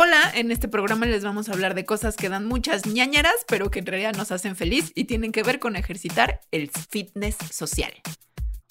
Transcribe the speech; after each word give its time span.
Hola, 0.00 0.30
en 0.32 0.52
este 0.52 0.68
programa 0.68 1.06
les 1.06 1.24
vamos 1.24 1.48
a 1.48 1.52
hablar 1.52 1.74
de 1.74 1.84
cosas 1.84 2.14
que 2.14 2.28
dan 2.28 2.46
muchas 2.46 2.86
ñañaras, 2.86 3.34
pero 3.48 3.68
que 3.68 3.80
en 3.80 3.86
realidad 3.86 4.14
nos 4.14 4.30
hacen 4.30 4.54
feliz 4.54 4.92
y 4.94 5.06
tienen 5.06 5.32
que 5.32 5.42
ver 5.42 5.58
con 5.58 5.74
ejercitar 5.74 6.40
el 6.52 6.70
fitness 6.70 7.36
social. 7.50 7.92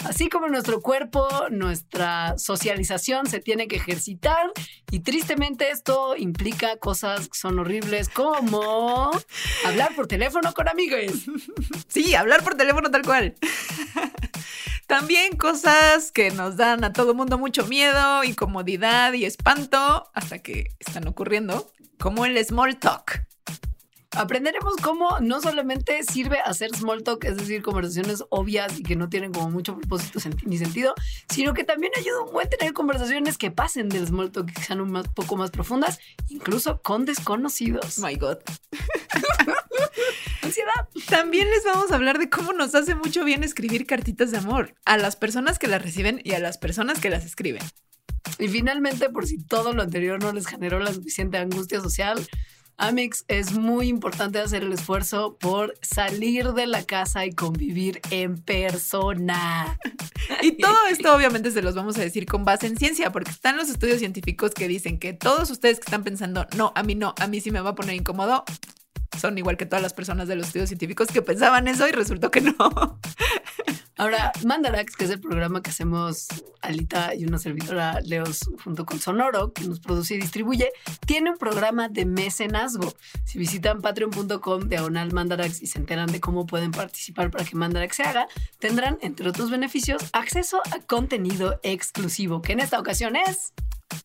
Así 0.06 0.30
como 0.30 0.48
nuestro 0.48 0.80
cuerpo, 0.80 1.28
nuestra 1.52 2.38
socialización 2.38 3.28
se 3.28 3.42
tiene 3.42 3.68
que 3.68 3.76
ejercitar 3.76 4.54
y 4.90 5.02
tristemente 5.02 5.70
esto 5.70 6.16
implica 6.16 6.78
cosas 6.78 7.28
que 7.28 7.38
son 7.38 7.60
horribles 7.60 8.08
como 8.08 9.12
hablar 9.66 9.96
por 9.98 10.08
teléfono 10.08 10.54
con 10.54 10.70
amigos. 10.70 11.12
Sí, 11.90 12.16
hablar 12.16 12.42
por 12.42 12.56
teléfono 12.56 12.90
tal 12.90 13.02
cual. 13.02 13.36
También 14.88 15.36
cosas 15.36 16.14
que 16.14 16.32
nos 16.32 16.56
dan 16.56 16.86
a 16.86 16.94
todo 16.94 17.14
mundo 17.14 17.38
mucho 17.38 17.68
miedo, 17.68 18.24
incomodidad 18.24 19.12
y 19.12 19.26
espanto 19.26 20.10
hasta 20.14 20.40
que 20.40 20.76
están 20.80 21.10
ocurriendo, 21.10 21.70
como 22.00 22.26
el 22.26 22.44
small 22.46 22.78
talk. 22.80 23.28
Aprenderemos 24.18 24.76
cómo 24.78 25.20
no 25.20 25.42
solamente 25.42 26.04
sirve 26.04 26.40
hacer 26.40 26.76
small 26.76 27.04
talk, 27.04 27.24
es 27.24 27.38
decir, 27.38 27.62
conversaciones 27.62 28.24
obvias 28.30 28.80
y 28.80 28.84
que 28.84 28.96
no 28.96 29.10
tienen 29.10 29.32
como 29.32 29.50
mucho 29.50 29.78
propósito 29.78 30.20
ni 30.46 30.58
sentido, 30.58 30.96
sino 31.30 31.54
que 31.54 31.64
también 31.64 31.92
ayuda 31.98 32.22
un 32.22 32.34
buen 32.34 32.50
tener 32.50 32.74
conversaciones 32.74 33.38
que 33.38 33.52
pasen 33.52 33.90
del 33.90 34.08
small 34.08 34.32
talk, 34.32 34.52
que 34.52 34.64
sean 34.64 34.82
un 34.82 35.04
poco 35.14 35.38
más 35.38 35.52
profundas, 35.52 36.00
incluso 36.30 36.82
con 36.82 37.06
desconocidos. 37.06 38.00
My 38.00 38.16
God. 38.16 38.38
Ansiedad. 40.42 40.90
También 41.10 41.50
les 41.50 41.64
vamos 41.64 41.92
a 41.92 41.96
hablar 41.96 42.18
de 42.18 42.30
cómo 42.30 42.54
nos 42.54 42.74
hace 42.74 42.96
mucho 42.96 43.24
bien 43.24 43.44
escribir 43.44 43.86
cartitas 43.86 44.32
de 44.32 44.38
amor 44.38 44.76
a 44.86 44.98
las 44.98 45.16
personas 45.16 45.60
que 45.60 45.68
las 45.68 45.82
reciben 45.82 46.22
y 46.24 46.32
a 46.32 46.40
las 46.40 46.58
personas 46.58 47.00
que 47.00 47.10
las 47.10 47.26
escriben. 47.26 47.64
Y 48.40 48.48
finalmente, 48.48 49.10
por 49.10 49.26
si 49.26 49.38
todo 49.44 49.74
lo 49.74 49.82
anterior 49.82 50.22
no 50.22 50.32
les 50.34 50.48
generó 50.48 50.80
la 50.80 50.94
suficiente 50.94 51.38
angustia 51.38 51.80
social, 51.80 52.28
Amix, 52.80 53.26
es 53.28 53.54
muy 53.54 53.88
importante 53.88 54.38
hacer 54.38 54.62
el 54.62 54.72
esfuerzo 54.72 55.36
por 55.40 55.74
salir 55.82 56.54
de 56.54 56.68
la 56.68 56.84
casa 56.84 57.26
y 57.26 57.32
convivir 57.32 58.02
en 58.12 58.38
persona. 58.38 59.80
Y 60.42 60.58
todo 60.58 60.86
esto 60.88 61.16
obviamente 61.16 61.52
se 61.52 61.62
los 61.62 61.74
vamos 61.74 61.98
a 61.98 62.02
decir 62.02 62.28
con 62.28 62.46
base 62.46 62.68
en 62.68 62.78
ciencia, 62.78 63.12
porque 63.12 63.32
están 63.32 63.58
los 63.58 63.70
estudios 63.70 64.00
científicos 64.00 64.52
que 64.52 64.68
dicen 64.68 65.00
que 65.00 65.14
todos 65.14 65.50
ustedes 65.50 65.80
que 65.80 65.86
están 65.86 66.04
pensando, 66.04 66.46
no, 66.56 66.72
a 66.76 66.84
mí 66.84 66.94
no, 66.94 67.16
a 67.20 67.28
mí 67.28 67.42
sí 67.42 67.50
me 67.50 67.62
va 67.62 67.72
a 67.72 67.76
poner 67.76 67.96
incómodo, 67.96 68.44
son 69.20 69.38
igual 69.38 69.58
que 69.58 69.66
todas 69.66 69.82
las 69.82 69.94
personas 69.94 70.28
de 70.28 70.36
los 70.36 70.48
estudios 70.48 70.70
científicos 70.70 71.08
que 71.08 71.22
pensaban 71.22 71.68
eso 71.68 71.88
y 71.88 71.92
resultó 71.92 72.32
que 72.32 72.42
no. 72.42 72.56
Ahora, 74.00 74.32
Mandarax, 74.46 74.96
que 74.96 75.06
es 75.06 75.10
el 75.10 75.20
programa 75.20 75.64
que 75.64 75.72
hacemos 75.72 76.28
Alita 76.62 77.16
y 77.16 77.26
una 77.26 77.40
servidora 77.40 78.00
Leos 78.02 78.42
junto 78.64 78.86
con 78.86 79.00
Sonoro, 79.00 79.54
que 79.54 79.64
nos 79.64 79.80
produce 79.80 80.14
y 80.14 80.18
distribuye, 80.20 80.72
tiene 81.08 81.32
un 81.32 81.38
programa 81.40 81.90
de 81.90 82.06
mecenazgo. 82.06 82.94
Si 83.26 83.40
visitan 83.40 83.82
patreon.com 83.82 84.70
diagonal 84.70 85.14
Mandarax 85.14 85.64
y 85.64 85.68
se 85.68 85.80
enteran 85.80 86.12
de 86.12 86.20
cómo 86.20 86.46
pueden 86.46 86.70
participar 86.72 87.32
para 87.32 87.44
que 87.44 87.56
Mandarax 87.56 87.96
se 87.96 88.04
haga, 88.04 88.28
tendrán, 88.60 89.00
entre 89.02 89.30
otros 89.30 89.50
beneficios, 89.50 90.04
acceso 90.14 90.62
a 90.72 90.80
contenido 90.86 91.60
exclusivo, 91.64 92.44
que 92.44 92.54
en 92.54 92.60
esta 92.60 92.80
ocasión 92.80 93.16
es 93.16 93.54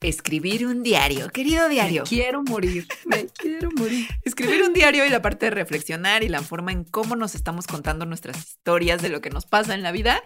escribir 0.01 0.67
un 0.67 0.83
diario. 0.83 1.29
Querido 1.29 1.69
diario. 1.69 2.03
Me 2.03 2.09
quiero 2.09 2.43
morir. 2.43 2.87
Me 3.05 3.27
quiero 3.39 3.71
morir. 3.77 4.07
Escribir 4.23 4.63
un 4.63 4.73
diario 4.73 5.05
y 5.05 5.11
la 5.11 5.23
parte 5.23 5.47
de 5.47 5.51
reflexionar 5.51 6.23
y 6.23 6.29
la 6.29 6.43
forma 6.43 6.73
en 6.73 6.85
cómo 6.85 7.17
nos 7.17 7.35
estamos 7.35 7.67
contando 7.67 8.07
nuestras 8.07 8.37
historias 8.39 9.03
de 9.03 9.09
lo 9.09 9.21
que 9.21 9.31
nos 9.31 9.47
pasa 9.47 9.75
en 9.75 9.83
la 9.83 9.93
vida 9.93 10.23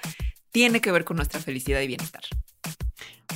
tiene 0.57 0.81
que 0.81 0.91
ver 0.91 1.05
con 1.05 1.19
nuestra 1.19 1.39
felicidad 1.39 1.83
y 1.83 1.87
bienestar. 1.87 2.23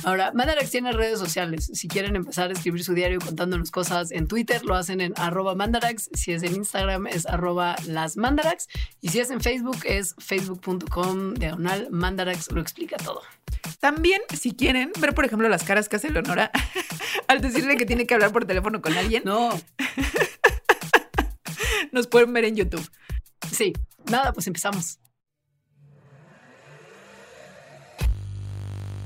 Ahora, 0.03 0.31
Mandarax 0.33 0.71
tiene 0.71 0.91
redes 0.91 1.19
sociales. 1.19 1.69
Si 1.71 1.87
quieren 1.87 2.15
empezar 2.15 2.49
a 2.49 2.53
escribir 2.53 2.83
su 2.83 2.95
diario 2.95 3.19
contándonos 3.19 3.69
cosas 3.69 4.09
en 4.09 4.27
Twitter, 4.27 4.65
lo 4.65 4.73
hacen 4.73 5.01
en 5.01 5.13
arroba 5.17 5.53
mandarax. 5.53 6.09
Si 6.15 6.31
es 6.31 6.41
en 6.41 6.55
Instagram, 6.55 7.05
es 7.05 7.27
arroba 7.27 7.75
las 7.85 8.17
mandarax. 8.17 8.69
Y 9.01 9.09
si 9.09 9.19
es 9.19 9.29
en 9.29 9.39
Facebook, 9.39 9.77
es 9.85 10.15
facebook.com 10.17 11.35
diagonal 11.35 11.89
mandarax. 11.91 12.51
Lo 12.53 12.59
explica 12.59 12.97
todo. 12.97 13.21
También, 13.79 14.21
si 14.35 14.55
quieren 14.55 14.91
ver, 14.99 15.13
por 15.13 15.23
ejemplo, 15.23 15.47
las 15.47 15.63
caras 15.63 15.89
que 15.89 15.97
hace 15.97 16.09
Leonora 16.09 16.49
al 17.27 17.39
decirle 17.39 17.77
que 17.77 17.85
tiene 17.85 18.07
que 18.07 18.15
hablar 18.15 18.31
por 18.31 18.45
teléfono 18.45 18.81
con 18.81 18.97
alguien. 18.97 19.21
No. 19.25 19.51
Nos 21.91 22.07
pueden 22.07 22.33
ver 22.33 22.45
en 22.45 22.55
YouTube. 22.55 22.89
Sí. 23.51 23.73
Nada, 24.09 24.33
pues 24.33 24.47
empezamos. 24.47 25.00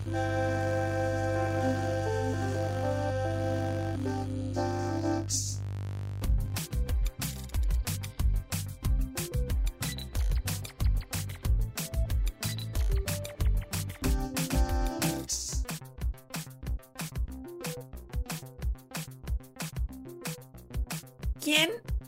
¿Quién 0.05 0.19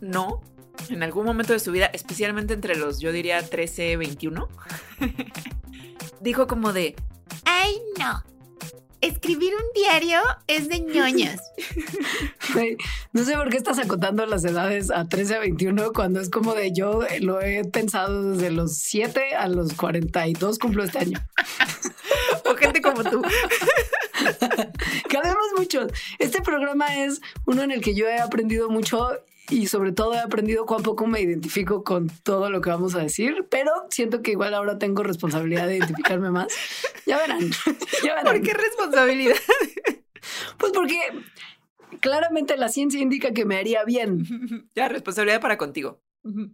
no? 0.01 0.41
En 0.89 1.01
algún 1.01 1.25
momento 1.25 1.53
de 1.53 1.59
su 1.59 1.71
vida, 1.71 1.87
especialmente 1.87 2.53
entre 2.53 2.75
los, 2.75 2.99
yo 2.99 3.11
diría, 3.11 3.41
13, 3.41 3.97
21, 3.97 4.47
dijo 6.21 6.47
como 6.47 6.73
de, 6.73 6.95
ay 7.47 7.81
no, 7.97 8.21
escribir 8.99 9.53
un 9.53 9.73
diario 9.73 10.19
es 10.47 10.67
de 10.67 10.79
ñoñas. 10.79 11.39
no 13.13 13.23
sé 13.23 13.35
por 13.35 13.49
qué 13.49 13.57
estás 13.57 13.79
acotando 13.79 14.25
las 14.25 14.43
edades 14.43 14.91
a 14.91 15.07
13 15.07 15.35
a 15.35 15.39
21 15.39 15.93
cuando 15.93 16.19
es 16.19 16.29
como 16.29 16.53
de 16.53 16.73
yo 16.73 17.01
lo 17.21 17.41
he 17.41 17.63
pensado 17.63 18.31
desde 18.31 18.51
los 18.51 18.77
7 18.77 19.35
a 19.35 19.47
los 19.47 19.73
42 19.73 20.59
cumplo 20.59 20.83
este 20.83 20.99
año. 20.99 21.19
o 22.45 22.55
gente 22.55 22.81
como 22.81 23.03
tú. 23.03 23.21
Cabemos 25.09 25.47
mucho. 25.55 25.87
Este 26.19 26.41
programa 26.41 27.03
es 27.03 27.21
uno 27.45 27.63
en 27.63 27.71
el 27.71 27.81
que 27.81 27.95
yo 27.95 28.07
he 28.07 28.19
aprendido 28.19 28.69
mucho 28.69 29.09
y 29.49 29.67
sobre 29.67 29.91
todo 29.91 30.13
he 30.13 30.19
aprendido 30.19 30.65
cuán 30.65 30.83
poco 30.83 31.07
me 31.07 31.21
identifico 31.21 31.83
con 31.83 32.09
todo 32.23 32.49
lo 32.49 32.61
que 32.61 32.69
vamos 32.69 32.95
a 32.95 32.99
decir, 32.99 33.45
pero 33.49 33.71
siento 33.89 34.21
que 34.21 34.31
igual 34.31 34.53
ahora 34.53 34.77
tengo 34.77 35.03
responsabilidad 35.03 35.67
de 35.67 35.77
identificarme 35.77 36.31
más. 36.31 36.47
Ya 37.05 37.17
verán. 37.17 37.49
Ya 38.03 38.15
verán. 38.15 38.25
¿Por 38.25 38.41
qué 38.41 38.53
responsabilidad? 38.53 39.37
Pues 40.57 40.73
porque 40.73 40.99
claramente 42.01 42.57
la 42.57 42.67
ciencia 42.67 42.99
indica 42.99 43.31
que 43.31 43.45
me 43.45 43.57
haría 43.57 43.83
bien. 43.85 44.25
Ya, 44.75 44.89
responsabilidad 44.89 45.39
para 45.39 45.57
contigo. 45.57 46.01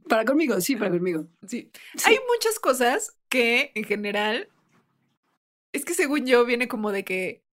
Para 0.07 0.25
conmigo, 0.25 0.61
sí, 0.61 0.75
para 0.75 0.91
conmigo. 0.91 1.25
Sí. 1.47 1.71
Hay 2.05 2.19
muchas 2.31 2.59
cosas 2.59 3.17
que 3.29 3.71
en 3.73 3.83
general 3.83 4.49
es 5.71 5.83
que 5.85 5.95
según 5.95 6.27
yo 6.27 6.45
viene 6.45 6.67
como 6.67 6.91
de 6.91 7.03
que 7.03 7.43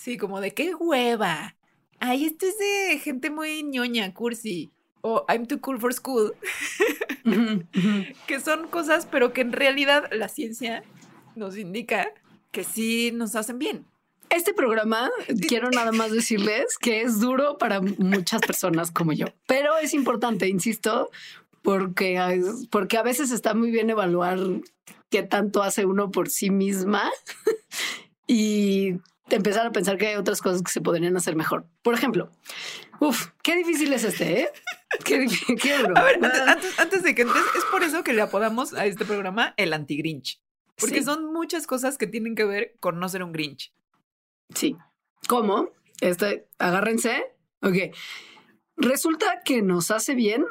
Sí, 0.00 0.16
como 0.16 0.40
de 0.40 0.54
qué 0.54 0.74
hueva. 0.74 1.58
Ay, 2.00 2.24
esto 2.24 2.46
es 2.46 2.58
de 2.58 2.98
gente 2.98 3.30
muy 3.30 3.62
ñoña, 3.62 4.12
cursi. 4.14 4.70
O 5.02 5.24
I'm 5.28 5.46
too 5.46 5.60
cool 5.60 5.78
for 5.78 5.92
school. 5.92 6.34
que 8.26 8.40
son 8.40 8.68
cosas, 8.68 9.06
pero 9.06 9.32
que 9.32 9.42
en 9.42 9.52
realidad 9.52 10.10
la 10.10 10.28
ciencia 10.28 10.82
nos 11.36 11.56
indica 11.56 12.08
que 12.50 12.64
sí 12.64 13.12
nos 13.12 13.36
hacen 13.36 13.58
bien. 13.58 13.84
Este 14.30 14.54
programa, 14.54 15.10
quiero 15.48 15.70
nada 15.70 15.92
más 15.92 16.12
decirles 16.12 16.78
que 16.78 17.02
es 17.02 17.20
duro 17.20 17.58
para 17.58 17.80
muchas 17.80 18.40
personas 18.40 18.92
como 18.92 19.12
yo, 19.12 19.26
pero 19.46 19.76
es 19.76 19.92
importante, 19.92 20.48
insisto, 20.48 21.10
porque, 21.62 22.40
porque 22.70 22.96
a 22.96 23.02
veces 23.02 23.32
está 23.32 23.54
muy 23.54 23.72
bien 23.72 23.90
evaluar 23.90 24.38
qué 25.10 25.24
tanto 25.24 25.64
hace 25.64 25.84
uno 25.84 26.12
por 26.12 26.28
sí 26.28 26.50
misma 26.50 27.10
y 28.28 28.94
empezar 29.36 29.66
a 29.66 29.72
pensar 29.72 29.98
que 29.98 30.08
hay 30.08 30.16
otras 30.16 30.40
cosas 30.40 30.62
que 30.62 30.70
se 30.70 30.80
podrían 30.80 31.16
hacer 31.16 31.36
mejor. 31.36 31.66
Por 31.82 31.94
ejemplo, 31.94 32.30
uff, 33.00 33.28
qué 33.42 33.56
difícil 33.56 33.92
es 33.92 34.04
este, 34.04 34.42
¿eh? 34.42 34.48
Qué, 35.04 35.26
qué 35.60 35.78
duro. 35.78 35.94
A 35.96 36.02
ver, 36.02 36.20
antes, 36.78 37.02
de 37.02 37.14
que 37.14 37.22
entres, 37.22 37.44
es 37.56 37.64
por 37.70 37.82
eso 37.82 38.02
que 38.02 38.12
le 38.12 38.22
apodamos 38.22 38.74
a 38.74 38.86
este 38.86 39.04
programa 39.04 39.54
el 39.56 39.72
anti-Grinch. 39.72 40.40
Porque 40.76 41.02
son 41.02 41.32
muchas 41.32 41.66
cosas 41.66 41.98
que 41.98 42.06
tienen 42.06 42.34
que 42.34 42.44
ver 42.44 42.76
con 42.80 42.98
no 42.98 43.08
ser 43.08 43.22
un 43.22 43.32
Grinch. 43.32 43.72
Sí. 44.54 44.76
¿Cómo? 45.28 45.70
Este, 46.00 46.48
agárrense. 46.58 47.24
Ok. 47.62 47.94
Resulta 48.76 49.42
que 49.44 49.60
nos 49.60 49.90
hace 49.90 50.14
bien 50.14 50.44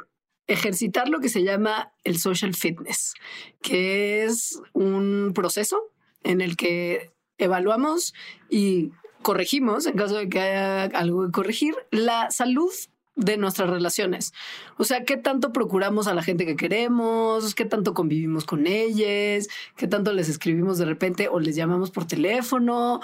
ejercitar 0.48 1.10
lo 1.10 1.20
que 1.20 1.30
se 1.30 1.44
llama 1.44 1.94
el 2.04 2.20
social 2.20 2.54
fitness, 2.54 3.14
que 3.62 4.24
es 4.24 4.62
un 4.74 5.32
proceso 5.34 5.92
en 6.24 6.42
el 6.42 6.58
que 6.58 7.12
evaluamos 7.40 8.14
y 8.50 8.92
corregimos, 9.22 9.86
en 9.86 9.96
caso 9.96 10.16
de 10.16 10.30
que 10.30 10.40
haya 10.40 10.84
algo 10.98 11.26
que 11.26 11.32
corregir, 11.32 11.76
la 11.92 12.32
salud 12.32 12.72
de 13.16 13.38
nuestras 13.38 13.70
relaciones. 13.70 14.34
O 14.78 14.86
sea, 14.86 15.04
qué 15.04 15.18
tanto 15.18 15.52
procuramos 15.52 16.08
a 16.08 16.14
la 16.14 16.24
gente 16.24 16.46
que 16.46 16.56
queremos, 16.56 17.54
qué 17.54 17.66
tanto 17.66 17.94
convivimos 17.94 18.46
con 18.46 18.66
ellos, 18.66 19.48
qué 19.76 19.88
tanto 19.88 20.14
les 20.14 20.30
escribimos 20.30 20.78
de 20.78 20.86
repente 20.86 21.28
o 21.28 21.40
les 21.40 21.56
llamamos 21.56 21.92
por 21.92 22.08
teléfono. 22.08 23.02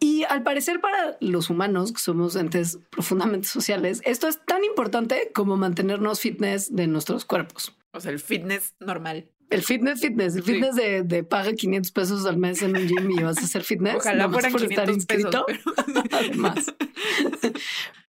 Y 0.00 0.24
al 0.24 0.42
parecer 0.42 0.80
para 0.80 1.16
los 1.20 1.50
humanos, 1.50 1.92
que 1.92 2.00
somos 2.00 2.36
entes 2.36 2.78
profundamente 2.90 3.48
sociales, 3.48 4.00
esto 4.04 4.28
es 4.28 4.44
tan 4.44 4.64
importante 4.64 5.30
como 5.34 5.56
mantenernos 5.56 6.20
fitness 6.20 6.74
de 6.74 6.86
nuestros 6.88 7.24
cuerpos. 7.24 7.76
O 7.92 8.00
sea, 8.00 8.10
el 8.10 8.18
fitness 8.18 8.74
normal. 8.80 9.30
El 9.54 9.62
fitness, 9.62 10.00
fitness, 10.00 10.34
el 10.34 10.42
fitness 10.42 10.74
de, 10.74 11.02
de, 11.04 11.22
paga 11.22 11.52
500 11.52 11.92
pesos 11.92 12.26
al 12.26 12.38
mes 12.38 12.60
en 12.62 12.76
un 12.76 12.88
gym 12.88 13.08
y 13.12 13.22
vas 13.22 13.38
a 13.38 13.42
hacer 13.42 13.62
fitness. 13.62 13.96
Ojalá 13.96 14.28
fueran 14.28 14.50
por 14.50 14.60
500 14.62 14.78
estar 14.78 14.94
inscrito. 14.94 15.46
Pesos, 15.46 15.62
pero... 15.86 16.02
Además. 16.10 16.74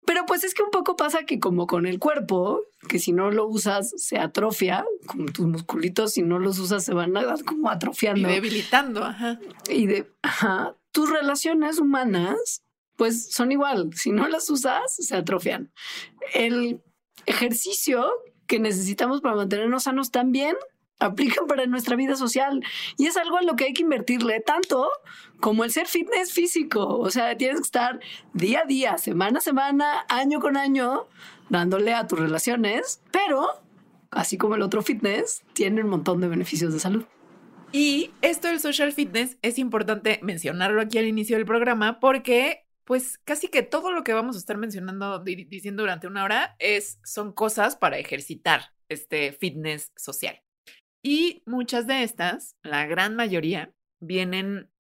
Pero 0.05 0.25
pues 0.25 0.43
es 0.43 0.55
que 0.55 0.63
un 0.63 0.71
poco 0.71 0.95
pasa 0.95 1.23
que 1.25 1.39
como 1.39 1.67
con 1.67 1.85
el 1.85 1.99
cuerpo, 1.99 2.61
que 2.89 2.97
si 2.97 3.11
no 3.11 3.29
lo 3.29 3.47
usas 3.47 3.93
se 3.95 4.17
atrofia, 4.17 4.85
como 5.05 5.25
tus 5.25 5.45
musculitos 5.45 6.13
si 6.13 6.23
no 6.23 6.39
los 6.39 6.57
usas 6.57 6.83
se 6.83 6.95
van 6.95 7.15
a, 7.15 7.35
como 7.45 7.69
atrofiando. 7.69 8.27
Y 8.27 8.33
debilitando, 8.33 9.03
ajá. 9.03 9.39
Y 9.69 9.85
de, 9.85 10.11
ajá, 10.23 10.75
tus 10.91 11.11
relaciones 11.11 11.77
humanas 11.77 12.63
pues 12.95 13.31
son 13.31 13.51
igual, 13.51 13.91
si 13.93 14.11
no 14.11 14.27
las 14.27 14.49
usas 14.49 14.95
se 14.95 15.15
atrofian. 15.15 15.71
El 16.33 16.81
ejercicio 17.27 18.09
que 18.47 18.59
necesitamos 18.59 19.21
para 19.21 19.35
mantenernos 19.35 19.83
sanos 19.83 20.11
también 20.11 20.55
aplican 20.99 21.47
para 21.47 21.65
nuestra 21.65 21.95
vida 21.95 22.15
social 22.15 22.63
y 22.97 23.07
es 23.07 23.17
algo 23.17 23.39
en 23.39 23.47
lo 23.47 23.55
que 23.55 23.65
hay 23.65 23.73
que 23.73 23.83
invertirle 23.83 24.39
tanto 24.39 24.89
como 25.39 25.63
el 25.63 25.71
ser 25.71 25.87
fitness 25.87 26.33
físico. 26.33 26.85
O 26.85 27.09
sea, 27.09 27.37
tienes 27.37 27.57
que 27.57 27.65
estar 27.65 27.99
día 28.33 28.61
a 28.61 28.65
día, 28.65 28.97
semana 28.97 29.39
a 29.39 29.41
semana, 29.41 30.05
año 30.09 30.39
con 30.39 30.57
año, 30.57 31.07
dándole 31.49 31.93
a 31.93 32.07
tus 32.07 32.19
relaciones, 32.19 33.01
pero 33.11 33.47
así 34.11 34.37
como 34.37 34.55
el 34.55 34.61
otro 34.61 34.81
fitness, 34.81 35.43
tiene 35.53 35.83
un 35.83 35.89
montón 35.89 36.21
de 36.21 36.27
beneficios 36.27 36.73
de 36.73 36.79
salud. 36.79 37.05
Y 37.71 38.11
esto 38.21 38.47
del 38.47 38.61
social 38.61 38.93
fitness 38.93 39.37
es 39.41 39.59
importante 39.59 40.19
mencionarlo 40.23 40.81
aquí 40.81 40.97
al 40.97 41.07
inicio 41.07 41.35
del 41.35 41.45
programa 41.45 41.99
porque 41.99 42.65
pues 42.85 43.17
casi 43.25 43.47
que 43.47 43.63
todo 43.63 43.91
lo 43.91 44.03
que 44.03 44.13
vamos 44.13 44.35
a 44.35 44.39
estar 44.39 44.57
mencionando, 44.57 45.19
diciendo 45.19 45.83
durante 45.83 46.07
una 46.07 46.23
hora, 46.23 46.55
es, 46.59 46.99
son 47.03 47.33
cosas 47.33 47.75
para 47.75 47.97
ejercitar 47.97 48.71
este 48.87 49.33
fitness 49.33 49.91
social. 49.95 50.39
Y 51.07 51.43
muchas 51.45 51.85
de 51.85 52.01
estas, 52.01 52.55
la 52.63 52.87
gran 52.87 53.15
mayoría, 53.15 53.71
vienen 53.99 54.71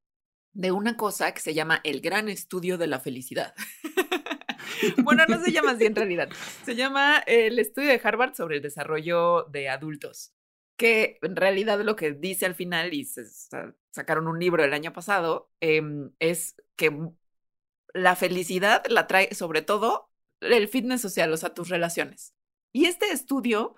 de 0.53 0.71
una 0.71 0.97
cosa 0.97 1.31
que 1.35 1.39
se 1.39 1.53
llama 1.53 1.81
el 1.83 2.01
gran 2.01 2.29
estudio 2.29 2.79
de 2.79 2.87
la 2.87 2.99
felicidad. 2.99 3.53
bueno, 5.03 5.23
no 5.27 5.39
se 5.39 5.51
llama 5.51 5.73
así 5.73 5.85
en 5.85 5.95
realidad. 5.95 6.29
Se 6.63 6.73
llama 6.73 7.19
el 7.27 7.59
estudio 7.59 7.89
de 7.89 8.01
Harvard 8.03 8.33
sobre 8.33 8.55
el 8.55 8.63
desarrollo 8.63 9.43
de 9.51 9.69
adultos, 9.69 10.33
que 10.77 11.19
en 11.21 11.35
realidad 11.35 11.79
lo 11.81 11.95
que 11.95 12.13
dice 12.13 12.47
al 12.47 12.55
final, 12.55 12.95
y 12.95 13.05
se 13.05 13.23
sacaron 13.91 14.27
un 14.27 14.39
libro 14.39 14.63
el 14.63 14.73
año 14.73 14.93
pasado, 14.93 15.51
em, 15.59 16.09
es 16.17 16.55
que 16.75 16.91
la 17.93 18.15
felicidad 18.15 18.83
la 18.89 19.05
trae 19.05 19.31
sobre 19.35 19.61
todo 19.61 20.09
el 20.39 20.69
fitness 20.69 21.01
social, 21.01 21.31
o 21.31 21.37
sea, 21.37 21.53
tus 21.53 21.69
relaciones. 21.69 22.33
Y 22.73 22.85
este 22.85 23.11
estudio 23.11 23.75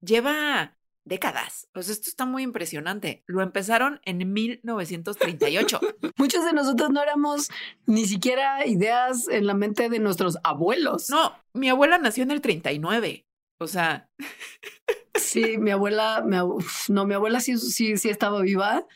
lleva 0.00 0.78
décadas. 1.10 1.68
Pues 1.72 1.90
esto 1.90 2.08
está 2.08 2.24
muy 2.24 2.42
impresionante. 2.42 3.22
Lo 3.26 3.42
empezaron 3.42 4.00
en 4.04 4.32
1938. 4.32 5.80
Muchos 6.16 6.44
de 6.44 6.52
nosotros 6.54 6.88
no 6.88 7.02
éramos 7.02 7.50
ni 7.84 8.06
siquiera 8.06 8.66
ideas 8.66 9.28
en 9.28 9.46
la 9.46 9.54
mente 9.54 9.90
de 9.90 9.98
nuestros 9.98 10.38
abuelos. 10.42 11.10
No, 11.10 11.34
mi 11.52 11.68
abuela 11.68 11.98
nació 11.98 12.22
en 12.22 12.30
el 12.30 12.40
39. 12.40 13.26
O 13.58 13.66
sea. 13.66 14.08
Sí, 15.16 15.58
mi 15.58 15.70
abuela, 15.70 16.24
no, 16.24 17.04
mi 17.04 17.14
abuela 17.14 17.40
sí, 17.40 17.58
sí, 17.58 17.96
sí 17.98 18.08
estaba 18.08 18.40
viva 18.40 18.86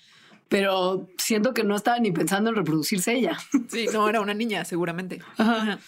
pero 0.54 1.08
siento 1.18 1.52
que 1.52 1.64
no 1.64 1.74
estaba 1.74 1.98
ni 1.98 2.12
pensando 2.12 2.50
en 2.50 2.54
reproducirse 2.54 3.12
ella. 3.12 3.36
Sí, 3.68 3.88
no, 3.92 4.08
era 4.08 4.20
una 4.20 4.34
niña, 4.34 4.64
seguramente. 4.64 5.20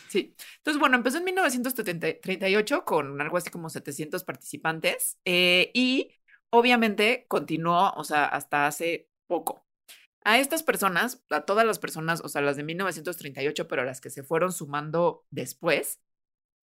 Sí. 0.08 0.34
Entonces, 0.56 0.80
bueno, 0.80 0.96
empezó 0.96 1.18
en 1.18 1.24
1938 1.24 2.84
con 2.84 3.20
algo 3.20 3.36
así 3.36 3.48
como 3.50 3.70
700 3.70 4.24
participantes 4.24 5.18
eh, 5.24 5.70
y 5.72 6.10
obviamente 6.50 7.26
continuó, 7.28 7.92
o 7.96 8.04
sea, 8.04 8.26
hasta 8.26 8.66
hace 8.66 9.08
poco. 9.26 9.64
A 10.24 10.38
estas 10.38 10.62
personas, 10.62 11.24
a 11.30 11.42
todas 11.42 11.66
las 11.66 11.78
personas, 11.78 12.20
o 12.22 12.28
sea, 12.28 12.42
las 12.42 12.56
de 12.56 12.64
1938, 12.64 13.68
pero 13.68 13.84
las 13.84 14.00
que 14.00 14.10
se 14.10 14.22
fueron 14.22 14.52
sumando 14.52 15.24
después, 15.30 16.00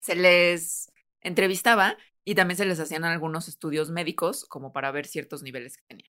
se 0.00 0.14
les 0.14 0.92
entrevistaba 1.20 1.98
y 2.24 2.34
también 2.34 2.56
se 2.56 2.66
les 2.66 2.80
hacían 2.80 3.04
algunos 3.04 3.48
estudios 3.48 3.90
médicos 3.90 4.44
como 4.44 4.72
para 4.72 4.92
ver 4.92 5.06
ciertos 5.06 5.42
niveles 5.42 5.76
que 5.76 5.84
tenían 5.88 6.10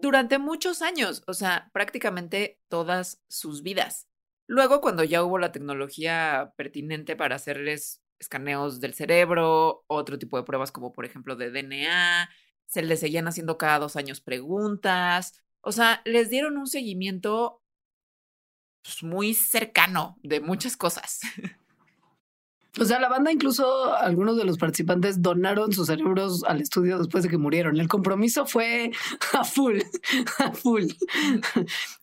durante 0.00 0.38
muchos 0.38 0.82
años, 0.82 1.22
o 1.26 1.34
sea, 1.34 1.70
prácticamente 1.72 2.60
todas 2.68 3.22
sus 3.28 3.62
vidas. 3.62 4.08
Luego, 4.46 4.80
cuando 4.80 5.04
ya 5.04 5.22
hubo 5.22 5.38
la 5.38 5.52
tecnología 5.52 6.52
pertinente 6.56 7.16
para 7.16 7.36
hacerles 7.36 8.02
escaneos 8.18 8.80
del 8.80 8.94
cerebro, 8.94 9.84
otro 9.86 10.18
tipo 10.18 10.36
de 10.36 10.44
pruebas 10.44 10.72
como 10.72 10.92
por 10.92 11.04
ejemplo 11.04 11.36
de 11.36 11.50
DNA, 11.50 12.30
se 12.68 12.82
les 12.82 13.00
seguían 13.00 13.26
haciendo 13.26 13.58
cada 13.58 13.78
dos 13.78 13.96
años 13.96 14.20
preguntas, 14.20 15.42
o 15.60 15.72
sea, 15.72 16.02
les 16.04 16.30
dieron 16.30 16.56
un 16.56 16.66
seguimiento 16.66 17.62
pues, 18.82 19.02
muy 19.02 19.34
cercano 19.34 20.18
de 20.22 20.40
muchas 20.40 20.76
cosas. 20.76 21.20
O 22.80 22.84
sea, 22.84 23.00
la 23.00 23.08
banda 23.08 23.32
incluso 23.32 23.92
algunos 23.96 24.36
de 24.36 24.44
los 24.44 24.56
participantes 24.56 25.20
donaron 25.20 25.72
sus 25.72 25.88
cerebros 25.88 26.44
al 26.44 26.60
estudio 26.60 26.98
después 26.98 27.24
de 27.24 27.30
que 27.30 27.38
murieron. 27.38 27.80
El 27.80 27.88
compromiso 27.88 28.46
fue 28.46 28.92
a 29.32 29.42
full, 29.42 29.80
a 30.38 30.52
full. 30.52 30.84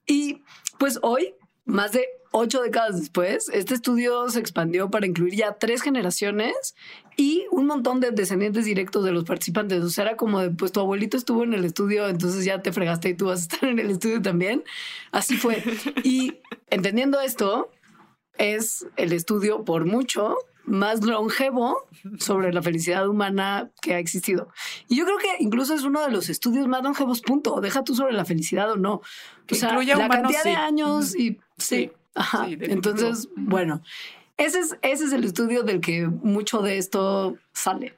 Y 0.06 0.44
pues 0.78 1.00
hoy, 1.02 1.36
más 1.64 1.94
de 1.94 2.06
ocho 2.38 2.62
décadas 2.62 3.00
después, 3.00 3.50
este 3.54 3.76
estudio 3.76 4.28
se 4.30 4.42
expandió 4.42 4.92
para 4.92 5.08
incluir 5.08 5.36
ya 5.36 5.54
tres 5.54 5.82
generaciones 5.82 6.76
y 7.16 7.46
un 7.50 7.66
montón 7.66 8.02
de 8.02 8.12
descendientes 8.12 8.66
directos 8.66 9.06
de 9.06 9.14
los 9.14 9.24
participantes. 9.24 9.82
O 9.82 9.90
sea, 9.90 10.04
era 10.04 10.18
como 10.18 10.42
de, 10.42 10.50
pues 10.50 10.74
tu 10.74 10.82
abuelito 10.82 11.16
estuvo 11.16 11.46
en 11.46 11.54
el 11.54 11.64
estudio, 11.64 12.10
entonces 12.10 12.44
ya 12.44 12.62
te 12.62 12.74
fregaste 12.74 13.10
y 13.10 13.14
tú 13.14 13.28
vas 13.28 13.40
a 13.40 13.44
estar 13.44 13.70
en 13.70 13.80
el 13.80 13.90
estudio 13.90 14.22
también. 14.22 14.66
Así 15.14 15.38
fue. 15.38 15.64
Y 16.04 16.40
entendiendo 16.70 17.22
esto, 17.22 17.72
es 18.38 18.86
el 18.98 19.14
estudio 19.14 19.64
por 19.64 19.86
mucho 19.86 20.36
más 20.66 21.06
longevo 21.06 21.88
sobre 22.20 22.52
la 22.52 22.62
felicidad 22.62 23.08
humana 23.08 23.72
que 23.82 23.94
ha 23.94 24.00
existido. 24.00 24.50
Y 24.90 24.98
yo 24.98 25.06
creo 25.06 25.20
que 25.20 25.30
incluso 25.40 25.74
es 25.74 25.84
uno 25.84 26.02
de 26.02 26.12
los 26.12 26.28
estudios 26.30 26.68
más 26.68 26.84
longevos, 26.84 27.22
punto. 27.22 27.62
Deja 27.62 27.86
tú 27.86 27.96
sobre 27.96 28.12
la 28.12 28.26
felicidad 28.26 28.70
o 28.72 28.76
no. 28.76 29.02
O 29.50 29.56
sea, 29.56 29.82
la 29.82 30.10
cantidad 30.10 30.44
de 30.44 30.56
años 30.56 31.16
y 31.16 31.40
sí. 31.58 31.92
Ajá. 32.16 32.48
Entonces, 32.50 33.30
bueno, 33.36 33.82
ese 34.38 34.60
es, 34.60 34.78
ese 34.82 35.06
es 35.06 35.14
el 35.14 35.24
estudio 35.24 35.64
del 35.64 35.82
que 35.82 36.08
mucho 36.08 36.62
de 36.62 36.78
esto 36.78 37.38
sale. 37.54 37.98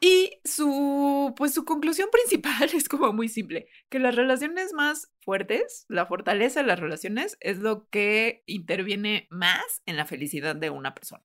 Y 0.00 0.38
su, 0.44 1.34
pues 1.36 1.54
su 1.54 1.64
conclusión 1.64 2.08
principal 2.12 2.70
es 2.74 2.88
como 2.88 3.12
muy 3.12 3.28
simple, 3.28 3.68
que 3.88 3.98
las 3.98 4.14
relaciones 4.14 4.72
más 4.72 5.10
fuertes, 5.20 5.86
la 5.88 6.06
fortaleza 6.06 6.60
de 6.60 6.66
las 6.66 6.78
relaciones 6.78 7.36
es 7.40 7.58
lo 7.58 7.88
que 7.88 8.42
interviene 8.46 9.26
más 9.30 9.82
en 9.86 9.96
la 9.96 10.04
felicidad 10.04 10.54
de 10.54 10.70
una 10.70 10.94
persona 10.94 11.24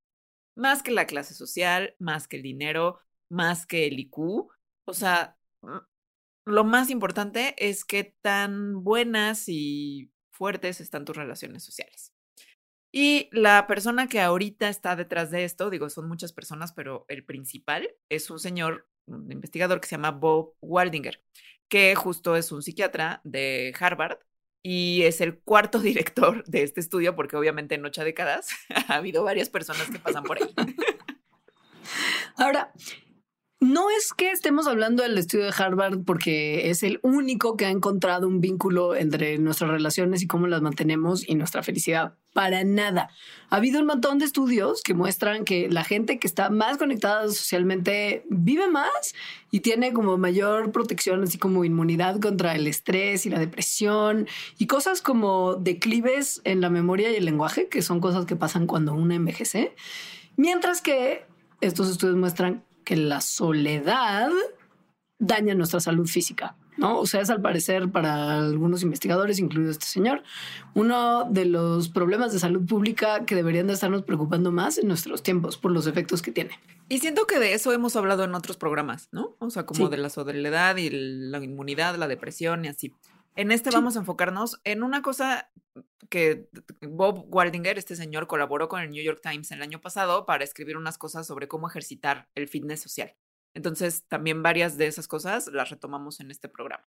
más 0.56 0.84
que 0.84 0.92
la 0.92 1.06
clase 1.06 1.34
social, 1.34 1.96
más 2.00 2.28
que 2.28 2.38
el 2.38 2.44
dinero, 2.44 3.00
más 3.30 3.66
que 3.66 3.88
el 3.88 4.00
IQ. 4.00 4.50
O 4.86 4.94
sea, 4.94 5.38
mm, 5.62 5.78
lo 6.46 6.64
más 6.64 6.90
importante 6.90 7.56
es 7.58 7.86
qué 7.86 8.16
tan 8.22 8.84
buenas 8.84 9.46
y 9.48 10.12
fuertes 10.44 10.82
están 10.82 11.06
tus 11.06 11.16
relaciones 11.16 11.64
sociales. 11.64 12.12
Y 12.92 13.30
la 13.32 13.66
persona 13.66 14.08
que 14.08 14.20
ahorita 14.20 14.68
está 14.68 14.98
detrás 14.98 15.32
de 15.32 15.46
esto, 15.46 15.70
digo, 15.70 15.90
son 15.90 16.06
muchas 16.10 16.34
personas, 16.34 16.74
pero 16.74 17.06
el 17.08 17.24
principal 17.24 17.90
es 18.10 18.30
un 18.30 18.40
señor, 18.40 18.90
un 19.06 19.32
investigador 19.32 19.80
que 19.80 19.88
se 19.88 19.96
llama 19.96 20.12
Bob 20.12 20.56
Waldinger, 20.60 21.24
que 21.70 21.96
justo 21.96 22.36
es 22.36 22.52
un 22.52 22.62
psiquiatra 22.62 23.22
de 23.24 23.74
Harvard 23.80 24.18
y 24.62 25.04
es 25.04 25.22
el 25.22 25.40
cuarto 25.40 25.80
director 25.90 26.44
de 26.44 26.64
este 26.64 26.82
estudio, 26.82 27.16
porque 27.16 27.38
obviamente 27.38 27.76
en 27.76 27.86
ocho 27.86 28.04
décadas 28.04 28.50
ha 28.90 28.96
habido 28.96 29.24
varias 29.24 29.48
personas 29.50 29.90
que 29.90 30.00
pasan 30.00 30.26
por 30.26 30.44
ahí. 30.44 30.54
Ahora, 32.36 32.74
no 33.64 33.90
es 33.90 34.14
que 34.14 34.32
estemos 34.32 34.68
hablando 34.68 35.04
del 35.04 35.18
estudio 35.18 35.46
de 35.46 35.54
Harvard 35.58 36.00
porque 36.06 36.70
es 36.70 36.84
el 36.84 37.00
único 37.02 37.56
que 37.56 37.66
ha 37.66 37.70
encontrado 37.70 38.28
un 38.28 38.42
vínculo 38.42 38.94
entre 38.94 39.38
nuestras 39.38 39.72
relaciones 39.72 40.22
y 40.22 40.28
cómo 40.28 40.48
las 40.48 40.62
mantenemos 40.62 41.28
y 41.28 41.36
nuestra 41.36 41.64
felicidad. 41.64 42.16
Para 42.34 42.64
nada. 42.66 43.10
Ha 43.50 43.58
habido 43.58 43.80
un 43.80 43.86
montón 43.86 44.20
de 44.20 44.26
estudios 44.26 44.82
que 44.82 44.94
muestran 44.94 45.46
que 45.46 45.70
la 45.70 45.86
gente 45.86 46.20
que 46.20 46.28
está 46.28 46.50
más 46.50 46.78
conectada 46.78 47.28
socialmente 47.30 48.26
vive 48.30 48.70
más 48.70 49.16
y 49.50 49.62
tiene 49.62 49.94
como 49.94 50.18
mayor 50.18 50.72
protección, 50.72 51.24
así 51.24 51.38
como 51.38 51.64
inmunidad 51.64 52.20
contra 52.20 52.56
el 52.56 52.68
estrés 52.68 53.26
y 53.26 53.30
la 53.30 53.40
depresión 53.40 54.28
y 54.58 54.68
cosas 54.68 55.02
como 55.02 55.56
declives 55.56 56.42
en 56.44 56.60
la 56.60 56.70
memoria 56.70 57.12
y 57.12 57.16
el 57.16 57.26
lenguaje, 57.26 57.70
que 57.70 57.82
son 57.82 58.02
cosas 58.02 58.26
que 58.26 58.36
pasan 58.36 58.68
cuando 58.68 58.94
uno 58.94 59.14
envejece. 59.14 59.74
Mientras 60.36 60.82
que 60.82 61.26
estos 61.62 61.90
estudios 61.90 62.18
muestran 62.18 62.64
que 62.84 62.96
la 62.96 63.22
soledad 63.22 64.30
daña 65.20 65.56
nuestra 65.56 65.80
salud 65.80 66.08
física. 66.08 66.56
¿no? 66.78 67.00
O 67.00 67.06
sea, 67.06 67.22
es 67.22 67.30
al 67.30 67.42
parecer 67.42 67.90
para 67.90 68.38
algunos 68.38 68.84
investigadores, 68.84 69.40
incluido 69.40 69.72
este 69.72 69.86
señor, 69.86 70.24
uno 70.74 71.26
de 71.30 71.46
los 71.46 71.90
problemas 71.90 72.34
de 72.34 72.40
salud 72.40 72.66
pública 72.66 73.26
que 73.26 73.36
deberían 73.36 73.68
de 73.68 73.74
estarnos 73.74 74.04
preocupando 74.04 74.52
más 74.52 74.78
en 74.78 74.88
nuestros 74.88 75.24
tiempos 75.24 75.58
por 75.58 75.72
los 75.72 75.88
efectos 75.88 76.22
que 76.22 76.32
tiene. 76.32 76.60
Y 76.90 77.00
siento 77.00 77.28
que 77.28 77.40
de 77.40 77.54
eso 77.54 77.72
hemos 77.74 77.96
hablado 77.96 78.24
en 78.24 78.36
otros 78.36 78.58
programas, 78.58 79.08
¿no? 79.12 79.36
O 79.40 79.50
sea, 79.50 79.66
como 79.66 79.90
de 79.90 79.98
la 79.98 80.10
soledad 80.10 80.78
y 80.78 80.90
la 80.90 81.44
inmunidad, 81.44 81.96
la 81.96 82.08
depresión 82.08 82.66
y 82.66 82.68
así. 82.68 82.94
En 83.36 83.52
este 83.52 83.72
vamos 83.72 83.96
a 83.96 84.00
enfocarnos 84.00 84.62
en 84.64 84.84
una 84.84 85.02
cosa 85.02 85.52
que 86.10 86.50
Bob 86.82 87.26
Waldinger, 87.34 87.78
este 87.78 87.96
señor, 87.96 88.28
colaboró 88.28 88.68
con 88.68 88.82
el 88.82 88.92
New 88.92 89.04
York 89.04 89.22
Times 89.24 89.52
el 89.52 89.62
año 89.62 89.82
pasado 89.82 90.26
para 90.26 90.44
escribir 90.44 90.78
unas 90.78 90.98
cosas 90.98 91.26
sobre 91.26 91.48
cómo 91.48 91.68
ejercitar 91.68 92.30
el 92.36 92.48
fitness 92.48 92.82
social. 92.82 93.16
Entonces, 93.56 94.06
también 94.08 94.44
varias 94.44 94.78
de 94.78 94.88
esas 94.88 95.08
cosas 95.08 95.48
las 95.48 95.70
retomamos 95.70 96.20
en 96.20 96.30
este 96.30 96.50
programa. 96.50 96.88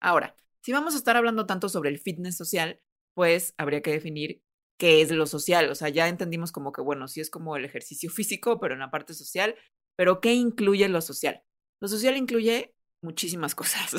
Ahora, 0.00 0.36
si 0.62 0.72
vamos 0.72 0.94
a 0.94 0.98
estar 0.98 1.16
hablando 1.16 1.46
tanto 1.46 1.68
sobre 1.68 1.90
el 1.90 1.98
fitness 1.98 2.36
social, 2.36 2.80
pues 3.14 3.54
habría 3.58 3.82
que 3.82 3.92
definir 3.92 4.42
qué 4.78 5.02
es 5.02 5.10
lo 5.10 5.26
social. 5.26 5.70
O 5.70 5.74
sea, 5.74 5.88
ya 5.88 6.08
entendimos 6.08 6.52
como 6.52 6.72
que, 6.72 6.82
bueno, 6.82 7.08
sí 7.08 7.20
es 7.20 7.30
como 7.30 7.56
el 7.56 7.64
ejercicio 7.64 8.10
físico, 8.10 8.60
pero 8.60 8.74
en 8.74 8.80
la 8.80 8.90
parte 8.90 9.14
social, 9.14 9.56
pero 9.96 10.20
¿qué 10.20 10.34
incluye 10.34 10.88
lo 10.88 11.00
social? 11.00 11.42
Lo 11.80 11.88
social 11.88 12.16
incluye 12.16 12.74
muchísimas 13.02 13.54
cosas. 13.56 13.96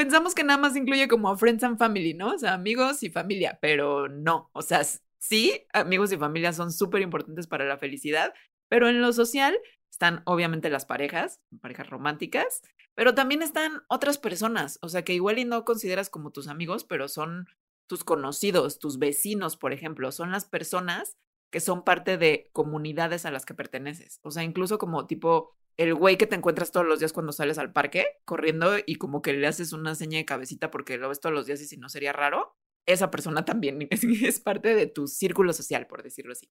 Pensamos 0.00 0.34
que 0.34 0.44
nada 0.44 0.58
más 0.58 0.74
incluye 0.76 1.08
como 1.08 1.36
friends 1.36 1.62
and 1.62 1.76
family, 1.76 2.14
¿no? 2.14 2.32
O 2.32 2.38
sea, 2.38 2.54
amigos 2.54 3.02
y 3.02 3.10
familia, 3.10 3.58
pero 3.60 4.08
no. 4.08 4.48
O 4.54 4.62
sea, 4.62 4.80
sí, 5.18 5.66
amigos 5.74 6.10
y 6.10 6.16
familia 6.16 6.54
son 6.54 6.72
súper 6.72 7.02
importantes 7.02 7.46
para 7.46 7.66
la 7.66 7.76
felicidad, 7.76 8.32
pero 8.70 8.88
en 8.88 9.02
lo 9.02 9.12
social 9.12 9.58
están 9.92 10.22
obviamente 10.24 10.70
las 10.70 10.86
parejas, 10.86 11.42
parejas 11.60 11.90
románticas, 11.90 12.62
pero 12.94 13.14
también 13.14 13.42
están 13.42 13.82
otras 13.90 14.16
personas, 14.16 14.78
o 14.80 14.88
sea, 14.88 15.04
que 15.04 15.12
igual 15.12 15.38
y 15.38 15.44
no 15.44 15.66
consideras 15.66 16.08
como 16.08 16.30
tus 16.30 16.48
amigos, 16.48 16.84
pero 16.84 17.06
son 17.06 17.46
tus 17.86 18.02
conocidos, 18.02 18.78
tus 18.78 18.98
vecinos, 18.98 19.58
por 19.58 19.74
ejemplo, 19.74 20.12
son 20.12 20.32
las 20.32 20.46
personas 20.46 21.18
que 21.52 21.60
son 21.60 21.84
parte 21.84 22.16
de 22.16 22.48
comunidades 22.54 23.26
a 23.26 23.30
las 23.30 23.44
que 23.44 23.52
perteneces. 23.52 24.18
O 24.22 24.30
sea, 24.30 24.44
incluso 24.44 24.78
como 24.78 25.06
tipo 25.06 25.50
el 25.80 25.94
güey 25.94 26.18
que 26.18 26.26
te 26.26 26.36
encuentras 26.36 26.72
todos 26.72 26.86
los 26.86 26.98
días 26.98 27.14
cuando 27.14 27.32
sales 27.32 27.56
al 27.56 27.72
parque 27.72 28.04
corriendo 28.26 28.74
y 28.84 28.96
como 28.96 29.22
que 29.22 29.32
le 29.32 29.46
haces 29.46 29.72
una 29.72 29.94
seña 29.94 30.18
de 30.18 30.26
cabecita 30.26 30.70
porque 30.70 30.98
lo 30.98 31.08
ves 31.08 31.20
todos 31.20 31.34
los 31.34 31.46
días 31.46 31.62
y 31.62 31.66
si 31.66 31.78
no 31.78 31.88
sería 31.88 32.12
raro, 32.12 32.54
esa 32.84 33.10
persona 33.10 33.46
también 33.46 33.88
es, 33.90 34.40
parte 34.40 34.74
de 34.74 34.86
tu 34.86 35.06
círculo 35.06 35.54
social, 35.54 35.86
por 35.86 36.02
decirlo 36.02 36.32
así. 36.32 36.50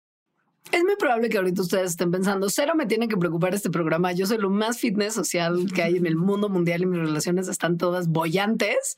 Es 0.71 0.83
muy 0.83 0.95
probable 0.95 1.29
que 1.29 1.37
ahorita 1.37 1.61
ustedes 1.61 1.91
estén 1.91 2.09
pensando, 2.09 2.49
cero 2.49 2.73
me 2.75 2.87
tiene 2.87 3.07
que 3.07 3.17
preocupar 3.17 3.53
este 3.53 3.69
programa, 3.69 4.13
yo 4.13 4.25
soy 4.25 4.39
lo 4.39 4.49
más 4.49 4.79
fitness 4.79 5.13
social 5.13 5.71
que 5.75 5.83
hay 5.83 5.97
en 5.97 6.07
el 6.07 6.15
mundo 6.15 6.49
mundial 6.49 6.81
y 6.81 6.87
mis 6.87 6.99
relaciones 6.99 7.47
están 7.47 7.77
todas 7.77 8.07
bollantes. 8.07 8.97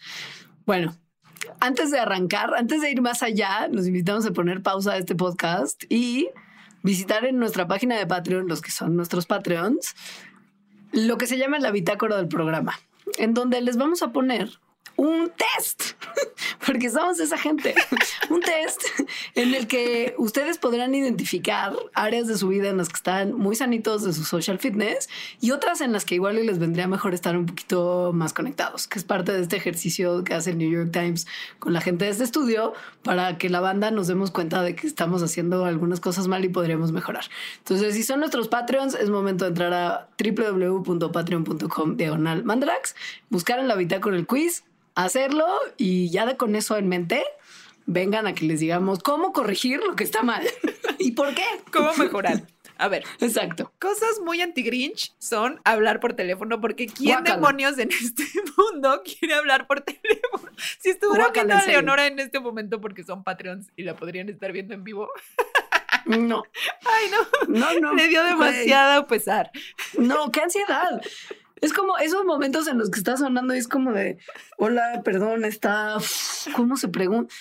Bueno, 0.66 0.96
antes 1.60 1.92
de 1.92 2.00
arrancar, 2.00 2.54
antes 2.56 2.80
de 2.82 2.90
ir 2.90 3.02
más 3.02 3.22
allá, 3.22 3.68
nos 3.68 3.86
invitamos 3.86 4.26
a 4.26 4.32
poner 4.32 4.64
pausa 4.64 4.94
a 4.94 4.98
este 4.98 5.14
podcast 5.14 5.84
y 5.90 6.30
visitar 6.84 7.26
en 7.26 7.38
nuestra 7.38 7.68
página 7.68 7.98
de 7.98 8.08
Patreon, 8.08 8.48
los 8.48 8.62
que 8.62 8.72
son 8.72 8.96
nuestros 8.96 9.26
Patreons, 9.26 9.96
lo 10.92 11.18
que 11.18 11.28
se 11.28 11.38
llama 11.38 11.60
la 11.60 11.72
bitácora 11.72 12.18
del 12.18 12.28
programa, 12.28 12.80
en 13.18 13.34
donde 13.34 13.62
les 13.62 13.78
vamos 13.78 14.02
a 14.04 14.12
poner 14.12 14.61
un 14.96 15.32
test, 15.32 15.94
porque 16.66 16.90
somos 16.90 17.20
esa 17.20 17.38
gente, 17.38 17.74
un 18.30 18.42
test 18.42 18.82
en 19.36 19.54
el 19.54 19.68
que 19.68 20.16
ustedes 20.18 20.58
podrán 20.58 20.94
identificar 20.94 21.76
áreas 21.94 22.28
de 22.28 22.38
su 22.38 22.48
vida 22.50 22.70
en 22.70 22.78
las 22.78 22.90
que 22.90 22.96
están 22.96 23.34
muy 23.34 23.56
sanitos 23.56 24.04
de 24.04 24.14
su 24.14 24.24
social 24.24 24.60
fitness 24.60 25.10
y 25.40 25.52
otras 25.52 25.82
en 25.82 25.92
las 25.92 26.06
que 26.06 26.16
igual 26.16 26.46
les 26.46 26.60
vendría 26.60 26.88
mejor 26.88 27.14
estar 27.14 27.38
un 27.38 27.46
poquito 27.46 28.12
más 28.14 28.34
conectados, 28.34 28.88
que 28.88 29.00
es 29.00 29.06
parte 29.06 29.32
de 29.32 29.42
este 29.42 29.58
ejercicio 29.58 30.24
que 30.24 30.34
hace 30.34 30.52
el 30.52 30.58
New 30.58 30.70
York 30.70 30.92
Times 30.92 31.28
con 31.60 31.74
la 31.74 31.82
gente 31.82 32.06
de 32.06 32.12
este 32.12 32.24
estudio 32.24 32.74
para 33.04 33.38
que 33.38 33.50
la 33.50 33.60
banda 33.60 33.92
nos 33.92 34.08
demos 34.08 34.32
cuenta 34.32 34.62
de 34.62 34.76
que 34.76 34.88
estamos 34.88 35.24
haciendo 35.24 35.66
algunas 35.66 36.00
cosas 36.00 36.28
mal 36.28 36.44
y 36.46 36.50
podríamos 36.50 36.92
mejorar. 36.92 37.26
Entonces, 37.60 37.96
si 37.96 38.04
son 38.04 38.20
nuestros 38.20 38.48
Patreons, 38.48 38.96
es 38.96 39.10
momento 39.10 39.46
de 39.46 39.50
entrar 39.50 39.74
a 39.74 40.10
www.patreon.com 40.18 41.98
diagonal 41.98 42.44
mandrax, 42.44 42.96
buscar 43.30 43.60
en 43.60 43.68
la 43.68 43.76
bitácora 43.76 44.18
el 44.18 44.28
quiz, 44.28 44.64
hacerlo 44.96 45.48
y 45.78 46.10
ya 46.10 46.26
de 46.26 46.38
con 46.38 46.56
eso 46.56 46.78
en 46.78 46.88
mente, 46.88 47.24
vengan 47.86 48.28
a 48.28 48.34
que 48.34 48.46
les 48.46 48.60
digamos 48.60 49.00
cómo 49.00 49.34
corregir 49.34 49.80
lo 49.80 49.96
que 49.96 50.04
está 50.04 50.24
mal 50.24 50.46
y 51.00 51.12
por 51.12 51.34
qué. 51.34 51.46
¿Cómo 51.72 51.94
mejorar? 51.96 52.44
A 52.78 52.88
ver. 52.88 53.04
Exacto. 53.20 53.72
Cosas 53.80 54.20
muy 54.24 54.42
anti-Grinch 54.42 55.14
son 55.20 55.62
hablar 55.66 56.00
por 56.00 56.14
teléfono, 56.14 56.60
porque 56.60 56.88
¿quién 56.88 57.24
demonios 57.24 57.78
en 57.78 57.90
este 58.04 58.24
mundo 58.58 59.04
quiere 59.04 59.36
hablar 59.36 59.68
por 59.68 59.82
teléfono? 59.82 60.52
Si 60.80 60.90
estuviera 60.90 61.30
viendo 61.30 61.54
a 61.54 61.66
Leonora 61.66 62.08
en 62.08 62.18
este 62.20 62.40
momento 62.40 62.82
porque 62.82 63.04
son 63.04 63.24
Patreons 63.24 63.68
y 63.76 63.84
la 63.84 63.96
podrían 63.96 64.30
estar 64.30 64.52
viendo 64.52 64.74
en 64.74 64.84
vivo. 64.84 65.10
No. 66.06 66.44
Ay, 66.86 67.12
no. 67.12 67.60
No, 67.60 67.80
no. 67.80 67.94
Le 67.94 68.08
dio 68.08 68.24
demasiado 68.24 69.06
pesar. 69.06 69.52
No, 69.98 70.32
qué 70.32 70.42
ansiedad. 70.42 71.02
Es 71.62 71.74
como 71.74 71.98
esos 72.00 72.26
momentos 72.26 72.68
en 72.68 72.80
los 72.80 72.90
que 72.90 73.00
está 73.00 73.18
sonando 73.18 73.54
y 73.54 73.60
es 73.60 73.68
como 73.68 73.94
de, 73.94 74.18
hola, 74.58 75.02
perdón, 75.04 75.46
está, 75.46 75.98
¿cómo 76.56 76.76
se 76.76 76.88
pregunta? 76.88 77.34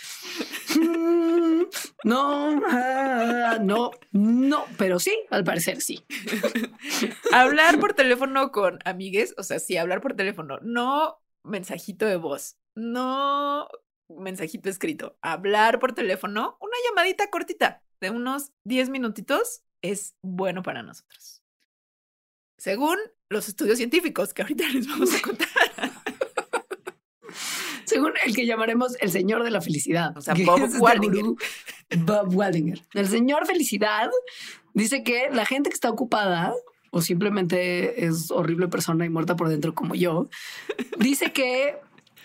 No, 2.02 2.60
ah, 2.66 3.58
no, 3.60 3.90
no, 4.12 4.64
pero 4.78 4.98
sí, 4.98 5.16
al 5.30 5.44
parecer 5.44 5.80
sí. 5.80 6.04
hablar 7.32 7.78
por 7.78 7.92
teléfono 7.92 8.50
con 8.50 8.78
amigues, 8.84 9.34
o 9.36 9.42
sea, 9.42 9.58
sí, 9.58 9.76
hablar 9.76 10.00
por 10.00 10.14
teléfono, 10.14 10.58
no 10.62 11.20
mensajito 11.44 12.06
de 12.06 12.16
voz, 12.16 12.56
no 12.74 13.68
mensajito 14.08 14.68
escrito, 14.68 15.18
hablar 15.22 15.78
por 15.78 15.92
teléfono, 15.92 16.56
una 16.60 16.76
llamadita 16.88 17.30
cortita 17.30 17.82
de 18.00 18.10
unos 18.10 18.52
10 18.64 18.88
minutitos 18.90 19.62
es 19.82 20.16
bueno 20.22 20.62
para 20.62 20.82
nosotros. 20.82 21.39
Según 22.60 22.98
los 23.30 23.48
estudios 23.48 23.78
científicos 23.78 24.34
que 24.34 24.42
ahorita 24.42 24.68
les 24.74 24.86
vamos 24.86 25.14
a 25.14 25.22
contar. 25.22 25.48
Según 27.86 28.12
el 28.24 28.36
que 28.36 28.44
llamaremos 28.44 28.96
el 29.00 29.10
señor 29.10 29.42
de 29.42 29.50
la 29.50 29.62
felicidad. 29.62 30.14
O 30.16 30.20
sea, 30.20 30.34
Bob 30.44 30.68
Waldinger. 30.78 31.24
Bob 32.00 32.34
Waldinger. 32.34 32.82
El 32.92 33.08
señor 33.08 33.46
felicidad 33.46 34.10
dice 34.74 35.02
que 35.02 35.30
la 35.32 35.46
gente 35.46 35.70
que 35.70 35.74
está 35.74 35.88
ocupada 35.88 36.52
o 36.90 37.00
simplemente 37.00 38.04
es 38.04 38.30
horrible 38.30 38.68
persona 38.68 39.06
y 39.06 39.08
muerta 39.08 39.36
por 39.36 39.48
dentro 39.48 39.74
como 39.74 39.94
yo, 39.94 40.28
dice 40.98 41.32
que, 41.32 41.76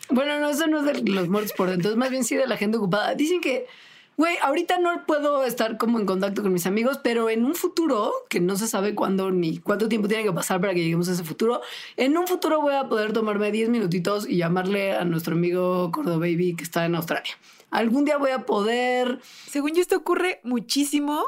bueno, 0.10 0.40
no, 0.40 0.50
eso 0.50 0.68
no 0.68 0.80
es 0.80 1.04
de 1.04 1.12
los 1.12 1.30
muertos 1.30 1.54
por 1.54 1.70
dentro, 1.70 1.92
es 1.92 1.98
más 1.98 2.10
bien 2.10 2.26
sí 2.26 2.36
de 2.36 2.48
la 2.48 2.58
gente 2.58 2.78
ocupada. 2.78 3.14
Dicen 3.14 3.40
que 3.40 3.68
güey, 4.18 4.38
ahorita 4.42 4.80
no 4.80 5.06
puedo 5.06 5.44
estar 5.44 5.78
como 5.78 6.00
en 6.00 6.06
contacto 6.06 6.42
con 6.42 6.54
mis 6.54 6.66
amigos, 6.66 7.00
pero 7.04 7.30
en 7.30 7.46
un 7.46 7.56
futuro, 7.56 8.14
que 8.30 8.40
no 8.40 8.56
se 8.56 8.68
sabe 8.68 8.96
cuándo 8.96 9.32
ni 9.32 9.58
cuánto 9.60 9.90
tiempo 9.90 10.08
tiene 10.08 10.24
que 10.24 10.34
pasar 10.34 10.62
para 10.62 10.74
que 10.74 10.82
lleguemos 10.82 11.10
a 11.10 11.14
ese 11.14 11.24
futuro, 11.24 11.62
en 11.98 12.18
un 12.18 12.28
futuro 12.28 12.62
voy 12.62 12.76
a 12.76 12.88
poder 12.88 13.14
tomarme 13.14 13.52
10 13.52 13.70
minutitos 13.70 14.28
y 14.28 14.38
llamarle 14.38 14.94
a 14.94 15.06
nuestro 15.06 15.36
amigo 15.36 15.92
Cordo 15.92 16.20
Baby 16.20 16.56
que 16.56 16.64
está 16.64 16.86
en 16.86 16.96
Australia. 16.96 17.34
Algún 17.72 18.06
día 18.06 18.18
voy 18.18 18.32
a 18.32 18.46
poder... 18.46 19.20
Según 19.48 19.74
yo, 19.74 19.82
esto 19.82 19.98
ocurre 19.98 20.40
muchísimo 20.44 21.26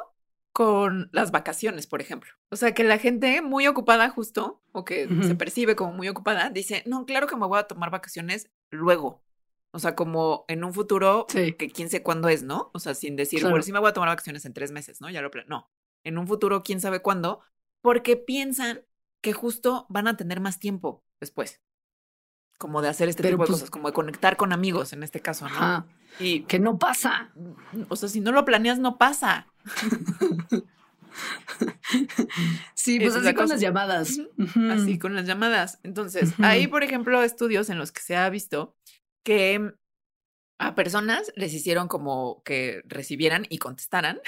con 0.53 1.09
las 1.11 1.31
vacaciones, 1.31 1.85
por 1.87 2.01
ejemplo. 2.01 2.31
O 2.49 2.55
sea, 2.55 2.73
que 2.73 2.83
la 2.83 2.97
gente 2.97 3.41
muy 3.41 3.67
ocupada 3.67 4.09
justo, 4.09 4.61
o 4.71 4.85
que 4.85 5.07
se 5.21 5.35
percibe 5.35 5.75
como 5.75 5.91
muy 5.91 6.07
ocupada, 6.07 6.49
dice, 6.49 6.83
no, 6.85 7.05
claro 7.05 7.27
que 7.27 7.35
me 7.35 7.45
voy 7.45 7.59
a 7.59 7.63
tomar 7.63 7.91
vacaciones 7.91 8.49
luego. 8.71 9.21
O 9.77 9.79
sea, 9.79 9.93
como 9.93 10.43
en 10.47 10.63
un 10.63 10.73
futuro 10.73 11.27
que 11.27 11.55
quién 11.55 11.87
sé 11.87 12.01
cuándo 12.01 12.29
es, 12.29 12.41
¿no? 12.41 12.71
O 12.73 12.79
sea, 12.79 12.95
sin 12.95 13.15
decir, 13.15 13.43
bueno, 13.43 13.61
sí 13.61 13.71
me 13.71 13.77
voy 13.77 13.89
a 13.89 13.93
tomar 13.93 14.09
vacaciones 14.09 14.43
en 14.45 14.53
tres 14.53 14.71
meses, 14.71 15.01
¿no? 15.01 15.09
Ya 15.11 15.21
lo 15.21 15.29
No. 15.47 15.69
En 16.03 16.17
un 16.17 16.25
futuro, 16.25 16.63
quién 16.63 16.81
sabe 16.81 17.03
cuándo, 17.03 17.41
porque 17.81 18.17
piensan 18.17 18.81
que 19.21 19.33
justo 19.33 19.85
van 19.89 20.07
a 20.07 20.17
tener 20.17 20.39
más 20.39 20.57
tiempo 20.57 21.03
después. 21.19 21.61
Como 22.57 22.81
de 22.81 22.89
hacer 22.89 23.07
este 23.07 23.21
tipo 23.21 23.33
de 23.33 23.37
pues 23.37 23.51
cosas, 23.51 23.69
como 23.69 23.87
de 23.89 23.93
conectar 23.93 24.35
con 24.35 24.51
amigos 24.51 24.93
en 24.93 25.03
este 25.03 25.19
caso, 25.19 25.47
¿no? 25.47 25.85
Y 26.19 26.41
que 26.45 26.57
no 26.57 26.79
pasa. 26.79 27.31
O 27.89 27.95
sea, 27.95 28.09
si 28.09 28.19
no 28.19 28.31
lo 28.31 28.45
planeas, 28.45 28.79
no 28.79 28.97
pasa. 28.97 29.45
sí, 32.73 32.99
pues 32.99 33.15
así 33.15 33.31
con 33.35 33.47
las 33.47 33.61
llamadas. 33.61 34.19
Así 34.71 34.97
con 34.97 35.13
las 35.13 35.27
llamadas. 35.27 35.79
Entonces, 35.83 36.33
hay, 36.39 36.65
por 36.65 36.81
ejemplo, 36.81 37.21
estudios 37.21 37.69
en 37.69 37.77
los 37.77 37.91
que 37.91 38.01
se 38.01 38.15
ha 38.15 38.27
visto 38.31 38.75
que 39.27 39.73
a 40.57 40.73
personas 40.73 41.33
les 41.35 41.53
hicieron 41.53 41.89
como 41.89 42.41
que 42.43 42.81
recibieran 42.85 43.45
y 43.49 43.57
contestaran 43.57 44.21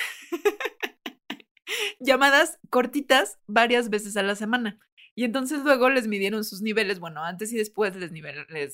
llamadas 2.01 2.59
cortitas 2.69 3.39
varias 3.47 3.89
veces 3.89 4.17
a 4.17 4.23
la 4.23 4.35
semana. 4.35 4.77
Y 5.15 5.23
entonces 5.23 5.61
luego 5.63 5.89
les 5.89 6.05
midieron 6.09 6.43
sus 6.43 6.61
niveles, 6.61 6.99
bueno, 6.99 7.23
antes 7.23 7.53
y 7.53 7.57
después 7.57 7.95
les, 7.95 8.11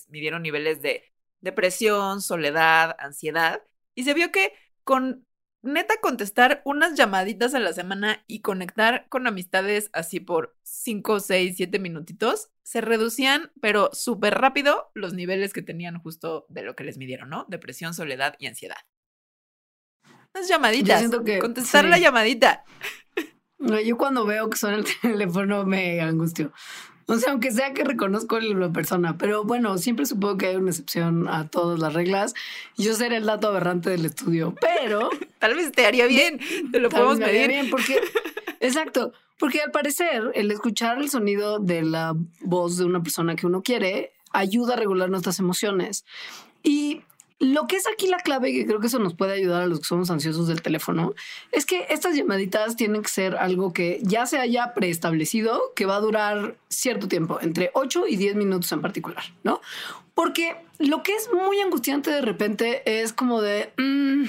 midieron 0.10 0.42
niveles 0.42 0.82
de 0.82 1.04
depresión, 1.42 2.24
soledad, 2.24 2.96
ansiedad. 2.98 3.62
Y 3.94 4.04
se 4.04 4.16
vio 4.16 4.32
que 4.32 4.52
con 4.84 5.28
neta 5.66 5.96
contestar 6.02 6.62
unas 6.64 6.96
llamaditas 6.96 7.54
a 7.56 7.60
la 7.60 7.74
semana 7.74 8.24
y 8.28 8.42
conectar 8.42 9.08
con 9.10 9.28
amistades 9.28 9.90
así 9.94 10.20
por 10.20 10.56
5, 10.64 11.20
6, 11.20 11.56
7 11.58 11.80
minutitos, 11.80 12.50
se 12.64 12.82
reducían, 12.82 13.52
pero 13.62 13.90
súper 13.94 14.36
rápido, 14.36 14.92
los 14.94 15.14
niveles 15.14 15.54
que 15.54 15.62
tenían 15.62 16.00
justo 16.00 16.46
de 16.50 16.64
lo 16.64 16.76
que 16.76 16.84
les 16.84 16.98
midieron, 16.98 17.30
¿no? 17.30 17.46
Depresión, 17.50 17.94
soledad 17.94 18.36
y 18.40 18.48
ansiedad. 18.48 18.78
Unas 20.34 20.48
llamaditas. 20.48 21.04
que, 21.24 21.40
contestar 21.40 21.86
la 21.86 21.98
llamadita. 21.98 22.64
Yo 23.60 23.98
cuando 23.98 24.26
veo 24.26 24.50
que 24.50 24.58
suena 24.58 24.78
el 24.78 24.86
teléfono 25.02 25.66
me 25.66 26.02
angustio. 26.02 26.52
O 27.16 27.18
sea, 27.18 27.32
aunque 27.32 27.52
sea 27.52 27.74
que 27.74 27.84
reconozco 27.84 28.40
la 28.40 28.72
persona, 28.72 29.18
pero 29.18 29.44
bueno, 29.44 29.78
siempre 29.78 30.06
supongo 30.06 30.38
que 30.38 30.48
hay 30.48 30.56
una 30.56 30.72
excepción 30.72 31.28
a 31.28 31.48
todas 31.48 31.80
las 31.80 31.94
reglas. 31.94 32.34
Yo 32.78 32.96
seré 32.96 33.18
el 33.18 33.26
dato 33.26 33.48
aberrante 33.48 33.92
del 33.92 34.06
estudio, 34.06 34.56
pero 34.60 35.10
tal 35.40 35.56
vez 35.56 35.72
te 35.72 35.86
haría 35.86 36.08
bien, 36.08 36.40
te 36.72 36.80
lo 36.80 36.90
podemos 36.90 37.20
medir. 37.20 37.48
bien 37.48 37.70
porque 37.70 38.00
exacto, 38.60 39.14
porque 39.38 39.62
al 39.62 39.72
parecer 39.72 40.32
el 40.34 40.50
escuchar 40.50 40.98
el 40.98 41.10
sonido 41.10 41.60
de 41.60 41.84
la 41.84 42.16
voz 42.42 42.78
de 42.78 42.86
una 42.86 43.04
persona 43.04 43.36
que 43.36 43.46
uno 43.46 43.62
quiere 43.62 44.14
ayuda 44.32 44.74
a 44.74 44.78
regular 44.78 45.10
nuestras 45.10 45.40
emociones. 45.40 46.06
Y 46.64 47.04
lo 47.40 47.68
que 47.68 47.76
es 47.76 47.86
aquí 47.88 48.08
la 48.08 48.18
clave, 48.18 48.50
y 48.50 48.66
creo 48.66 48.80
que 48.80 48.88
eso 48.88 49.00
nos 49.00 49.14
puede 49.14 49.34
ayudar 49.34 49.64
a 49.64 49.68
los 49.68 49.80
que 49.80 49.86
somos 49.86 50.10
ansiosos 50.10 50.48
del 50.48 50.62
teléfono, 50.62 51.14
es 51.52 51.66
que 51.66 51.86
estas 51.90 52.16
llamaditas 52.16 52.76
tienen 52.76 53.02
que 53.02 53.10
ser 53.10 53.36
algo 53.36 53.74
que 53.74 54.00
ya 54.04 54.26
se 54.26 54.38
haya 54.38 54.74
preestablecido, 54.74 55.74
que 55.76 55.86
va 55.86 55.98
a 55.98 56.00
durar 56.00 56.56
cierto 56.70 57.08
tiempo, 57.08 57.40
entre 57.42 57.72
8 57.74 58.08
y 58.08 58.16
10 58.16 58.36
minutos 58.36 58.72
en 58.72 58.82
particular, 58.82 59.24
¿no? 59.44 59.62
Porque 60.14 60.56
lo 60.80 61.04
que 61.04 61.14
es 61.14 61.30
muy 61.34 61.60
angustiante 61.60 62.10
de 62.10 62.22
repente 62.22 63.02
es 63.02 63.14
como 63.14 63.42
de... 63.42 63.74
Mm, 63.78 64.26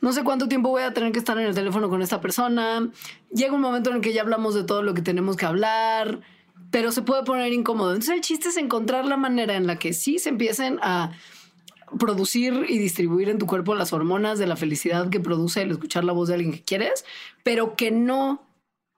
no 0.00 0.12
sé 0.12 0.22
cuánto 0.24 0.46
tiempo 0.46 0.68
voy 0.68 0.82
a 0.82 0.92
tener 0.92 1.10
que 1.10 1.18
estar 1.18 1.38
en 1.38 1.46
el 1.46 1.54
teléfono 1.54 1.88
con 1.88 2.02
esta 2.02 2.20
persona. 2.20 2.88
Llega 3.32 3.54
un 3.54 3.60
momento 3.60 3.90
en 3.90 3.96
el 3.96 4.02
que 4.02 4.12
ya 4.12 4.22
hablamos 4.22 4.54
de 4.54 4.62
todo 4.62 4.82
lo 4.82 4.94
que 4.94 5.02
tenemos 5.02 5.36
que 5.36 5.46
hablar, 5.46 6.20
pero 6.70 6.92
se 6.92 7.02
puede 7.02 7.24
poner 7.24 7.52
incómodo. 7.52 7.90
Entonces 7.90 8.14
el 8.14 8.20
chiste 8.20 8.50
es 8.50 8.56
encontrar 8.56 9.06
la 9.06 9.16
manera 9.16 9.56
en 9.56 9.66
la 9.66 9.78
que 9.78 9.94
sí 9.94 10.18
se 10.18 10.28
empiecen 10.28 10.78
a 10.82 11.12
producir 11.98 12.66
y 12.68 12.78
distribuir 12.78 13.28
en 13.28 13.38
tu 13.38 13.46
cuerpo 13.46 13.74
las 13.74 13.92
hormonas 13.92 14.38
de 14.38 14.46
la 14.46 14.56
felicidad 14.56 15.08
que 15.08 15.20
produce 15.20 15.62
el 15.62 15.70
escuchar 15.70 16.04
la 16.04 16.12
voz 16.12 16.28
de 16.28 16.34
alguien 16.34 16.52
que 16.52 16.64
quieres, 16.64 17.04
pero 17.42 17.76
que 17.76 17.90
no 17.90 18.46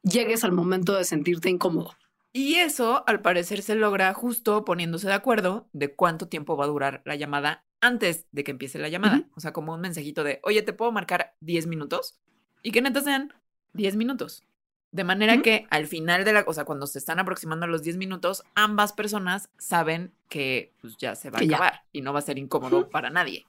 llegues 0.02 0.44
al 0.44 0.52
momento 0.52 0.94
de 0.94 1.04
sentirte 1.04 1.50
incómodo. 1.50 1.94
Y 2.32 2.56
eso, 2.56 3.04
al 3.06 3.20
parecer, 3.20 3.62
se 3.62 3.74
logra 3.74 4.12
justo 4.14 4.64
poniéndose 4.64 5.08
de 5.08 5.14
acuerdo 5.14 5.68
de 5.72 5.94
cuánto 5.94 6.28
tiempo 6.28 6.56
va 6.56 6.64
a 6.64 6.68
durar 6.68 7.02
la 7.04 7.16
llamada 7.16 7.64
antes 7.80 8.26
de 8.32 8.44
que 8.44 8.50
empiece 8.50 8.78
la 8.78 8.88
llamada. 8.88 9.28
O 9.34 9.40
sea, 9.40 9.52
como 9.52 9.74
un 9.74 9.80
mensajito 9.80 10.24
de, 10.24 10.40
oye, 10.42 10.62
¿te 10.62 10.72
puedo 10.72 10.92
marcar 10.92 11.34
10 11.40 11.66
minutos? 11.66 12.18
Y 12.62 12.70
que 12.70 12.82
neta 12.82 13.00
sean 13.00 13.32
10 13.72 13.96
minutos. 13.96 14.44
De 14.90 15.04
manera 15.04 15.42
que 15.42 15.66
al 15.68 15.86
final 15.86 16.24
de 16.24 16.32
la, 16.32 16.44
o 16.46 16.54
sea, 16.54 16.64
cuando 16.64 16.86
se 16.86 16.98
están 16.98 17.18
aproximando 17.18 17.66
a 17.66 17.68
los 17.68 17.82
10 17.82 17.98
minutos, 17.98 18.42
ambas 18.54 18.94
personas 18.94 19.50
saben 19.58 20.14
que 20.28 20.72
pues, 20.80 20.96
ya 20.96 21.14
se 21.14 21.28
va 21.30 21.40
a 21.40 21.42
acabar 21.42 21.82
y 21.92 22.00
no 22.00 22.14
va 22.14 22.20
a 22.20 22.22
ser 22.22 22.38
incómodo 22.38 22.88
para 22.88 23.10
nadie. 23.10 23.46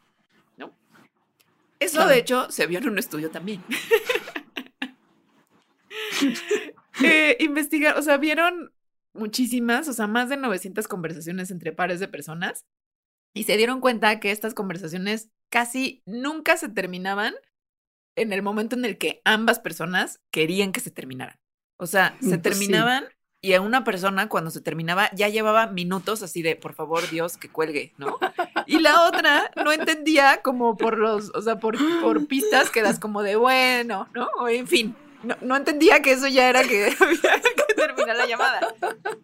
¿no? 0.58 0.76
Eso, 1.80 2.06
de 2.06 2.18
hecho, 2.18 2.52
se 2.52 2.68
vio 2.68 2.80
en 2.80 2.90
un 2.90 3.00
estudio 3.00 3.32
también. 3.32 3.64
eh, 7.04 7.38
investigar, 7.40 7.98
o 7.98 8.02
sea, 8.02 8.18
vieron 8.18 8.74
muchísimas, 9.14 9.88
o 9.88 9.94
sea, 9.94 10.08
más 10.08 10.28
de 10.28 10.36
900 10.36 10.90
conversaciones 10.90 11.52
entre 11.52 11.72
pares 11.72 12.02
de 12.02 12.10
personas 12.10 12.66
y 13.34 13.44
se 13.44 13.58
dieron 13.58 13.80
cuenta 13.80 14.20
que 14.20 14.32
estas 14.32 14.54
conversaciones 14.54 15.30
casi 15.50 16.04
nunca 16.06 16.58
se 16.58 16.70
terminaban 16.70 17.34
en 18.16 18.34
el 18.34 18.42
momento 18.42 18.76
en 18.76 18.86
el 18.86 18.98
que 18.98 19.22
ambas 19.26 19.60
personas 19.60 20.20
querían 20.32 20.72
que 20.72 20.80
se 20.80 20.92
terminaran. 20.92 21.38
O 21.78 21.88
sea, 21.88 22.18
se 22.20 22.38
pues 22.38 22.42
terminaban 22.42 23.06
y 23.42 23.54
a 23.54 23.62
una 23.62 23.86
persona 23.86 24.28
cuando 24.28 24.52
se 24.52 24.60
terminaba 24.60 25.10
ya 25.14 25.30
llevaba 25.30 25.68
minutos 25.68 26.22
así 26.24 26.42
de, 26.42 26.58
por 26.58 26.74
favor, 26.74 27.10
Dios, 27.10 27.38
que 27.38 27.50
cuelgue, 27.50 27.94
¿no? 27.98 28.20
Y 28.66 28.80
la 28.80 29.06
otra 29.06 29.50
no 29.56 29.72
entendía 29.72 30.42
como 30.42 30.76
por 30.76 30.98
los, 30.98 31.32
o 31.34 31.42
sea, 31.42 31.58
por, 31.58 31.78
por 32.02 32.28
pistas 32.28 32.70
que 32.70 32.82
das 32.82 33.00
como 33.00 33.24
de, 33.24 33.38
bueno, 33.38 34.10
¿no? 34.14 34.28
O 34.40 34.50
en 34.50 34.68
fin, 34.68 34.96
no, 35.24 35.38
no 35.42 35.56
entendía 35.56 36.02
que 36.02 36.12
eso 36.12 36.28
ya 36.28 36.50
era 36.50 36.64
que 36.64 36.94
había 37.00 37.42
que 37.42 37.74
terminar 37.74 38.18
la 38.18 38.28
llamada. 38.28 38.76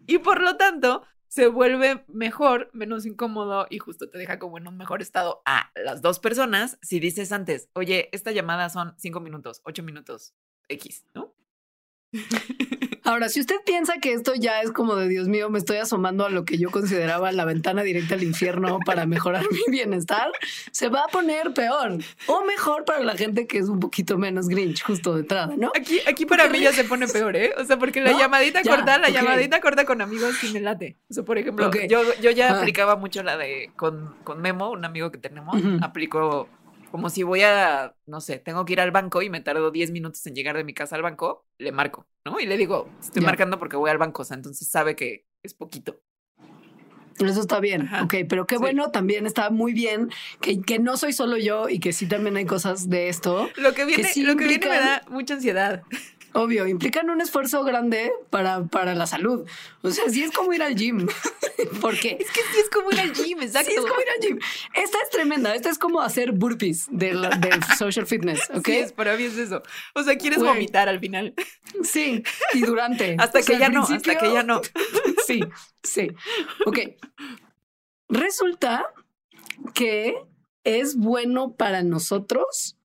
Y 0.06 0.18
por 0.18 0.40
lo 0.40 0.56
tanto, 0.56 1.02
se 1.36 1.48
vuelve 1.48 2.02
mejor, 2.08 2.70
menos 2.72 3.04
incómodo 3.04 3.66
y 3.68 3.78
justo 3.78 4.08
te 4.08 4.16
deja 4.16 4.38
como 4.38 4.56
en 4.56 4.68
un 4.68 4.78
mejor 4.78 5.02
estado 5.02 5.42
a 5.44 5.70
las 5.74 6.00
dos 6.00 6.18
personas 6.18 6.78
si 6.80 6.98
dices 6.98 7.30
antes, 7.30 7.68
oye, 7.74 8.08
esta 8.12 8.32
llamada 8.32 8.70
son 8.70 8.94
cinco 8.96 9.20
minutos, 9.20 9.60
ocho 9.64 9.82
minutos, 9.82 10.34
X, 10.66 11.04
¿no? 11.14 11.34
Ahora, 13.06 13.28
si 13.28 13.38
usted 13.38 13.54
piensa 13.64 13.94
que 14.02 14.12
esto 14.12 14.34
ya 14.34 14.62
es 14.62 14.72
como 14.72 14.96
de 14.96 15.08
Dios 15.08 15.28
mío, 15.28 15.48
me 15.48 15.58
estoy 15.58 15.76
asomando 15.76 16.26
a 16.26 16.28
lo 16.28 16.44
que 16.44 16.58
yo 16.58 16.72
consideraba 16.72 17.30
la 17.30 17.44
ventana 17.44 17.84
directa 17.84 18.16
al 18.16 18.24
infierno 18.24 18.80
para 18.84 19.06
mejorar 19.06 19.44
mi 19.52 19.60
bienestar, 19.68 20.32
se 20.72 20.88
va 20.88 21.04
a 21.04 21.06
poner 21.06 21.54
peor 21.54 21.98
o 22.26 22.44
mejor 22.44 22.84
para 22.84 23.04
la 23.04 23.16
gente 23.16 23.46
que 23.46 23.58
es 23.58 23.68
un 23.68 23.78
poquito 23.78 24.18
menos 24.18 24.48
grinch 24.48 24.82
justo 24.82 25.14
de 25.14 25.20
entrada, 25.20 25.54
¿no? 25.56 25.70
Aquí, 25.78 26.00
aquí 26.04 26.26
para 26.26 26.48
mí 26.48 26.58
ya 26.58 26.72
se 26.72 26.82
pone 26.82 27.06
peor, 27.06 27.36
¿eh? 27.36 27.54
O 27.56 27.64
sea, 27.64 27.78
porque 27.78 28.00
la 28.00 28.10
llamadita 28.10 28.62
corta, 28.64 28.98
la 28.98 29.08
llamadita 29.08 29.60
corta 29.60 29.84
con 29.84 30.00
amigos 30.00 30.34
sí 30.40 30.52
me 30.52 30.58
late. 30.58 30.96
O 31.08 31.14
sea, 31.14 31.22
por 31.22 31.38
ejemplo, 31.38 31.70
yo, 31.88 32.02
yo 32.20 32.32
ya 32.32 32.54
ah. 32.54 32.58
aplicaba 32.58 32.96
mucho 32.96 33.22
la 33.22 33.36
de 33.36 33.70
con, 33.76 34.16
con 34.24 34.42
Memo, 34.42 34.72
un 34.72 34.84
amigo 34.84 35.12
que 35.12 35.18
tenemos, 35.18 35.56
aplicó 35.80 36.48
como 36.96 37.10
si 37.10 37.24
voy 37.24 37.42
a, 37.42 37.94
no 38.06 38.22
sé, 38.22 38.38
tengo 38.38 38.64
que 38.64 38.72
ir 38.72 38.80
al 38.80 38.90
banco 38.90 39.20
y 39.20 39.28
me 39.28 39.42
tardo 39.42 39.70
10 39.70 39.90
minutos 39.90 40.26
en 40.26 40.34
llegar 40.34 40.56
de 40.56 40.64
mi 40.64 40.72
casa 40.72 40.96
al 40.96 41.02
banco, 41.02 41.44
le 41.58 41.70
marco, 41.70 42.06
¿no? 42.24 42.40
Y 42.40 42.46
le 42.46 42.56
digo, 42.56 42.88
estoy 42.98 43.22
marcando 43.22 43.58
porque 43.58 43.76
voy 43.76 43.90
al 43.90 43.98
banco, 43.98 44.22
o 44.22 44.24
sea, 44.24 44.34
entonces 44.34 44.66
sabe 44.66 44.96
que 44.96 45.26
es 45.42 45.52
poquito. 45.52 46.00
Eso 47.18 47.38
está 47.38 47.60
bien, 47.60 47.90
ok, 48.02 48.14
pero 48.26 48.46
qué 48.46 48.56
bueno, 48.56 48.90
también 48.92 49.26
está 49.26 49.50
muy 49.50 49.74
bien 49.74 50.10
que, 50.40 50.62
que, 50.62 50.78
no 50.78 50.96
soy 50.96 51.12
solo 51.12 51.36
yo 51.36 51.68
y 51.68 51.80
que 51.80 51.92
sí 51.92 52.06
también 52.06 52.38
hay 52.38 52.46
cosas 52.46 52.88
de 52.88 53.10
esto. 53.10 53.50
Lo 53.56 53.74
que 53.74 53.84
viene, 53.84 54.10
lo 54.16 54.36
que 54.36 54.46
viene 54.46 54.66
me 54.66 54.80
da 54.80 55.02
mucha 55.10 55.34
ansiedad. 55.34 55.82
Obvio, 56.36 56.66
implican 56.66 57.08
un 57.08 57.22
esfuerzo 57.22 57.64
grande 57.64 58.12
para, 58.28 58.66
para 58.66 58.94
la 58.94 59.06
salud. 59.06 59.48
O 59.80 59.90
sea, 59.90 60.10
sí 60.10 60.22
es 60.22 60.30
como 60.32 60.52
ir 60.52 60.62
al 60.62 60.74
gym. 60.76 61.06
¿Por 61.80 61.98
qué? 61.98 62.18
Es 62.20 62.30
que 62.30 62.40
sí 62.40 62.60
es 62.62 62.68
como 62.68 62.92
ir 62.92 63.00
al 63.00 63.14
gym, 63.14 63.40
exacto. 63.40 63.70
Sí 63.70 63.76
es 63.78 63.86
como 63.86 63.98
ir 63.98 64.08
al 64.10 64.20
gym. 64.20 64.38
Esta 64.74 64.98
es 65.02 65.10
tremenda. 65.10 65.54
Esta 65.54 65.70
es 65.70 65.78
como 65.78 66.02
hacer 66.02 66.32
burpees 66.32 66.88
del, 66.90 67.22
del 67.40 67.64
social 67.78 68.06
fitness, 68.06 68.50
¿ok? 68.54 68.66
Sí, 68.66 68.76
es, 68.76 68.92
para 68.92 69.16
mí 69.16 69.24
es 69.24 69.38
eso. 69.38 69.62
O 69.94 70.02
sea, 70.02 70.18
quieres 70.18 70.40
vomitar 70.40 70.90
al 70.90 71.00
final. 71.00 71.32
Sí, 71.82 72.22
y 72.52 72.60
durante. 72.60 73.16
hasta 73.18 73.40
que 73.40 73.58
ya 73.58 73.70
no, 73.70 73.84
hasta 73.84 74.18
que 74.18 74.30
ya 74.30 74.42
no. 74.42 74.60
Sí, 75.26 75.40
sí. 75.82 76.10
Ok. 76.66 76.80
Resulta 78.10 78.84
que 79.72 80.16
es 80.64 80.96
bueno 80.96 81.54
para 81.54 81.82
nosotros 81.82 82.75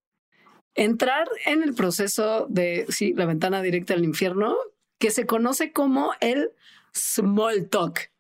entrar 0.76 1.30
en 1.46 1.64
el 1.64 1.74
proceso 1.74 2.46
de, 2.50 2.86
sí, 2.90 3.14
la 3.14 3.26
ventana 3.26 3.62
directa 3.62 3.94
al 3.94 4.04
infierno, 4.04 4.56
que 5.00 5.12
se 5.12 5.26
conoce 5.26 5.72
como 5.72 6.14
el 6.20 6.52
small 6.94 7.70
talk. 7.70 8.12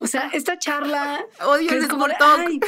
O 0.00 0.06
sea, 0.06 0.30
esta 0.32 0.58
charla. 0.58 1.26
Odio 1.46 1.72
el 1.72 1.84
small 1.88 2.14
talk. 2.18 2.64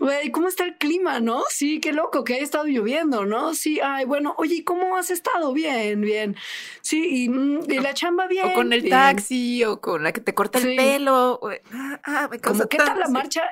Güey, 0.00 0.32
¿cómo 0.32 0.48
está 0.48 0.64
el 0.64 0.78
clima, 0.78 1.20
no? 1.20 1.44
Sí, 1.48 1.78
qué 1.78 1.92
loco, 1.92 2.24
que 2.24 2.34
ha 2.34 2.38
estado 2.38 2.64
lloviendo, 2.64 3.24
¿no? 3.24 3.54
Sí, 3.54 3.78
ay, 3.80 4.04
bueno, 4.04 4.34
oye, 4.36 4.64
¿cómo 4.64 4.96
has 4.96 5.12
estado? 5.12 5.52
Bien, 5.52 6.00
bien. 6.00 6.34
Sí, 6.80 7.24
y, 7.24 7.28
mm, 7.28 7.68
la 7.80 7.94
chamba 7.94 8.26
bien. 8.26 8.46
O 8.46 8.52
con 8.52 8.72
el 8.72 8.88
taxi, 8.88 9.62
o 9.62 9.80
con 9.80 10.02
la 10.02 10.12
que 10.12 10.20
te 10.20 10.34
corta 10.34 10.58
el 10.58 10.74
pelo. 10.74 11.40
Ah, 11.72 12.00
ah, 12.02 12.28
me 12.28 12.40
Como, 12.40 12.66
¿qué 12.66 12.78
tal 12.78 12.98
la 12.98 13.08
marcha? 13.08 13.42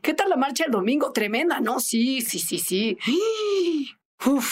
¿Qué 0.00 0.12
tal 0.12 0.28
la 0.28 0.36
marcha 0.36 0.64
el 0.64 0.72
domingo? 0.72 1.12
Tremenda, 1.12 1.60
¿no? 1.60 1.78
Sí, 1.78 2.20
sí, 2.20 2.40
sí, 2.40 2.58
sí. 2.58 2.98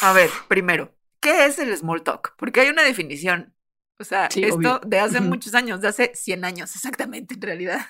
A 0.02 0.12
ver, 0.12 0.30
primero, 0.48 0.94
¿qué 1.20 1.46
es 1.46 1.58
el 1.58 1.76
small 1.76 2.02
talk? 2.02 2.34
Porque 2.36 2.60
hay 2.60 2.68
una 2.68 2.82
definición. 2.82 3.54
O 3.98 4.04
sea, 4.04 4.28
esto 4.34 4.80
de 4.86 4.98
hace 4.98 5.20
muchos 5.20 5.54
años, 5.54 5.80
de 5.80 5.88
hace 5.88 6.12
100 6.14 6.44
años 6.44 6.74
exactamente, 6.74 7.34
en 7.34 7.42
realidad. 7.42 7.86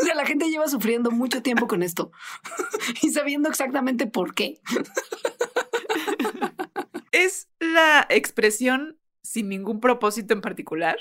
O 0.00 0.02
sea, 0.02 0.14
la 0.14 0.26
gente 0.26 0.50
lleva 0.50 0.66
sufriendo 0.66 1.10
mucho 1.10 1.42
tiempo 1.42 1.68
con 1.68 1.82
esto 1.82 2.10
y 3.02 3.10
sabiendo 3.10 3.48
exactamente 3.48 4.06
por 4.06 4.34
qué. 4.34 4.60
Es 7.12 7.48
la 7.60 8.04
expresión 8.10 8.98
sin 9.22 9.48
ningún 9.48 9.80
propósito 9.80 10.34
en 10.34 10.40
particular 10.40 10.96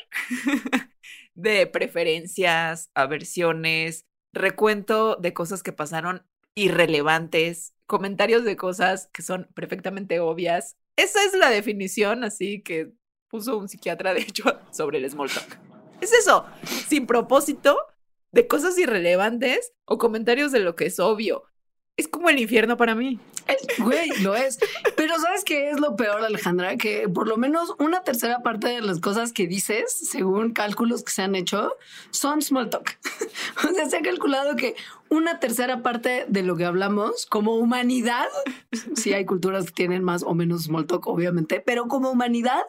de 1.33 1.65
preferencias, 1.67 2.91
aversiones, 2.93 4.05
recuento 4.31 5.15
de 5.15 5.33
cosas 5.33 5.63
que 5.63 5.73
pasaron 5.73 6.25
irrelevantes, 6.55 7.72
comentarios 7.85 8.43
de 8.43 8.55
cosas 8.55 9.09
que 9.13 9.21
son 9.21 9.47
perfectamente 9.53 10.19
obvias. 10.19 10.77
Esa 10.95 11.23
es 11.23 11.33
la 11.33 11.49
definición, 11.49 12.23
así 12.23 12.61
que 12.61 12.91
puso 13.29 13.57
un 13.57 13.67
psiquiatra, 13.67 14.13
de 14.13 14.21
hecho, 14.21 14.43
sobre 14.71 14.99
el 14.99 15.09
small 15.09 15.29
talk. 15.29 15.57
Es 16.01 16.13
eso, 16.13 16.45
sin 16.87 17.07
propósito, 17.07 17.77
de 18.31 18.47
cosas 18.47 18.77
irrelevantes 18.77 19.73
o 19.85 19.97
comentarios 19.97 20.51
de 20.51 20.59
lo 20.59 20.75
que 20.75 20.87
es 20.87 20.99
obvio. 20.99 21.43
Es 21.95 22.07
como 22.07 22.29
el 22.29 22.39
infierno 22.39 22.75
para 22.77 22.95
mí. 22.95 23.19
Güey, 23.77 24.09
lo 24.21 24.35
es. 24.35 24.57
Pero 24.95 25.19
¿sabes 25.19 25.43
qué 25.43 25.69
es 25.69 25.79
lo 25.79 25.95
peor, 25.95 26.23
Alejandra? 26.23 26.77
Que 26.77 27.07
por 27.07 27.27
lo 27.27 27.37
menos 27.37 27.75
una 27.77 28.01
tercera 28.03 28.41
parte 28.41 28.67
de 28.67 28.81
las 28.81 28.99
cosas 28.99 29.33
que 29.33 29.47
dices, 29.47 29.91
según 29.91 30.53
cálculos 30.53 31.03
que 31.03 31.11
se 31.11 31.21
han 31.21 31.35
hecho, 31.35 31.75
son 32.11 32.41
small 32.41 32.69
talk. 32.69 32.97
O 33.69 33.73
sea, 33.73 33.89
se 33.89 33.97
ha 33.97 34.01
calculado 34.01 34.55
que 34.55 34.75
una 35.09 35.39
tercera 35.39 35.81
parte 35.83 36.25
de 36.27 36.43
lo 36.43 36.55
que 36.55 36.65
hablamos 36.65 37.25
como 37.25 37.55
humanidad, 37.55 38.27
sí 38.95 39.13
hay 39.13 39.25
culturas 39.25 39.65
que 39.65 39.71
tienen 39.71 40.03
más 40.03 40.23
o 40.23 40.33
menos 40.33 40.63
small 40.63 40.87
talk, 40.87 41.07
obviamente, 41.07 41.59
pero 41.59 41.87
como 41.87 42.09
humanidad, 42.09 42.61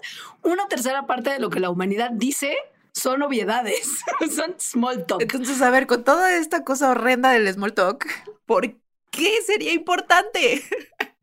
una 0.43 0.69
tercera 0.69 1.07
parte 1.07 1.31
de 1.31 1.39
lo 1.39 1.51
que 1.51 1.61
la 1.61 1.71
humanidad 1.71 2.11
dice 2.13 2.55
son 2.93 3.23
obviedades, 3.23 4.01
son 4.35 4.55
small 4.59 5.07
talk. 5.07 5.23
Entonces, 5.23 5.61
a 5.63 5.71
ver, 5.71 5.87
con 5.87 6.05
toda 6.05 6.37
esta 6.37 6.65
cosa 6.65 6.91
horrenda 6.91 7.31
del 7.31 7.53
small 7.53 7.73
talk, 7.73 8.07
¿por 8.47 8.75
qué 9.17 9.43
sería 9.47 9.73
importante? 9.73 10.63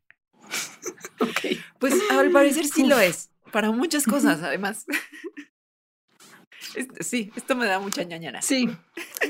Ok. 1.20 1.56
Pues 1.78 1.94
al 2.10 2.30
parecer 2.32 2.66
sí 2.66 2.84
lo 2.84 2.98
es, 2.98 3.30
para 3.52 3.70
muchas 3.70 4.04
cosas, 4.04 4.42
además. 4.42 4.84
Este, 6.74 7.02
Sí, 7.04 7.30
esto 7.36 7.54
me 7.54 7.66
da 7.66 7.78
mucha 7.78 8.02
ñañara. 8.02 8.42
Sí. 8.42 8.68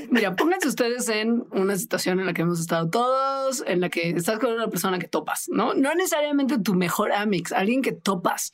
Mira, 0.09 0.35
pónganse 0.35 0.67
ustedes 0.67 1.07
en 1.09 1.45
una 1.51 1.75
situación 1.77 2.19
en 2.19 2.25
la 2.25 2.33
que 2.33 2.41
hemos 2.41 2.59
estado 2.59 2.89
todos, 2.89 3.63
en 3.67 3.81
la 3.81 3.89
que 3.89 4.09
estás 4.09 4.39
con 4.39 4.53
una 4.53 4.69
persona 4.69 4.97
que 4.99 5.07
topas, 5.07 5.49
¿no? 5.49 5.73
No 5.73 5.93
necesariamente 5.93 6.57
tu 6.57 6.73
mejor 6.73 7.11
amix, 7.11 7.51
alguien 7.51 7.81
que 7.81 7.91
topas. 7.91 8.53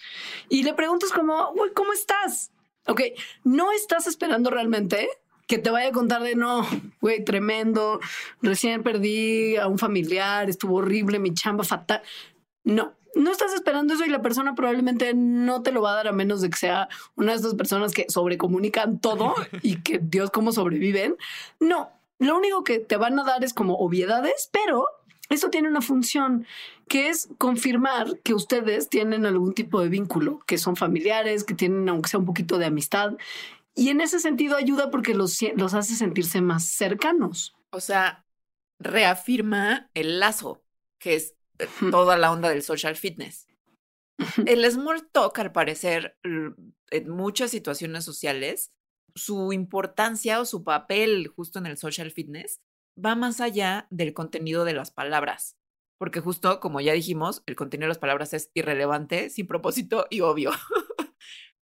Y 0.49 0.63
le 0.63 0.73
preguntas 0.73 1.11
como, 1.11 1.53
"Güey, 1.53 1.71
¿cómo 1.73 1.93
estás? 1.93 2.51
Ok, 2.87 3.01
no 3.43 3.71
estás 3.71 4.07
esperando 4.07 4.49
realmente 4.49 5.07
que 5.49 5.57
te 5.57 5.71
vaya 5.71 5.89
a 5.89 5.91
contar 5.91 6.21
de 6.21 6.35
no, 6.35 6.65
güey, 7.01 7.25
tremendo, 7.25 7.99
recién 8.39 8.83
perdí 8.83 9.55
a 9.55 9.67
un 9.67 9.79
familiar, 9.79 10.47
estuvo 10.47 10.75
horrible, 10.75 11.17
mi 11.17 11.33
chamba 11.33 11.63
fatal. 11.63 12.03
No, 12.63 12.93
no 13.15 13.31
estás 13.31 13.53
esperando 13.53 13.95
eso 13.95 14.05
y 14.05 14.09
la 14.09 14.21
persona 14.21 14.53
probablemente 14.53 15.15
no 15.15 15.63
te 15.63 15.71
lo 15.71 15.81
va 15.81 15.93
a 15.93 15.95
dar 15.95 16.07
a 16.09 16.11
menos 16.11 16.41
de 16.41 16.51
que 16.51 16.57
sea 16.57 16.87
una 17.15 17.31
de 17.31 17.37
estas 17.37 17.55
personas 17.55 17.93
que 17.93 18.05
sobrecomunican 18.09 18.99
todo 18.99 19.33
y 19.63 19.81
que 19.81 19.99
Dios 19.99 20.29
cómo 20.29 20.51
sobreviven. 20.51 21.17
No, 21.59 21.89
lo 22.19 22.37
único 22.37 22.63
que 22.63 22.77
te 22.77 22.97
van 22.97 23.17
a 23.17 23.23
dar 23.23 23.43
es 23.43 23.55
como 23.55 23.73
obviedades, 23.79 24.51
pero 24.53 24.85
esto 25.29 25.49
tiene 25.49 25.67
una 25.67 25.81
función 25.81 26.45
que 26.87 27.09
es 27.09 27.29
confirmar 27.39 28.19
que 28.23 28.35
ustedes 28.35 28.87
tienen 28.87 29.25
algún 29.25 29.55
tipo 29.55 29.81
de 29.81 29.89
vínculo, 29.89 30.41
que 30.45 30.59
son 30.59 30.75
familiares, 30.75 31.43
que 31.43 31.55
tienen 31.55 31.89
aunque 31.89 32.09
sea 32.09 32.19
un 32.19 32.25
poquito 32.27 32.59
de 32.59 32.65
amistad. 32.65 33.13
Y 33.75 33.89
en 33.89 34.01
ese 34.01 34.19
sentido 34.19 34.55
ayuda 34.55 34.91
porque 34.91 35.13
los, 35.13 35.37
los 35.55 35.73
hace 35.73 35.95
sentirse 35.95 36.41
más 36.41 36.65
cercanos. 36.65 37.55
O 37.71 37.79
sea, 37.79 38.25
reafirma 38.79 39.89
el 39.93 40.19
lazo, 40.19 40.63
que 40.99 41.15
es 41.15 41.35
eh, 41.59 41.67
toda 41.91 42.17
la 42.17 42.31
onda 42.31 42.49
del 42.49 42.63
social 42.63 42.95
fitness. 42.95 43.47
El 44.45 44.69
small 44.69 45.07
talk, 45.11 45.37
al 45.39 45.51
parecer, 45.51 46.17
en 46.23 47.09
muchas 47.09 47.51
situaciones 47.51 48.03
sociales, 48.03 48.73
su 49.15 49.53
importancia 49.53 50.39
o 50.39 50.45
su 50.45 50.63
papel 50.63 51.27
justo 51.27 51.59
en 51.59 51.65
el 51.65 51.77
social 51.77 52.11
fitness 52.11 52.61
va 53.03 53.15
más 53.15 53.39
allá 53.41 53.87
del 53.89 54.13
contenido 54.13 54.65
de 54.65 54.73
las 54.73 54.91
palabras. 54.91 55.57
Porque 55.97 56.21
justo, 56.21 56.59
como 56.59 56.81
ya 56.81 56.93
dijimos, 56.93 57.43
el 57.45 57.55
contenido 57.55 57.85
de 57.85 57.89
las 57.89 57.97
palabras 57.97 58.33
es 58.33 58.51
irrelevante, 58.53 59.29
sin 59.29 59.47
propósito 59.47 60.05
y 60.09 60.21
obvio. 60.21 60.51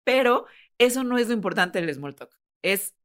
Pero 0.04 0.46
eso 0.78 1.04
no 1.04 1.18
es 1.18 1.28
lo 1.28 1.34
importante 1.34 1.80
del 1.82 1.94
small 1.94 2.16
talk. 2.16 2.38
Es 2.62 2.96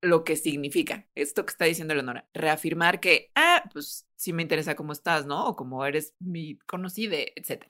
lo 0.00 0.24
que 0.24 0.36
significa. 0.36 1.08
Esto 1.14 1.44
que 1.44 1.50
está 1.50 1.64
diciendo 1.64 1.94
Leonora. 1.94 2.28
Reafirmar 2.34 3.00
que, 3.00 3.30
ah, 3.34 3.64
pues 3.72 4.06
sí 4.16 4.32
me 4.32 4.42
interesa 4.42 4.74
cómo 4.74 4.92
estás, 4.92 5.26
¿no? 5.26 5.46
O 5.46 5.56
cómo 5.56 5.84
eres 5.86 6.14
mi 6.18 6.58
conocide, 6.58 7.32
etc. 7.36 7.64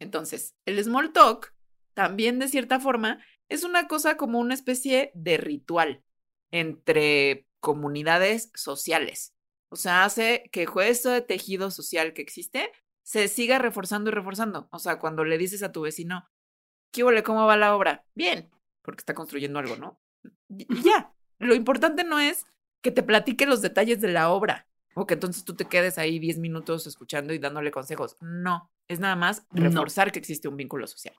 Entonces, 0.00 0.54
el 0.66 0.82
small 0.82 1.12
talk 1.12 1.54
también 1.94 2.38
de 2.38 2.48
cierta 2.48 2.80
forma 2.80 3.24
es 3.48 3.64
una 3.64 3.86
cosa 3.88 4.16
como 4.16 4.38
una 4.40 4.54
especie 4.54 5.12
de 5.14 5.36
ritual 5.36 6.02
entre 6.50 7.46
comunidades 7.60 8.50
sociales. 8.54 9.34
O 9.68 9.76
sea, 9.76 10.04
hace 10.04 10.48
que 10.52 10.66
esto 10.82 11.10
de 11.10 11.22
tejido 11.22 11.70
social 11.70 12.12
que 12.14 12.22
existe 12.22 12.70
se 13.02 13.28
siga 13.28 13.58
reforzando 13.58 14.10
y 14.10 14.14
reforzando. 14.14 14.68
O 14.70 14.78
sea, 14.78 14.98
cuando 14.98 15.24
le 15.24 15.38
dices 15.38 15.62
a 15.62 15.72
tu 15.72 15.82
vecino, 15.82 16.28
¿qué 16.94 17.02
huele? 17.02 17.22
¿Cómo 17.24 17.44
va 17.44 17.56
la 17.56 17.74
obra? 17.74 18.04
Bien, 18.14 18.48
porque 18.82 19.00
está 19.00 19.14
construyendo 19.14 19.58
algo, 19.58 19.76
¿no? 19.76 20.00
Y 20.48 20.82
ya, 20.82 21.12
lo 21.38 21.54
importante 21.54 22.04
no 22.04 22.20
es 22.20 22.46
que 22.80 22.92
te 22.92 23.02
platique 23.02 23.46
los 23.46 23.60
detalles 23.62 24.00
de 24.00 24.08
la 24.12 24.30
obra 24.30 24.68
o 24.94 25.06
que 25.06 25.14
entonces 25.14 25.44
tú 25.44 25.54
te 25.56 25.64
quedes 25.64 25.98
ahí 25.98 26.20
10 26.20 26.38
minutos 26.38 26.86
escuchando 26.86 27.34
y 27.34 27.38
dándole 27.38 27.72
consejos. 27.72 28.16
No, 28.20 28.70
es 28.86 29.00
nada 29.00 29.16
más 29.16 29.44
No. 29.50 29.64
reforzar 29.64 30.12
que 30.12 30.20
existe 30.20 30.46
un 30.46 30.56
vínculo 30.56 30.86
social. 30.86 31.14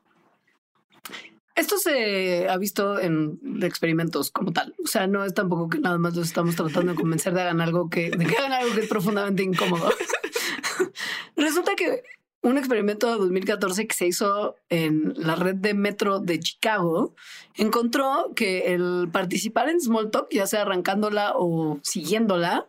Esto 1.56 1.78
se 1.78 2.48
ha 2.50 2.58
visto 2.58 3.00
en 3.00 3.40
experimentos 3.64 4.32
como 4.32 4.54
tal. 4.54 4.76
O 4.84 4.88
sea, 4.88 5.08
no 5.08 5.24
es 5.26 5.34
tampoco 5.34 5.70
que 5.70 5.80
nada 5.80 5.98
más 5.98 6.16
los 6.16 6.28
estamos 6.28 6.56
tratando 6.56 6.94
de 6.94 6.98
convencer 7.00 7.34
de 7.34 7.42
hagan 7.42 7.62
algo 7.62 7.90
que, 7.90 8.12
de 8.12 8.26
que 8.26 8.38
hagan 8.38 8.54
algo 8.54 8.74
que 8.74 8.82
es 8.82 8.88
profundamente 8.88 9.44
incómodo. 9.44 9.90
Resulta 11.36 11.76
que 11.76 12.04
un 12.46 12.60
experimento 12.60 13.12
de 13.12 13.18
2014 13.18 13.88
que 13.88 13.96
se 13.96 14.06
hizo 14.06 14.56
en 14.70 15.16
la 15.18 15.36
red 15.36 15.56
de 15.56 15.74
metro 15.74 16.20
de 16.20 16.40
Chicago 16.40 17.16
encontró 17.56 18.34
que 18.36 18.76
el 18.76 19.10
participar 19.12 19.68
en 19.68 19.82
small 19.82 20.12
talk, 20.12 20.28
ya 20.30 20.46
sea 20.46 20.62
arrancándola 20.62 21.34
o 21.36 21.80
siguiéndola, 21.82 22.68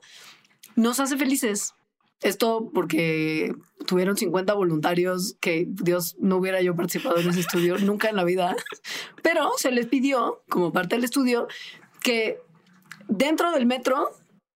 nos 0.76 0.98
hace 0.98 1.18
felices. 1.18 1.74
Esto 2.22 2.70
porque 2.72 3.54
tuvieron 3.86 4.16
50 4.16 4.54
voluntarios 4.54 5.36
que 5.40 5.66
Dios 5.68 6.16
no 6.18 6.38
hubiera 6.38 6.62
yo 6.62 6.74
participado 6.74 7.18
en 7.18 7.28
ese 7.28 7.40
estudio 7.40 7.76
nunca 7.84 8.08
en 8.08 8.16
la 8.16 8.24
vida, 8.24 8.56
pero 9.22 9.50
se 9.58 9.72
les 9.72 9.86
pidió 9.86 10.42
como 10.48 10.72
parte 10.72 10.96
del 10.96 11.04
estudio 11.04 11.48
que 12.00 12.38
dentro 13.08 13.52
del 13.52 13.66
metro 13.66 14.08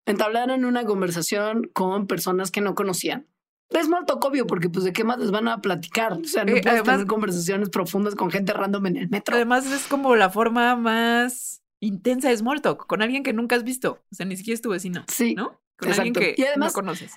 entablaran 0.06 0.64
una 0.64 0.84
conversación 0.84 1.68
con 1.72 2.06
personas 2.06 2.52
que 2.52 2.60
no 2.60 2.76
conocían. 2.76 3.26
Es 3.70 3.88
mal 3.88 4.04
obvio 4.08 4.46
porque 4.46 4.68
pues 4.70 4.84
de 4.84 4.92
qué 4.92 5.04
más 5.04 5.18
les 5.18 5.30
van 5.30 5.46
a 5.48 5.60
platicar. 5.60 6.14
O 6.14 6.24
sea, 6.24 6.44
no 6.44 6.50
Eh, 6.52 6.62
puedes 6.62 6.66
además- 6.66 6.94
tener 6.96 7.06
conversaciones 7.06 7.68
profundas 7.68 8.14
con 8.14 8.30
gente 8.30 8.52
random 8.52 8.86
en 8.86 8.96
el 8.96 9.08
metro. 9.08 9.34
Además, 9.36 9.66
es 9.70 9.86
como 9.86 10.16
la 10.16 10.30
forma 10.30 10.74
más 10.76 11.62
intensa 11.80 12.28
de 12.30 12.36
small 12.36 12.60
talk 12.62 12.86
con 12.86 13.02
alguien 13.02 13.22
que 13.22 13.32
nunca 13.32 13.56
has 13.56 13.64
visto. 13.64 14.02
O 14.10 14.14
sea, 14.14 14.26
ni 14.26 14.36
siquiera 14.36 14.54
es 14.54 14.62
tu 14.62 14.70
vecino, 14.70 15.04
Sí, 15.08 15.34
¿no? 15.34 15.60
Con 15.76 15.90
exacto. 15.90 16.02
alguien 16.20 16.34
que 16.34 16.40
Y 16.40 16.44
además- 16.44 16.72
no 16.72 16.74
conoces. 16.74 17.12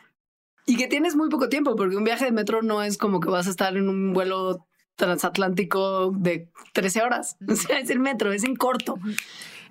Y 0.68 0.76
que 0.78 0.88
tienes 0.88 1.16
muy 1.16 1.30
poco 1.30 1.50
tiempo, 1.50 1.76
porque 1.76 1.96
un 1.96 2.04
viaje 2.04 2.26
de 2.26 2.32
metro 2.32 2.62
no 2.62 2.84
es 2.84 2.98
como 2.98 3.20
que 3.20 3.30
vas 3.30 3.48
a 3.48 3.50
estar 3.50 3.76
en 3.76 3.90
un 3.90 4.14
vuelo 4.14 4.68
transatlántico 4.96 6.12
de 6.12 6.50
13 6.74 7.02
horas. 7.02 7.38
O 7.50 7.56
sea, 7.56 7.80
es 7.80 7.90
el 7.90 8.00
metro, 8.00 8.32
es 8.32 8.44
en 8.44 8.56
corto. 8.56 9.00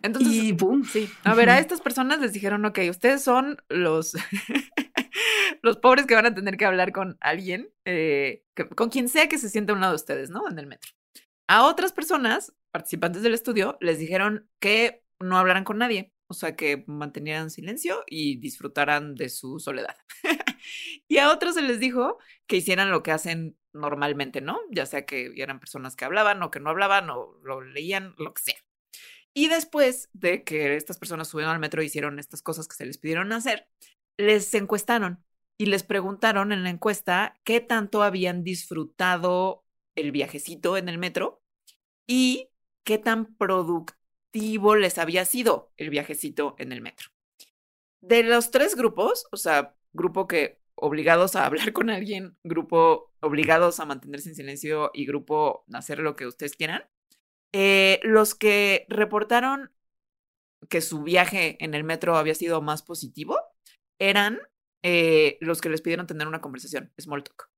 Entonces, 0.02 0.32
y 0.32 0.52
pum. 0.54 0.82
Sí, 0.84 1.08
a 1.24 1.34
ver, 1.34 1.50
a 1.50 1.58
estas 1.58 1.80
personas 1.82 2.20
les 2.20 2.32
dijeron, 2.32 2.64
ok, 2.64 2.78
ustedes 2.88 3.22
son 3.22 3.58
los, 3.68 4.16
los 5.62 5.77
pobres 5.79 6.07
que 6.07 6.14
van 6.14 6.27
a 6.27 6.35
tener 6.35 6.57
que 6.57 6.64
hablar 6.64 6.92
con 6.92 7.16
alguien, 7.20 7.73
eh, 7.85 8.44
con 8.77 8.90
quien 8.90 9.09
sea 9.09 9.29
que 9.29 9.38
se 9.38 9.49
sienta 9.49 9.73
a 9.73 9.75
un 9.75 9.81
lado 9.81 9.92
de 9.92 9.96
ustedes, 9.96 10.31
¿no? 10.31 10.49
En 10.49 10.59
el 10.59 10.66
metro. 10.66 10.90
A 11.46 11.64
otras 11.66 11.92
personas, 11.92 12.55
participantes 12.70 13.23
del 13.23 13.35
estudio, 13.35 13.77
les 13.81 13.99
dijeron 13.99 14.49
que 14.61 15.03
no 15.18 15.37
hablaran 15.37 15.64
con 15.64 15.79
nadie, 15.79 16.12
o 16.29 16.35
sea, 16.35 16.55
que 16.55 16.85
mantenieran 16.87 17.51
silencio 17.51 18.05
y 18.07 18.37
disfrutaran 18.37 19.14
de 19.14 19.29
su 19.29 19.59
soledad. 19.59 19.96
y 21.09 21.18
a 21.18 21.33
otros 21.33 21.55
se 21.57 21.62
les 21.62 21.81
dijo 21.81 22.18
que 22.46 22.57
hicieran 22.57 22.90
lo 22.90 23.03
que 23.03 23.12
hacen 23.12 23.57
normalmente, 23.73 24.40
¿no? 24.40 24.61
Ya 24.70 24.87
sea 24.87 25.05
que 25.07 25.33
eran 25.37 25.61
personas 25.61 25.96
que 25.96 26.05
hablaban 26.05 26.42
o 26.42 26.51
que 26.51 26.61
no 26.61 26.70
hablaban 26.70 27.11
o 27.11 27.38
lo 27.42 27.61
leían, 27.61 28.14
lo 28.16 28.33
que 28.33 28.42
sea. 28.42 28.57
Y 29.35 29.49
después 29.49 30.09
de 30.12 30.44
que 30.44 30.77
estas 30.77 30.99
personas 30.99 31.29
subieron 31.29 31.55
al 31.55 31.61
metro 31.61 31.83
y 31.83 31.87
hicieron 31.87 32.18
estas 32.18 32.42
cosas 32.42 32.66
que 32.68 32.77
se 32.77 32.87
les 32.87 32.99
pidieron 32.99 33.33
hacer, 33.33 33.68
les 34.16 34.53
encuestaron 34.55 35.25
y 35.61 35.66
les 35.66 35.83
preguntaron 35.83 36.53
en 36.53 36.64
la 36.64 36.70
encuesta 36.70 37.38
qué 37.44 37.61
tanto 37.61 38.03
habían 38.03 38.44
disfrutado 38.44 39.66
el 39.94 40.11
viajecito 40.11 40.79
en 40.79 40.88
el 40.88 40.96
metro 40.96 41.42
y 42.07 42.49
qué 42.83 42.96
tan 42.96 43.35
productivo 43.35 44.75
les 44.75 44.96
había 44.96 45.27
sido 45.27 45.70
el 45.77 45.90
viajecito 45.90 46.55
en 46.57 46.73
el 46.73 46.81
metro. 46.81 47.11
De 48.01 48.23
los 48.23 48.51
tres 48.51 48.75
grupos, 48.75 49.27
o 49.33 49.37
sea, 49.37 49.77
grupo 49.92 50.27
que 50.27 50.62
obligados 50.77 51.37
a 51.37 51.44
hablar 51.44 51.75
con 51.75 51.90
alguien, 51.90 52.38
grupo 52.42 53.12
obligados 53.20 53.81
a 53.81 53.85
mantenerse 53.85 54.31
en 54.31 54.37
silencio 54.37 54.90
y 54.94 55.05
grupo 55.05 55.66
hacer 55.75 55.99
lo 55.99 56.16
que 56.16 56.27
ustedes 56.27 56.57
quieran, 56.57 56.88
eh, 57.53 58.01
los 58.03 58.35
que 58.35 58.87
reportaron 58.88 59.70
que 60.70 60.81
su 60.81 61.03
viaje 61.03 61.62
en 61.62 61.75
el 61.75 61.85
metro 61.85 62.16
había 62.16 62.35
sido 62.35 62.62
más 62.62 62.83
positivo 62.83 63.37
eran 63.99 64.40
eh, 64.82 65.38
los 65.40 65.60
que 65.60 65.68
les 65.68 65.82
pidieron 65.82 66.06
tener 66.06 66.26
una 66.26 66.40
conversación, 66.40 66.92
small 66.98 67.22
talk. 67.22 67.50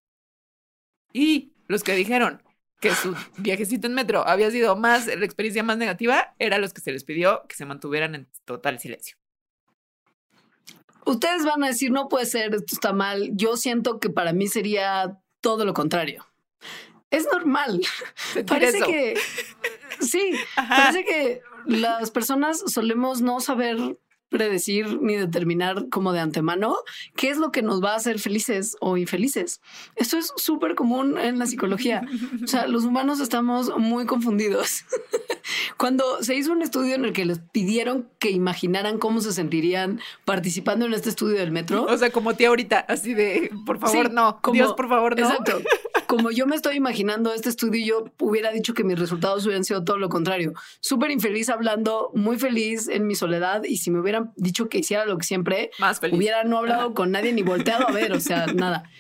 Y 1.13 1.53
los 1.69 1.83
que 1.83 1.95
dijeron 1.95 2.43
que 2.81 2.95
su 2.95 3.15
viajecito 3.39 3.87
en 3.87 3.95
metro 3.95 4.27
había 4.27 4.51
sido 4.51 4.75
más, 4.77 5.07
la 5.07 5.25
experiencia 5.25 5.63
más 5.63 5.77
negativa, 5.77 6.35
eran 6.39 6.61
los 6.61 6.73
que 6.73 6.81
se 6.81 6.91
les 6.91 7.05
pidió 7.05 7.45
que 7.49 7.55
se 7.55 7.65
mantuvieran 7.65 8.15
en 8.15 8.29
total 8.45 8.81
silencio. 8.81 9.17
Ustedes 11.05 11.45
van 11.45 11.63
a 11.65 11.69
decir, 11.69 11.91
no 11.91 12.09
puede 12.09 12.27
ser, 12.27 12.55
esto 12.55 12.75
está 12.75 12.93
mal. 12.93 13.31
Yo 13.35 13.57
siento 13.57 14.01
que 14.01 14.11
para 14.11 14.33
mí 14.33 14.47
sería 14.49 15.19
todo 15.41 15.65
lo 15.65 15.75
contrario. 15.75 16.27
Es 17.11 17.27
normal. 17.31 17.83
Parece 18.47 18.79
eso. 18.79 18.87
que 18.87 19.15
sí, 20.01 20.33
parece 20.57 21.05
que 21.05 21.43
las 21.67 22.11
personas 22.11 22.63
solemos 22.67 23.21
no 23.21 23.41
saber 23.41 23.77
predecir 24.33 25.01
ni 25.01 25.15
determinar 25.15 25.89
como 25.91 26.13
de 26.13 26.19
antemano 26.21 26.75
qué 27.15 27.31
es 27.31 27.39
lo 27.39 27.53
que 27.53 27.63
nos 27.63 27.83
va 27.83 27.93
a 27.93 27.97
hacer 27.97 28.19
felices 28.19 28.77
o 28.81 28.97
infelices. 28.97 29.61
Esto 29.95 30.19
es 30.19 30.33
súper 30.37 30.75
común 30.75 31.19
en 31.19 31.39
la 31.39 31.47
psicología. 31.47 32.03
O 32.43 32.47
sea, 32.49 32.67
los 32.67 32.85
humanos 32.85 33.21
estamos 33.21 33.77
muy 33.79 34.07
confundidos. 34.07 34.85
Cuando 35.77 36.23
se 36.23 36.35
hizo 36.35 36.53
un 36.53 36.63
estudio 36.63 36.95
en 36.95 37.05
el 37.05 37.13
que 37.13 37.25
les 37.25 37.39
pidieron 37.39 38.09
que 38.19 38.31
imaginaran 38.31 38.99
cómo 38.99 39.21
se 39.21 39.33
sentirían 39.33 40.01
participando 40.25 40.87
en 40.87 40.95
este 40.95 41.09
estudio 41.11 41.39
del 41.39 41.53
metro, 41.53 41.85
O 41.85 41.97
sea, 41.97 42.11
como 42.11 42.35
tía 42.35 42.49
ahorita, 42.49 42.79
así 42.89 43.15
de, 43.15 43.51
por 43.67 43.79
favor, 43.79 44.07
Sí, 44.09 44.13
no. 44.15 44.39
como- 44.41 44.55
Dios, 44.55 44.73
por 44.75 44.89
favor, 44.89 45.19
no. 45.19 45.27
Exacto. 45.29 45.61
Como 46.13 46.31
yo 46.31 46.47
me 46.47 46.57
estoy 46.57 46.77
imaginando 46.77 47.33
este 47.33 47.49
estudio, 47.49 47.87
yo 47.87 48.05
hubiera 48.21 48.53
dicho 48.53 48.75
que 48.75 48.85
mis 48.85 48.99
resultados 48.99 49.47
hubieran 49.47 49.65
sido 49.65 49.83
todo 49.83 49.97
lo 49.97 50.11
contrario. 50.11 50.53
Súper 50.81 51.11
infeliz 51.11 51.49
hablando, 51.49 52.11
muy 52.13 52.39
feliz 52.39 52.87
en 52.89 53.07
mi 53.07 53.15
soledad. 53.15 53.65
Y 53.65 53.79
si 53.79 53.91
me 53.91 53.99
hubieran 53.99 54.31
dicho 54.37 54.69
que 54.69 54.77
hiciera 54.77 55.07
lo 55.07 55.17
que 55.17 55.25
siempre, 55.25 55.71
Más 55.79 56.01
feliz. 56.01 56.19
hubiera 56.19 56.45
no 56.45 56.59
hablado 56.59 56.93
con 56.93 57.13
nadie 57.13 57.33
ni 57.33 57.41
volteado 57.41 57.89
a 57.89 57.93
ver, 57.93 58.13
o 58.13 58.21
sea, 58.21 58.45
nada. 58.49 58.91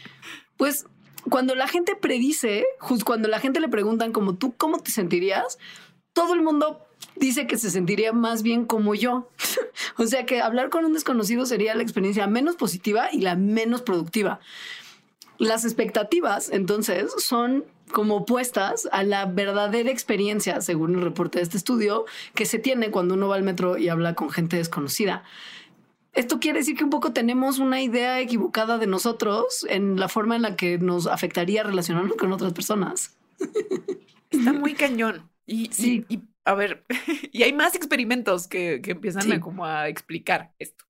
Pues 0.56 0.86
cuando 1.28 1.54
la 1.54 1.68
gente 1.68 1.96
predice, 1.96 2.64
justo 2.78 3.04
cuando 3.04 3.28
la 3.28 3.40
gente 3.40 3.60
le 3.60 3.68
preguntan 3.68 4.12
como 4.12 4.36
tú, 4.36 4.54
¿cómo 4.56 4.78
te 4.78 4.90
sentirías? 4.90 5.58
Todo 6.14 6.32
el 6.32 6.40
mundo 6.40 6.80
dice 7.16 7.46
que 7.46 7.58
se 7.58 7.70
sentiría 7.70 8.14
más 8.14 8.42
bien 8.42 8.64
como 8.64 8.94
yo. 8.94 9.28
o 9.98 10.06
sea 10.06 10.24
que 10.24 10.40
hablar 10.40 10.70
con 10.70 10.86
un 10.86 10.94
desconocido 10.94 11.44
sería 11.44 11.74
la 11.74 11.82
experiencia 11.82 12.26
menos 12.26 12.56
positiva 12.56 13.10
y 13.12 13.20
la 13.20 13.36
menos 13.36 13.82
productiva. 13.82 14.40
Las 15.42 15.64
expectativas, 15.64 16.50
entonces, 16.52 17.12
son 17.18 17.64
como 17.90 18.16
opuestas 18.16 18.88
a 18.92 19.02
la 19.02 19.26
verdadera 19.26 19.90
experiencia, 19.90 20.60
según 20.60 20.94
el 20.94 21.02
reporte 21.02 21.38
de 21.38 21.42
este 21.44 21.56
estudio, 21.56 22.04
que 22.34 22.46
se 22.46 22.58
tiene 22.58 22.90
cuando 22.90 23.14
uno 23.14 23.28
va 23.28 23.36
al 23.36 23.42
metro 23.42 23.76
y 23.76 23.88
habla 23.88 24.14
con 24.14 24.30
gente 24.30 24.56
desconocida. 24.56 25.24
Esto 26.14 26.40
quiere 26.40 26.58
decir 26.60 26.76
que 26.76 26.84
un 26.84 26.90
poco 26.90 27.12
tenemos 27.12 27.58
una 27.58 27.80
idea 27.82 28.20
equivocada 28.20 28.78
de 28.78 28.86
nosotros 28.86 29.66
en 29.68 29.98
la 29.98 30.08
forma 30.08 30.36
en 30.36 30.42
la 30.42 30.56
que 30.56 30.78
nos 30.78 31.06
afectaría 31.06 31.62
relacionarnos 31.62 32.16
con 32.16 32.32
otras 32.32 32.52
personas. 32.52 33.16
Está 34.30 34.52
muy 34.52 34.74
cañón. 34.74 35.28
Y, 35.46 35.64
y- 35.64 35.72
Sí. 35.72 36.04
y, 36.08 36.20
a 36.44 36.54
ver, 36.54 36.84
y 37.32 37.42
hay 37.42 37.52
más 37.52 37.74
experimentos 37.74 38.46
que, 38.46 38.80
que 38.82 38.92
empiezan 38.92 39.22
Sí. 39.22 39.32
a 39.32 39.40
como 39.40 39.64
a 39.64 39.88
explicar 39.88 40.52
esto. 40.58 40.84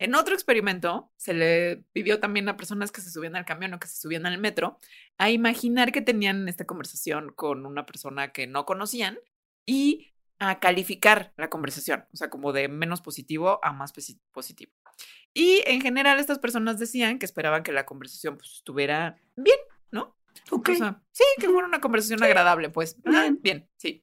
En 0.00 0.14
otro 0.14 0.34
experimento 0.34 1.12
se 1.16 1.34
le 1.34 1.84
pidió 1.92 2.18
también 2.20 2.48
a 2.48 2.56
personas 2.56 2.90
que 2.90 3.02
se 3.02 3.10
subían 3.10 3.36
al 3.36 3.44
camión 3.44 3.74
o 3.74 3.78
que 3.78 3.86
se 3.86 4.00
subían 4.00 4.24
al 4.26 4.38
metro 4.38 4.78
a 5.18 5.30
imaginar 5.30 5.92
que 5.92 6.00
tenían 6.00 6.48
esta 6.48 6.64
conversación 6.64 7.32
con 7.34 7.66
una 7.66 7.84
persona 7.84 8.32
que 8.32 8.46
no 8.46 8.64
conocían 8.64 9.18
y 9.66 10.12
a 10.38 10.58
calificar 10.58 11.34
la 11.36 11.50
conversación, 11.50 12.06
o 12.14 12.16
sea, 12.16 12.30
como 12.30 12.54
de 12.54 12.66
menos 12.68 13.02
positivo 13.02 13.60
a 13.62 13.74
más 13.74 13.94
posi- 13.94 14.18
positivo. 14.32 14.72
Y 15.34 15.62
en 15.66 15.82
general 15.82 16.18
estas 16.18 16.38
personas 16.38 16.78
decían 16.78 17.18
que 17.18 17.26
esperaban 17.26 17.62
que 17.62 17.72
la 17.72 17.84
conversación 17.84 18.38
pues, 18.38 18.54
estuviera 18.54 19.18
bien, 19.36 19.58
¿no? 19.90 20.16
Ok. 20.50 20.70
O 20.70 20.74
sea, 20.76 21.02
sí, 21.12 21.24
que 21.38 21.48
fuera 21.50 21.68
una 21.68 21.82
conversación 21.82 22.22
agradable, 22.22 22.70
pues. 22.70 22.96
Ah, 23.04 23.10
Bien. 23.10 23.38
bien, 23.42 23.68
sí. 23.76 24.02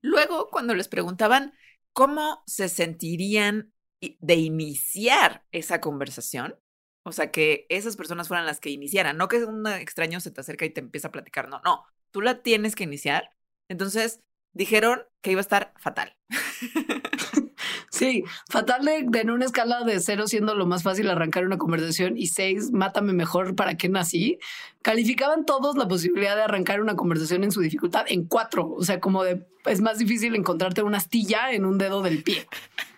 Luego, 0.00 0.48
cuando 0.50 0.74
les 0.74 0.88
preguntaban 0.88 1.52
cómo 1.92 2.42
se 2.46 2.68
sentirían 2.68 3.71
de 4.20 4.34
iniciar 4.34 5.44
esa 5.52 5.80
conversación, 5.80 6.56
o 7.04 7.12
sea, 7.12 7.30
que 7.30 7.66
esas 7.68 7.96
personas 7.96 8.28
fueran 8.28 8.46
las 8.46 8.60
que 8.60 8.70
iniciaran, 8.70 9.16
no 9.16 9.28
que 9.28 9.44
un 9.44 9.66
extraño 9.66 10.20
se 10.20 10.30
te 10.30 10.40
acerca 10.40 10.64
y 10.64 10.70
te 10.70 10.80
empieza 10.80 11.08
a 11.08 11.12
platicar, 11.12 11.48
no, 11.48 11.60
no, 11.64 11.84
tú 12.10 12.20
la 12.20 12.42
tienes 12.42 12.76
que 12.76 12.84
iniciar. 12.84 13.34
Entonces, 13.68 14.20
dijeron 14.52 15.02
que 15.20 15.32
iba 15.32 15.40
a 15.40 15.42
estar 15.42 15.74
fatal. 15.78 16.16
Sí, 17.92 18.24
fatal 18.48 18.86
de, 18.86 19.20
en 19.20 19.30
una 19.30 19.44
escala 19.44 19.84
de 19.84 20.00
cero 20.00 20.26
siendo 20.26 20.54
lo 20.54 20.66
más 20.66 20.82
fácil 20.82 21.10
arrancar 21.10 21.44
una 21.44 21.58
conversación 21.58 22.16
y 22.16 22.28
seis, 22.28 22.72
mátame 22.72 23.12
mejor 23.12 23.54
para 23.54 23.76
qué 23.76 23.90
nací. 23.90 24.38
Calificaban 24.80 25.44
todos 25.44 25.76
la 25.76 25.86
posibilidad 25.86 26.34
de 26.34 26.42
arrancar 26.42 26.80
una 26.80 26.96
conversación 26.96 27.44
en 27.44 27.52
su 27.52 27.60
dificultad 27.60 28.06
en 28.08 28.24
cuatro. 28.24 28.72
O 28.72 28.82
sea, 28.82 28.98
como 28.98 29.22
de 29.22 29.46
es 29.66 29.82
más 29.82 29.98
difícil 29.98 30.34
encontrarte 30.34 30.82
una 30.82 30.96
astilla 30.96 31.52
en 31.52 31.66
un 31.66 31.76
dedo 31.76 32.02
del 32.02 32.22
pie. 32.22 32.46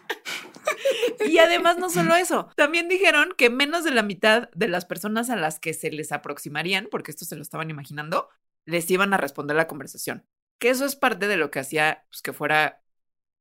Y 1.27 1.39
además 1.39 1.79
no 1.79 1.91
solo 1.91 2.15
eso, 2.15 2.49
también 2.57 2.89
dijeron 2.89 3.35
que 3.37 3.51
menos 3.51 3.85
de 3.85 3.91
la 3.91 4.03
mitad 4.03 4.51
de 4.55 4.69
las 4.69 4.85
personas 4.85 5.31
a 5.31 5.37
las 5.37 5.59
que 5.59 5.75
se 5.75 5.91
les 5.91 6.13
aproximarían, 6.13 6.89
porque 6.91 7.11
esto 7.11 7.25
se 7.25 7.37
lo 7.37 7.43
estaban 7.43 7.71
imaginando, 7.71 8.29
les 8.67 8.91
iban 8.91 9.15
a 9.15 9.17
responder 9.17 9.57
la 9.57 9.67
conversación. 9.67 10.27
Que 10.59 10.71
eso 10.71 10.85
es 10.85 10.97
parte 10.97 11.29
de 11.29 11.37
lo 11.37 11.51
que 11.51 11.61
hacía 11.61 12.05
pues, 12.11 12.23
que 12.23 12.33
fuera 12.33 12.83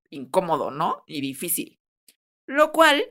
incómodo, 0.10 0.72
¿no? 0.72 1.04
Y 1.08 1.22
difícil. 1.22 1.80
Lo 2.46 2.72
cual, 2.72 3.04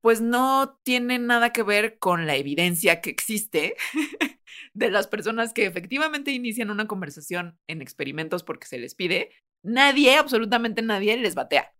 pues 0.00 0.20
no 0.20 0.78
tiene 0.82 1.18
nada 1.18 1.52
que 1.52 1.62
ver 1.62 1.98
con 1.98 2.26
la 2.26 2.36
evidencia 2.36 3.00
que 3.00 3.10
existe 3.10 3.76
de 4.74 4.90
las 4.90 5.06
personas 5.06 5.52
que 5.52 5.66
efectivamente 5.66 6.30
inician 6.30 6.70
una 6.70 6.86
conversación 6.86 7.58
en 7.66 7.82
experimentos 7.82 8.42
porque 8.42 8.66
se 8.66 8.78
les 8.78 8.94
pide. 8.94 9.30
Nadie, 9.62 10.16
absolutamente 10.16 10.82
nadie, 10.82 11.16
les 11.16 11.34
batea. 11.34 11.74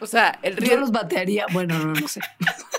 O 0.00 0.06
sea, 0.06 0.38
el 0.42 0.54
Yo 0.54 0.60
riesgo. 0.60 0.80
los 0.80 0.92
batearía. 0.92 1.46
Bueno, 1.52 1.78
no, 1.78 1.92
no 1.94 2.08
sé. 2.08 2.20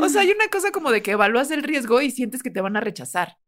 O 0.00 0.08
sea, 0.08 0.22
hay 0.22 0.30
una 0.30 0.48
cosa 0.48 0.70
como 0.72 0.90
de 0.90 1.02
que 1.02 1.12
evalúas 1.12 1.50
el 1.50 1.62
riesgo 1.62 2.00
y 2.00 2.10
sientes 2.10 2.42
que 2.42 2.50
te 2.50 2.60
van 2.60 2.76
a 2.76 2.80
rechazar. 2.80 3.38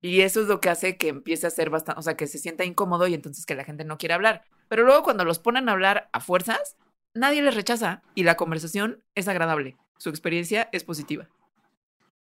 Y 0.00 0.22
eso 0.22 0.42
es 0.42 0.48
lo 0.48 0.60
que 0.60 0.68
hace 0.68 0.96
que 0.96 1.08
empiece 1.08 1.46
a 1.46 1.50
ser 1.50 1.70
bastante, 1.70 1.98
o 2.00 2.02
sea, 2.02 2.16
que 2.16 2.26
se 2.26 2.38
sienta 2.38 2.64
incómodo 2.64 3.06
y 3.06 3.14
entonces 3.14 3.46
que 3.46 3.54
la 3.54 3.64
gente 3.64 3.84
no 3.84 3.98
quiere 3.98 4.14
hablar. 4.14 4.42
Pero 4.68 4.84
luego 4.84 5.02
cuando 5.04 5.24
los 5.24 5.38
ponen 5.38 5.68
a 5.68 5.72
hablar 5.72 6.08
a 6.12 6.20
fuerzas, 6.20 6.76
nadie 7.14 7.42
les 7.42 7.54
rechaza 7.54 8.02
y 8.14 8.24
la 8.24 8.36
conversación 8.36 9.02
es 9.14 9.28
agradable. 9.28 9.76
Su 9.98 10.08
experiencia 10.08 10.68
es 10.72 10.82
positiva. 10.82 11.28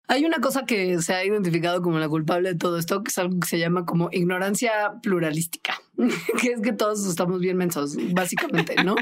Hay 0.07 0.25
una 0.25 0.39
cosa 0.39 0.65
que 0.65 1.01
se 1.01 1.13
ha 1.13 1.23
identificado 1.23 1.81
como 1.81 1.97
la 1.97 2.09
culpable 2.09 2.49
de 2.49 2.59
todo 2.59 2.77
esto, 2.77 3.03
que 3.03 3.09
es 3.09 3.17
algo 3.17 3.39
que 3.39 3.47
se 3.47 3.59
llama 3.59 3.85
como 3.85 4.09
ignorancia 4.11 4.95
pluralística, 5.01 5.81
que 6.41 6.51
es 6.51 6.61
que 6.61 6.73
todos 6.73 7.05
estamos 7.05 7.39
bien 7.39 7.57
mensos, 7.57 7.95
básicamente, 8.13 8.83
¿no? 8.83 8.95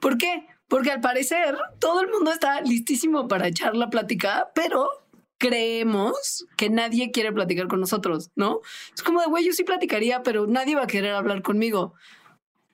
¿Por 0.00 0.16
qué? 0.16 0.46
Porque 0.68 0.90
al 0.90 1.00
parecer 1.00 1.56
todo 1.78 2.00
el 2.00 2.08
mundo 2.08 2.32
está 2.32 2.60
listísimo 2.62 3.28
para 3.28 3.46
echar 3.46 3.76
la 3.76 3.90
plática, 3.90 4.50
pero 4.54 4.88
creemos 5.36 6.46
que 6.56 6.70
nadie 6.70 7.10
quiere 7.10 7.32
platicar 7.32 7.68
con 7.68 7.80
nosotros, 7.80 8.30
¿no? 8.36 8.60
Es 8.94 9.02
como 9.02 9.20
de, 9.20 9.26
güey, 9.26 9.44
yo 9.44 9.52
sí 9.52 9.64
platicaría, 9.64 10.22
pero 10.22 10.46
nadie 10.46 10.76
va 10.76 10.84
a 10.84 10.86
querer 10.86 11.14
hablar 11.14 11.42
conmigo. 11.42 11.94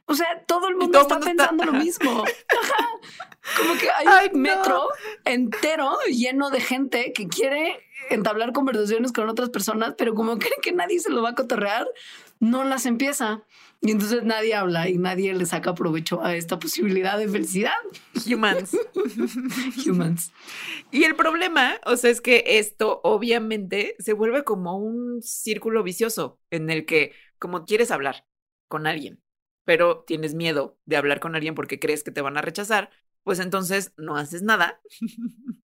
O 0.09 0.14
sea, 0.14 0.42
todo 0.47 0.68
el 0.68 0.77
mundo 0.77 0.92
todo 0.92 1.03
está 1.03 1.14
mundo 1.16 1.31
está- 1.31 1.49
pensando 1.51 1.64
lo 1.73 1.79
mismo. 1.79 2.25
Ajá. 2.62 2.88
Como 3.57 3.75
que 3.79 3.88
hay 3.90 4.07
Ay, 4.09 4.31
un 4.33 4.42
no. 4.42 4.49
metro 4.51 4.88
entero 5.25 5.97
lleno 6.11 6.51
de 6.51 6.61
gente 6.61 7.12
que 7.14 7.29
quiere 7.29 7.79
entablar 8.11 8.53
conversaciones 8.53 9.12
con 9.12 9.29
otras 9.29 9.51
personas, 9.51 9.94
pero 9.99 10.14
como 10.14 10.38
creen 10.38 10.61
que 10.62 10.73
nadie 10.73 10.99
se 11.01 11.11
lo 11.11 11.23
va 11.23 11.31
a 11.31 11.35
cotorrear, 11.35 11.87
no 12.40 12.64
las 12.64 12.87
empieza. 12.87 13.42
Y 13.81 13.90
entonces 13.92 14.25
nadie 14.25 14.55
habla 14.55 14.88
y 14.88 14.99
nadie 14.99 15.33
le 15.35 15.47
saca 15.47 15.75
provecho 15.75 16.23
a 16.25 16.35
esta 16.35 16.59
posibilidad 16.59 17.16
de 17.18 17.29
felicidad. 17.29 17.75
Humans. 18.27 18.77
Humans. 19.87 20.33
Y 20.90 21.05
el 21.05 21.14
problema, 21.14 21.79
o 21.87 21.97
sea, 21.97 22.11
es 22.11 22.21
que 22.21 22.42
esto 22.47 23.01
obviamente 23.05 23.94
se 23.99 24.12
vuelve 24.14 24.42
como 24.44 24.79
un 24.79 25.23
círculo 25.23 25.83
vicioso 25.83 26.40
en 26.51 26.71
el 26.71 26.87
que, 26.87 27.12
como 27.38 27.64
quieres 27.64 27.90
hablar 27.90 28.25
con 28.68 28.87
alguien, 28.87 29.23
pero 29.68 30.02
tienes 30.07 30.33
miedo 30.33 30.78
de 30.87 30.96
hablar 30.96 31.20
con 31.20 31.35
alguien 31.35 31.54
porque 31.54 31.78
crees 31.78 32.02
que 32.02 32.11
te 32.11 32.22
van 32.22 32.38
a 32.38 32.40
rechazar, 32.40 32.88
pues 33.22 33.38
entonces 33.38 33.92
no 33.98 34.16
haces 34.16 34.40
nada 34.40 34.81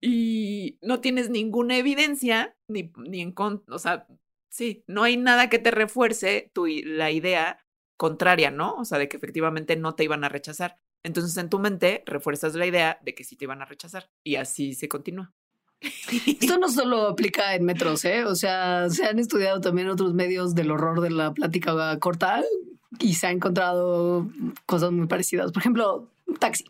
y 0.00 0.78
no 0.82 1.00
tienes 1.00 1.30
ninguna 1.30 1.76
evidencia, 1.76 2.56
ni, 2.68 2.92
ni 2.96 3.22
en 3.22 3.34
o 3.36 3.78
sea, 3.80 4.06
sí, 4.50 4.84
no 4.86 5.02
hay 5.02 5.16
nada 5.16 5.50
que 5.50 5.58
te 5.58 5.72
refuerce 5.72 6.52
tu, 6.54 6.66
la 6.66 7.10
idea 7.10 7.66
contraria, 7.96 8.52
¿no? 8.52 8.76
O 8.76 8.84
sea, 8.84 8.98
de 8.98 9.08
que 9.08 9.16
efectivamente 9.16 9.74
no 9.74 9.96
te 9.96 10.04
iban 10.04 10.22
a 10.22 10.28
rechazar. 10.28 10.78
Entonces 11.02 11.36
en 11.36 11.50
tu 11.50 11.58
mente 11.58 12.04
refuerzas 12.06 12.54
la 12.54 12.66
idea 12.66 13.00
de 13.02 13.16
que 13.16 13.24
sí 13.24 13.34
te 13.34 13.46
iban 13.46 13.62
a 13.62 13.64
rechazar 13.64 14.08
y 14.22 14.36
así 14.36 14.74
se 14.74 14.86
continúa. 14.86 15.34
Esto 15.80 16.56
no 16.56 16.68
solo 16.70 17.08
aplica 17.08 17.56
en 17.56 17.64
metros, 17.64 18.04
¿eh? 18.04 18.24
O 18.26 18.36
sea, 18.36 18.88
se 18.90 19.06
han 19.06 19.18
estudiado 19.18 19.60
también 19.60 19.88
otros 19.88 20.14
medios 20.14 20.54
del 20.54 20.70
horror 20.70 21.00
de 21.00 21.10
la 21.10 21.34
plática 21.34 21.98
corta 21.98 22.40
y 22.98 23.14
se 23.14 23.26
ha 23.26 23.30
encontrado 23.30 24.28
cosas 24.66 24.92
muy 24.92 25.06
parecidas. 25.06 25.52
Por 25.52 25.62
ejemplo, 25.62 26.08
taxi. 26.38 26.64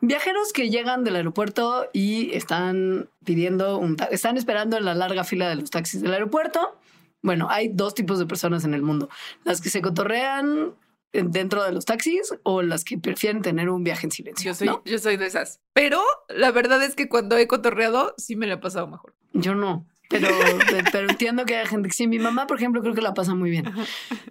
Viajeros 0.00 0.52
que 0.52 0.70
llegan 0.70 1.04
del 1.04 1.16
aeropuerto 1.16 1.88
y 1.92 2.32
están 2.34 3.08
pidiendo 3.24 3.78
un 3.78 3.96
están 4.10 4.36
esperando 4.36 4.76
en 4.76 4.84
la 4.84 4.94
larga 4.94 5.24
fila 5.24 5.48
de 5.48 5.56
los 5.56 5.70
taxis 5.70 6.02
del 6.02 6.12
aeropuerto. 6.12 6.78
Bueno, 7.22 7.48
hay 7.48 7.68
dos 7.68 7.94
tipos 7.94 8.18
de 8.18 8.26
personas 8.26 8.64
en 8.64 8.74
el 8.74 8.82
mundo. 8.82 9.08
Las 9.44 9.60
que 9.60 9.70
se 9.70 9.80
cotorrean 9.80 10.74
dentro 11.12 11.62
de 11.62 11.72
los 11.72 11.84
taxis 11.84 12.34
o 12.42 12.62
las 12.62 12.84
que 12.84 12.98
prefieren 12.98 13.40
tener 13.40 13.70
un 13.70 13.84
viaje 13.84 14.06
en 14.06 14.10
silencio. 14.10 14.50
Yo 14.50 14.54
soy, 14.54 14.68
yo 14.84 14.98
soy 14.98 15.16
de 15.16 15.26
esas. 15.26 15.60
Pero 15.72 16.02
la 16.28 16.50
verdad 16.50 16.82
es 16.82 16.96
que 16.96 17.08
cuando 17.08 17.36
he 17.36 17.46
cotorreado, 17.46 18.14
sí 18.18 18.36
me 18.36 18.46
lo 18.46 18.54
he 18.54 18.58
pasado 18.58 18.88
mejor. 18.88 19.14
Yo 19.32 19.54
no. 19.54 19.86
Pero, 20.10 20.28
pero 20.92 21.08
entiendo 21.08 21.44
que 21.44 21.56
hay 21.56 21.66
gente 21.66 21.88
que 21.88 21.94
sí. 21.94 22.06
Mi 22.06 22.18
mamá, 22.18 22.46
por 22.46 22.58
ejemplo, 22.58 22.82
creo 22.82 22.94
que 22.94 23.00
la 23.00 23.14
pasa 23.14 23.34
muy 23.34 23.50
bien. 23.50 23.72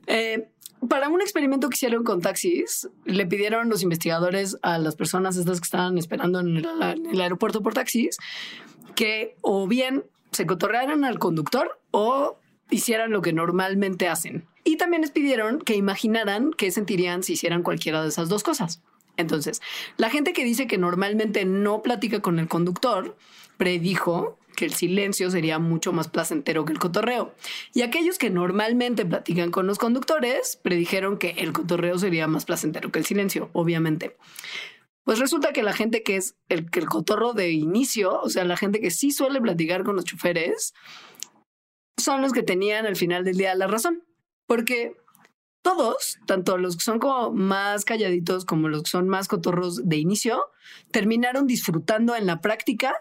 Eh, 0.07 0.49
para 0.87 1.09
un 1.09 1.21
experimento 1.21 1.69
que 1.69 1.75
hicieron 1.75 2.03
con 2.03 2.21
taxis, 2.21 2.89
le 3.05 3.25
pidieron 3.25 3.69
los 3.69 3.83
investigadores 3.83 4.57
a 4.61 4.77
las 4.77 4.95
personas 4.95 5.37
estas 5.37 5.59
que 5.59 5.65
estaban 5.65 5.97
esperando 5.97 6.39
en 6.39 6.57
el, 6.57 7.21
aeropuerto 7.21 7.61
por 7.61 7.73
taxis 7.73 8.17
que 8.95 9.35
o 9.41 9.67
bien 9.67 10.03
se 10.31 10.45
cotorrearan 10.45 11.03
al 11.03 11.19
conductor 11.19 11.79
o 11.91 12.37
hicieran 12.69 13.11
lo 13.11 13.21
que 13.21 13.33
normalmente 13.33 14.07
hacen. 14.07 14.45
Y 14.63 14.77
también 14.77 15.01
les 15.01 15.11
pidieron 15.11 15.59
que 15.59 15.75
imaginaran 15.75 16.51
qué 16.51 16.71
sentirían 16.71 17.23
si 17.23 17.33
hicieran 17.33 17.63
cualquiera 17.63 18.01
de 18.01 18.09
esas 18.09 18.29
dos 18.29 18.43
cosas. 18.43 18.81
Entonces, 19.17 19.61
la 19.97 20.09
gente 20.09 20.33
que 20.33 20.43
dice 20.43 20.65
que 20.65 20.77
normalmente 20.77 21.45
no 21.45 21.81
platica 21.81 22.21
con 22.21 22.39
el 22.39 22.47
conductor 22.47 23.15
predijo 23.57 24.37
que 24.55 24.65
el 24.65 24.73
silencio 24.73 25.29
sería 25.29 25.59
mucho 25.59 25.93
más 25.93 26.07
placentero 26.07 26.65
que 26.65 26.73
el 26.73 26.79
cotorreo. 26.79 27.33
Y 27.73 27.81
aquellos 27.81 28.17
que 28.17 28.29
normalmente 28.29 29.05
platican 29.05 29.51
con 29.51 29.67
los 29.67 29.77
conductores 29.77 30.59
predijeron 30.61 31.17
que 31.17 31.31
el 31.31 31.53
cotorreo 31.53 31.97
sería 31.97 32.27
más 32.27 32.45
placentero 32.45 32.91
que 32.91 32.99
el 32.99 33.05
silencio, 33.05 33.49
obviamente. 33.53 34.17
Pues 35.03 35.19
resulta 35.19 35.51
que 35.51 35.63
la 35.63 35.73
gente 35.73 36.01
que 36.03 36.15
es 36.15 36.35
el, 36.47 36.69
el 36.71 36.85
cotorro 36.85 37.33
de 37.33 37.51
inicio, 37.51 38.21
o 38.21 38.29
sea, 38.29 38.45
la 38.45 38.55
gente 38.55 38.79
que 38.79 38.91
sí 38.91 39.11
suele 39.11 39.41
platicar 39.41 39.83
con 39.83 39.95
los 39.95 40.05
choferes, 40.05 40.73
son 41.97 42.21
los 42.21 42.31
que 42.31 42.43
tenían 42.43 42.85
al 42.85 42.95
final 42.95 43.23
del 43.23 43.37
día 43.37 43.53
la 43.55 43.67
razón. 43.67 44.03
Porque 44.47 44.95
todos, 45.63 46.19
tanto 46.27 46.57
los 46.57 46.75
que 46.75 46.83
son 46.83 46.99
como 46.99 47.31
más 47.31 47.85
calladitos 47.85 48.45
como 48.45 48.67
los 48.67 48.83
que 48.83 48.89
son 48.89 49.07
más 49.07 49.27
cotorros 49.27 49.87
de 49.87 49.97
inicio, 49.97 50.45
terminaron 50.91 51.47
disfrutando 51.47 52.15
en 52.15 52.25
la 52.25 52.41
práctica 52.41 52.93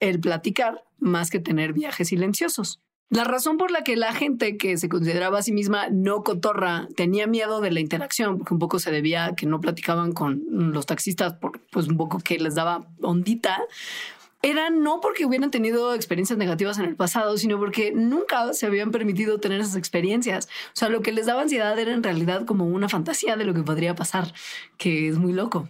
el 0.00 0.20
platicar 0.20 0.84
más 0.98 1.30
que 1.30 1.40
tener 1.40 1.72
viajes 1.72 2.08
silenciosos. 2.08 2.80
La 3.10 3.24
razón 3.24 3.56
por 3.56 3.70
la 3.70 3.84
que 3.84 3.96
la 3.96 4.12
gente 4.12 4.58
que 4.58 4.76
se 4.76 4.90
consideraba 4.90 5.38
a 5.38 5.42
sí 5.42 5.50
misma 5.50 5.88
no 5.90 6.22
cotorra 6.22 6.88
tenía 6.94 7.26
miedo 7.26 7.62
de 7.62 7.70
la 7.70 7.80
interacción, 7.80 8.36
porque 8.36 8.52
un 8.52 8.60
poco 8.60 8.78
se 8.78 8.90
debía 8.90 9.24
a 9.24 9.34
que 9.34 9.46
no 9.46 9.60
platicaban 9.60 10.12
con 10.12 10.44
los 10.50 10.84
taxistas, 10.84 11.32
por, 11.32 11.58
pues 11.70 11.88
un 11.88 11.96
poco 11.96 12.18
que 12.18 12.38
les 12.38 12.54
daba 12.54 12.86
ondita, 13.00 13.62
era 14.42 14.68
no 14.68 15.00
porque 15.00 15.24
hubieran 15.24 15.50
tenido 15.50 15.94
experiencias 15.94 16.38
negativas 16.38 16.78
en 16.78 16.84
el 16.84 16.96
pasado, 16.96 17.38
sino 17.38 17.58
porque 17.58 17.92
nunca 17.92 18.52
se 18.52 18.66
habían 18.66 18.90
permitido 18.90 19.40
tener 19.40 19.60
esas 19.60 19.76
experiencias. 19.76 20.46
O 20.46 20.76
sea, 20.76 20.90
lo 20.90 21.00
que 21.00 21.12
les 21.12 21.24
daba 21.24 21.40
ansiedad 21.40 21.78
era 21.78 21.92
en 21.92 22.02
realidad 22.02 22.44
como 22.44 22.66
una 22.66 22.90
fantasía 22.90 23.36
de 23.36 23.44
lo 23.46 23.54
que 23.54 23.62
podría 23.62 23.94
pasar, 23.94 24.32
que 24.76 25.08
es 25.08 25.16
muy 25.16 25.32
loco. 25.32 25.68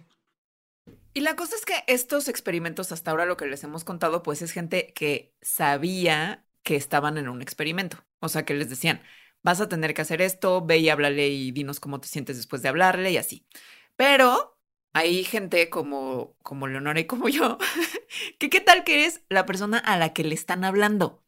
Y 1.19 1.21
la 1.21 1.35
cosa 1.35 1.57
es 1.57 1.65
que 1.65 1.83
estos 1.89 2.29
experimentos, 2.29 2.93
hasta 2.93 3.11
ahora 3.11 3.27
lo 3.27 3.37
que 3.37 3.47
les 3.47 3.65
hemos 3.65 3.83
contado, 3.83 4.23
pues 4.23 4.41
es 4.41 4.53
gente 4.53 4.93
que 4.95 5.35
sabía 5.43 6.47
que 6.63 6.77
estaban 6.77 7.19
en 7.19 7.29
un 7.29 7.43
experimento. 7.43 8.07
O 8.21 8.29
sea, 8.29 8.45
que 8.45 8.55
les 8.55 8.71
decían, 8.71 9.03
vas 9.43 9.61
a 9.61 9.69
tener 9.69 9.95
que 9.95 10.03
hacer 10.03 10.23
esto, 10.23 10.65
ve 10.65 10.79
y 10.79 10.89
háblale 10.91 11.27
y 11.29 11.51
dinos 11.51 11.81
cómo 11.81 11.99
te 12.01 12.07
sientes 12.07 12.37
después 12.37 12.63
de 12.63 12.69
hablarle 12.69 13.11
y 13.11 13.17
así. 13.17 13.49
Pero 13.97 14.61
hay 14.93 15.25
gente 15.25 15.69
como, 15.71 16.37
como 16.45 16.69
Leonora 16.69 17.01
y 17.01 17.07
como 17.09 17.29
yo, 17.29 17.59
que 18.39 18.49
qué 18.49 18.61
tal 18.61 18.85
que 18.85 19.03
eres 19.03 19.23
la 19.29 19.45
persona 19.45 19.79
a 19.79 19.99
la 19.99 20.13
que 20.13 20.23
le 20.23 20.37
están 20.37 20.63
hablando 20.65 21.25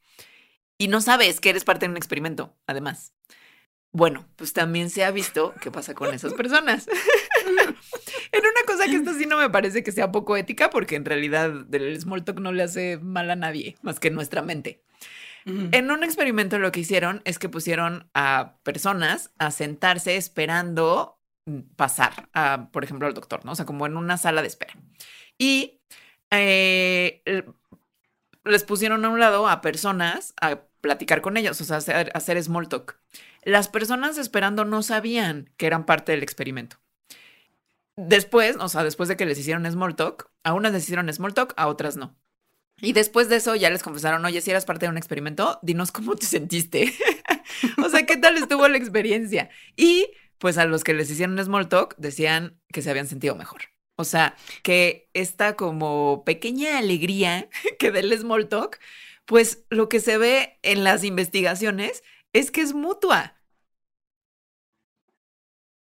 y 0.79 0.89
no 0.89 1.01
sabes 1.01 1.41
que 1.41 1.51
eres 1.51 1.65
parte 1.65 1.87
de 1.87 1.91
un 1.91 1.97
experimento, 1.97 2.57
además. 2.67 3.13
Bueno, 3.93 4.29
pues 4.37 4.53
también 4.53 4.91
se 4.91 5.05
ha 5.05 5.11
visto 5.11 5.55
qué 5.61 5.71
pasa 5.73 5.95
con 5.95 6.15
esas 6.15 6.35
personas. 6.35 6.87
en 8.33 8.41
una 8.41 8.63
cosa 8.67 8.85
que 8.87 8.97
esto 8.97 9.15
sí 9.15 9.27
no 9.27 9.39
me 9.39 9.51
parece 9.51 9.83
que 9.83 9.93
sea 9.93 10.13
poco 10.13 10.37
ética, 10.37 10.71
porque 10.71 10.97
en 10.97 11.05
realidad 11.05 11.53
el 11.73 12.01
small 12.01 12.25
talk 12.25 12.41
no 12.41 12.53
le 12.53 12.63
hace 12.63 12.99
mal 12.99 13.31
a 13.31 13.37
nadie, 13.37 13.77
más 13.83 14.01
que 14.01 14.11
nuestra 14.11 14.43
mente. 14.43 14.83
En 15.47 15.91
un 15.91 16.05
experimento 16.05 16.59
lo 16.59 16.71
que 16.71 16.81
hicieron 16.81 17.23
es 17.25 17.39
que 17.39 17.49
pusieron 17.49 18.11
a 18.13 18.59
personas 18.63 19.33
a 19.39 19.51
sentarse 19.51 20.17
esperando 20.17 21.19
mm, 21.47 21.61
pasar, 21.77 22.29
a, 22.35 22.69
por 22.71 22.85
ejemplo, 22.85 23.09
al 23.09 23.15
doctor, 23.15 23.45
¿no? 23.45 23.53
O 23.53 23.55
sea, 23.55 23.65
como 23.65 23.87
en 23.87 23.97
una 23.97 24.19
sala 24.19 24.43
de 24.43 24.49
espera. 24.49 24.75
Y 25.39 25.81
eh, 26.31 27.23
les 28.45 28.65
pusieron 28.65 29.05
a 29.05 29.09
un 29.09 29.19
lado 29.19 29.49
a 29.49 29.61
personas 29.61 30.35
a 30.41 30.61
platicar 30.81 31.21
con 31.21 31.37
ellos, 31.37 31.61
o 31.61 31.65
sea, 31.65 31.79
hacer, 31.79 32.11
hacer 32.15 32.43
small 32.43 32.69
talk. 32.69 32.99
Las 33.43 33.69
personas 33.69 34.19
esperando 34.19 34.65
no 34.65 34.83
sabían 34.83 35.51
que 35.57 35.67
eran 35.67 35.87
parte 35.87 36.13
del 36.13 36.23
experimento. 36.23 36.77
Después, 38.09 38.57
o 38.59 38.69
sea, 38.69 38.85
después 38.85 39.09
de 39.09 39.17
que 39.17 39.27
les 39.27 39.39
hicieron 39.39 39.71
small 39.71 39.97
talk, 39.97 40.31
a 40.43 40.55
unas 40.55 40.73
les 40.73 40.85
hicieron 40.85 41.13
small 41.13 41.35
talk, 41.35 41.55
a 41.57 41.67
otras 41.67 41.97
no. 41.97 42.17
Y 42.81 42.93
después 42.95 43.29
de 43.29 43.37
eso 43.37 43.55
ya 43.57 43.69
les 43.69 43.83
confesaron, 43.83 44.25
oye, 44.25 44.41
si 44.41 44.51
eras 44.51 44.65
parte 44.65 44.87
de 44.87 44.91
un 44.91 44.97
experimento, 44.97 45.59
dinos 45.63 45.93
cómo 45.93 46.17
te 46.17 46.27
sentiste. 46.27 46.95
o 47.85 47.89
sea, 47.89 48.07
¿qué 48.07 48.17
tal 48.17 48.37
estuvo 48.39 48.67
la 48.69 48.79
experiencia? 48.79 49.51
Y 49.77 50.11
pues 50.39 50.57
a 50.57 50.65
los 50.65 50.83
que 50.83 50.95
les 50.95 51.11
hicieron 51.11 51.43
small 51.45 51.69
talk 51.69 51.95
decían 51.99 52.59
que 52.73 52.81
se 52.81 52.91
habían 52.91 53.07
sentido 53.07 53.37
mejor. 53.37 53.63
O 53.97 54.05
sea, 54.05 54.35
que 54.63 55.11
esta 55.13 55.57
como 55.57 56.25
pequeña 56.25 56.79
alegría 56.79 57.51
que 57.79 57.91
del 57.91 58.19
small 58.19 58.49
talk, 58.49 58.79
pues 59.27 59.65
lo 59.69 59.91
que 59.91 60.01
se 60.01 60.17
ve 60.17 60.59
en 60.63 60.85
las 60.85 61.05
investigaciones 61.05 62.03
es 62.33 62.51
que 62.51 62.63
es 62.63 62.73
mutua. 62.73 63.37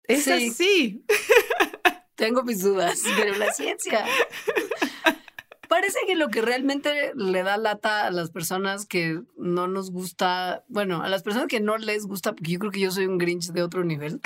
Es 0.06 0.28
así. 0.28 1.06
Tengo 2.19 2.43
mis 2.43 2.62
dudas, 2.62 3.01
pero 3.17 3.36
la 3.38 3.51
ciencia. 3.53 4.05
Parece 5.69 5.99
que 6.05 6.15
lo 6.15 6.27
que 6.27 6.41
realmente 6.41 7.13
le 7.15 7.43
da 7.43 7.55
lata 7.58 8.08
a 8.08 8.12
las 8.12 8.29
personas 8.29 8.86
que 8.86 9.21
no 9.38 9.67
nos 9.67 9.91
gusta, 9.91 10.65
bueno, 10.67 11.01
a 11.01 11.08
las 11.08 11.23
personas 11.23 11.47
que 11.47 11.62
no 11.62 11.77
les 11.77 12.05
gusta, 12.05 12.34
porque 12.34 12.51
yo 12.51 12.60
creo 12.60 12.71
que 12.71 12.79
yo 12.82 12.91
soy 12.91 13.05
un 13.05 13.19
Grinch 13.19 13.51
de 13.51 13.63
otro 13.63 13.86
nivel, 13.86 14.19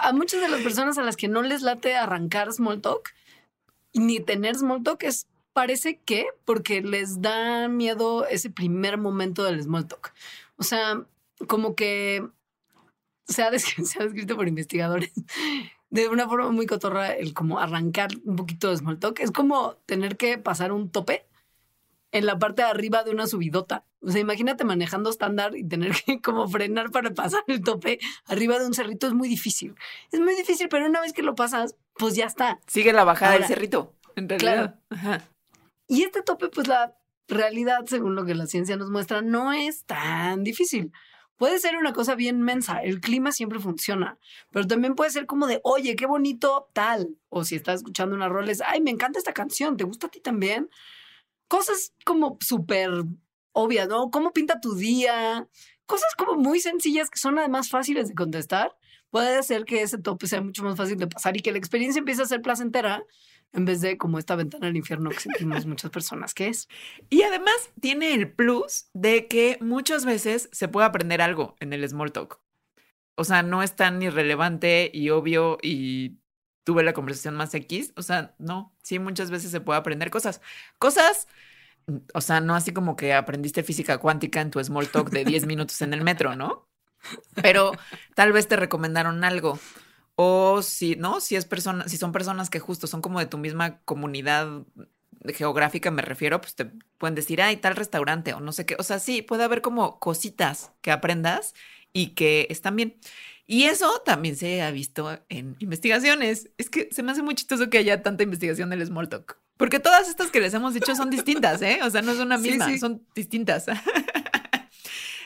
a 0.00 0.12
muchas 0.12 0.40
de 0.40 0.48
las 0.48 0.62
personas 0.62 0.96
a 0.96 1.02
las 1.02 1.16
que 1.16 1.28
no 1.28 1.42
les 1.42 1.62
late 1.62 1.96
arrancar 1.96 2.52
small 2.52 2.80
talk 2.80 3.12
ni 3.92 4.20
tener 4.20 4.54
small 4.54 4.82
talk 4.82 5.02
es, 5.02 5.26
parece 5.52 5.98
que 5.98 6.26
porque 6.46 6.80
les 6.80 7.20
da 7.20 7.68
miedo 7.68 8.26
ese 8.26 8.48
primer 8.48 8.96
momento 8.96 9.44
del 9.44 9.62
small 9.62 9.86
talk. 9.86 10.14
O 10.56 10.62
sea, 10.62 11.04
como 11.46 11.74
que 11.74 12.26
se 13.26 13.42
ha, 13.42 13.50
se 13.58 14.00
ha 14.00 14.04
descrito 14.04 14.36
por 14.36 14.48
investigadores 14.48 15.12
de 15.92 16.08
una 16.08 16.26
forma 16.26 16.50
muy 16.50 16.66
cotorra 16.66 17.12
el 17.12 17.34
como 17.34 17.60
arrancar 17.60 18.08
un 18.24 18.36
poquito 18.36 18.70
de 18.70 18.78
small 18.78 18.98
talk. 18.98 19.20
Es 19.20 19.30
como 19.30 19.74
tener 19.84 20.16
que 20.16 20.38
pasar 20.38 20.72
un 20.72 20.90
tope 20.90 21.26
en 22.12 22.24
la 22.24 22.38
parte 22.38 22.62
de 22.62 22.68
arriba 22.68 23.04
de 23.04 23.10
una 23.10 23.26
subidota. 23.26 23.84
O 24.00 24.10
sea, 24.10 24.22
imagínate 24.22 24.64
manejando 24.64 25.10
estándar 25.10 25.54
y 25.54 25.68
tener 25.68 25.92
que 25.92 26.20
como 26.22 26.48
frenar 26.48 26.90
para 26.90 27.12
pasar 27.12 27.44
el 27.46 27.62
tope 27.62 27.98
arriba 28.24 28.58
de 28.58 28.66
un 28.66 28.72
cerrito 28.72 29.06
es 29.06 29.12
muy 29.12 29.28
difícil. 29.28 29.74
Es 30.10 30.18
muy 30.18 30.34
difícil, 30.34 30.70
pero 30.70 30.86
una 30.86 31.02
vez 31.02 31.12
que 31.12 31.22
lo 31.22 31.34
pasas, 31.34 31.76
pues 31.98 32.14
ya 32.14 32.24
está. 32.24 32.58
Sigue 32.66 32.94
la 32.94 33.04
bajada 33.04 33.32
del 33.32 33.44
cerrito, 33.44 33.92
en 34.16 34.30
realidad. 34.30 34.80
Y 35.88 36.04
este 36.04 36.22
tope, 36.22 36.48
pues 36.48 36.68
la 36.68 36.96
realidad, 37.28 37.84
según 37.84 38.14
lo 38.14 38.24
que 38.24 38.34
la 38.34 38.46
ciencia 38.46 38.78
nos 38.78 38.88
muestra, 38.88 39.20
no 39.20 39.52
es 39.52 39.84
tan 39.84 40.42
difícil. 40.42 40.90
Puede 41.36 41.58
ser 41.58 41.76
una 41.76 41.92
cosa 41.92 42.14
bien 42.14 42.40
mensa, 42.42 42.82
el 42.82 43.00
clima 43.00 43.32
siempre 43.32 43.58
funciona, 43.58 44.18
pero 44.50 44.66
también 44.66 44.94
puede 44.94 45.10
ser 45.10 45.26
como 45.26 45.46
de, 45.46 45.60
oye, 45.64 45.96
qué 45.96 46.06
bonito 46.06 46.68
tal. 46.72 47.16
O 47.30 47.44
si 47.44 47.56
estás 47.56 47.76
escuchando 47.76 48.14
una 48.14 48.28
roles, 48.28 48.62
ay, 48.64 48.80
me 48.80 48.90
encanta 48.90 49.18
esta 49.18 49.32
canción, 49.32 49.76
¿te 49.76 49.84
gusta 49.84 50.06
a 50.06 50.10
ti 50.10 50.20
también? 50.20 50.70
Cosas 51.48 51.94
como 52.04 52.38
súper 52.40 52.90
obvias, 53.52 53.88
¿no? 53.88 54.10
¿Cómo 54.10 54.32
pinta 54.32 54.60
tu 54.60 54.74
día? 54.74 55.48
Cosas 55.86 56.14
como 56.16 56.34
muy 56.34 56.60
sencillas 56.60 57.10
que 57.10 57.18
son 57.18 57.38
además 57.38 57.70
fáciles 57.70 58.08
de 58.08 58.14
contestar. 58.14 58.76
Puede 59.10 59.36
hacer 59.36 59.64
que 59.64 59.82
ese 59.82 59.98
tope 59.98 60.26
sea 60.26 60.40
mucho 60.40 60.62
más 60.62 60.76
fácil 60.76 60.96
de 60.96 61.06
pasar 61.06 61.36
y 61.36 61.40
que 61.40 61.52
la 61.52 61.58
experiencia 61.58 61.98
empiece 61.98 62.22
a 62.22 62.26
ser 62.26 62.40
placentera 62.40 63.04
en 63.52 63.64
vez 63.64 63.80
de 63.80 63.98
como 63.98 64.18
esta 64.18 64.34
ventana 64.34 64.66
al 64.66 64.76
infierno 64.76 65.10
que 65.10 65.20
sentimos 65.20 65.66
muchas 65.66 65.90
personas 65.90 66.34
que 66.34 66.48
es. 66.48 66.68
Y 67.10 67.22
además 67.22 67.54
tiene 67.80 68.14
el 68.14 68.32
plus 68.32 68.86
de 68.94 69.28
que 69.28 69.58
muchas 69.60 70.04
veces 70.04 70.48
se 70.52 70.68
puede 70.68 70.86
aprender 70.86 71.20
algo 71.20 71.56
en 71.60 71.72
el 71.72 71.86
small 71.88 72.12
talk. 72.12 72.40
O 73.14 73.24
sea, 73.24 73.42
no 73.42 73.62
es 73.62 73.76
tan 73.76 74.00
irrelevante 74.02 74.90
y 74.92 75.10
obvio 75.10 75.58
y 75.62 76.18
tuve 76.64 76.82
la 76.82 76.94
conversación 76.94 77.36
más 77.36 77.54
X. 77.54 77.92
O 77.96 78.02
sea, 78.02 78.34
no, 78.38 78.74
sí, 78.82 78.98
muchas 78.98 79.30
veces 79.30 79.50
se 79.50 79.60
puede 79.60 79.78
aprender 79.78 80.10
cosas. 80.10 80.40
Cosas, 80.78 81.28
o 82.14 82.20
sea, 82.20 82.40
no 82.40 82.54
así 82.54 82.72
como 82.72 82.96
que 82.96 83.12
aprendiste 83.12 83.62
física 83.62 83.98
cuántica 83.98 84.40
en 84.40 84.50
tu 84.50 84.62
small 84.64 84.88
talk 84.88 85.10
de 85.10 85.24
10 85.24 85.46
minutos 85.46 85.82
en 85.82 85.92
el 85.92 86.02
metro, 86.02 86.36
¿no? 86.36 86.68
Pero 87.42 87.72
tal 88.14 88.32
vez 88.32 88.48
te 88.48 88.56
recomendaron 88.56 89.24
algo 89.24 89.58
o 90.16 90.62
si, 90.62 90.96
¿no? 90.96 91.20
Si 91.20 91.36
es 91.36 91.44
persona, 91.44 91.88
si 91.88 91.96
son 91.96 92.12
personas 92.12 92.50
que 92.50 92.60
justo 92.60 92.86
son 92.86 93.02
como 93.02 93.18
de 93.18 93.26
tu 93.26 93.38
misma 93.38 93.80
comunidad 93.84 94.64
geográfica, 95.34 95.90
me 95.90 96.02
refiero, 96.02 96.40
pues 96.40 96.54
te 96.54 96.66
pueden 96.98 97.14
decir, 97.14 97.40
hay 97.40 97.56
tal 97.56 97.76
restaurante 97.76 98.34
o 98.34 98.40
no 98.40 98.52
sé 98.52 98.66
qué. 98.66 98.76
O 98.78 98.82
sea, 98.82 98.98
sí, 98.98 99.22
puede 99.22 99.44
haber 99.44 99.62
como 99.62 99.98
cositas 99.98 100.72
que 100.80 100.90
aprendas 100.90 101.54
y 101.92 102.08
que 102.08 102.46
están 102.50 102.76
bien. 102.76 102.96
Y 103.46 103.64
eso 103.64 104.02
también 104.04 104.36
se 104.36 104.62
ha 104.62 104.70
visto 104.70 105.18
en 105.28 105.56
investigaciones. 105.58 106.50
Es 106.58 106.70
que 106.70 106.88
se 106.90 107.02
me 107.02 107.12
hace 107.12 107.22
muy 107.22 107.34
chistoso 107.34 107.68
que 107.70 107.78
haya 107.78 108.02
tanta 108.02 108.22
investigación 108.22 108.70
del 108.70 108.84
small 108.86 109.08
talk. 109.08 109.38
Porque 109.56 109.78
todas 109.78 110.08
estas 110.08 110.30
que 110.30 110.40
les 110.40 110.54
hemos 110.54 110.74
dicho 110.74 110.94
son 110.96 111.10
distintas, 111.10 111.62
¿eh? 111.62 111.80
O 111.82 111.90
sea, 111.90 112.02
no 112.02 112.14
son 112.14 112.26
una 112.26 112.38
misma, 112.38 112.76
son 112.78 113.06
distintas. 113.14 113.66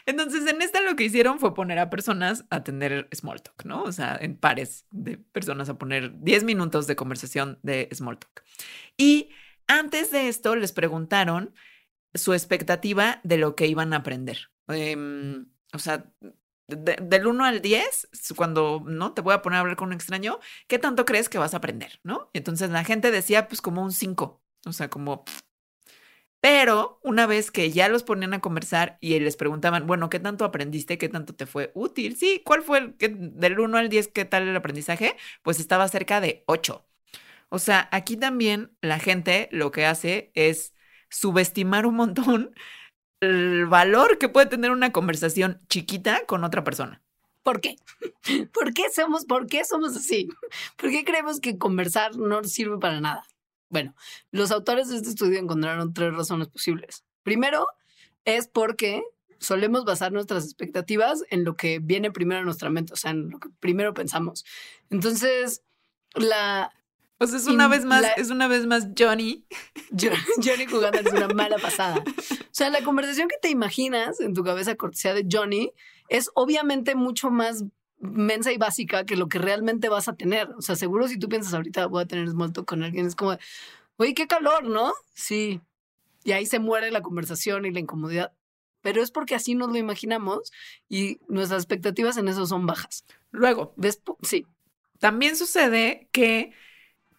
Entonces, 0.07 0.46
en 0.46 0.62
esta 0.62 0.80
lo 0.80 0.94
que 0.94 1.04
hicieron 1.04 1.40
fue 1.40 1.52
poner 1.52 1.80
a 1.80 1.90
personas 1.90 2.44
a 2.50 2.62
tener 2.62 3.09
small 3.12 3.42
talk, 3.42 3.64
¿no? 3.64 3.82
O 3.82 3.92
sea, 3.92 4.16
en 4.20 4.36
pares 4.36 4.86
de 4.90 5.18
personas 5.18 5.68
a 5.68 5.78
poner 5.78 6.20
10 6.20 6.44
minutos 6.44 6.86
de 6.86 6.94
conversación 6.94 7.59
de 7.62 7.88
small 7.92 8.18
talk. 8.18 8.44
Y 8.96 9.30
antes 9.66 10.12
de 10.12 10.28
esto 10.28 10.54
les 10.54 10.72
preguntaron 10.72 11.54
su 12.14 12.34
expectativa 12.34 13.20
de 13.24 13.36
lo 13.36 13.57
que 13.57 13.66
iban 13.66 13.92
a 13.92 13.98
aprender. 13.98 14.50
Em, 14.68 15.48
o 15.72 15.78
sea, 15.78 16.07
del 16.68 17.26
1 17.26 17.44
al 17.44 17.61
10, 17.61 18.09
cuando 18.36 18.82
no 18.86 19.12
te 19.12 19.22
voy 19.22 19.34
a 19.34 19.42
poner 19.42 19.59
a 19.59 19.61
hablar 19.61 19.76
con 19.76 19.88
un 19.88 19.94
extraño, 19.94 20.38
¿qué 20.68 20.78
tanto 20.78 21.04
crees 21.04 21.28
que 21.28 21.38
vas 21.38 21.54
a 21.54 21.59
aprender? 21.59 22.00
¿No? 22.04 22.30
Entonces 22.32 22.70
la 22.70 22.84
gente 22.84 23.11
decía, 23.11 23.48
pues 23.48 23.61
como 23.61 23.82
un 23.82 23.92
5, 23.92 24.42
o 24.66 24.72
sea, 24.72 24.88
como 24.88 25.24
pero 26.49 27.01
una 27.03 27.26
vez 27.26 27.51
que 27.51 27.72
ya 27.72 27.88
los 27.88 28.05
ponían 28.05 28.32
a 28.32 28.40
conversar 28.40 28.99
y 29.01 29.18
les 29.18 29.34
preguntaban, 29.34 29.88
bueno, 29.88 30.09
¿qué 30.09 30.20
tanto 30.20 30.44
aprendiste? 30.44 30.97
¿Qué 30.97 31.09
tanto 31.09 31.34
te 31.34 31.44
fue 31.44 31.72
útil? 31.74 32.16
Sí, 32.16 32.40
¿cuál 32.44 32.62
fue 32.62 32.94
el, 33.01 33.36
del 33.36 33.59
1 33.59 33.76
al 33.76 33.88
10? 33.88 34.07
¿Qué 34.07 34.24
tal 34.24 34.47
el 34.47 34.55
aprendizaje? 34.55 35.16
Pues 35.42 35.59
estaba 35.59 35.88
cerca 35.88 36.20
de 36.20 36.44
8. 36.47 36.86
O 37.49 37.59
sea, 37.59 37.88
aquí 37.90 38.16
también 38.16 38.70
la 38.80 39.01
gente 39.01 39.49
lo 39.51 39.72
que 39.72 39.86
hace 39.86 40.30
es 40.36 40.72
subestimar 41.11 41.84
un 41.84 41.97
montón 41.97 42.55
el 43.20 43.66
valor 43.66 44.18
que 44.18 44.28
puede 44.28 44.47
tener 44.47 44.70
una 44.70 44.92
conversación 44.92 45.61
chiquita 45.68 46.26
con 46.26 46.44
otra 46.44 46.62
persona. 46.62 47.03
¿Por 47.42 47.61
qué? 47.61 47.74
¿Por 48.55 48.72
qué 48.72 48.84
somos, 48.94 49.24
por 49.24 49.49
qué 49.49 49.64
somos 49.64 49.97
así? 49.97 50.28
¿Por 50.76 50.90
qué 50.90 51.05
creemos 51.05 51.40
que 51.40 51.59
conversar 51.59 52.14
no 52.14 52.44
sirve 52.44 52.78
para 52.78 53.01
nada? 53.01 53.24
Bueno, 53.68 53.94
los 54.30 54.50
autores 54.50 54.88
de 54.88 54.96
este 54.96 55.10
estudio 55.10 55.38
encontraron 55.38 55.92
tres 55.92 56.14
razones 56.14 56.48
posibles. 56.48 57.04
Primero, 57.22 57.66
es 58.24 58.48
porque 58.48 59.02
solemos 59.38 59.84
basar 59.84 60.12
nuestras 60.12 60.44
expectativas 60.44 61.22
en 61.30 61.44
lo 61.44 61.56
que 61.56 61.78
viene 61.78 62.10
primero 62.10 62.40
a 62.40 62.44
nuestra 62.44 62.70
mente, 62.70 62.92
o 62.92 62.96
sea, 62.96 63.10
en 63.10 63.30
lo 63.30 63.38
que 63.38 63.48
primero 63.60 63.94
pensamos. 63.94 64.44
Entonces, 64.90 65.62
la... 66.14 66.72
O 67.18 67.26
sea, 67.26 67.38
es 67.38 67.46
una 67.46 67.66
vez 67.66 67.86
más, 67.86 68.04
es 68.18 68.28
una 68.28 68.46
vez 68.46 68.66
más 68.66 68.88
Johnny. 68.96 69.46
Johnny 69.90 70.66
jugando 70.66 70.98
es 70.98 71.10
una 71.10 71.28
mala 71.28 71.56
pasada. 71.56 72.04
O 72.06 72.48
sea, 72.50 72.68
la 72.68 72.82
conversación 72.82 73.28
que 73.28 73.38
te 73.40 73.48
imaginas 73.48 74.20
en 74.20 74.34
tu 74.34 74.44
cabeza 74.44 74.74
cortesía 74.74 75.14
de 75.14 75.26
Johnny 75.30 75.72
es 76.08 76.30
obviamente 76.34 76.94
mucho 76.94 77.30
más 77.30 77.64
mensa 78.07 78.52
y 78.52 78.59
básica 78.59 79.04
que 79.04 79.16
lo 79.16 79.28
que 79.28 79.38
realmente 79.38 79.88
vas 79.88 80.09
a 80.09 80.16
tener. 80.16 80.50
O 80.57 80.62
sea, 80.62 80.76
seguro 80.76 81.09
si 81.09 81.18
tú 81.18 81.28
piensas 81.28 81.54
ahorita 81.54 81.86
voy 81.86 82.02
a 82.02 82.07
tener 82.07 82.28
small 82.28 82.52
talk 82.52 82.66
con 82.66 82.82
alguien, 82.82 83.07
es 83.07 83.14
como, 83.14 83.36
oye, 83.96 84.14
qué 84.14 84.26
calor, 84.26 84.64
¿no? 84.64 84.92
Sí. 85.14 85.61
Y 86.24 86.32
ahí 86.32 86.46
se 86.46 86.59
muere 86.59 86.90
la 86.90 87.02
conversación 87.02 87.64
y 87.66 87.70
la 87.72 87.80
incomodidad. 87.80 88.32
Pero 88.80 89.02
es 89.02 89.11
porque 89.11 89.34
así 89.34 89.54
nos 89.54 89.70
lo 89.70 89.76
imaginamos 89.76 90.52
y 90.88 91.18
nuestras 91.28 91.62
expectativas 91.62 92.16
en 92.16 92.28
eso 92.28 92.46
son 92.46 92.66
bajas. 92.66 93.04
Luego, 93.30 93.74
¿ves? 93.76 94.00
Sí. 94.22 94.46
También 94.98 95.36
sucede 95.36 96.09
que 96.12 96.52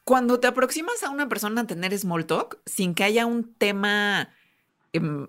cuando 0.04 0.40
te 0.40 0.48
aproximas 0.48 1.04
a 1.04 1.10
una 1.10 1.28
persona 1.28 1.62
a 1.62 1.68
tener 1.68 1.98
small 1.98 2.26
talk, 2.26 2.62
sin 2.66 2.96
que 2.96 3.04
haya 3.04 3.26
un 3.26 3.54
tema 3.54 4.34
Em, 4.98 5.28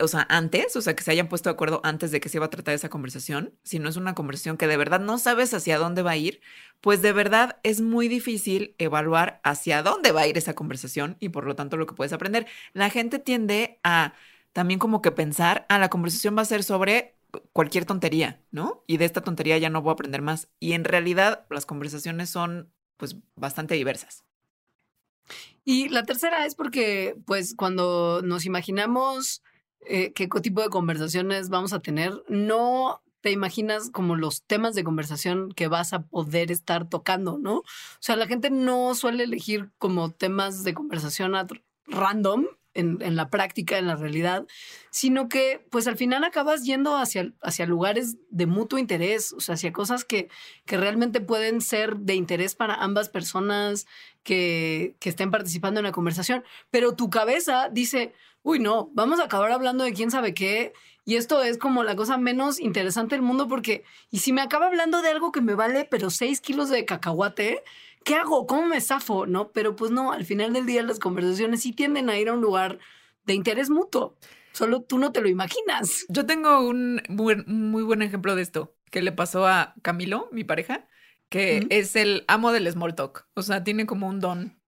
o 0.00 0.08
sea, 0.08 0.26
antes, 0.28 0.74
o 0.76 0.82
sea, 0.82 0.96
que 0.96 1.04
se 1.04 1.12
hayan 1.12 1.28
puesto 1.28 1.48
de 1.48 1.54
acuerdo 1.54 1.80
antes 1.84 2.10
de 2.10 2.20
que 2.20 2.28
se 2.28 2.38
iba 2.38 2.46
a 2.46 2.50
tratar 2.50 2.74
esa 2.74 2.88
conversación, 2.88 3.54
si 3.62 3.78
no 3.78 3.88
es 3.88 3.96
una 3.96 4.14
conversación 4.14 4.56
que 4.56 4.66
de 4.66 4.76
verdad 4.76 5.00
no 5.00 5.18
sabes 5.18 5.54
hacia 5.54 5.78
dónde 5.78 6.02
va 6.02 6.12
a 6.12 6.16
ir, 6.16 6.40
pues 6.80 7.02
de 7.02 7.12
verdad 7.12 7.58
es 7.62 7.80
muy 7.80 8.08
difícil 8.08 8.74
evaluar 8.78 9.40
hacia 9.44 9.82
dónde 9.82 10.12
va 10.12 10.22
a 10.22 10.26
ir 10.26 10.36
esa 10.38 10.54
conversación 10.54 11.16
y 11.20 11.28
por 11.28 11.46
lo 11.46 11.54
tanto 11.54 11.76
lo 11.76 11.86
que 11.86 11.94
puedes 11.94 12.12
aprender. 12.12 12.46
La 12.72 12.90
gente 12.90 13.18
tiende 13.18 13.78
a 13.84 14.14
también 14.52 14.80
como 14.80 15.02
que 15.02 15.12
pensar, 15.12 15.66
ah, 15.68 15.78
la 15.78 15.90
conversación 15.90 16.36
va 16.36 16.42
a 16.42 16.44
ser 16.44 16.64
sobre 16.64 17.16
cualquier 17.52 17.84
tontería, 17.84 18.42
¿no? 18.50 18.82
Y 18.86 18.96
de 18.96 19.04
esta 19.04 19.22
tontería 19.22 19.58
ya 19.58 19.70
no 19.70 19.82
voy 19.82 19.90
a 19.90 19.94
aprender 19.94 20.22
más. 20.22 20.48
Y 20.58 20.72
en 20.72 20.84
realidad 20.84 21.46
las 21.50 21.66
conversaciones 21.66 22.30
son 22.30 22.72
pues 22.96 23.16
bastante 23.36 23.74
diversas. 23.76 24.24
Y 25.64 25.88
la 25.88 26.04
tercera 26.04 26.46
es 26.46 26.54
porque, 26.54 27.16
pues, 27.26 27.54
cuando 27.54 28.22
nos 28.22 28.46
imaginamos 28.46 29.42
eh, 29.86 30.12
qué 30.12 30.28
tipo 30.42 30.62
de 30.62 30.68
conversaciones 30.68 31.48
vamos 31.48 31.72
a 31.72 31.80
tener, 31.80 32.12
no 32.28 33.02
te 33.20 33.30
imaginas 33.30 33.90
como 33.90 34.16
los 34.16 34.42
temas 34.44 34.74
de 34.74 34.84
conversación 34.84 35.52
que 35.52 35.68
vas 35.68 35.92
a 35.92 36.02
poder 36.02 36.50
estar 36.50 36.88
tocando, 36.88 37.38
¿no? 37.38 37.58
O 37.58 37.64
sea, 38.00 38.16
la 38.16 38.26
gente 38.26 38.50
no 38.50 38.94
suele 38.94 39.24
elegir 39.24 39.70
como 39.78 40.10
temas 40.10 40.64
de 40.64 40.74
conversación 40.74 41.34
random 41.86 42.46
en, 42.80 43.16
la 43.16 43.30
práctica, 43.30 43.78
en 43.78 43.86
la 43.86 43.96
realidad, 43.96 44.46
sino 44.90 45.28
que 45.28 45.64
pues 45.70 45.86
al 45.86 45.96
final 45.96 46.24
acabas 46.24 46.64
yendo 46.64 46.96
hacia, 46.96 47.32
hacia 47.42 47.66
lugares 47.66 48.16
de 48.30 48.46
mutuo 48.46 48.78
interés, 48.78 49.32
o 49.32 49.40
sea, 49.40 49.54
hacia 49.54 49.72
cosas 49.72 50.04
que, 50.04 50.28
que 50.64 50.76
realmente 50.76 51.20
pueden 51.20 51.60
ser 51.60 51.96
de 51.96 52.14
interés 52.14 52.54
para 52.54 52.74
ambas 52.74 53.08
personas 53.08 53.86
que, 54.22 54.96
que 54.98 55.10
estén 55.10 55.30
participando 55.30 55.80
en 55.80 55.84
la 55.84 55.92
conversación, 55.92 56.44
pero 56.70 56.96
tu 56.96 57.10
cabeza 57.10 57.68
dice, 57.70 58.12
uy, 58.42 58.58
no, 58.58 58.90
vamos 58.92 59.20
a 59.20 59.24
acabar 59.24 59.52
hablando 59.52 59.84
de 59.84 59.92
quién 59.92 60.10
sabe 60.10 60.34
qué. 60.34 60.72
Y 61.04 61.16
esto 61.16 61.42
es 61.42 61.58
como 61.58 61.82
la 61.82 61.96
cosa 61.96 62.18
menos 62.18 62.60
interesante 62.60 63.14
del 63.14 63.22
mundo 63.22 63.48
porque, 63.48 63.84
y 64.10 64.18
si 64.18 64.32
me 64.32 64.42
acaba 64.42 64.66
hablando 64.66 65.02
de 65.02 65.08
algo 65.08 65.32
que 65.32 65.40
me 65.40 65.54
vale, 65.54 65.86
pero 65.90 66.10
seis 66.10 66.40
kilos 66.40 66.68
de 66.68 66.84
cacahuate, 66.84 67.64
¿qué 68.04 68.14
hago? 68.14 68.46
¿Cómo 68.46 68.66
me 68.66 68.80
zafo? 68.80 69.26
No, 69.26 69.52
pero 69.52 69.76
pues 69.76 69.90
no, 69.90 70.12
al 70.12 70.24
final 70.24 70.52
del 70.52 70.66
día 70.66 70.82
las 70.82 70.98
conversaciones 70.98 71.62
sí 71.62 71.72
tienden 71.72 72.10
a 72.10 72.18
ir 72.18 72.28
a 72.28 72.32
un 72.32 72.40
lugar 72.40 72.78
de 73.24 73.34
interés 73.34 73.70
mutuo. 73.70 74.16
Solo 74.52 74.82
tú 74.82 74.98
no 74.98 75.12
te 75.12 75.20
lo 75.20 75.28
imaginas. 75.28 76.06
Yo 76.08 76.26
tengo 76.26 76.66
un 76.66 77.02
muy, 77.08 77.82
buen 77.82 78.02
ejemplo 78.02 78.34
de 78.34 78.42
esto 78.42 78.74
que 78.90 79.02
le 79.02 79.12
pasó 79.12 79.46
a 79.46 79.74
Camilo, 79.82 80.28
mi 80.32 80.42
pareja, 80.42 80.88
que 81.28 81.66
es 81.70 81.94
el 81.94 82.24
amo 82.26 82.50
del 82.50 82.70
small 82.70 82.96
talk. 82.96 83.28
O 83.34 83.42
sea, 83.42 83.62
tiene 83.62 83.86
como 83.86 84.08
un 84.08 84.18
don. 84.18 84.60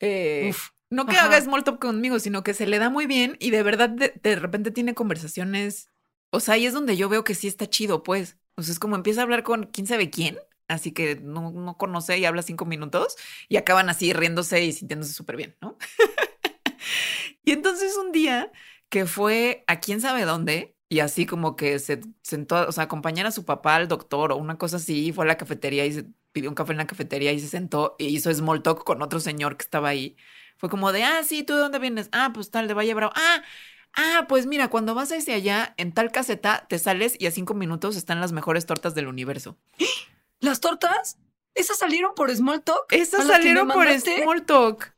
Eh, 0.00 0.52
no 0.90 1.06
que 1.06 1.16
haga 1.16 1.40
small 1.40 1.64
talk 1.64 1.80
conmigo, 1.80 2.18
sino 2.18 2.42
que 2.42 2.52
se 2.52 2.66
le 2.66 2.78
da 2.78 2.90
muy 2.90 3.06
bien 3.06 3.36
y 3.40 3.50
de 3.50 3.62
verdad 3.62 3.88
de, 3.88 4.12
de 4.22 4.36
repente 4.36 4.70
tiene 4.70 4.94
conversaciones. 4.94 5.90
O 6.30 6.40
sea, 6.40 6.54
ahí 6.54 6.66
es 6.66 6.74
donde 6.74 6.98
yo 6.98 7.08
veo 7.08 7.24
que 7.24 7.34
sí 7.34 7.48
está 7.48 7.66
chido, 7.66 8.02
pues. 8.02 8.36
O 8.56 8.62
sea, 8.62 8.72
es 8.72 8.78
como 8.78 8.96
empieza 8.96 9.20
a 9.20 9.24
hablar 9.24 9.42
con 9.42 9.64
quién 9.64 9.86
sabe 9.86 10.10
quién 10.10 10.38
así 10.68 10.92
que 10.92 11.16
no, 11.16 11.50
no 11.52 11.76
conoce 11.76 12.18
y 12.18 12.24
habla 12.24 12.42
cinco 12.42 12.64
minutos 12.64 13.16
y 13.48 13.56
acaban 13.56 13.88
así 13.88 14.12
riéndose 14.12 14.64
y 14.64 14.72
sintiéndose 14.72 15.12
súper 15.12 15.36
bien, 15.36 15.56
¿no? 15.60 15.76
y 17.44 17.52
entonces 17.52 17.96
un 17.96 18.12
día 18.12 18.52
que 18.88 19.06
fue 19.06 19.64
a 19.66 19.80
quién 19.80 20.00
sabe 20.00 20.24
dónde 20.24 20.76
y 20.88 21.00
así 21.00 21.26
como 21.26 21.56
que 21.56 21.78
se 21.78 22.00
sentó, 22.22 22.68
o 22.68 22.72
sea, 22.72 22.84
acompañar 22.84 23.26
a 23.26 23.32
su 23.32 23.44
papá 23.44 23.76
al 23.76 23.88
doctor 23.88 24.32
o 24.32 24.36
una 24.36 24.56
cosa 24.58 24.76
así, 24.76 25.12
fue 25.12 25.24
a 25.24 25.28
la 25.28 25.36
cafetería 25.36 25.84
y 25.86 25.92
se 25.92 26.06
pidió 26.32 26.48
un 26.48 26.54
café 26.54 26.72
en 26.72 26.78
la 26.78 26.86
cafetería 26.86 27.32
y 27.32 27.40
se 27.40 27.48
sentó 27.48 27.96
y 27.98 28.06
hizo 28.06 28.32
small 28.32 28.62
talk 28.62 28.84
con 28.84 29.02
otro 29.02 29.18
señor 29.20 29.56
que 29.56 29.64
estaba 29.64 29.88
ahí. 29.88 30.16
Fue 30.58 30.68
como 30.70 30.92
de, 30.92 31.02
ah, 31.04 31.22
sí, 31.24 31.42
¿tú 31.42 31.54
de 31.54 31.60
dónde 31.60 31.78
vienes? 31.78 32.08
Ah, 32.12 32.30
pues 32.32 32.50
tal, 32.50 32.68
de 32.68 32.74
Valle 32.74 32.94
Bravo. 32.94 33.12
Ah, 33.16 33.42
ah, 33.94 34.26
pues 34.28 34.46
mira, 34.46 34.68
cuando 34.68 34.94
vas 34.94 35.12
hacia 35.12 35.34
allá, 35.34 35.74
en 35.76 35.92
tal 35.92 36.12
caseta, 36.12 36.66
te 36.68 36.78
sales 36.78 37.16
y 37.18 37.26
a 37.26 37.30
cinco 37.30 37.54
minutos 37.54 37.96
están 37.96 38.20
las 38.20 38.32
mejores 38.32 38.66
tortas 38.66 38.94
del 38.94 39.08
universo. 39.08 39.58
¿Las 40.40 40.60
tortas? 40.60 41.18
¿Esas 41.54 41.78
salieron 41.78 42.14
por 42.14 42.34
Small 42.34 42.62
Talk? 42.62 42.86
Esas 42.90 43.26
salieron 43.26 43.68
por 43.68 43.88
Small 43.98 44.44
Talk. 44.44 44.94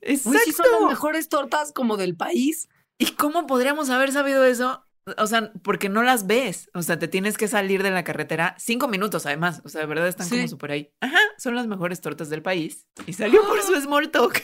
Exacto. 0.00 0.38
sí 0.44 0.52
son 0.52 0.66
las 0.72 0.90
mejores 0.90 1.28
tortas 1.28 1.72
como 1.72 1.96
del 1.96 2.16
país. 2.16 2.68
¿Y 2.98 3.12
cómo 3.12 3.46
podríamos 3.46 3.90
haber 3.90 4.12
sabido 4.12 4.44
eso? 4.44 4.84
O 5.18 5.26
sea, 5.26 5.52
porque 5.62 5.88
no 5.88 6.02
las 6.02 6.26
ves. 6.26 6.70
O 6.74 6.82
sea, 6.82 6.98
te 6.98 7.08
tienes 7.08 7.36
que 7.36 7.48
salir 7.48 7.82
de 7.82 7.90
la 7.90 8.04
carretera 8.04 8.54
cinco 8.58 8.88
minutos, 8.88 9.26
además. 9.26 9.60
O 9.64 9.68
sea, 9.68 9.80
de 9.80 9.86
verdad 9.86 10.08
están 10.08 10.28
como 10.28 10.46
súper 10.48 10.70
ahí. 10.72 10.92
Ajá, 11.00 11.18
son 11.38 11.54
las 11.54 11.66
mejores 11.66 12.00
tortas 12.00 12.30
del 12.30 12.42
país. 12.42 12.86
Y 13.06 13.12
salió 13.12 13.46
por 13.46 13.60
su 13.62 13.74
small 13.80 14.10
talk. 14.10 14.40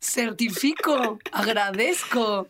Certifico, 0.00 1.18
agradezco. 1.32 2.48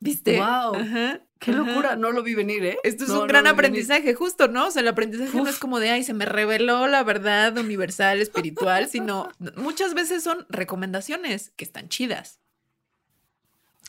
¿Viste? 0.00 0.36
Wow. 0.36 0.76
Ajá. 0.76 1.20
Qué 1.44 1.52
locura, 1.52 1.96
no 1.96 2.10
lo 2.10 2.22
vi 2.22 2.34
venir, 2.34 2.64
¿eh? 2.64 2.78
Esto 2.84 3.04
es 3.04 3.10
un 3.10 3.26
gran 3.26 3.46
aprendizaje, 3.46 4.14
justo, 4.14 4.48
¿no? 4.48 4.68
O 4.68 4.70
sea, 4.70 4.80
el 4.80 4.88
aprendizaje 4.88 5.36
no 5.36 5.46
es 5.46 5.58
como 5.58 5.78
de, 5.78 5.90
ay, 5.90 6.02
se 6.02 6.14
me 6.14 6.24
reveló 6.24 6.86
la 6.86 7.02
verdad 7.04 7.56
universal, 7.58 8.22
espiritual, 8.22 8.88
sino 8.88 9.28
muchas 9.56 9.92
veces 9.94 10.22
son 10.22 10.46
recomendaciones 10.48 11.52
que 11.56 11.64
están 11.64 11.88
chidas. 11.88 12.40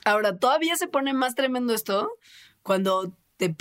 Ahora, 0.04 0.38
todavía 0.38 0.76
se 0.76 0.88
pone 0.88 1.14
más 1.14 1.36
tremendo 1.36 1.74
esto 1.74 2.12
cuando 2.62 3.16
te, 3.38 3.56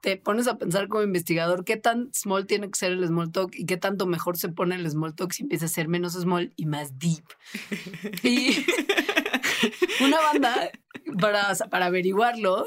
te 0.00 0.16
pones 0.16 0.46
a 0.46 0.56
pensar 0.56 0.88
como 0.88 1.02
investigador 1.02 1.64
qué 1.64 1.76
tan 1.76 2.10
small 2.14 2.46
tiene 2.46 2.70
que 2.70 2.78
ser 2.78 2.92
el 2.92 3.06
small 3.06 3.32
talk 3.32 3.54
y 3.54 3.66
qué 3.66 3.76
tanto 3.76 4.06
mejor 4.06 4.38
se 4.38 4.48
pone 4.48 4.76
el 4.76 4.88
small 4.88 5.14
talk 5.14 5.32
si 5.32 5.42
empieza 5.42 5.66
a 5.66 5.68
ser 5.68 5.88
menos 5.88 6.14
small 6.14 6.52
y 6.56 6.66
más 6.66 6.98
deep. 6.98 7.24
Y 8.22 8.64
una 10.04 10.20
banda 10.20 10.70
para, 11.20 11.54
para 11.70 11.86
averiguarlo, 11.86 12.64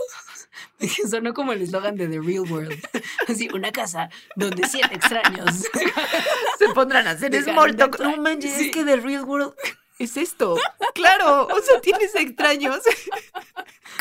sonó 1.09 1.34
como 1.34 1.53
el 1.53 1.61
eslogan 1.61 1.95
de 1.95 2.07
The 2.07 2.19
Real 2.19 2.41
World. 2.49 2.77
Así, 3.27 3.49
una 3.53 3.71
casa 3.71 4.09
donde 4.36 4.67
siete 4.67 4.95
extraños 4.95 5.49
se 6.59 6.69
pondrán 6.73 7.07
a 7.07 7.11
hacer 7.11 7.34
small 7.43 7.75
talk. 7.75 7.99
No 7.99 8.17
manches, 8.17 8.53
Sí. 8.53 8.65
es 8.65 8.71
que 8.71 8.84
The 8.84 8.97
Real 8.97 9.23
World 9.25 9.53
es 9.99 10.17
esto. 10.17 10.57
Claro, 10.95 11.47
o 11.47 11.61
sea, 11.61 11.79
tienes 11.81 12.13
extraños 12.15 12.81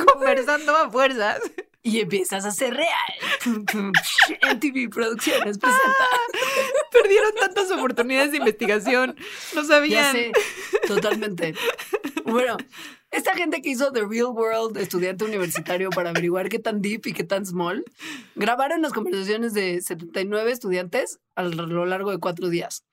conversando 0.04 0.74
a 0.76 0.90
fuerzas. 0.90 1.40
y 1.84 2.00
empiezas 2.00 2.44
a 2.44 2.50
ser 2.52 2.74
real. 2.74 3.12
MTV 3.46 4.88
Producciones 4.90 5.58
presenta. 5.58 6.06
Perdieron 6.90 7.32
tantas 7.40 7.70
oportunidades 7.72 8.30
de 8.32 8.38
investigación. 8.38 9.16
No 9.54 9.62
Ya 9.62 9.68
sabían. 9.68 10.12
sé, 10.12 10.32
totalmente. 10.86 11.54
Bueno, 12.24 12.56
esta 13.12 13.34
gente 13.34 13.60
que 13.60 13.68
hizo 13.68 13.92
The 13.92 14.06
Real 14.06 14.30
World, 14.32 14.78
estudiante 14.78 15.26
universitario, 15.26 15.90
para 15.90 16.10
averiguar 16.10 16.48
qué 16.48 16.58
tan 16.58 16.80
deep 16.80 17.06
y 17.06 17.12
qué 17.12 17.24
tan 17.24 17.44
small, 17.44 17.84
grabaron 18.34 18.80
las 18.80 18.94
conversaciones 18.94 19.52
de 19.52 19.82
79 19.82 20.50
estudiantes 20.50 21.20
a 21.34 21.42
lo 21.42 21.84
largo 21.84 22.10
de 22.10 22.18
cuatro 22.18 22.48
días. 22.48 22.84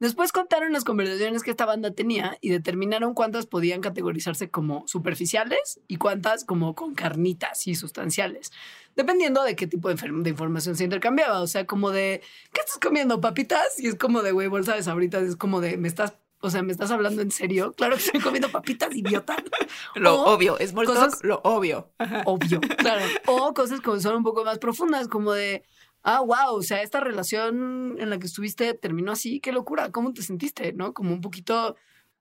Después 0.00 0.32
contaron 0.32 0.72
las 0.72 0.82
conversaciones 0.82 1.44
que 1.44 1.52
esta 1.52 1.64
banda 1.64 1.92
tenía 1.92 2.36
y 2.40 2.50
determinaron 2.50 3.14
cuántas 3.14 3.46
podían 3.46 3.80
categorizarse 3.80 4.50
como 4.50 4.86
superficiales 4.88 5.80
y 5.86 5.96
cuántas 5.96 6.44
como 6.44 6.74
con 6.74 6.94
carnitas 6.94 7.66
y 7.68 7.76
sustanciales, 7.76 8.50
dependiendo 8.96 9.44
de 9.44 9.54
qué 9.54 9.68
tipo 9.68 9.88
de, 9.88 9.94
de 9.94 10.30
información 10.30 10.74
se 10.74 10.84
intercambiaba. 10.84 11.40
O 11.40 11.46
sea, 11.46 11.66
como 11.66 11.90
de, 11.92 12.20
¿qué 12.52 12.60
estás 12.60 12.78
comiendo, 12.80 13.20
papitas? 13.20 13.78
Y 13.78 13.86
es 13.86 13.94
como 13.94 14.22
de, 14.22 14.32
güey, 14.32 14.48
bolsa 14.48 14.74
de 14.74 14.82
sabritas, 14.82 15.22
es 15.22 15.36
como 15.36 15.60
de, 15.60 15.76
me 15.76 15.86
estás... 15.86 16.14
O 16.40 16.50
sea, 16.50 16.62
¿me 16.62 16.70
estás 16.72 16.90
hablando 16.92 17.20
en 17.22 17.30
serio? 17.32 17.72
Claro 17.72 17.96
que 17.96 18.02
estoy 18.04 18.20
comiendo 18.20 18.48
papitas, 18.50 18.94
idiota. 18.94 19.36
Lo 19.96 20.22
O 20.22 20.34
obvio, 20.34 20.56
small 20.66 20.86
cosas- 20.86 21.22
lo 21.24 21.40
obvio. 21.42 21.90
Obvio, 22.26 22.60
claro. 22.60 23.04
O 23.26 23.52
cosas 23.54 23.80
como 23.80 23.98
son 23.98 24.16
un 24.16 24.22
poco 24.22 24.44
más 24.44 24.58
profundas, 24.58 25.08
como 25.08 25.32
de, 25.32 25.64
ah, 26.02 26.20
wow, 26.20 26.54
o 26.56 26.62
sea, 26.62 26.82
esta 26.82 27.00
relación 27.00 27.96
en 27.98 28.10
la 28.10 28.18
que 28.18 28.26
estuviste 28.26 28.74
terminó 28.74 29.12
así, 29.12 29.40
qué 29.40 29.50
locura, 29.50 29.90
¿cómo 29.90 30.12
te 30.12 30.22
sentiste? 30.22 30.72
¿No? 30.72 30.94
Como 30.94 31.12
un 31.12 31.20
poquito, 31.20 31.74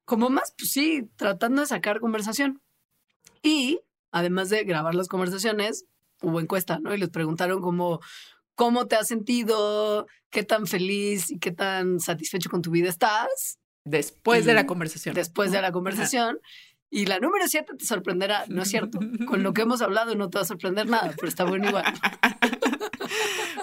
como 0.06 0.30
más, 0.32 0.54
pues 0.58 0.72
sí, 0.72 1.08
tratando 1.16 1.62
de 1.62 1.68
sacar 1.68 2.00
conversación. 2.00 2.60
Y 3.44 3.82
además 4.12 4.50
de 4.50 4.64
grabar 4.64 4.96
las 4.96 5.08
conversaciones, 5.10 5.86
hubo 6.24 6.40
encuesta, 6.40 6.80
¿no? 6.80 6.92
Y 6.94 6.98
les 6.98 7.10
preguntaron 7.10 7.62
como, 7.62 8.00
¿cómo 8.56 8.88
te 8.88 8.96
has 8.96 9.08
sentido? 9.08 10.08
¿Qué 10.32 10.42
tan 10.44 10.66
feliz 10.66 11.30
y 11.30 11.38
qué 11.38 11.52
tan 11.52 12.00
satisfecho 12.00 12.50
con 12.50 12.64
tu 12.64 12.72
vida 12.72 12.90
estás? 12.90 13.60
Después 13.90 14.46
de 14.46 14.54
la 14.54 14.66
conversación. 14.66 15.16
después 15.16 15.52
de 15.52 15.62
la 15.62 15.72
conversación. 15.72 16.40
Y 16.90 17.06
la 17.06 17.20
número 17.20 17.48
siete 17.48 17.74
te 17.78 17.86
sorprenderá, 17.86 18.46
no 18.48 18.62
es 18.62 18.70
cierto. 18.70 19.00
Con 19.28 19.44
lo 19.44 19.54
que 19.54 19.64
hemos 19.64 19.82
hablado 19.82 20.16
no 20.16 20.30
te 20.30 20.38
va 20.38 20.44
a 20.44 20.46
sorprender 20.46 20.88
nada, 20.88 21.14
pero 21.18 21.28
está 21.28 21.44
bueno 21.44 21.68
igual. 21.68 21.84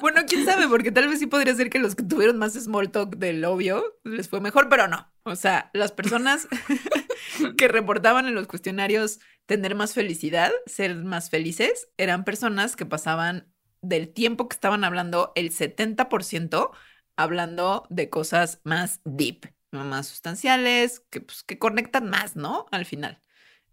Bueno, 0.00 0.22
quién 0.26 0.44
sabe, 0.44 0.68
porque 0.68 0.92
tal 0.92 1.08
vez 1.08 1.18
sí 1.18 1.26
podría 1.26 1.54
ser 1.54 1.70
que 1.70 1.78
los 1.78 1.94
que 1.94 2.02
tuvieron 2.02 2.36
más 2.36 2.52
small 2.52 2.90
talk 2.90 3.16
del 3.16 3.42
obvio 3.44 3.98
les 4.04 4.28
fue 4.28 4.40
mejor, 4.40 4.68
pero 4.68 4.86
no. 4.86 5.10
O 5.22 5.34
sea, 5.34 5.70
las 5.72 5.92
personas 5.92 6.46
que 7.56 7.68
reportaban 7.68 8.26
en 8.26 8.34
los 8.34 8.46
cuestionarios 8.46 9.20
tener 9.46 9.74
más 9.74 9.94
felicidad, 9.94 10.52
ser 10.66 10.94
más 10.96 11.30
felices, 11.30 11.88
eran 11.96 12.24
personas 12.24 12.76
que 12.76 12.84
pasaban 12.84 13.50
del 13.80 14.12
tiempo 14.12 14.46
que 14.46 14.54
estaban 14.54 14.84
hablando, 14.84 15.32
el 15.36 15.50
70% 15.50 16.70
hablando 17.16 17.86
de 17.88 18.10
cosas 18.10 18.60
más 18.64 19.00
deep, 19.04 19.53
más 19.82 20.06
sustanciales, 20.06 21.00
que, 21.10 21.20
pues, 21.20 21.42
que 21.42 21.58
conectan 21.58 22.08
más, 22.10 22.36
¿no? 22.36 22.66
Al 22.70 22.84
final. 22.86 23.20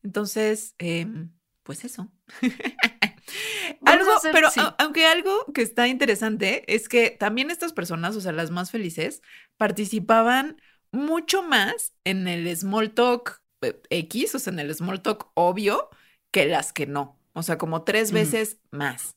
Entonces, 0.03 0.75
em, 0.79 1.31
pues 1.63 1.83
eso. 1.85 2.11
Algo, 3.85 4.13
hacer- 4.15 4.31
pero 4.33 4.49
sí. 4.49 4.59
a- 4.59 4.75
aunque 4.79 5.05
algo 5.05 5.45
que 5.53 5.61
está 5.61 5.87
interesante 5.87 6.63
es 6.73 6.89
que 6.89 7.11
también 7.11 7.51
estas 7.51 7.73
personas, 7.73 8.15
o 8.15 8.21
sea, 8.21 8.31
las 8.31 8.51
más 8.51 8.71
felices, 8.71 9.21
participaban 9.57 10.61
mucho 10.91 11.43
más 11.43 11.93
en 12.03 12.27
el 12.27 12.55
small 12.55 12.93
talk 12.93 13.41
eh, 13.61 13.81
X, 13.89 14.35
o 14.35 14.39
sea, 14.39 14.53
en 14.53 14.59
el 14.59 14.73
small 14.75 15.01
talk 15.01 15.31
obvio, 15.35 15.89
que 16.31 16.45
las 16.47 16.73
que 16.73 16.87
no. 16.87 17.19
O 17.33 17.43
sea, 17.43 17.57
como 17.57 17.83
tres 17.83 18.11
veces 18.11 18.59
más. 18.71 19.15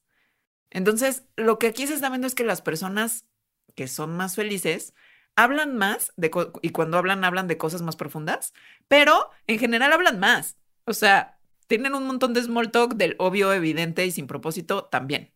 Entonces, 0.70 1.24
lo 1.36 1.58
que 1.58 1.68
aquí 1.68 1.86
se 1.86 1.94
está 1.94 2.08
viendo 2.10 2.26
es 2.26 2.34
que 2.34 2.44
las 2.44 2.62
personas 2.62 3.26
que 3.74 3.88
son 3.88 4.16
más 4.16 4.34
felices 4.36 4.94
hablan 5.36 5.76
más 5.76 6.12
de 6.16 6.30
y 6.62 6.70
cuando 6.70 6.98
hablan 6.98 7.24
hablan 7.24 7.48
de 7.48 7.56
cosas 7.58 7.82
más 7.82 7.96
profundas, 7.96 8.52
pero 8.88 9.30
en 9.46 9.58
general 9.58 9.92
hablan 9.92 10.20
más. 10.20 10.56
O 10.84 10.92
sea, 10.92 11.38
tienen 11.66 11.94
un 11.94 12.06
montón 12.06 12.34
de 12.34 12.42
small 12.42 12.70
talk 12.70 12.94
del 12.94 13.16
obvio, 13.18 13.52
evidente 13.52 14.04
y 14.06 14.10
sin 14.10 14.26
propósito 14.26 14.84
también. 14.84 15.32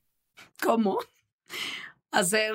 ¿Cómo 0.63 0.99
hacer 2.11 2.55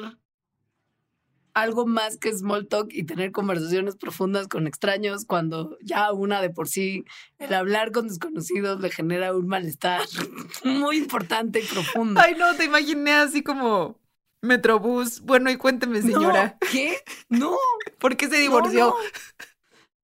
algo 1.53 1.85
más 1.85 2.17
que 2.17 2.33
small 2.33 2.67
talk 2.67 2.87
y 2.91 3.03
tener 3.03 3.31
conversaciones 3.31 3.95
profundas 3.95 4.47
con 4.47 4.65
extraños 4.65 5.25
cuando 5.25 5.77
ya 5.83 6.11
una 6.11 6.41
de 6.41 6.49
por 6.49 6.67
sí 6.67 7.05
el 7.37 7.53
hablar 7.53 7.91
con 7.91 8.07
desconocidos 8.07 8.81
le 8.81 8.89
genera 8.89 9.35
un 9.35 9.47
malestar 9.47 10.01
muy 10.63 10.97
importante 10.97 11.59
y 11.59 11.63
profundo? 11.63 12.19
Ay, 12.19 12.35
no, 12.37 12.55
te 12.55 12.65
imaginé 12.65 13.13
así 13.13 13.43
como 13.43 13.99
Metrobús. 14.43 15.21
Bueno, 15.21 15.49
y 15.49 15.57
cuénteme, 15.57 16.01
señora, 16.01 16.57
No, 16.61 16.67
¿Qué? 16.69 16.97
No. 17.29 17.57
¿por 17.97 18.17
qué 18.17 18.27
se 18.27 18.37
divorció? 18.37 18.87
no. 18.87 18.95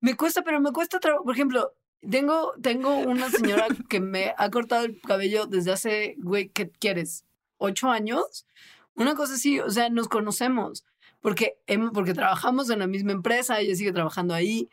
Me 0.02 0.16
cuesta, 0.16 0.44
pero 0.44 0.62
me 0.62 0.72
cuesta 0.72 1.00
trabajo. 1.00 1.26
Por 1.26 1.36
ejemplo, 1.36 1.74
tengo, 2.10 2.54
tengo 2.62 2.96
una 3.00 3.30
señora 3.30 3.68
que 3.90 4.00
me 4.00 4.34
ha 4.38 4.50
cortado 4.50 4.86
el 4.86 5.00
cabello 5.02 5.46
desde 5.46 5.74
hace, 5.74 6.16
güey, 6.20 6.50
¿qué 6.50 6.70
quieres? 6.70 7.26
¿Ocho 7.58 7.90
años? 7.90 8.48
Una 8.96 9.14
cosa 9.16 9.34
así, 9.34 9.60
o 9.60 9.70
sea, 9.70 9.90
nos 9.90 10.08
conocemos 10.08 10.86
porque, 11.22 11.58
porque 11.94 12.14
trabajamos 12.14 12.70
en 12.70 12.80
la 12.80 12.88
misma 12.88 13.12
empresa, 13.12 13.60
ella 13.60 13.76
sigue 13.76 13.92
trabajando 13.92 14.34
ahí. 14.34 14.70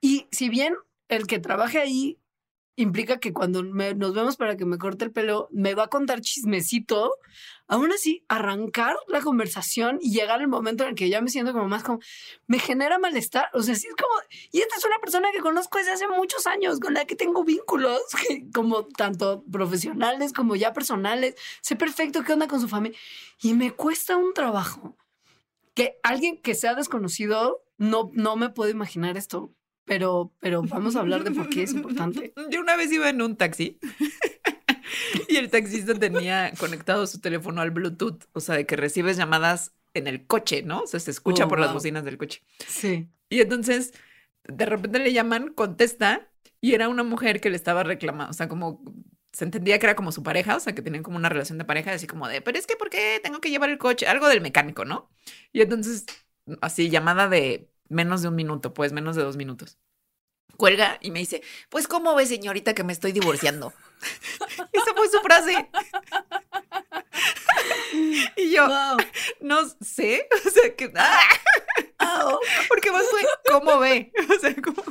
Y 0.00 0.26
si 0.30 0.48
bien 0.48 0.74
el 1.08 1.26
que 1.26 1.38
trabaje 1.38 1.78
ahí 1.78 2.18
implica 2.76 3.18
que 3.18 3.32
cuando 3.32 3.62
nos 3.62 4.14
vemos 4.14 4.36
para 4.36 4.56
que 4.56 4.64
me 4.64 4.78
corte 4.78 5.04
el 5.04 5.12
pelo, 5.12 5.48
me 5.50 5.74
va 5.74 5.84
a 5.84 5.88
contar 5.88 6.20
chismecito, 6.20 7.12
aún 7.66 7.92
así, 7.92 8.24
arrancar 8.28 8.96
la 9.08 9.20
conversación 9.20 9.98
y 10.00 10.12
llegar 10.12 10.40
el 10.40 10.48
momento 10.48 10.84
en 10.84 10.90
el 10.90 10.94
que 10.94 11.08
ya 11.08 11.20
me 11.20 11.30
siento 11.30 11.52
como 11.52 11.68
más 11.68 11.82
como, 11.82 12.00
me 12.46 12.58
genera 12.58 12.98
malestar. 12.98 13.48
O 13.52 13.62
sea, 13.62 13.74
sí 13.74 13.86
es 13.86 13.94
como, 13.94 14.12
y 14.50 14.60
esta 14.60 14.76
es 14.76 14.84
una 14.84 14.98
persona 14.98 15.28
que 15.32 15.40
conozco 15.40 15.78
desde 15.78 15.92
hace 15.92 16.08
muchos 16.08 16.46
años, 16.46 16.80
con 16.80 16.94
la 16.94 17.04
que 17.04 17.16
tengo 17.16 17.44
vínculos, 17.44 18.00
como 18.54 18.86
tanto 18.86 19.44
profesionales 19.50 20.32
como 20.32 20.56
ya 20.56 20.72
personales. 20.72 21.34
Sé 21.60 21.76
perfecto 21.76 22.22
qué 22.24 22.32
onda 22.32 22.48
con 22.48 22.60
su 22.60 22.68
familia. 22.68 22.98
Y 23.42 23.54
me 23.54 23.72
cuesta 23.72 24.16
un 24.16 24.34
trabajo 24.34 24.96
que 25.74 25.98
alguien 26.02 26.40
que 26.40 26.54
sea 26.54 26.74
desconocido 26.74 27.62
no, 27.78 28.10
no 28.12 28.36
me 28.36 28.50
puedo 28.50 28.70
imaginar 28.70 29.16
esto. 29.16 29.52
Pero, 29.84 30.32
pero 30.40 30.62
vamos 30.62 30.94
a 30.96 31.00
hablar 31.00 31.24
de 31.24 31.32
por 31.32 31.48
qué 31.48 31.64
es 31.64 31.72
importante. 31.72 32.32
Yo 32.50 32.60
una 32.60 32.76
vez 32.76 32.92
iba 32.92 33.08
en 33.08 33.22
un 33.22 33.36
taxi 33.36 33.78
y 35.28 35.36
el 35.36 35.50
taxista 35.50 35.98
tenía 35.98 36.52
conectado 36.58 37.06
su 37.06 37.20
teléfono 37.20 37.60
al 37.60 37.70
Bluetooth, 37.70 38.24
o 38.32 38.40
sea, 38.40 38.56
de 38.56 38.66
que 38.66 38.76
recibes 38.76 39.16
llamadas 39.16 39.74
en 39.94 40.06
el 40.06 40.26
coche, 40.26 40.62
¿no? 40.62 40.82
O 40.82 40.86
sea, 40.86 41.00
se 41.00 41.10
escucha 41.10 41.46
Oh, 41.46 41.48
por 41.48 41.60
las 41.60 41.72
bocinas 41.72 42.04
del 42.04 42.18
coche. 42.18 42.42
Sí. 42.66 43.08
Y 43.28 43.40
entonces, 43.40 43.92
de 44.44 44.66
repente 44.66 44.98
le 44.98 45.12
llaman, 45.12 45.52
contesta, 45.54 46.30
y 46.60 46.74
era 46.74 46.88
una 46.88 47.02
mujer 47.04 47.40
que 47.40 47.50
le 47.50 47.56
estaba 47.56 47.82
reclamando, 47.82 48.30
o 48.30 48.34
sea, 48.34 48.48
como 48.48 48.82
se 49.32 49.44
entendía 49.44 49.78
que 49.78 49.86
era 49.86 49.96
como 49.96 50.12
su 50.12 50.22
pareja, 50.22 50.56
o 50.56 50.60
sea, 50.60 50.74
que 50.74 50.82
tenían 50.82 51.02
como 51.02 51.16
una 51.16 51.28
relación 51.28 51.58
de 51.58 51.64
pareja, 51.64 51.92
así 51.92 52.06
como 52.06 52.28
de, 52.28 52.40
pero 52.42 52.58
es 52.58 52.66
que, 52.66 52.76
¿por 52.76 52.90
qué 52.90 53.20
tengo 53.22 53.40
que 53.40 53.50
llevar 53.50 53.70
el 53.70 53.78
coche? 53.78 54.06
Algo 54.06 54.28
del 54.28 54.40
mecánico, 54.40 54.84
¿no? 54.84 55.10
Y 55.52 55.62
entonces, 55.62 56.06
así, 56.60 56.90
llamada 56.90 57.28
de 57.28 57.69
menos 57.90 58.22
de 58.22 58.28
un 58.28 58.34
minuto, 58.36 58.72
pues 58.72 58.92
menos 58.92 59.14
de 59.16 59.22
dos 59.22 59.36
minutos. 59.36 59.76
Cuelga 60.56 60.98
y 61.00 61.10
me 61.10 61.18
dice, 61.20 61.42
pues, 61.68 61.86
¿cómo 61.88 62.14
ve, 62.14 62.26
señorita, 62.26 62.74
que 62.74 62.84
me 62.84 62.92
estoy 62.92 63.12
divorciando? 63.12 63.72
Esa 64.72 64.94
fue 64.96 65.08
su 65.08 65.20
frase. 65.20 65.68
y 68.36 68.50
yo, 68.50 68.66
Wow. 68.66 68.96
no 69.40 69.58
sé, 69.80 70.28
o 70.46 70.50
sea, 70.50 70.74
que, 70.74 70.92
¡ah! 70.96 71.18
Ah, 71.98 72.34
porque 72.68 72.90
más 72.90 73.04
fue, 73.10 73.20
¿cómo 73.50 73.78
ve? 73.78 74.12
O 74.28 74.40
sea, 74.40 74.54
como, 74.56 74.82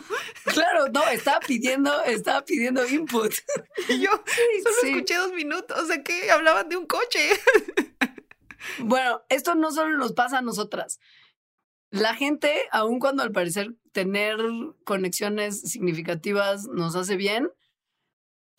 claro, 0.46 0.88
no, 0.94 1.08
estaba 1.10 1.40
pidiendo, 1.40 2.04
estaba 2.04 2.46
pidiendo 2.46 2.86
input. 2.88 3.34
y 3.90 4.00
yo 4.02 4.12
solo 4.12 4.76
Sí. 4.82 4.90
escuché 4.90 5.16
dos 5.16 5.34
minutos, 5.34 5.78
o 5.80 5.86
sea, 5.88 6.04
que 6.04 6.30
hablaban 6.32 6.70
de 6.70 6.78
un 6.78 6.86
coche. 6.86 7.30
Bueno, 8.80 9.24
esto 9.30 9.56
no 9.56 9.72
solo 9.72 9.98
nos 9.98 10.14
pasa 10.14 10.40
a 10.40 10.42
nosotras. 10.42 11.00
La 11.92 12.14
gente, 12.14 12.52
aun 12.72 13.00
cuando 13.00 13.24
al 13.24 13.32
parecer 13.32 13.76
tener 13.92 14.38
conexiones 14.84 15.62
significativas 15.62 16.68
nos 16.68 16.96
hace 16.96 17.16
bien, 17.16 17.50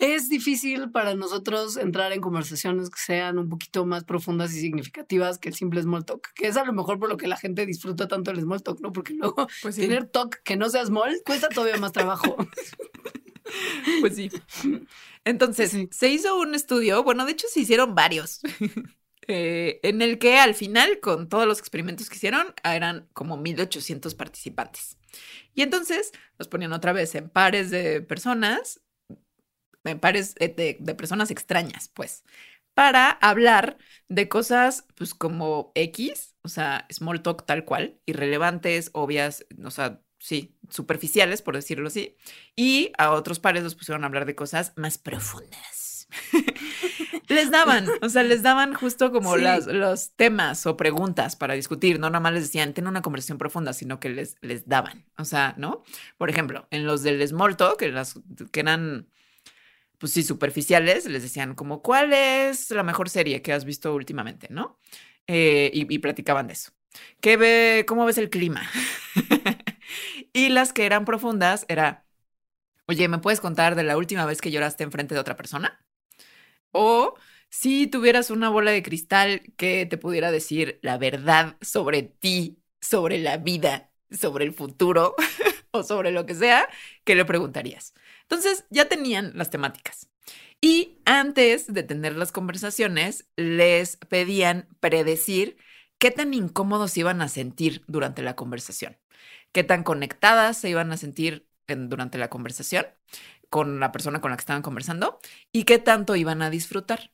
es 0.01 0.31
difícil 0.31 0.91
para 0.91 1.15
nosotros 1.15 1.77
entrar 1.77 2.13
en 2.13 2.23
conversaciones 2.23 2.89
que 2.89 2.99
sean 2.99 3.39
un 3.39 3.51
poquito 3.51 3.85
más 3.85 4.05
profundas 4.05 4.53
y 4.55 4.61
significativas 4.61 5.39
que 5.39 5.51
el 5.51 5.55
simple 5.55 5.83
small 5.83 6.07
talk, 6.07 6.33
que 6.35 6.49
es 6.49 6.57
a 6.57 6.65
lo 6.65 6.73
mejor 6.73 6.99
por 6.99 7.11
lo 7.11 7.19
que 7.19 7.29
la 7.29 7.37
gente 7.37 7.67
disfruta 7.67 8.09
tanto 8.09 8.31
el 8.31 8.41
small 8.41 8.63
talk, 8.63 8.81
¿no? 8.81 8.93
Porque 8.93 9.13
luego 9.13 9.47
Pues 9.61 9.77
tener 9.77 10.07
talk 10.07 10.43
que 10.43 10.57
no 10.57 10.71
sea 10.71 10.87
small 10.87 11.21
cuesta 11.25 11.51
todavía 11.51 11.77
más 11.77 11.93
trabajo. 11.93 12.37
Pues 14.01 14.15
sí. 14.15 14.31
Entonces, 15.25 15.77
se 15.91 16.09
hizo 16.09 16.39
un 16.39 16.55
estudio, 16.55 17.03
bueno, 17.03 17.27
de 17.27 17.33
hecho 17.33 17.49
se 17.49 17.61
hicieron 17.61 17.97
varios, 17.97 18.41
eh, 19.33 19.81
en 19.85 20.03
el 20.03 20.19
que 20.19 20.39
al 20.39 20.55
final, 20.55 20.99
con 21.01 21.29
todos 21.29 21.47
los 21.47 21.61
experimentos 21.61 22.09
que 22.11 22.17
hicieron, 22.17 22.53
eran 22.65 23.09
como 23.13 23.37
1800 23.37 24.15
participantes. 24.15 24.99
Y 25.55 25.63
entonces 25.63 26.13
los 26.39 26.49
ponían 26.49 26.73
otra 26.73 26.93
vez 26.93 27.15
en 27.15 27.29
pares 27.29 27.71
de 27.71 28.03
personas, 28.03 28.81
en 29.85 30.01
pares 30.01 30.35
de, 30.35 30.77
de 30.81 30.95
personas 30.95 31.31
extrañas, 31.31 31.89
pues, 31.95 32.25
para 32.75 33.11
hablar 33.11 33.79
de 34.09 34.29
cosas, 34.29 34.87
pues, 34.97 35.15
como 35.15 35.71
X, 35.77 36.35
o 36.43 36.49
sea, 36.49 36.87
small 36.91 37.23
talk 37.23 37.47
tal 37.47 37.65
cual, 37.65 38.01
irrelevantes, 38.07 38.91
obvias, 38.95 39.47
o 39.65 39.71
sea, 39.71 40.03
sí, 40.19 40.57
superficiales, 40.71 41.41
por 41.43 41.55
decirlo 41.55 41.89
así, 41.89 42.17
y 42.57 42.93
a 42.99 43.13
otros 43.13 43.39
pares 43.39 43.63
los 43.63 43.77
pusieron 43.77 44.03
a 44.03 44.09
hablar 44.09 44.27
de 44.27 44.35
cosas 44.35 44.73
más 44.77 44.99
profundas. 44.99 46.09
les 47.31 47.51
daban, 47.51 47.87
o 48.03 48.09
sea, 48.09 48.23
les 48.23 48.43
daban 48.43 48.75
justo 48.75 49.11
como 49.13 49.37
los 49.37 50.11
temas 50.17 50.67
o 50.67 50.77
preguntas 50.77 51.37
para 51.37 51.55
discutir, 51.55 51.99
no 51.99 52.11
nada 52.11 52.21
más 52.21 52.35
les 52.35 52.43
decían, 52.43 52.75
ten 52.75 52.87
una 52.87 53.03
conversación 53.03 53.39
profunda, 53.39 53.73
sino 53.73 54.01
que 54.01 54.11
les, 54.11 54.37
les 54.43 54.69
daban, 54.69 55.07
o 55.17 55.25
sea, 55.25 55.55
¿no? 55.57 55.83
Por 56.19 56.29
ejemplo, 56.29 56.67
en 56.71 56.87
los 56.87 57.03
del 57.03 57.27
small 57.27 57.57
talk, 57.57 57.81
las, 57.83 58.21
que 58.53 58.61
eran, 58.61 59.09
pues 59.99 60.13
sí, 60.13 60.23
superficiales, 60.23 61.07
les 61.07 61.23
decían 61.23 61.55
como, 61.55 61.81
¿cuál 61.81 62.13
es 62.13 62.71
la 62.71 62.83
mejor 62.83 63.09
serie 63.09 63.41
que 63.43 63.53
has 63.53 63.65
visto 63.65 63.95
últimamente, 63.95 64.49
no? 64.51 64.79
Eh, 65.27 65.71
y, 65.73 65.93
y, 65.95 65.99
platicaban 66.01 66.49
de 66.49 66.55
eso. 66.55 66.73
¿Qué 67.21 67.37
ve, 67.37 67.85
¿Cómo 67.87 68.05
ves 68.05 68.19
el 68.19 68.31
clima? 68.31 68.69
Y 70.33 70.49
las 70.51 70.73
que 70.73 70.87
eran 70.87 71.05
profundas 71.05 71.67
era, 71.69 72.07
oye, 72.87 73.09
¿me 73.09 73.19
puedes 73.19 73.41
contar 73.41 73.75
de 73.75 73.83
la 73.83 73.97
última 73.97 74.27
vez 74.27 74.41
que 74.41 74.51
lloraste 74.51 74.85
enfrente 74.85 75.15
de 75.15 75.21
otra 75.21 75.37
persona? 75.37 75.85
O 76.73 77.15
si 77.49 77.87
tuvieras 77.87 78.31
una 78.31 78.49
bola 78.49 78.71
de 78.71 78.83
cristal 78.83 79.43
que 79.57 79.87
te 79.87 79.99
pudiera 79.99 80.31
decir 80.31 80.79
la 80.83 80.99
verdad 80.99 81.57
sobre 81.61 82.03
ti, 82.03 82.63
sobre 82.81 83.19
la 83.19 83.37
vida, 83.37 83.91
sobre 84.11 84.45
el 84.45 84.53
futuro 84.53 85.15
o 85.73 85.83
sobre 85.83 86.13
lo 86.13 86.27
que 86.27 86.35
sea, 86.35 86.69
¿qué 87.05 87.15
le 87.15 87.25
preguntarías? 87.25 87.95
Entonces 88.23 88.65
ya 88.71 88.89
tenían 88.89 89.33
las 89.35 89.51
temáticas. 89.51 90.09
Y 90.61 90.99
antes 91.07 91.73
de 91.73 91.83
tener 91.83 92.17
las 92.17 92.33
conversaciones, 92.33 93.27
les 93.37 93.97
pedían 93.97 94.69
predecir 94.81 95.57
qué 95.99 96.11
tan 96.11 96.35
incómodos 96.35 96.97
iban 96.97 97.23
a 97.23 97.29
sentir 97.29 97.83
durante 97.87 98.23
la 98.23 98.37
conversación 98.37 98.99
qué 99.53 99.65
tan 99.65 99.83
conectadas 99.83 100.59
se 100.59 100.71
iban 100.71 100.93
a 100.93 100.97
sentir 100.97 101.47
durante 101.77 102.19
la 102.19 102.31
conversación 102.31 102.87
con 103.49 103.81
la 103.81 103.93
persona 103.93 104.21
con 104.21 104.31
la 104.31 104.37
que 104.37 104.43
estaban 104.43 104.63
conversando 104.63 105.21
y 105.53 105.65
qué 105.65 105.79
tanto 105.79 106.17
iban 106.17 106.43
a 106.43 106.51
disfrutar. 106.51 107.13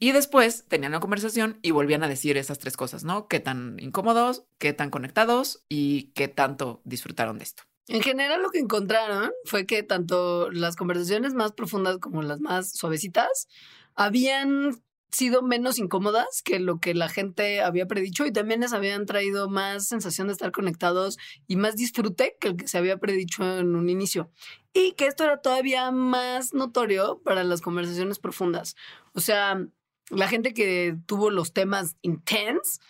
Y 0.00 0.12
después 0.12 0.66
tenían 0.68 0.92
la 0.92 1.00
conversación 1.00 1.58
y 1.60 1.72
volvían 1.72 2.04
a 2.04 2.08
decir 2.08 2.36
esas 2.36 2.58
tres 2.58 2.76
cosas, 2.76 3.02
¿no? 3.02 3.26
Qué 3.26 3.40
tan 3.40 3.78
incómodos, 3.80 4.44
qué 4.58 4.72
tan 4.72 4.90
conectados 4.90 5.64
y 5.68 6.12
qué 6.12 6.28
tanto 6.28 6.82
disfrutaron 6.84 7.38
de 7.38 7.44
esto. 7.44 7.64
En 7.88 8.02
general 8.02 8.42
lo 8.42 8.50
que 8.50 8.58
encontraron 8.58 9.32
fue 9.44 9.66
que 9.66 9.82
tanto 9.82 10.50
las 10.50 10.76
conversaciones 10.76 11.34
más 11.34 11.52
profundas 11.52 11.98
como 11.98 12.22
las 12.22 12.38
más 12.38 12.70
suavecitas 12.70 13.48
habían 13.94 14.80
sido 15.10 15.42
menos 15.42 15.78
incómodas 15.78 16.42
que 16.44 16.58
lo 16.58 16.80
que 16.80 16.94
la 16.94 17.08
gente 17.08 17.62
había 17.62 17.86
predicho 17.86 18.26
y 18.26 18.32
también 18.32 18.60
les 18.60 18.72
habían 18.72 19.06
traído 19.06 19.48
más 19.48 19.86
sensación 19.86 20.26
de 20.26 20.34
estar 20.34 20.52
conectados 20.52 21.18
y 21.46 21.56
más 21.56 21.76
disfrute 21.76 22.36
que 22.40 22.48
el 22.48 22.56
que 22.56 22.68
se 22.68 22.78
había 22.78 22.98
predicho 22.98 23.58
en 23.58 23.74
un 23.74 23.88
inicio. 23.88 24.30
Y 24.72 24.92
que 24.92 25.06
esto 25.06 25.24
era 25.24 25.40
todavía 25.40 25.90
más 25.90 26.52
notorio 26.52 27.20
para 27.24 27.42
las 27.42 27.62
conversaciones 27.62 28.18
profundas. 28.18 28.76
O 29.12 29.20
sea, 29.20 29.66
la 30.10 30.28
gente 30.28 30.52
que 30.54 30.96
tuvo 31.06 31.30
los 31.30 31.52
temas 31.52 31.96
intense, 32.02 32.80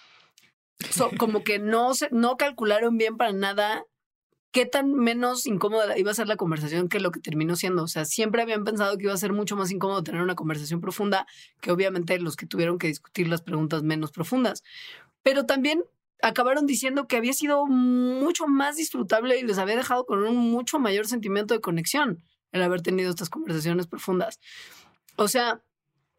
como 1.19 1.43
que 1.45 1.59
no, 1.59 1.95
se, 1.95 2.09
no 2.11 2.37
calcularon 2.37 2.99
bien 2.99 3.17
para 3.17 3.33
nada 3.33 3.85
qué 4.59 4.67
tan 4.67 4.93
menos 4.93 5.47
incómoda 5.47 5.97
iba 5.97 6.11
a 6.11 6.15
ser 6.15 6.27
la 6.27 6.35
conversación 6.35 6.89
que 6.89 6.99
lo 6.99 7.13
que 7.13 7.21
terminó 7.21 7.55
siendo. 7.55 7.85
O 7.85 7.87
sea, 7.87 8.05
siempre 8.05 8.43
habían 8.43 8.65
pensado 8.65 8.99
que 8.99 9.05
iba 9.05 9.15
a 9.15 9.17
ser 9.17 9.33
mucho 9.33 9.55
más 9.55 9.71
incómodo 9.71 10.03
tener 10.03 10.21
una 10.21 10.35
conversación 10.35 10.81
profunda 10.81 11.29
que 11.61 11.71
obviamente 11.71 12.19
los 12.19 12.35
que 12.35 12.45
tuvieron 12.45 12.77
que 12.77 12.89
discutir 12.89 13.29
las 13.29 13.41
preguntas 13.41 13.85
menos 13.85 14.11
profundas. 14.11 14.65
Pero 15.23 15.47
también 15.47 15.85
acabaron 16.23 16.67
diciendo 16.67 17.07
que 17.07 17.17
había 17.17 17.35
sido 17.35 17.67
mucho 17.67 18.49
más 18.49 18.75
disfrutable 18.75 19.39
y 19.39 19.45
les 19.45 19.59
había 19.59 19.77
dejado 19.77 20.07
con 20.07 20.25
un 20.25 20.37
mucho 20.37 20.81
mayor 20.81 21.07
sentimiento 21.07 21.55
de 21.55 21.61
conexión 21.61 22.21
el 22.51 22.61
haber 22.61 22.83
tenido 22.83 23.11
estas 23.11 23.31
conversaciones 23.31 23.87
profundas. 23.87 24.41
O 25.15 25.29
sea, 25.29 25.63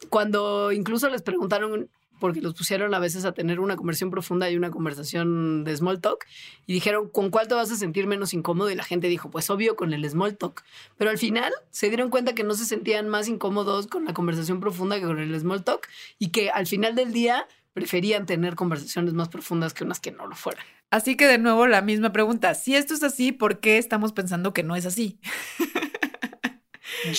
cuando 0.10 0.72
incluso 0.72 1.10
les 1.10 1.24
preguntaron 1.24 1.90
porque 2.20 2.42
los 2.42 2.54
pusieron 2.54 2.94
a 2.94 3.00
veces 3.00 3.26
a 3.26 3.32
tener 3.32 3.60
una 3.60 3.76
conversación 3.76 4.12
profunda 4.12 4.50
y 4.50 4.58
una 4.58 4.72
conversación 4.72 5.64
de 5.64 5.76
small 5.76 6.02
talk 6.02 6.26
y 6.66 6.74
dijeron, 6.74 7.10
¿con 7.10 7.30
cuál 7.30 7.48
te 7.48 7.56
vas 7.56 7.72
a 7.72 7.76
sentir 7.76 8.08
menos 8.08 8.34
incómodo? 8.34 8.70
Y 8.70 8.76
la 8.76 8.84
gente 8.84 9.08
dijo, 9.08 9.32
pues 9.32 9.50
obvio 9.50 9.76
con 9.76 9.94
el 9.94 10.08
small 10.10 10.38
talk. 10.38 10.64
Pero 10.98 11.10
al 11.10 11.18
final 11.18 11.52
se 11.72 11.88
dieron 11.88 12.10
cuenta 12.10 12.34
que 12.34 12.44
no 12.44 12.54
se 12.54 12.66
sentían 12.66 13.10
más 13.10 13.28
incómodos 13.28 13.88
con 13.88 14.06
la 14.06 14.14
conversación 14.14 14.60
profunda 14.60 15.00
que 15.00 15.06
con 15.06 15.20
el 15.20 15.40
small 15.40 15.64
talk 15.64 15.88
y 16.18 16.30
que 16.30 16.50
al 16.50 16.68
final 16.68 16.96
del 16.96 17.14
día 17.14 17.48
preferían 17.74 18.26
tener 18.26 18.56
conversaciones 18.56 19.14
más 19.14 19.30
profundas 19.30 19.74
que 19.74 19.84
unas 19.84 20.00
que 20.00 20.12
no 20.12 20.28
lo 20.28 20.36
fueran. 20.36 20.66
Así 20.92 21.16
que 21.16 21.28
de 21.28 21.38
nuevo 21.38 21.68
la 21.68 21.82
misma 21.82 22.12
pregunta, 22.12 22.54
si 22.56 22.76
esto 22.76 22.94
es 22.94 23.04
así, 23.04 23.32
¿por 23.32 23.60
qué 23.60 23.78
estamos 23.78 24.12
pensando 24.12 24.54
que 24.54 24.64
no 24.64 24.76
es 24.76 24.86
así? 24.86 25.20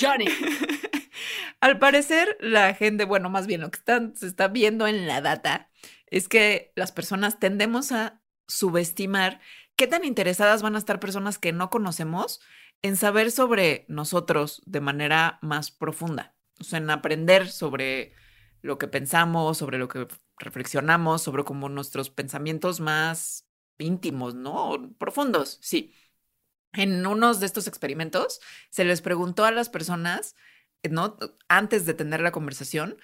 Johnny. 0.01 0.27
Al 1.61 1.79
parecer, 1.79 2.39
la 2.41 2.75
gente, 2.75 3.05
bueno, 3.05 3.29
más 3.29 3.47
bien 3.47 3.61
lo 3.61 3.71
que 3.71 3.81
se 4.15 4.27
está 4.27 4.49
viendo 4.49 4.87
en 4.87 5.07
la 5.07 5.21
data 5.21 5.71
es 6.07 6.27
que 6.29 6.73
las 6.75 6.91
personas 6.91 7.39
tendemos 7.39 7.93
a 7.93 8.23
subestimar 8.49 9.41
qué 9.77 9.87
tan 9.87 10.05
interesadas 10.05 10.63
van 10.63 10.75
a 10.75 10.79
estar 10.79 11.01
personas 11.01 11.39
que 11.39 11.53
no 11.53 11.69
conocemos 11.71 12.41
en 12.83 12.97
saber 12.97 13.31
sobre 13.31 13.85
nosotros 13.89 14.63
de 14.65 14.81
manera 14.81 15.39
más 15.43 15.71
profunda, 15.71 16.35
o 16.59 16.65
sea, 16.65 16.79
en 16.79 16.89
aprender 16.89 17.49
sobre 17.49 18.15
lo 18.63 18.79
que 18.79 18.89
pensamos, 18.89 19.59
sobre 19.59 19.79
lo 19.79 19.89
que 19.89 20.07
reflexionamos, 20.39 21.23
sobre 21.23 21.45
como 21.45 21.69
nuestros 21.69 22.09
pensamientos 22.09 22.81
más 22.81 23.47
íntimos, 23.79 24.35
¿no? 24.35 24.95
Profundos, 24.99 25.59
sí. 25.61 25.95
En 26.73 27.07
unos 27.07 27.41
de 27.41 27.47
estos 27.47 27.67
experimentos 27.67 28.41
se 28.71 28.85
les 28.85 29.03
preguntó 29.03 29.45
a 29.45 29.51
las 29.51 29.69
personas 29.69 30.37
Antes 31.49 31.87
de 31.87 31.95
tener 31.95 32.21
la 32.21 32.33
conversación, 32.33 32.97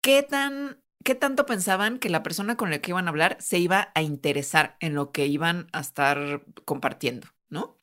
¿qué 0.00 0.22
tan 0.22 0.80
qué 1.04 1.14
tanto 1.14 1.46
pensaban 1.46 1.98
que 1.98 2.10
la 2.10 2.22
persona 2.22 2.56
con 2.56 2.70
la 2.70 2.80
que 2.80 2.90
iban 2.90 3.06
a 3.06 3.10
hablar 3.10 3.36
se 3.40 3.58
iba 3.58 3.90
a 3.94 4.02
interesar 4.02 4.76
en 4.80 4.94
lo 4.94 5.12
que 5.12 5.26
iban 5.26 5.68
a 5.72 5.80
estar 5.80 6.44
compartiendo, 6.64 7.28
¿no? 7.48 7.78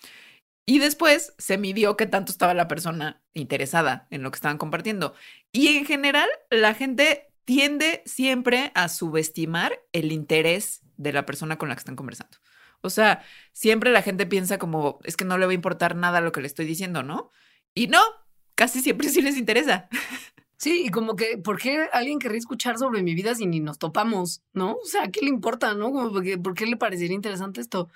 Y 0.66 0.80
después 0.80 1.34
se 1.38 1.58
midió 1.58 1.96
qué 1.96 2.06
tanto 2.06 2.32
estaba 2.32 2.54
la 2.54 2.68
persona 2.68 3.22
interesada 3.34 4.08
en 4.12 4.22
lo 4.22 4.32
que 4.32 4.36
estaban 4.36 4.58
compartiendo. 4.58 5.14
Y 5.54 5.78
en 5.78 5.86
general, 5.86 6.30
la 6.50 6.74
gente 6.74 7.32
tiende 7.46 8.04
siempre 8.06 8.72
a 8.76 8.90
subestimar 8.90 9.82
el 9.94 10.12
interés 10.12 10.82
de 10.98 11.14
la 11.14 11.26
persona 11.26 11.58
con 11.58 11.70
la 11.70 11.76
que 11.76 11.80
están 11.80 11.96
conversando. 11.96 12.38
O 12.82 12.90
sea, 12.90 13.24
siempre 13.54 13.92
la 13.92 14.02
gente 14.02 14.26
piensa 14.26 14.58
como, 14.58 15.00
es 15.06 15.16
que 15.16 15.26
no 15.26 15.38
le 15.38 15.46
va 15.46 15.52
a 15.52 15.56
importar 15.56 15.96
nada 15.96 16.20
lo 16.20 16.34
que 16.34 16.42
le 16.42 16.48
estoy 16.48 16.66
diciendo, 16.66 17.02
¿no? 17.02 17.32
Y 17.74 17.88
no, 17.88 18.02
casi 18.58 18.82
siempre 18.82 19.08
sí 19.08 19.22
les 19.22 19.38
interesa. 19.38 19.88
Sí, 20.58 20.86
y 20.86 20.90
como 20.90 21.16
que, 21.16 21.38
¿por 21.38 21.60
qué 21.60 21.88
alguien 21.94 22.18
querría 22.18 22.40
escuchar 22.40 22.80
sobre 22.80 23.04
mi 23.04 23.14
vida 23.14 23.36
si 23.36 23.46
ni 23.46 23.60
nos 23.60 23.78
topamos, 23.78 24.42
no? 24.54 24.74
O 24.84 24.86
sea, 24.86 25.12
¿qué 25.12 25.22
le 25.22 25.30
importa, 25.30 25.76
no? 25.76 25.92
Como 25.92 26.12
porque, 26.12 26.40
¿Por 26.40 26.56
qué 26.56 26.66
le 26.66 26.76
parecería 26.76 27.16
interesante 27.16 27.62
esto? 27.62 27.90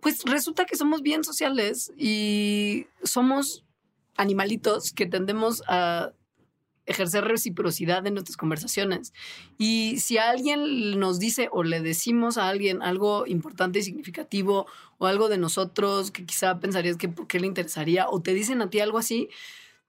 Pues 0.00 0.24
resulta 0.24 0.64
que 0.64 0.76
somos 0.76 1.02
bien 1.02 1.22
sociales 1.22 1.92
y 1.98 2.86
somos 3.02 3.66
animalitos 4.16 4.92
que 4.92 5.04
tendemos 5.04 5.62
a 5.68 6.12
ejercer 6.86 7.24
reciprocidad 7.24 8.06
en 8.06 8.14
nuestras 8.14 8.38
conversaciones. 8.38 9.12
Y 9.58 9.98
si 9.98 10.16
alguien 10.16 10.98
nos 10.98 11.18
dice 11.18 11.50
o 11.52 11.62
le 11.62 11.82
decimos 11.82 12.38
a 12.38 12.48
alguien 12.48 12.80
algo 12.80 13.26
importante 13.26 13.80
y 13.80 13.82
significativo 13.82 14.66
o 14.96 15.06
algo 15.06 15.28
de 15.28 15.36
nosotros 15.36 16.10
que 16.10 16.24
quizá 16.24 16.58
pensarías 16.58 16.96
que 16.96 17.10
por 17.10 17.26
qué 17.26 17.38
le 17.38 17.46
interesaría 17.46 18.08
o 18.08 18.22
te 18.22 18.32
dicen 18.32 18.62
a 18.62 18.70
ti 18.70 18.80
algo 18.80 18.96
así, 18.96 19.28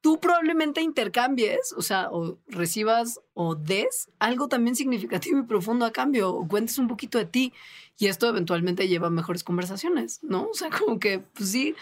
tú 0.02 0.20
probablemente 0.20 0.82
intercambies, 0.82 1.74
o 1.76 1.82
sea, 1.82 2.10
o 2.12 2.38
recibas 2.48 3.20
o 3.34 3.56
des 3.56 4.10
algo 4.20 4.48
también 4.48 4.76
significativo 4.76 5.40
y 5.40 5.44
profundo 5.44 5.86
a 5.86 5.92
cambio, 5.92 6.34
o 6.34 6.48
cuentes 6.48 6.78
un 6.78 6.88
poquito 6.88 7.18
de 7.18 7.26
ti. 7.26 7.54
Y 7.98 8.08
esto 8.08 8.30
eventualmente 8.30 8.88
lleva 8.88 9.08
a 9.08 9.12
mejores 9.12 9.44
conversaciones, 9.44 10.24
¿no? 10.24 10.48
O 10.48 10.54
sea, 10.54 10.70
como 10.80 11.00
que, 11.00 11.20
pues 11.20 11.50
sí, 11.52 11.76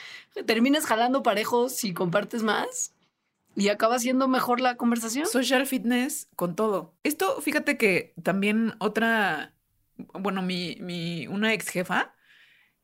terminas 0.46 0.86
jalando 0.86 1.24
parejos 1.24 1.76
si 1.76 1.94
compartes 1.94 2.44
más 2.44 2.94
y 3.56 3.70
acaba 3.70 4.00
siendo 4.00 4.28
mejor 4.28 4.62
la 4.62 4.78
conversación. 4.78 5.28
Social 5.28 5.66
fitness 5.66 6.28
con 6.36 6.56
todo. 6.56 6.94
Esto, 7.04 7.42
fíjate 7.42 7.78
que 7.78 8.14
también 8.24 8.76
otra, 8.80 9.56
bueno, 10.14 10.42
mi, 10.42 10.78
mi 10.80 11.28
una 11.28 11.54
ex 11.54 11.70
jefa 11.70 12.14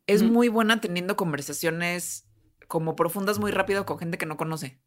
es 0.06 0.22
muy 0.22 0.50
buena 0.50 0.82
teniendo 0.82 1.16
conversaciones 1.16 2.26
como 2.68 2.96
profundas 2.96 3.40
muy 3.40 3.52
rápido 3.52 3.86
con 3.86 4.00
gente 4.00 4.18
que 4.18 4.26
no 4.26 4.36
conoce. 4.36 4.82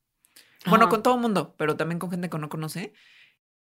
Bueno, 0.66 0.88
con 0.88 1.02
todo 1.02 1.14
el 1.14 1.20
mundo, 1.20 1.54
pero 1.56 1.76
también 1.76 1.98
con 1.98 2.10
gente 2.10 2.28
que 2.28 2.38
no 2.38 2.48
conoce. 2.48 2.92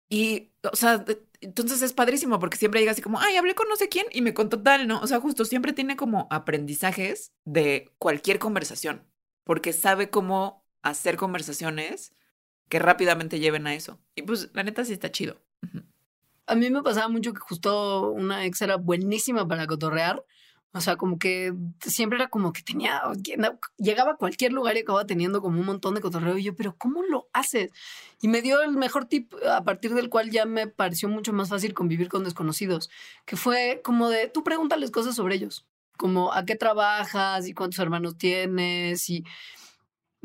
Y, 0.09 0.51
o 0.71 0.75
sea, 0.75 1.03
entonces 1.41 1.81
es 1.81 1.93
padrísimo 1.93 2.39
porque 2.39 2.57
siempre 2.57 2.79
llega 2.79 2.91
así 2.91 3.01
como, 3.01 3.19
ay, 3.19 3.37
hablé 3.37 3.55
con 3.55 3.67
no 3.67 3.75
sé 3.75 3.89
quién 3.89 4.05
y 4.11 4.21
me 4.21 4.33
contó 4.33 4.61
tal, 4.61 4.87
¿no? 4.87 4.99
O 5.01 5.07
sea, 5.07 5.19
justo 5.19 5.45
siempre 5.45 5.73
tiene 5.73 5.95
como 5.95 6.27
aprendizajes 6.29 7.33
de 7.43 7.91
cualquier 7.97 8.39
conversación, 8.39 9.03
porque 9.43 9.73
sabe 9.73 10.09
cómo 10.09 10.63
hacer 10.83 11.17
conversaciones 11.17 12.13
que 12.69 12.79
rápidamente 12.79 13.39
lleven 13.39 13.67
a 13.67 13.73
eso. 13.73 13.99
Y 14.15 14.21
pues, 14.23 14.49
la 14.53 14.63
neta 14.63 14.85
sí 14.85 14.93
está 14.93 15.11
chido. 15.11 15.41
A 16.47 16.55
mí 16.55 16.69
me 16.69 16.83
pasaba 16.83 17.07
mucho 17.07 17.33
que 17.33 17.39
justo 17.39 18.11
una 18.11 18.45
ex 18.45 18.61
era 18.61 18.75
buenísima 18.75 19.47
para 19.47 19.65
cotorrear. 19.65 20.23
O 20.75 20.81
sea, 20.81 20.97
como 20.97 21.17
que 21.17 21.53
siempre 21.79 22.17
era 22.17 22.27
como 22.27 22.51
que 22.51 22.61
tenía, 22.61 23.01
llegaba 23.77 24.11
a 24.11 24.17
cualquier 24.17 24.51
lugar 24.51 24.75
y 24.75 24.81
acababa 24.81 25.05
teniendo 25.05 25.41
como 25.41 25.57
un 25.57 25.65
montón 25.65 25.95
de 25.95 26.01
cotorreo. 26.01 26.37
Y 26.37 26.43
yo, 26.43 26.53
pero 26.53 26.75
¿cómo 26.77 27.01
lo 27.01 27.29
haces? 27.31 27.71
Y 28.21 28.27
me 28.27 28.41
dio 28.41 28.61
el 28.61 28.71
mejor 28.71 29.05
tip 29.05 29.33
a 29.49 29.63
partir 29.63 29.93
del 29.93 30.09
cual 30.09 30.31
ya 30.31 30.45
me 30.45 30.67
pareció 30.67 31.07
mucho 31.07 31.31
más 31.31 31.47
fácil 31.47 31.73
convivir 31.73 32.09
con 32.09 32.25
desconocidos, 32.25 32.89
que 33.25 33.37
fue 33.37 33.79
como 33.85 34.09
de, 34.09 34.27
tú 34.27 34.43
pregúntales 34.43 34.91
cosas 34.91 35.15
sobre 35.15 35.35
ellos, 35.35 35.65
como 35.95 36.33
a 36.33 36.43
qué 36.43 36.57
trabajas 36.57 37.47
y 37.47 37.53
cuántos 37.53 37.79
hermanos 37.79 38.17
tienes 38.17 39.09
y 39.09 39.23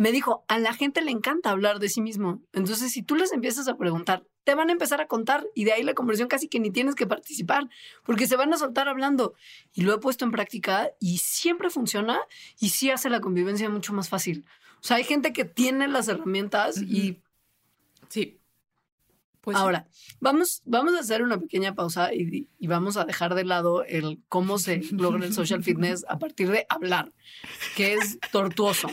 me 0.01 0.13
dijo, 0.13 0.47
a 0.49 0.59
la 0.59 0.73
gente 0.73 1.03
le 1.03 1.11
encanta 1.11 1.51
hablar 1.51 1.79
de 1.79 1.91
sí 1.91 2.01
mismo. 2.01 2.41
Entonces, 2.55 2.91
si 2.91 3.03
tú 3.03 3.17
les 3.17 3.33
empiezas 3.33 3.69
a 3.69 3.77
preguntar, 3.77 4.25
te 4.45 4.55
van 4.55 4.71
a 4.71 4.73
empezar 4.73 5.03
a 5.03 5.07
contar 5.07 5.47
y 5.55 5.65
de 5.65 5.75
ahí 5.75 5.83
la 5.83 5.93
conversación 5.93 6.27
casi 6.27 6.49
que 6.49 6.59
ni 6.59 6.71
tienes 6.71 6.95
que 6.95 7.07
participar 7.07 7.69
porque 8.03 8.27
se 8.27 8.35
van 8.37 8.51
a 8.55 8.57
soltar 8.57 8.89
hablando. 8.89 9.35
Y 9.75 9.83
lo 9.83 9.93
he 9.93 9.99
puesto 9.99 10.25
en 10.25 10.31
práctica 10.31 10.91
y 11.01 11.19
siempre 11.19 11.69
funciona 11.69 12.19
y 12.59 12.71
sí 12.71 12.91
hace 12.91 13.11
la 13.11 13.21
convivencia 13.21 13.69
mucho 13.69 13.93
más 13.93 14.09
fácil. 14.09 14.47
O 14.77 14.85
sea, 14.85 14.97
hay 14.97 15.05
gente 15.05 15.35
que 15.35 15.45
tiene 15.45 15.87
las 15.87 16.09
herramientas 16.09 16.81
y 16.81 17.21
Sí. 18.09 18.39
Pues 19.43 19.57
sí. 19.57 19.63
ahora 19.63 19.87
vamos, 20.19 20.63
vamos 20.65 20.95
a 20.95 21.01
hacer 21.01 21.23
una 21.23 21.39
pequeña 21.39 21.75
pausa 21.75 22.13
y, 22.15 22.49
y 22.59 22.67
vamos 22.69 22.97
a 22.97 23.05
dejar 23.05 23.35
de 23.35 23.45
lado 23.45 23.85
el 23.85 24.19
cómo 24.29 24.59
se 24.59 24.83
logra 24.93 25.27
el 25.27 25.35
social 25.35 25.63
fitness 25.63 26.07
a 26.09 26.19
partir 26.19 26.51
de 26.51 26.65
hablar, 26.71 27.13
que 27.77 27.95
es 27.95 28.19
tortuoso. 28.33 28.89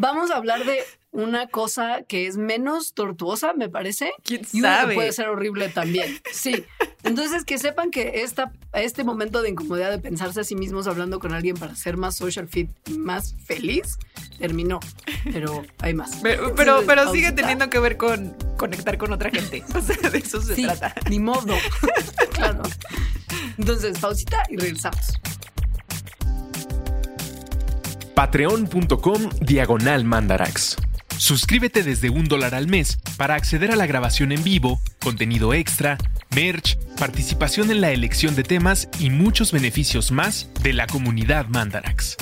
Vamos 0.00 0.30
a 0.30 0.36
hablar 0.36 0.64
de 0.64 0.78
una 1.10 1.48
cosa 1.48 2.02
que 2.06 2.26
es 2.26 2.36
menos 2.36 2.92
tortuosa, 2.94 3.52
me 3.54 3.68
parece, 3.68 4.12
¿Quién 4.22 4.42
y 4.52 4.60
una 4.60 4.76
sabe? 4.76 4.88
que 4.90 4.94
puede 4.94 5.12
ser 5.12 5.28
horrible 5.28 5.68
también. 5.70 6.20
Sí. 6.32 6.64
Entonces, 7.02 7.44
que 7.44 7.58
sepan 7.58 7.90
que 7.90 8.22
esta, 8.22 8.52
este 8.74 9.02
momento 9.02 9.40
de 9.42 9.48
incomodidad 9.48 9.90
de 9.90 9.98
pensarse 9.98 10.40
a 10.40 10.44
sí 10.44 10.54
mismos 10.54 10.86
hablando 10.86 11.18
con 11.18 11.32
alguien 11.32 11.56
para 11.56 11.74
ser 11.74 11.96
más 11.96 12.14
social 12.16 12.46
fit 12.48 12.70
más 12.90 13.34
feliz, 13.44 13.98
terminó. 14.38 14.78
Pero 15.32 15.64
hay 15.78 15.94
más. 15.94 16.16
Pero, 16.22 16.54
pero, 16.54 17.10
sigue 17.12 17.32
teniendo 17.32 17.68
que 17.70 17.78
ver 17.78 17.96
con 17.96 18.36
conectar 18.56 18.98
con 18.98 19.12
otra 19.12 19.30
gente. 19.30 19.64
O 19.74 19.80
sea, 19.80 20.10
de 20.10 20.18
eso 20.18 20.40
se 20.42 20.54
Sí, 20.54 20.62
trata. 20.64 20.94
ni 21.08 21.18
modo. 21.18 21.56
claro. 22.34 22.62
Entonces, 23.56 23.98
pausita 23.98 24.42
y 24.50 24.56
regresamos. 24.56 25.18
Patreon.com 28.18 29.30
Diagonal 29.42 30.02
Mandarax. 30.02 30.76
Suscríbete 31.18 31.84
desde 31.84 32.10
un 32.10 32.24
dólar 32.24 32.52
al 32.52 32.66
mes 32.66 32.98
para 33.16 33.36
acceder 33.36 33.70
a 33.70 33.76
la 33.76 33.86
grabación 33.86 34.32
en 34.32 34.42
vivo, 34.42 34.80
contenido 34.98 35.54
extra, 35.54 35.98
merch, 36.34 36.76
participación 36.98 37.70
en 37.70 37.80
la 37.80 37.92
elección 37.92 38.34
de 38.34 38.42
temas 38.42 38.88
y 38.98 39.10
muchos 39.10 39.52
beneficios 39.52 40.10
más 40.10 40.50
de 40.64 40.72
la 40.72 40.88
comunidad 40.88 41.46
Mandarax. 41.46 42.16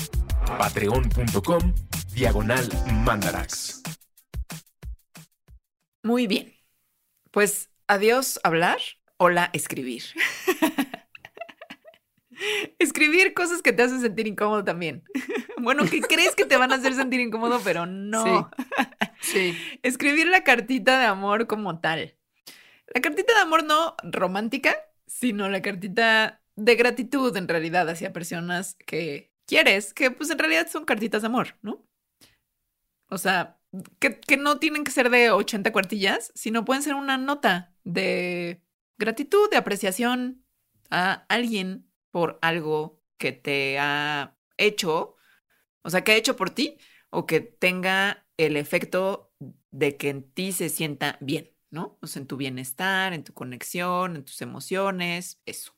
Patreon.com 0.58 1.72
Diagonal 2.12 2.68
Mandarax. 3.02 3.80
Muy 6.02 6.26
bien. 6.26 6.52
Pues 7.30 7.70
adiós 7.88 8.38
hablar, 8.44 8.80
hola 9.16 9.48
escribir. 9.54 10.02
escribir 12.78 13.34
cosas 13.34 13.62
que 13.62 13.72
te 13.72 13.82
hacen 13.82 14.00
sentir 14.00 14.26
incómodo 14.26 14.64
también. 14.64 15.04
bueno, 15.58 15.84
que 15.84 16.00
crees 16.00 16.34
que 16.34 16.44
te 16.44 16.56
van 16.56 16.72
a 16.72 16.76
hacer 16.76 16.94
sentir 16.94 17.20
incómodo, 17.20 17.60
pero 17.64 17.86
no. 17.86 18.50
Sí. 19.20 19.56
Escribir 19.82 20.26
la 20.28 20.44
cartita 20.44 20.98
de 20.98 21.06
amor 21.06 21.46
como 21.46 21.80
tal. 21.80 22.16
La 22.94 23.00
cartita 23.00 23.34
de 23.34 23.40
amor 23.40 23.64
no 23.64 23.96
romántica, 24.02 24.76
sino 25.06 25.48
la 25.48 25.62
cartita 25.62 26.40
de 26.54 26.74
gratitud 26.76 27.36
en 27.36 27.48
realidad 27.48 27.88
hacia 27.88 28.12
personas 28.12 28.76
que 28.86 29.32
quieres, 29.46 29.92
que 29.92 30.10
pues 30.10 30.30
en 30.30 30.38
realidad 30.38 30.68
son 30.70 30.84
cartitas 30.84 31.22
de 31.22 31.26
amor, 31.26 31.56
¿no? 31.62 31.84
O 33.08 33.18
sea, 33.18 33.58
que, 33.98 34.18
que 34.20 34.36
no 34.36 34.58
tienen 34.58 34.84
que 34.84 34.90
ser 34.90 35.10
de 35.10 35.30
80 35.30 35.72
cuartillas, 35.72 36.32
sino 36.34 36.64
pueden 36.64 36.82
ser 36.82 36.94
una 36.94 37.18
nota 37.18 37.74
de 37.84 38.62
gratitud, 38.98 39.50
de 39.50 39.56
apreciación 39.56 40.44
a 40.90 41.24
alguien 41.28 41.85
por 42.16 42.38
algo 42.40 43.02
que 43.18 43.32
te 43.32 43.78
ha 43.78 44.38
hecho, 44.56 45.16
o 45.82 45.90
sea, 45.90 46.02
que 46.02 46.12
ha 46.12 46.16
hecho 46.16 46.34
por 46.34 46.48
ti 46.48 46.78
o 47.10 47.26
que 47.26 47.40
tenga 47.42 48.26
el 48.38 48.56
efecto 48.56 49.34
de 49.70 49.98
que 49.98 50.08
en 50.08 50.32
ti 50.32 50.52
se 50.52 50.70
sienta 50.70 51.18
bien, 51.20 51.52
¿no? 51.68 51.98
O 52.00 52.06
sea, 52.06 52.22
en 52.22 52.26
tu 52.26 52.38
bienestar, 52.38 53.12
en 53.12 53.22
tu 53.22 53.34
conexión, 53.34 54.16
en 54.16 54.24
tus 54.24 54.40
emociones, 54.40 55.42
eso. 55.44 55.76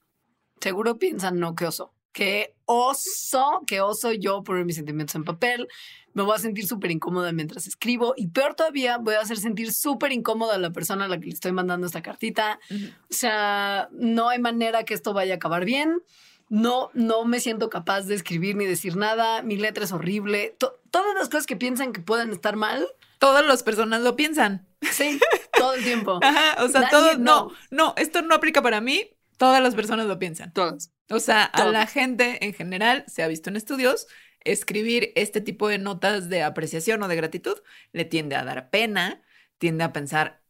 Seguro 0.60 0.96
piensan, 1.00 1.40
no, 1.40 1.56
qué 1.56 1.66
oso. 1.66 1.97
Qué 2.18 2.52
oso, 2.64 3.62
qué 3.64 3.80
oso 3.80 4.12
yo 4.12 4.42
poner 4.42 4.64
mis 4.64 4.74
sentimientos 4.74 5.14
en 5.14 5.22
papel. 5.22 5.68
Me 6.14 6.24
voy 6.24 6.34
a 6.34 6.38
sentir 6.40 6.66
súper 6.66 6.90
incómoda 6.90 7.30
mientras 7.30 7.68
escribo. 7.68 8.12
Y 8.16 8.26
peor 8.26 8.56
todavía, 8.56 8.98
voy 8.98 9.14
a 9.14 9.20
hacer 9.20 9.36
sentir 9.36 9.72
súper 9.72 10.10
incómoda 10.10 10.56
a 10.56 10.58
la 10.58 10.70
persona 10.72 11.04
a 11.04 11.08
la 11.08 11.20
que 11.20 11.26
le 11.26 11.32
estoy 11.34 11.52
mandando 11.52 11.86
esta 11.86 12.02
cartita. 12.02 12.58
O 12.72 13.14
sea, 13.14 13.88
no 13.92 14.28
hay 14.30 14.40
manera 14.40 14.82
que 14.82 14.94
esto 14.94 15.12
vaya 15.12 15.34
a 15.34 15.36
acabar 15.36 15.64
bien. 15.64 16.02
No, 16.48 16.90
no 16.92 17.24
me 17.24 17.38
siento 17.38 17.70
capaz 17.70 18.02
de 18.02 18.16
escribir 18.16 18.56
ni 18.56 18.64
decir 18.66 18.96
nada. 18.96 19.42
Mi 19.42 19.56
letra 19.56 19.84
es 19.84 19.92
horrible. 19.92 20.56
To- 20.58 20.76
todas 20.90 21.14
las 21.14 21.28
cosas 21.28 21.46
que 21.46 21.54
piensan 21.54 21.92
que 21.92 22.00
pueden 22.00 22.30
estar 22.32 22.56
mal, 22.56 22.84
Todas 23.20 23.46
las 23.46 23.62
personas 23.62 24.00
lo 24.02 24.16
piensan. 24.16 24.66
sí, 24.90 25.20
todo 25.56 25.74
el 25.74 25.84
tiempo. 25.84 26.18
Ajá, 26.22 26.64
o 26.64 26.68
sea, 26.68 26.80
Nadie 26.80 26.90
todo, 26.90 27.14
no, 27.18 27.48
no. 27.48 27.52
no, 27.70 27.94
esto 27.96 28.22
no 28.22 28.34
aplica 28.34 28.60
para 28.62 28.80
mí, 28.80 29.08
todas 29.38 29.62
las 29.62 29.74
personas 29.74 30.06
lo 30.06 30.18
piensan. 30.18 30.52
Todas. 30.52 30.92
O 31.08 31.20
sea, 31.20 31.44
a 31.44 31.64
la 31.66 31.86
gente 31.86 32.44
en 32.44 32.52
general, 32.52 33.04
se 33.06 33.22
ha 33.22 33.28
visto 33.28 33.48
en 33.48 33.56
estudios, 33.56 34.06
escribir 34.40 35.12
este 35.14 35.40
tipo 35.40 35.68
de 35.68 35.78
notas 35.78 36.28
de 36.28 36.42
apreciación 36.42 37.02
o 37.02 37.08
de 37.08 37.16
gratitud 37.16 37.56
le 37.92 38.04
tiende 38.04 38.36
a 38.36 38.44
dar 38.44 38.68
pena, 38.68 39.22
tiende 39.56 39.84
a 39.84 39.92
pensar, 39.92 40.42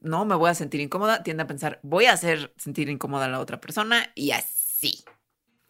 no, 0.00 0.26
me 0.26 0.34
voy 0.34 0.50
a 0.50 0.54
sentir 0.54 0.80
incómoda, 0.80 1.22
tiende 1.22 1.44
a 1.44 1.46
pensar, 1.46 1.80
voy 1.82 2.04
a 2.04 2.12
hacer 2.12 2.52
sentir 2.58 2.90
incómoda 2.90 3.24
a 3.24 3.28
la 3.28 3.40
otra 3.40 3.60
persona 3.60 4.12
y 4.14 4.32
así. 4.32 5.02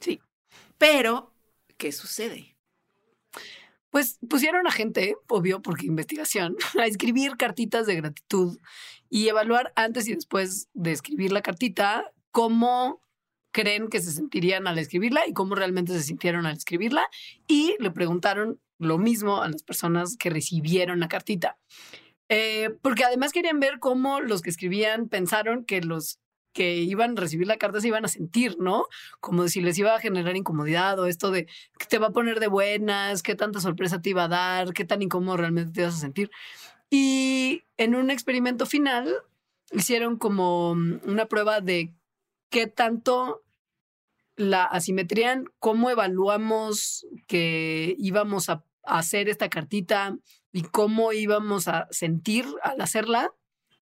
Sí. 0.01 0.21
Pero, 0.79 1.35
¿qué 1.77 1.93
sucede? 1.93 2.57
Pues 3.91 4.19
pusieron 4.29 4.67
a 4.67 4.73
gente, 4.73 5.17
obvio, 5.29 5.61
porque 5.61 5.87
investigación, 5.87 6.57
a 6.81 6.87
escribir 6.87 7.37
cartitas 7.37 7.87
de 7.87 7.97
gratitud 7.97 8.59
y 9.11 9.29
evaluar 9.29 9.73
antes 9.77 10.09
y 10.09 10.15
después 10.15 10.69
de 10.73 10.93
escribir 10.93 11.33
la 11.33 11.43
cartita 11.43 12.11
cómo 12.33 13.01
creen 13.53 13.89
que 13.89 14.01
se 14.01 14.11
sentirían 14.11 14.67
al 14.67 14.79
escribirla 14.79 15.27
y 15.27 15.33
cómo 15.33 15.55
realmente 15.55 15.93
se 15.93 16.03
sintieron 16.03 16.47
al 16.47 16.57
escribirla. 16.57 17.07
Y 17.47 17.77
le 17.79 17.91
preguntaron 17.91 18.61
lo 18.79 18.99
mismo 18.99 19.43
a 19.43 19.49
las 19.49 19.63
personas 19.63 20.17
que 20.17 20.31
recibieron 20.31 20.99
la 20.99 21.09
cartita. 21.09 21.59
Eh, 22.29 22.71
porque 22.81 23.05
además 23.05 23.33
querían 23.33 23.61
ver 23.61 23.79
cómo 23.79 24.21
los 24.21 24.43
que 24.43 24.51
escribían 24.51 25.09
pensaron 25.09 25.65
que 25.65 25.83
los 25.83 26.19
que 26.53 26.77
iban 26.77 27.17
a 27.17 27.21
recibir 27.21 27.47
la 27.47 27.57
carta 27.57 27.81
se 27.81 27.89
iban 27.89 28.05
a 28.05 28.09
sentir, 28.09 28.57
¿no? 28.59 28.87
Como 29.21 29.49
si 29.49 29.61
les 29.61 29.79
iba 29.79 29.95
a 29.95 30.01
generar 30.01 30.37
incomodidad 30.37 30.99
o 30.99 31.07
esto 31.07 31.31
de 31.31 31.47
que 31.79 31.87
te 31.89 31.99
va 31.99 32.09
a 32.09 32.13
poner 32.13 32.41
de 32.41 32.47
buenas, 32.47 33.23
qué 33.23 33.35
tanta 33.35 33.61
sorpresa 33.61 34.03
te 34.03 34.11
iba 34.11 34.25
a 34.25 34.29
dar, 34.29 34.73
qué 34.73 34.85
tan 34.85 35.03
incómodo 35.03 35.37
realmente 35.37 35.73
te 35.73 35.81
ibas 35.81 35.95
a 35.95 35.99
sentir. 35.99 36.31
Y 36.91 37.65
en 37.79 37.95
un 37.95 38.11
experimento 38.11 38.67
final 38.67 39.15
hicieron 39.73 40.19
como 40.19 40.73
una 40.73 41.27
prueba 41.27 41.61
de 41.61 41.95
qué 42.53 42.69
tanto 42.69 43.43
la 44.37 44.65
asimetría, 44.65 45.33
en 45.33 45.47
cómo 45.59 45.91
evaluamos 45.91 47.07
que 47.27 47.97
íbamos 47.99 48.49
a 48.49 48.65
hacer 48.85 49.29
esta 49.29 49.49
cartita 49.49 50.17
y 50.53 50.63
cómo 50.63 51.13
íbamos 51.13 51.67
a 51.67 51.89
sentir 51.91 52.47
al 52.63 52.81
hacerla 52.81 53.33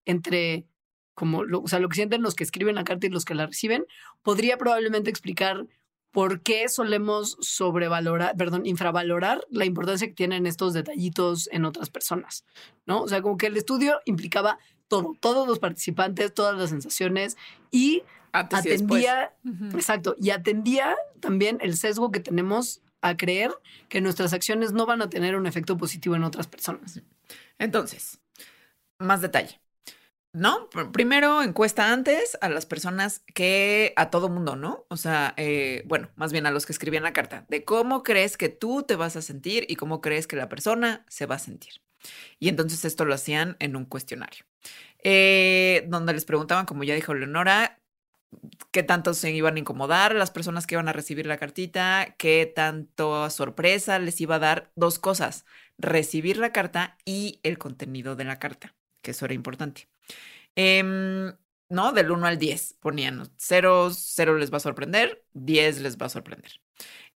entre 0.06 0.66
como 1.14 1.44
lo, 1.44 1.60
o 1.60 1.68
sea, 1.68 1.80
lo 1.80 1.88
que 1.90 1.96
sienten 1.96 2.22
los 2.22 2.34
que 2.34 2.44
escriben 2.44 2.76
la 2.76 2.84
carta 2.84 3.06
y 3.06 3.10
los 3.10 3.26
que 3.26 3.34
la 3.34 3.46
reciben, 3.46 3.84
podría 4.22 4.56
probablemente 4.56 5.10
explicar 5.10 5.66
por 6.12 6.42
qué 6.42 6.68
solemos 6.68 7.36
sobrevalorar, 7.40 8.36
perdón, 8.36 8.64
infravalorar 8.64 9.44
la 9.50 9.66
importancia 9.66 10.08
que 10.08 10.14
tienen 10.14 10.46
estos 10.46 10.72
detallitos 10.72 11.48
en 11.52 11.66
otras 11.66 11.90
personas, 11.90 12.44
¿no? 12.86 13.02
O 13.02 13.08
sea, 13.08 13.20
como 13.20 13.36
que 13.36 13.48
el 13.48 13.56
estudio 13.56 14.00
implicaba 14.06 14.58
todo, 14.88 15.12
todos 15.20 15.46
los 15.46 15.58
participantes, 15.58 16.32
todas 16.32 16.56
las 16.56 16.70
sensaciones 16.70 17.36
y 17.70 18.02
Antes 18.32 18.64
y 18.64 18.68
después. 18.68 19.04
atendía, 19.06 19.34
Ujú. 19.44 19.76
exacto, 19.76 20.16
y 20.18 20.30
atendía 20.30 20.96
también 21.20 21.58
el 21.60 21.76
sesgo 21.76 22.10
que 22.10 22.20
tenemos 22.20 22.82
a 23.02 23.16
creer 23.16 23.50
que 23.88 24.00
nuestras 24.00 24.32
acciones 24.32 24.72
no 24.72 24.86
van 24.86 25.02
a 25.02 25.10
tener 25.10 25.36
un 25.36 25.46
efecto 25.46 25.76
positivo 25.76 26.16
en 26.16 26.24
otras 26.24 26.46
personas. 26.46 27.00
Entonces, 27.58 28.20
más 28.98 29.20
detalle. 29.20 29.60
¿No? 30.32 30.68
Primero 30.92 31.42
encuesta 31.42 31.92
antes 31.92 32.38
a 32.40 32.48
las 32.48 32.64
personas 32.64 33.24
que 33.34 33.92
a 33.96 34.10
todo 34.10 34.28
mundo, 34.28 34.54
¿no? 34.54 34.86
O 34.88 34.96
sea, 34.96 35.34
eh, 35.36 35.82
bueno, 35.86 36.08
más 36.14 36.30
bien 36.30 36.46
a 36.46 36.52
los 36.52 36.66
que 36.66 36.72
escribían 36.72 37.02
la 37.02 37.12
carta, 37.12 37.46
de 37.48 37.64
cómo 37.64 38.04
crees 38.04 38.36
que 38.36 38.48
tú 38.48 38.84
te 38.84 38.94
vas 38.94 39.16
a 39.16 39.22
sentir 39.22 39.66
y 39.68 39.74
cómo 39.74 40.00
crees 40.00 40.28
que 40.28 40.36
la 40.36 40.48
persona 40.48 41.04
se 41.08 41.26
va 41.26 41.34
a 41.34 41.40
sentir. 41.40 41.82
Y 42.38 42.48
entonces 42.48 42.84
esto 42.84 43.04
lo 43.04 43.12
hacían 43.12 43.56
en 43.58 43.74
un 43.74 43.84
cuestionario, 43.86 44.44
eh, 45.02 45.84
donde 45.88 46.12
les 46.12 46.24
preguntaban, 46.24 46.64
como 46.64 46.84
ya 46.84 46.94
dijo 46.94 47.12
Leonora, 47.12 47.79
qué 48.70 48.82
tanto 48.82 49.14
se 49.14 49.32
iban 49.32 49.56
a 49.56 49.58
incomodar 49.58 50.14
las 50.14 50.30
personas 50.30 50.66
que 50.66 50.74
iban 50.76 50.88
a 50.88 50.92
recibir 50.92 51.26
la 51.26 51.38
cartita, 51.38 52.14
qué 52.18 52.50
tanto 52.54 53.28
sorpresa 53.30 53.98
les 53.98 54.20
iba 54.20 54.36
a 54.36 54.38
dar 54.38 54.72
dos 54.76 54.98
cosas, 54.98 55.44
recibir 55.78 56.36
la 56.36 56.52
carta 56.52 56.96
y 57.04 57.40
el 57.42 57.58
contenido 57.58 58.16
de 58.16 58.24
la 58.24 58.38
carta, 58.38 58.74
que 59.02 59.12
eso 59.12 59.24
era 59.24 59.34
importante. 59.34 59.88
Em, 60.56 61.34
¿No? 61.68 61.92
Del 61.92 62.10
1 62.10 62.26
al 62.26 62.38
10 62.38 62.74
ponían 62.80 63.30
0, 63.36 63.90
0 63.92 64.38
les 64.38 64.52
va 64.52 64.56
a 64.56 64.60
sorprender, 64.60 65.24
10 65.34 65.80
les 65.82 65.96
va 65.96 66.06
a 66.06 66.08
sorprender. 66.08 66.60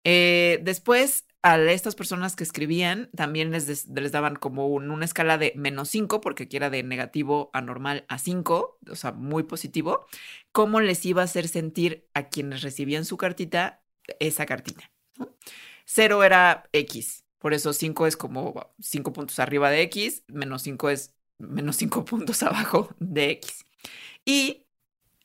Eh, 0.04 0.60
después, 0.62 1.26
a 1.44 1.58
estas 1.70 1.94
personas 1.94 2.34
que 2.34 2.42
escribían, 2.42 3.10
también 3.14 3.52
les, 3.52 3.86
les 3.86 4.12
daban 4.12 4.34
como 4.36 4.66
una 4.66 5.04
escala 5.04 5.38
de 5.38 5.52
menos 5.56 5.90
5, 5.90 6.20
porque 6.20 6.44
aquí 6.44 6.56
era 6.56 6.70
de 6.70 6.82
negativo 6.82 7.50
a 7.52 7.60
normal 7.60 8.04
a 8.08 8.18
5, 8.18 8.78
o 8.90 8.96
sea, 8.96 9.12
muy 9.12 9.44
positivo, 9.44 10.06
cómo 10.52 10.80
les 10.80 11.04
iba 11.06 11.22
a 11.22 11.26
hacer 11.26 11.46
sentir 11.46 12.08
a 12.14 12.28
quienes 12.28 12.62
recibían 12.62 13.04
su 13.04 13.16
cartita 13.16 13.82
esa 14.18 14.46
cartita. 14.46 14.90
0 15.84 16.24
era 16.24 16.64
X, 16.72 17.24
por 17.38 17.54
eso 17.54 17.72
5 17.72 18.06
es 18.06 18.16
como 18.16 18.74
5 18.80 19.12
puntos 19.12 19.38
arriba 19.38 19.70
de 19.70 19.82
X, 19.82 20.24
menos 20.28 20.62
5 20.62 20.90
es 20.90 21.14
menos 21.38 21.76
cinco 21.76 22.04
puntos 22.06 22.42
abajo 22.42 22.94
de 22.98 23.30
X. 23.30 23.64
Y 24.24 24.66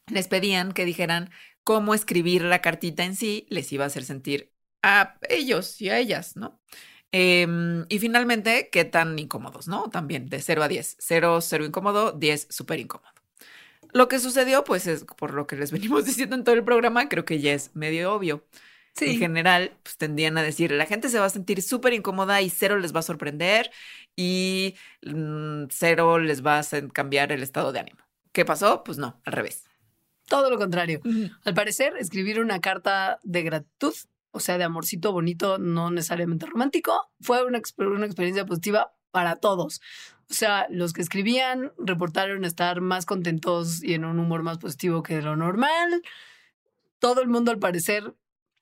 les 0.08 0.28
pedían 0.28 0.72
que 0.72 0.86
dijeran 0.86 1.32
cómo 1.64 1.94
escribir 1.94 2.44
la 2.44 2.62
cartita 2.62 3.04
en 3.04 3.16
sí 3.16 3.46
les 3.50 3.72
iba 3.72 3.84
a 3.84 3.88
hacer 3.88 4.04
sentir 4.04 4.54
a 4.84 5.18
ellos 5.30 5.82
y 5.82 5.90
a 5.90 6.00
ellas, 6.00 6.36
¿no? 6.36 6.60
Em, 7.12 7.86
y 7.90 8.00
finalmente, 8.00 8.70
qué 8.72 8.86
tan 8.86 9.18
incómodos, 9.18 9.68
¿no? 9.68 9.90
También 9.90 10.30
de 10.30 10.42
0 10.42 10.64
a 10.64 10.68
10. 10.68 10.98
0, 11.00 11.42
0 11.42 11.66
incómodo, 11.66 12.12
10 12.12 12.48
súper 12.50 12.80
incómodo. 12.80 13.12
Lo 13.94 14.08
que 14.08 14.20
sucedió, 14.20 14.64
pues 14.64 14.88
es 14.88 15.06
por 15.06 15.34
lo 15.34 15.48
que 15.48 15.56
les 15.56 15.72
venimos 15.72 16.06
diciendo 16.06 16.36
en 16.36 16.44
todo 16.44 16.56
el 16.56 16.64
programa, 16.64 17.10
creo 17.10 17.26
que 17.26 17.40
ya 17.40 17.54
es 17.54 17.76
medio 17.76 18.14
obvio. 18.14 18.46
En 19.02 19.18
general, 19.18 19.72
pues 19.84 19.98
tendían 19.98 20.38
a 20.38 20.44
decir, 20.44 20.72
la 20.72 20.86
gente 20.86 21.08
se 21.08 21.20
va 21.20 21.26
a 21.26 21.30
sentir 21.30 21.62
súper 21.62 21.94
incómoda 21.94 22.42
y 22.42 22.50
cero 22.50 22.78
les 22.80 22.94
va 22.94 23.00
a 23.00 23.04
sorprender 23.04 23.72
y 24.16 24.76
mm, 25.04 25.66
cero 25.70 26.20
les 26.20 26.46
va 26.46 26.60
a 26.60 26.64
cambiar 26.92 27.32
el 27.32 27.42
estado 27.42 27.72
de 27.72 27.80
ánimo. 27.80 28.00
¿Qué 28.34 28.44
pasó? 28.44 28.84
Pues 28.84 28.98
no, 28.98 29.20
al 29.24 29.34
revés. 29.34 29.64
Todo 30.28 30.50
lo 30.50 30.58
contrario. 30.58 31.02
Al 31.44 31.54
parecer, 31.54 31.96
escribir 31.98 32.40
una 32.40 32.60
carta 32.60 33.20
de 33.24 33.42
gratitud, 33.42 33.94
o 34.32 34.40
sea, 34.40 34.58
de 34.58 34.64
amorcito 34.64 35.12
bonito, 35.12 35.58
no 35.58 35.92
necesariamente 35.92 36.46
romántico, 36.46 37.10
fue 37.22 37.44
una, 37.44 37.62
una 37.78 38.06
experiencia 38.06 38.46
positiva 38.46 38.94
para 39.12 39.38
todos. 39.38 39.82
O 40.30 40.34
sea, 40.34 40.68
los 40.70 40.94
que 40.94 41.02
escribían 41.02 41.72
reportaron 41.78 42.46
estar 42.46 42.82
más 42.82 43.06
contentos 43.06 43.84
y 43.84 43.96
en 43.96 44.06
un 44.06 44.20
humor 44.20 44.44
más 44.44 44.60
positivo 44.60 45.02
que 45.02 45.22
lo 45.22 45.36
normal. 45.36 46.04
Todo 47.00 47.22
el 47.22 47.30
mundo, 47.30 47.52
al 47.52 47.60
parecer, 47.60 48.14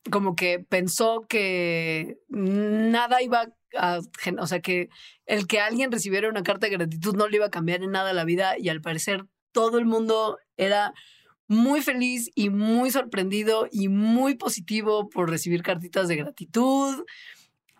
como 0.10 0.36
que 0.36 0.60
pensó 0.60 1.26
que 1.28 2.20
nada 2.30 3.22
iba 3.22 3.50
a, 3.78 4.00
o 4.40 4.48
sea, 4.48 4.62
que 4.62 4.90
el 5.26 5.48
que 5.48 5.60
alguien 5.60 5.92
recibiera 5.92 6.30
una 6.30 6.44
carta 6.44 6.68
de 6.68 6.78
gratitud 6.78 7.16
no 7.16 7.28
le 7.28 7.38
iba 7.38 7.48
a 7.48 7.52
cambiar 7.52 7.84
en 7.84 7.92
nada 7.92 8.14
la 8.14 8.24
vida 8.24 8.58
y 8.58 8.70
al 8.70 8.82
parecer 8.82 9.26
todo 9.52 9.78
el 9.78 9.86
mundo 9.86 10.38
era 10.56 10.94
muy 11.48 11.82
feliz 11.82 12.30
y 12.36 12.50
muy 12.50 12.92
sorprendido 12.92 13.68
y 13.72 13.88
muy 13.88 14.36
positivo 14.36 15.10
por 15.10 15.30
recibir 15.30 15.64
cartitas 15.64 16.08
de 16.08 16.18
gratitud. 16.18 17.06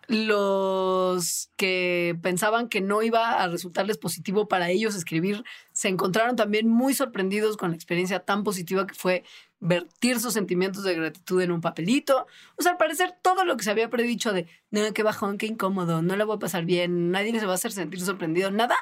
Los 0.08 1.50
que 1.56 2.18
pensaban 2.22 2.70
que 2.70 2.80
no 2.80 3.02
iba 3.02 3.42
a 3.42 3.48
resultarles 3.48 3.98
positivo 3.98 4.48
para 4.48 4.70
ellos 4.70 4.94
escribir 4.94 5.44
se 5.72 5.88
encontraron 5.88 6.34
también 6.34 6.66
muy 6.66 6.94
sorprendidos 6.94 7.58
con 7.58 7.70
la 7.70 7.76
experiencia 7.76 8.20
tan 8.20 8.42
positiva 8.42 8.86
que 8.86 8.94
fue 8.94 9.24
vertir 9.60 10.18
sus 10.18 10.32
sentimientos 10.32 10.84
de 10.84 10.94
gratitud 10.94 11.42
en 11.42 11.52
un 11.52 11.60
papelito. 11.60 12.26
O 12.56 12.62
sea, 12.62 12.72
al 12.72 12.78
parecer 12.78 13.16
todo 13.20 13.44
lo 13.44 13.58
que 13.58 13.64
se 13.64 13.70
había 13.70 13.90
predicho 13.90 14.32
de, 14.32 14.46
no, 14.70 14.80
qué 14.94 15.02
bajón, 15.02 15.36
qué 15.36 15.46
incómodo, 15.46 16.00
no 16.00 16.16
le 16.16 16.24
voy 16.24 16.36
a 16.36 16.38
pasar 16.38 16.64
bien, 16.64 17.10
nadie 17.10 17.38
se 17.38 17.44
va 17.44 17.52
a 17.52 17.56
hacer 17.56 17.72
sentir 17.72 18.00
sorprendido, 18.00 18.50
nada, 18.50 18.76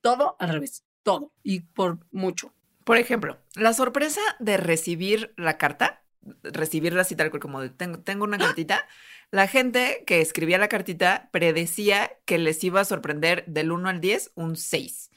todo 0.00 0.36
al 0.38 0.50
revés, 0.50 0.84
todo 1.02 1.32
y 1.42 1.60
por 1.60 1.98
mucho. 2.12 2.52
Por 2.88 2.96
ejemplo, 2.96 3.36
la 3.54 3.74
sorpresa 3.74 4.22
de 4.38 4.56
recibir 4.56 5.34
la 5.36 5.58
carta, 5.58 6.02
recibirla 6.42 7.02
así 7.02 7.14
tal 7.14 7.28
cual 7.28 7.42
como 7.42 7.60
de, 7.60 7.68
tengo, 7.68 7.98
tengo 7.98 8.24
una 8.24 8.38
cartita, 8.38 8.88
la 9.30 9.46
gente 9.46 10.04
que 10.06 10.22
escribía 10.22 10.56
la 10.56 10.70
cartita 10.70 11.28
predecía 11.30 12.10
que 12.24 12.38
les 12.38 12.64
iba 12.64 12.80
a 12.80 12.86
sorprender 12.86 13.44
del 13.46 13.72
1 13.72 13.90
al 13.90 14.00
10 14.00 14.32
un 14.36 14.56
6. 14.56 15.10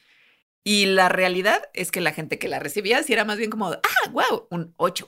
Y 0.66 0.88
la 0.88 1.08
realidad 1.08 1.62
es 1.74 1.92
que 1.92 2.02
la 2.02 2.12
gente 2.12 2.38
que 2.40 2.50
la 2.50 2.60
recibía 2.60 3.04
sí 3.04 3.14
era 3.14 3.24
más 3.24 3.38
bien 3.38 3.50
como, 3.50 3.70
ah, 3.70 4.10
wow, 4.12 4.48
un 4.50 4.74
8. 4.76 5.08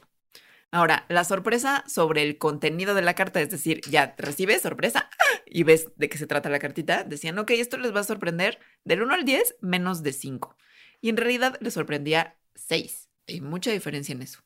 Ahora, 0.71 1.05
la 1.09 1.25
sorpresa 1.25 1.83
sobre 1.85 2.23
el 2.23 2.37
contenido 2.37 2.93
de 2.93 3.01
la 3.01 3.13
carta, 3.13 3.41
es 3.41 3.49
decir, 3.49 3.81
ya 3.89 4.15
recibes 4.17 4.61
sorpresa 4.61 5.09
y 5.45 5.63
ves 5.63 5.89
de 5.97 6.07
qué 6.07 6.17
se 6.17 6.27
trata 6.27 6.47
la 6.47 6.59
cartita, 6.59 7.03
decían, 7.03 7.37
ok, 7.39 7.51
esto 7.51 7.75
les 7.75 7.93
va 7.93 7.99
a 7.99 8.05
sorprender 8.05 8.59
del 8.85 9.01
1 9.01 9.15
al 9.15 9.25
10 9.25 9.57
menos 9.59 10.01
de 10.01 10.13
5. 10.13 10.55
Y 11.01 11.09
en 11.09 11.17
realidad 11.17 11.57
les 11.59 11.73
sorprendía 11.73 12.37
6. 12.55 13.09
Hay 13.27 13.41
mucha 13.41 13.71
diferencia 13.71 14.13
en 14.13 14.21
eso. 14.21 14.39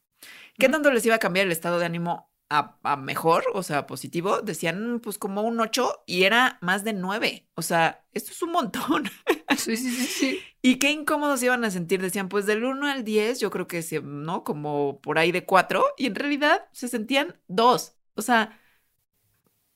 ¿Qué 0.57 0.69
tanto 0.69 0.91
les 0.91 1.05
iba 1.05 1.15
a 1.15 1.19
cambiar 1.19 1.45
el 1.45 1.51
estado 1.51 1.79
de 1.79 1.85
ánimo 1.85 2.31
a, 2.49 2.95
mejor, 2.97 3.45
o 3.53 3.63
sea, 3.63 3.87
positivo? 3.87 4.41
Decían, 4.41 4.99
pues 5.01 5.17
como 5.17 5.41
un 5.41 5.59
8 5.59 6.03
y 6.05 6.23
era 6.23 6.57
más 6.61 6.83
de 6.83 6.93
9. 6.93 7.47
O 7.55 7.61
sea, 7.61 8.05
esto 8.13 8.31
es 8.31 8.41
un 8.41 8.51
montón. 8.51 9.09
Sí, 9.57 9.75
sí, 9.75 9.89
sí, 9.89 10.05
sí. 10.05 10.39
Y 10.61 10.75
qué 10.75 10.91
incómodos 10.91 11.41
iban 11.41 11.65
a 11.65 11.71
sentir. 11.71 11.99
Decían, 11.99 12.29
pues 12.29 12.45
del 12.45 12.63
1 12.63 12.85
al 12.85 13.03
10, 13.03 13.39
yo 13.39 13.49
creo 13.49 13.65
que, 13.65 13.83
¿no? 14.03 14.43
Como 14.43 15.01
por 15.01 15.17
ahí 15.17 15.31
de 15.31 15.45
4. 15.45 15.83
Y 15.97 16.05
en 16.05 16.13
realidad 16.13 16.67
se 16.73 16.87
sentían 16.87 17.39
2. 17.47 17.95
O 18.13 18.21
sea, 18.21 18.59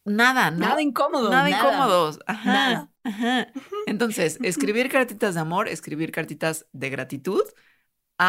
nada, 0.05 0.51
¿no? 0.51 0.59
Nada 0.59 0.81
incómodo. 0.83 1.31
Nada, 1.31 1.49
incómodos. 1.49 2.19
Ajá. 2.27 2.91
Ajá. 3.03 3.47
Entonces, 3.87 4.37
escribir 4.43 4.89
cartitas 4.89 5.33
de 5.33 5.41
amor, 5.41 5.67
escribir 5.67 6.11
cartitas 6.11 6.67
de 6.73 6.89
gratitud, 6.91 7.41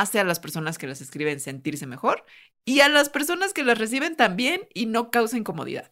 hace 0.00 0.18
a 0.18 0.24
las 0.24 0.40
personas 0.40 0.78
que 0.78 0.86
las 0.86 1.02
escriben 1.02 1.38
sentirse 1.38 1.86
mejor 1.86 2.24
y 2.64 2.80
a 2.80 2.88
las 2.88 3.10
personas 3.10 3.52
que 3.52 3.62
las 3.62 3.76
reciben 3.76 4.16
también 4.16 4.66
y 4.72 4.86
no 4.86 5.10
causa 5.10 5.36
incomodidad. 5.36 5.90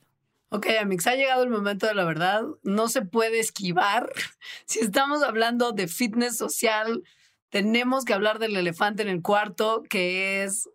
Ok, 0.48 0.68
Amix, 0.80 1.06
ha 1.06 1.16
llegado 1.16 1.42
el 1.42 1.50
momento 1.50 1.86
de 1.86 1.94
la 1.94 2.04
verdad. 2.04 2.44
No 2.62 2.88
se 2.88 3.02
puede 3.02 3.40
esquivar. 3.40 4.10
Si 4.64 4.80
estamos 4.80 5.22
hablando 5.22 5.72
de 5.72 5.86
fitness 5.86 6.38
social, 6.38 7.02
tenemos 7.50 8.04
que 8.04 8.14
hablar 8.14 8.38
del 8.38 8.56
elefante 8.56 9.02
en 9.02 9.08
el 9.08 9.20
cuarto, 9.20 9.82
que 9.88 10.44
es, 10.44 10.68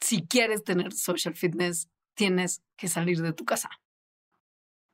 si 0.00 0.24
quieres 0.26 0.62
tener 0.62 0.92
social 0.92 1.34
fitness, 1.34 1.88
tienes 2.14 2.62
que 2.76 2.86
salir 2.86 3.20
de 3.20 3.32
tu 3.32 3.44
casa. 3.44 3.70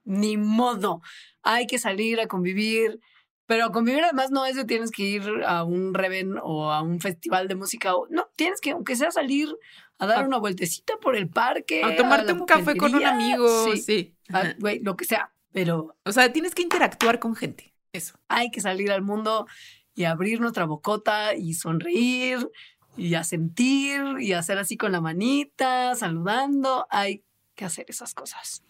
Ni 0.05 0.38
modo. 0.38 1.03
Hay 1.42 1.66
que 1.66 1.78
salir 1.78 2.20
a 2.20 2.26
convivir. 2.26 3.01
Pero 3.47 3.70
convivir 3.72 4.03
además 4.03 4.30
no 4.30 4.47
es 4.47 4.57
de 4.57 4.64
tienes 4.64 4.90
que 4.90 5.03
ir 5.03 5.22
a 5.47 5.64
un 5.64 5.92
reven 5.92 6.36
o 6.42 6.72
a 6.72 6.82
un 6.82 7.01
festival 7.01 7.47
de 7.49 7.55
música. 7.55 7.92
no, 8.11 8.28
tienes 8.36 8.61
que, 8.61 8.70
aunque 8.70 8.97
sea 8.97 9.11
salir 9.11 9.55
a 9.99 10.07
dar 10.07 10.26
una 10.26 10.38
vueltecita 10.38 10.97
por 10.99 11.16
el 11.16 11.28
parque. 11.28 11.82
A 11.84 11.95
tomarte 11.97 12.32
un 12.32 12.47
café 12.47 12.76
con 12.76 12.95
un 12.95 13.05
amigo. 13.05 13.74
Sí. 13.76 14.16
Güey, 14.59 14.80
lo 14.80 14.97
que 14.97 15.05
sea. 15.05 15.32
Pero. 15.53 15.97
O 16.05 16.12
sea, 16.12 16.32
tienes 16.32 16.55
que 16.55 16.62
interactuar 16.62 17.18
con 17.18 17.36
gente. 17.36 17.74
Eso. 17.92 18.18
Hay 18.28 18.51
que 18.51 18.61
salir 18.61 18.90
al 18.90 19.03
mundo 19.03 19.47
y 19.95 20.05
abrir 20.05 20.40
nuestra 20.40 20.64
bocota 20.64 21.34
y 21.34 21.55
sonreír 21.55 22.51
y 22.97 23.14
a 23.14 23.24
sentir 23.24 24.03
y 24.20 24.32
hacer 24.32 24.59
así 24.59 24.76
con 24.76 24.90
la 24.90 25.01
manita, 25.01 25.95
saludando. 25.95 26.86
Hay 26.90 27.24
que 27.55 27.64
hacer 27.64 27.86
esas 27.88 28.14
cosas. 28.14 28.64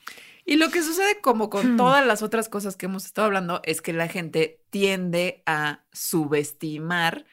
Y 0.44 0.56
lo 0.56 0.70
que 0.70 0.82
sucede 0.82 1.20
como 1.20 1.48
con 1.48 1.74
hmm. 1.74 1.76
todas 1.76 2.06
las 2.06 2.22
otras 2.22 2.48
cosas 2.48 2.76
que 2.76 2.86
hemos 2.86 3.06
estado 3.06 3.26
hablando 3.26 3.60
es 3.64 3.80
que 3.80 3.92
la 3.92 4.08
gente 4.08 4.62
tiende 4.70 5.42
a 5.46 5.84
subestimar 5.92 7.24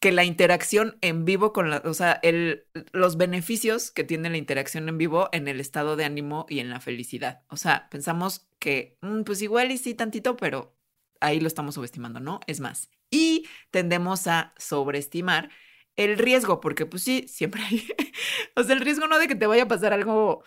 que 0.00 0.12
la 0.12 0.24
interacción 0.24 0.96
en 1.02 1.26
vivo 1.26 1.52
con 1.52 1.68
la, 1.68 1.82
o 1.84 1.92
sea, 1.92 2.18
el, 2.22 2.64
los 2.92 3.18
beneficios 3.18 3.90
que 3.90 4.02
tiene 4.02 4.30
la 4.30 4.38
interacción 4.38 4.88
en 4.88 4.96
vivo 4.96 5.28
en 5.32 5.46
el 5.46 5.60
estado 5.60 5.94
de 5.94 6.06
ánimo 6.06 6.46
y 6.48 6.60
en 6.60 6.70
la 6.70 6.80
felicidad. 6.80 7.42
O 7.48 7.56
sea, 7.58 7.88
pensamos 7.90 8.48
que, 8.58 8.96
mm, 9.02 9.22
pues 9.22 9.42
igual 9.42 9.70
y 9.70 9.78
sí 9.78 9.94
tantito, 9.94 10.36
pero 10.36 10.74
ahí 11.20 11.38
lo 11.38 11.48
estamos 11.48 11.74
subestimando, 11.74 12.18
¿no? 12.18 12.40
Es 12.46 12.60
más. 12.60 12.90
Y 13.10 13.46
tendemos 13.70 14.26
a 14.26 14.54
sobreestimar 14.56 15.50
el 15.96 16.16
riesgo, 16.16 16.60
porque 16.60 16.86
pues 16.86 17.02
sí, 17.02 17.26
siempre 17.28 17.62
hay, 17.62 17.86
o 18.56 18.62
sea, 18.62 18.74
el 18.74 18.80
riesgo 18.80 19.06
no 19.06 19.18
de 19.18 19.28
que 19.28 19.34
te 19.34 19.46
vaya 19.46 19.64
a 19.64 19.68
pasar 19.68 19.92
algo 19.92 20.42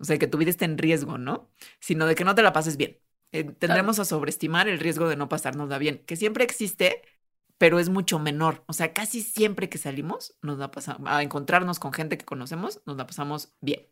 o 0.00 0.04
sea, 0.04 0.18
que 0.18 0.26
tu 0.26 0.38
vida 0.38 0.50
esté 0.50 0.64
en 0.64 0.78
riesgo, 0.78 1.18
¿no? 1.18 1.50
Sino 1.78 2.06
de 2.06 2.14
que 2.14 2.24
no 2.24 2.34
te 2.34 2.42
la 2.42 2.52
pases 2.52 2.76
bien. 2.76 2.98
Eh, 3.32 3.44
tendremos 3.44 3.98
a 3.98 4.04
sobreestimar 4.04 4.68
el 4.68 4.78
riesgo 4.80 5.08
de 5.08 5.16
no 5.16 5.28
pasárnosla 5.28 5.78
bien, 5.78 6.02
que 6.06 6.16
siempre 6.16 6.42
existe, 6.42 7.02
pero 7.58 7.78
es 7.78 7.88
mucho 7.90 8.18
menor. 8.18 8.64
O 8.66 8.72
sea, 8.72 8.92
casi 8.92 9.22
siempre 9.22 9.68
que 9.68 9.78
salimos, 9.78 10.36
nos 10.42 10.58
la 10.58 10.70
pasamos, 10.70 11.08
a 11.08 11.22
encontrarnos 11.22 11.78
con 11.78 11.92
gente 11.92 12.18
que 12.18 12.24
conocemos, 12.24 12.80
nos 12.86 12.96
la 12.96 13.06
pasamos 13.06 13.52
bien. 13.60 13.86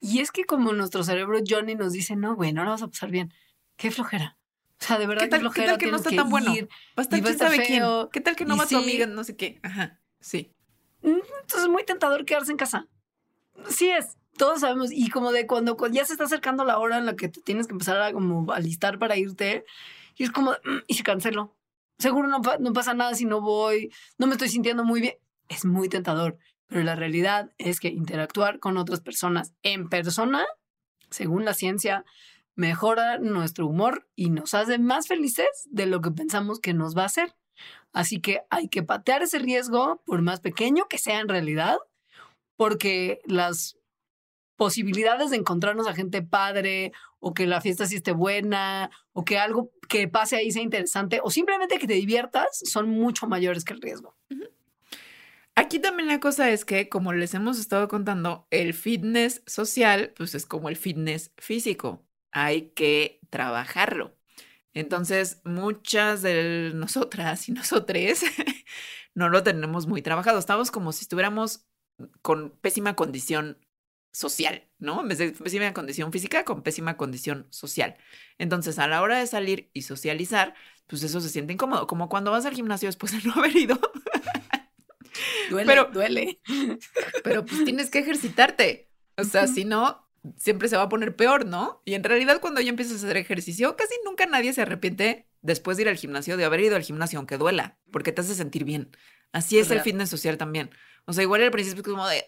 Y 0.00 0.20
es 0.20 0.32
que 0.32 0.44
como 0.44 0.72
nuestro 0.72 1.04
cerebro 1.04 1.38
Johnny 1.46 1.74
nos 1.74 1.92
dice, 1.92 2.16
no, 2.16 2.34
güey, 2.34 2.52
no 2.52 2.64
la 2.64 2.70
vas 2.70 2.82
a 2.82 2.88
pasar 2.88 3.10
bien. 3.10 3.32
Qué 3.76 3.90
flojera. 3.90 4.38
O 4.80 4.84
sea, 4.84 4.98
de 4.98 5.06
verdad, 5.06 5.24
¿Qué 5.24 5.28
tal, 5.28 5.40
qué 5.40 5.44
qué 5.44 5.50
flojera. 5.50 5.72
tal 5.72 5.78
que 5.78 5.90
no 5.90 5.96
está 5.98 6.10
tan 6.10 6.30
bueno? 6.30 6.54
ir. 6.54 6.68
Va 6.68 6.70
a 6.96 7.02
estar 7.02 7.18
y 7.18 7.22
va 7.22 7.26
quién 7.28 7.38
sabe 7.38 7.56
quién. 7.58 7.80
feo, 7.80 8.10
¿Qué 8.10 8.20
tal 8.22 8.34
que 8.34 8.46
no 8.46 8.56
va 8.56 8.64
tu 8.64 8.70
sí. 8.70 8.74
amiga? 8.76 9.06
No 9.06 9.22
sé 9.24 9.36
qué. 9.36 9.60
Ajá. 9.62 10.00
Sí. 10.20 10.54
Entonces 11.02 11.62
es 11.62 11.68
muy 11.68 11.84
tentador 11.84 12.24
quedarse 12.24 12.50
en 12.50 12.56
casa. 12.56 12.88
Sí 13.68 13.90
es, 13.90 14.16
todos 14.40 14.60
sabemos. 14.60 14.90
Y 14.90 15.10
como 15.10 15.32
de 15.32 15.46
cuando, 15.46 15.76
ya 15.92 16.06
se 16.06 16.14
está 16.14 16.24
acercando 16.24 16.64
la 16.64 16.78
hora 16.78 16.96
en 16.96 17.04
la 17.04 17.14
que 17.14 17.28
te 17.28 17.42
tienes 17.42 17.66
que 17.66 17.72
empezar 17.74 18.00
a 18.00 18.10
como 18.10 18.50
alistar 18.52 18.98
para 18.98 19.18
irte, 19.18 19.66
y 20.16 20.24
es 20.24 20.30
como, 20.30 20.52
"Mm, 20.52 20.78
y 20.86 20.94
si 20.94 21.02
cancelo. 21.02 21.54
Seguro 21.98 22.26
no 22.26 22.72
pasa 22.72 22.94
nada 22.94 23.14
si 23.14 23.26
no 23.26 23.42
voy, 23.42 23.92
no 24.16 24.26
me 24.26 24.32
estoy 24.32 24.48
sintiendo 24.48 24.82
muy 24.82 25.02
bien. 25.02 25.14
Es 25.50 25.66
muy 25.66 25.90
tentador. 25.90 26.38
Pero 26.68 26.82
la 26.84 26.96
realidad 26.96 27.52
es 27.58 27.80
que 27.80 27.88
interactuar 27.88 28.60
con 28.60 28.78
otras 28.78 29.00
personas 29.02 29.52
en 29.62 29.90
persona, 29.90 30.46
según 31.10 31.44
la 31.44 31.52
ciencia, 31.52 32.06
mejora 32.56 33.18
nuestro 33.18 33.66
humor 33.66 34.08
y 34.16 34.30
nos 34.30 34.54
hace 34.54 34.78
más 34.78 35.06
felices 35.06 35.48
de 35.66 35.84
lo 35.84 36.00
que 36.00 36.12
pensamos 36.12 36.60
que 36.60 36.72
nos 36.72 36.96
va 36.96 37.02
a 37.02 37.06
hacer. 37.06 37.34
Así 37.92 38.22
que 38.22 38.40
hay 38.48 38.68
que 38.68 38.82
patear 38.82 39.22
ese 39.22 39.38
riesgo, 39.38 40.00
por 40.06 40.22
más 40.22 40.40
pequeño 40.40 40.86
que 40.88 40.96
sea 40.96 41.20
en 41.20 41.28
realidad, 41.28 41.76
porque 42.56 43.20
las 43.26 43.76
posibilidades 44.60 45.30
de 45.30 45.38
encontrarnos 45.38 45.86
a 45.86 45.94
gente 45.94 46.20
padre 46.20 46.92
o 47.18 47.32
que 47.32 47.46
la 47.46 47.62
fiesta 47.62 47.86
sí 47.86 47.96
esté 47.96 48.12
buena 48.12 48.90
o 49.14 49.24
que 49.24 49.38
algo 49.38 49.72
que 49.88 50.06
pase 50.06 50.36
ahí 50.36 50.50
sea 50.50 50.60
interesante 50.60 51.18
o 51.24 51.30
simplemente 51.30 51.78
que 51.78 51.86
te 51.86 51.94
diviertas 51.94 52.60
son 52.64 52.90
mucho 52.90 53.26
mayores 53.26 53.64
que 53.64 53.72
el 53.72 53.80
riesgo. 53.80 54.14
Aquí 55.54 55.78
también 55.78 56.08
la 56.08 56.20
cosa 56.20 56.50
es 56.50 56.66
que, 56.66 56.90
como 56.90 57.14
les 57.14 57.32
hemos 57.32 57.58
estado 57.58 57.88
contando, 57.88 58.46
el 58.50 58.74
fitness 58.74 59.42
social, 59.46 60.12
pues 60.14 60.34
es 60.34 60.44
como 60.44 60.68
el 60.68 60.76
fitness 60.76 61.32
físico. 61.38 62.04
Hay 62.30 62.72
que 62.72 63.18
trabajarlo. 63.30 64.14
Entonces, 64.74 65.40
muchas 65.42 66.20
de 66.20 66.72
nosotras 66.74 67.48
y 67.48 67.52
nosotres 67.52 68.24
no 69.14 69.30
lo 69.30 69.42
tenemos 69.42 69.86
muy 69.86 70.02
trabajado. 70.02 70.38
Estamos 70.38 70.70
como 70.70 70.92
si 70.92 71.04
estuviéramos 71.04 71.64
con 72.20 72.50
pésima 72.60 72.94
condición 72.94 73.56
social, 74.12 74.68
¿no? 74.78 75.00
En 75.02 75.08
vez 75.08 75.18
de 75.18 75.30
pésima 75.32 75.72
condición 75.72 76.12
física, 76.12 76.44
con 76.44 76.62
pésima 76.62 76.96
condición 76.96 77.46
social. 77.50 77.96
Entonces, 78.38 78.78
a 78.78 78.86
la 78.88 79.02
hora 79.02 79.18
de 79.18 79.26
salir 79.26 79.70
y 79.72 79.82
socializar, 79.82 80.54
pues 80.86 81.02
eso 81.02 81.20
se 81.20 81.28
siente 81.28 81.52
incómodo, 81.52 81.86
como 81.86 82.08
cuando 82.08 82.30
vas 82.30 82.46
al 82.46 82.54
gimnasio 82.54 82.88
después 82.88 83.12
de 83.12 83.22
no 83.28 83.34
haber 83.34 83.56
ido. 83.56 83.78
Duele, 85.50 85.66
Pero- 85.66 85.90
duele. 85.92 86.40
Pero 87.24 87.44
pues 87.44 87.64
tienes 87.64 87.90
que 87.90 87.98
ejercitarte. 87.98 88.88
O 89.16 89.24
sea, 89.24 89.46
si 89.46 89.64
no, 89.64 90.08
siempre 90.36 90.68
se 90.68 90.76
va 90.76 90.82
a 90.84 90.88
poner 90.88 91.16
peor, 91.16 91.44
¿no? 91.46 91.82
Y 91.84 91.94
en 91.94 92.04
realidad 92.04 92.40
cuando 92.40 92.60
ya 92.60 92.70
empiezas 92.70 93.02
a 93.02 93.06
hacer 93.06 93.16
ejercicio, 93.16 93.76
casi 93.76 93.94
nunca 94.04 94.26
nadie 94.26 94.52
se 94.52 94.62
arrepiente 94.62 95.28
después 95.42 95.76
de 95.76 95.82
ir 95.84 95.88
al 95.88 95.96
gimnasio, 95.96 96.36
de 96.36 96.44
haber 96.44 96.60
ido 96.60 96.76
al 96.76 96.82
gimnasio, 96.82 97.18
aunque 97.18 97.36
duela, 97.36 97.78
porque 97.90 98.12
te 98.12 98.20
hace 98.20 98.34
sentir 98.34 98.64
bien. 98.64 98.96
Así 99.32 99.58
es 99.58 99.66
el 99.68 99.74
Real. 99.76 99.84
fitness 99.84 100.10
social 100.10 100.38
también. 100.38 100.70
O 101.06 101.12
sea, 101.12 101.22
igual 101.22 101.42
al 101.42 101.50
principio 101.50 101.82
es 101.82 101.88
como 101.88 102.06
de, 102.06 102.24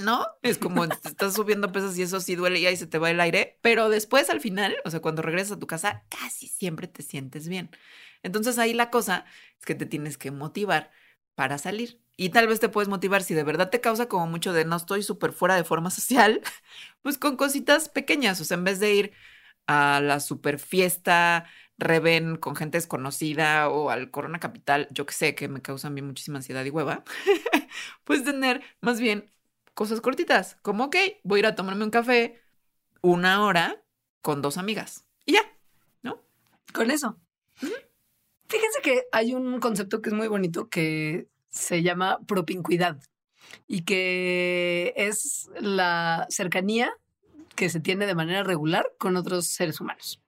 ¿no? 0.00 0.26
Es 0.42 0.58
como 0.58 0.84
estás 0.84 1.34
subiendo 1.34 1.72
pesas 1.72 1.98
y 1.98 2.02
eso 2.02 2.20
sí 2.20 2.34
duele 2.34 2.60
y 2.60 2.66
ahí 2.66 2.76
se 2.76 2.86
te 2.86 2.98
va 2.98 3.10
el 3.10 3.20
aire, 3.20 3.58
pero 3.62 3.88
después 3.88 4.30
al 4.30 4.40
final, 4.40 4.76
o 4.84 4.90
sea, 4.90 5.00
cuando 5.00 5.22
regresas 5.22 5.56
a 5.56 5.58
tu 5.58 5.66
casa, 5.66 6.04
casi 6.08 6.46
siempre 6.48 6.88
te 6.88 7.02
sientes 7.02 7.48
bien. 7.48 7.70
Entonces 8.22 8.58
ahí 8.58 8.74
la 8.74 8.90
cosa 8.90 9.24
es 9.58 9.64
que 9.64 9.74
te 9.74 9.86
tienes 9.86 10.18
que 10.18 10.30
motivar 10.30 10.90
para 11.34 11.58
salir. 11.58 12.00
Y 12.16 12.30
tal 12.30 12.48
vez 12.48 12.58
te 12.58 12.68
puedes 12.68 12.88
motivar 12.88 13.22
si 13.22 13.34
de 13.34 13.44
verdad 13.44 13.70
te 13.70 13.80
causa 13.80 14.08
como 14.08 14.26
mucho 14.26 14.52
de 14.52 14.64
no 14.64 14.76
estoy 14.76 15.04
súper 15.04 15.32
fuera 15.32 15.54
de 15.54 15.64
forma 15.64 15.90
social, 15.92 16.40
pues 17.02 17.18
con 17.18 17.36
cositas 17.36 17.88
pequeñas. 17.88 18.40
O 18.40 18.44
sea, 18.44 18.56
en 18.56 18.64
vez 18.64 18.80
de 18.80 18.94
ir 18.94 19.12
a 19.66 20.00
la 20.00 20.20
super 20.20 20.58
fiesta, 20.58 21.46
reven 21.78 22.36
con 22.36 22.56
gente 22.56 22.78
desconocida 22.78 23.68
o 23.68 23.90
al 23.90 24.10
Corona 24.10 24.40
Capital, 24.40 24.88
yo 24.90 25.06
que 25.06 25.14
sé, 25.14 25.34
que 25.34 25.48
me 25.48 25.62
causa 25.62 25.88
a 25.88 25.90
mí 25.90 26.02
muchísima 26.02 26.38
ansiedad 26.38 26.64
y 26.64 26.70
hueva, 26.70 27.04
pues 28.04 28.24
tener 28.24 28.62
más 28.80 29.00
bien 29.00 29.30
cosas 29.78 30.00
cortitas, 30.00 30.56
como, 30.62 30.86
ok, 30.86 30.96
voy 31.22 31.38
a 31.38 31.38
ir 31.38 31.46
a 31.46 31.54
tomarme 31.54 31.84
un 31.84 31.92
café 31.92 32.42
una 33.00 33.44
hora 33.44 33.80
con 34.22 34.42
dos 34.42 34.58
amigas. 34.58 35.04
Y 35.24 35.34
ya, 35.34 35.42
¿no? 36.02 36.20
Con 36.74 36.90
eso. 36.90 37.16
Fíjense 37.54 38.80
que 38.82 39.04
hay 39.12 39.34
un 39.34 39.60
concepto 39.60 40.02
que 40.02 40.10
es 40.10 40.16
muy 40.16 40.26
bonito 40.26 40.68
que 40.68 41.28
se 41.48 41.84
llama 41.84 42.18
propincuidad 42.26 43.00
y 43.68 43.84
que 43.84 44.94
es 44.96 45.48
la 45.60 46.26
cercanía 46.28 46.92
que 47.54 47.70
se 47.70 47.78
tiene 47.78 48.06
de 48.06 48.16
manera 48.16 48.42
regular 48.42 48.90
con 48.98 49.16
otros 49.16 49.46
seres 49.46 49.80
humanos. 49.80 50.20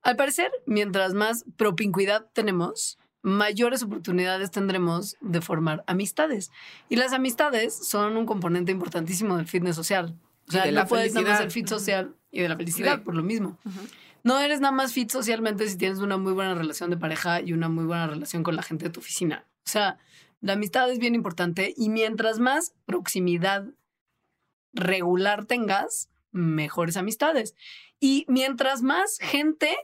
Al 0.00 0.16
parecer, 0.16 0.50
mientras 0.64 1.12
más 1.12 1.44
propincuidad 1.58 2.30
tenemos, 2.32 2.98
mayores 3.22 3.82
oportunidades 3.82 4.50
tendremos 4.50 5.16
de 5.20 5.40
formar 5.40 5.84
amistades. 5.86 6.50
Y 6.88 6.96
las 6.96 7.12
amistades 7.12 7.74
son 7.74 8.16
un 8.16 8.26
componente 8.26 8.72
importantísimo 8.72 9.36
del 9.36 9.46
fitness 9.46 9.76
social. 9.76 10.16
O 10.48 10.52
sea, 10.52 10.64
de 10.64 10.72
no 10.72 10.86
puedes 10.86 11.14
nada 11.14 11.28
más 11.28 11.38
ser 11.38 11.50
felicidad. 11.50 11.52
fit 11.52 11.68
social 11.68 12.14
y 12.32 12.40
de 12.40 12.48
la 12.48 12.56
felicidad 12.56 12.96
Sí. 12.98 13.04
por 13.04 13.14
lo 13.14 13.22
mismo. 13.22 13.58
No 14.24 14.38
eres 14.40 14.60
nada 14.60 14.72
más 14.72 14.92
fit 14.92 15.10
socialmente 15.10 15.68
si 15.68 15.76
tienes 15.78 15.98
una 16.00 16.16
muy 16.16 16.32
buena 16.32 16.54
relación 16.54 16.90
de 16.90 16.96
pareja 16.96 17.40
y 17.40 17.52
una 17.52 17.68
muy 17.68 17.84
buena 17.84 18.06
relación 18.06 18.42
con 18.42 18.56
la 18.56 18.62
gente 18.62 18.86
de 18.86 18.90
tu 18.90 19.00
oficina. 19.00 19.44
O 19.66 19.68
sea, 19.70 19.98
la 20.40 20.54
amistad 20.54 20.90
es 20.90 20.98
bien 20.98 21.14
importante 21.14 21.72
y 21.76 21.88
mientras 21.88 22.38
más 22.38 22.74
proximidad 22.86 23.66
regular 24.72 25.44
tengas, 25.46 26.10
mejores 26.32 26.96
amistades. 26.96 27.54
Y 27.98 28.24
mientras 28.28 28.82
más 28.82 29.18
gente 29.20 29.76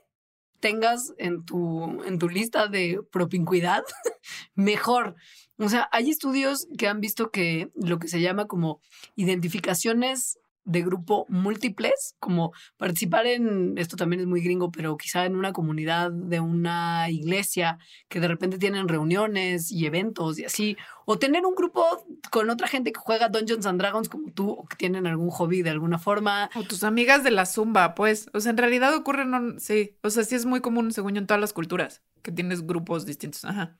tengas 0.60 1.12
en 1.18 1.44
tu, 1.44 2.02
en 2.04 2.18
tu 2.18 2.28
lista 2.28 2.68
de 2.68 3.00
propincuidad, 3.10 3.84
mejor. 4.54 5.16
O 5.58 5.68
sea, 5.68 5.88
hay 5.92 6.10
estudios 6.10 6.68
que 6.76 6.88
han 6.88 7.00
visto 7.00 7.30
que 7.30 7.70
lo 7.74 7.98
que 7.98 8.08
se 8.08 8.20
llama 8.20 8.46
como 8.46 8.80
identificaciones 9.14 10.38
de 10.66 10.82
grupo 10.82 11.24
múltiples, 11.28 12.16
como 12.18 12.52
participar 12.76 13.26
en, 13.26 13.78
esto 13.78 13.96
también 13.96 14.20
es 14.20 14.26
muy 14.26 14.42
gringo, 14.42 14.70
pero 14.70 14.96
quizá 14.96 15.24
en 15.24 15.36
una 15.36 15.52
comunidad 15.52 16.10
de 16.10 16.40
una 16.40 17.08
iglesia 17.08 17.78
que 18.08 18.20
de 18.20 18.28
repente 18.28 18.58
tienen 18.58 18.88
reuniones 18.88 19.70
y 19.70 19.86
eventos 19.86 20.38
y 20.38 20.44
así, 20.44 20.76
o 21.06 21.18
tener 21.18 21.46
un 21.46 21.54
grupo 21.54 21.84
con 22.30 22.50
otra 22.50 22.66
gente 22.66 22.92
que 22.92 23.00
juega 23.00 23.28
Dungeons 23.28 23.64
and 23.64 23.80
Dragons 23.80 24.08
como 24.08 24.32
tú, 24.32 24.50
o 24.50 24.66
que 24.66 24.76
tienen 24.76 25.06
algún 25.06 25.30
hobby 25.30 25.62
de 25.62 25.70
alguna 25.70 25.98
forma. 25.98 26.50
O 26.56 26.64
tus 26.64 26.82
amigas 26.82 27.22
de 27.22 27.30
la 27.30 27.46
zumba, 27.46 27.94
pues. 27.94 28.28
O 28.34 28.40
sea, 28.40 28.50
en 28.50 28.58
realidad 28.58 28.94
ocurren, 28.94 29.60
sí. 29.60 29.96
O 30.02 30.10
sea, 30.10 30.24
sí 30.24 30.34
es 30.34 30.46
muy 30.46 30.60
común, 30.60 30.92
según 30.92 31.14
yo, 31.14 31.20
en 31.20 31.28
todas 31.28 31.40
las 31.40 31.52
culturas, 31.52 32.02
que 32.22 32.32
tienes 32.32 32.66
grupos 32.66 33.06
distintos. 33.06 33.44
Ajá. 33.44 33.78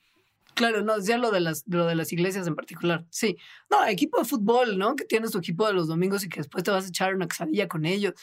Claro, 0.56 0.82
no, 0.82 0.98
ya 0.98 1.18
lo 1.18 1.30
de 1.30 1.40
las, 1.40 1.64
lo 1.66 1.84
de 1.84 1.94
las 1.94 2.14
iglesias 2.14 2.46
en 2.46 2.54
particular. 2.54 3.04
Sí. 3.10 3.36
No, 3.70 3.84
equipo 3.84 4.18
de 4.18 4.24
fútbol, 4.24 4.78
¿no? 4.78 4.96
Que 4.96 5.04
tienes 5.04 5.30
tu 5.30 5.36
equipo 5.36 5.66
de 5.66 5.74
los 5.74 5.86
domingos 5.86 6.24
y 6.24 6.30
que 6.30 6.40
después 6.40 6.64
te 6.64 6.70
vas 6.70 6.86
a 6.86 6.88
echar 6.88 7.14
una 7.14 7.28
quesadilla 7.28 7.68
con 7.68 7.84
ellos. 7.84 8.14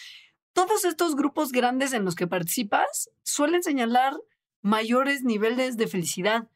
Todos 0.52 0.84
estos 0.84 1.16
grupos 1.16 1.52
grandes 1.52 1.94
en 1.94 2.06
los 2.06 2.16
que 2.16 2.26
participas 2.26 3.12
suelen 3.22 3.62
señalar 3.62 4.16
mayores 4.64 5.24
niveles 5.24 5.78
de 5.78 5.86
felicidad. 5.86 6.48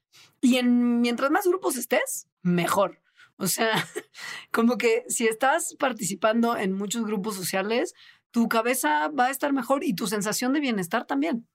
Y 0.41 0.57
en, 0.57 0.99
mientras 0.99 1.29
más 1.29 1.45
grupos 1.45 1.75
estés, 1.75 2.27
mejor. 2.41 2.99
O 3.37 3.45
sea, 3.45 3.71
como 4.51 4.79
que 4.79 5.03
si 5.09 5.27
estás 5.27 5.75
participando 5.77 6.57
en 6.57 6.73
muchos 6.73 7.05
grupos 7.05 7.35
sociales, 7.35 7.93
tu 8.31 8.49
cabeza 8.49 9.09
va 9.09 9.27
a 9.27 9.31
estar 9.31 9.53
mejor 9.53 9.83
y 9.83 9.93
tu 9.93 10.07
sensación 10.07 10.53
de 10.53 10.59
bienestar 10.59 11.05
también. 11.05 11.47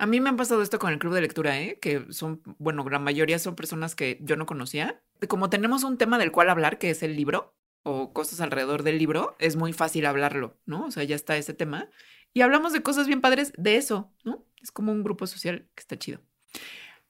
A 0.00 0.06
mí 0.06 0.18
me 0.18 0.30
han 0.30 0.38
pasado 0.38 0.62
esto 0.62 0.78
con 0.78 0.90
el 0.94 0.98
club 0.98 1.12
de 1.12 1.20
lectura, 1.20 1.60
¿eh? 1.60 1.78
Que 1.78 2.06
son, 2.10 2.40
bueno, 2.58 2.88
la 2.88 2.98
mayoría 2.98 3.38
son 3.38 3.54
personas 3.54 3.94
que 3.94 4.18
yo 4.22 4.34
no 4.34 4.46
conocía. 4.46 5.02
Como 5.28 5.50
tenemos 5.50 5.84
un 5.84 5.98
tema 5.98 6.16
del 6.16 6.32
cual 6.32 6.48
hablar, 6.48 6.78
que 6.78 6.88
es 6.88 7.02
el 7.02 7.16
libro, 7.16 7.54
o 7.82 8.14
cosas 8.14 8.40
alrededor 8.40 8.82
del 8.82 8.96
libro, 8.96 9.36
es 9.38 9.56
muy 9.56 9.74
fácil 9.74 10.06
hablarlo, 10.06 10.58
¿no? 10.64 10.86
O 10.86 10.90
sea, 10.90 11.04
ya 11.04 11.14
está 11.14 11.36
ese 11.36 11.52
tema. 11.52 11.90
Y 12.32 12.40
hablamos 12.40 12.72
de 12.72 12.82
cosas 12.82 13.08
bien 13.08 13.20
padres 13.20 13.52
de 13.58 13.76
eso, 13.76 14.10
¿no? 14.24 14.46
Es 14.62 14.72
como 14.72 14.90
un 14.90 15.02
grupo 15.02 15.26
social 15.26 15.68
que 15.74 15.80
está 15.82 15.98
chido. 15.98 16.22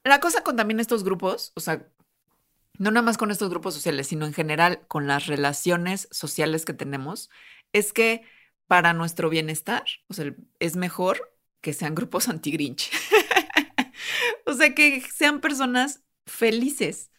La 0.02 0.18
cosa 0.18 0.42
con 0.42 0.56
también 0.56 0.80
estos 0.80 1.04
grupos, 1.04 1.52
o 1.54 1.60
sea, 1.60 1.86
no 2.76 2.90
nada 2.90 3.02
más 3.02 3.18
con 3.18 3.30
estos 3.30 3.50
grupos 3.50 3.72
sociales, 3.72 4.08
sino 4.08 4.26
en 4.26 4.32
general 4.32 4.84
con 4.88 5.06
las 5.06 5.28
relaciones 5.28 6.08
sociales 6.10 6.64
que 6.64 6.74
tenemos, 6.74 7.30
es 7.72 7.92
que 7.92 8.24
para 8.66 8.94
nuestro 8.94 9.30
bienestar, 9.30 9.84
o 10.08 10.14
sea, 10.14 10.34
es 10.58 10.74
mejor 10.74 11.30
que 11.60 11.72
sean 11.72 11.94
grupos 11.94 12.28
anti-Grinch. 12.30 12.90
o 14.46 14.54
sea, 14.54 14.74
que 14.74 15.02
sean 15.12 15.40
personas 15.40 16.02
felices. 16.26 17.10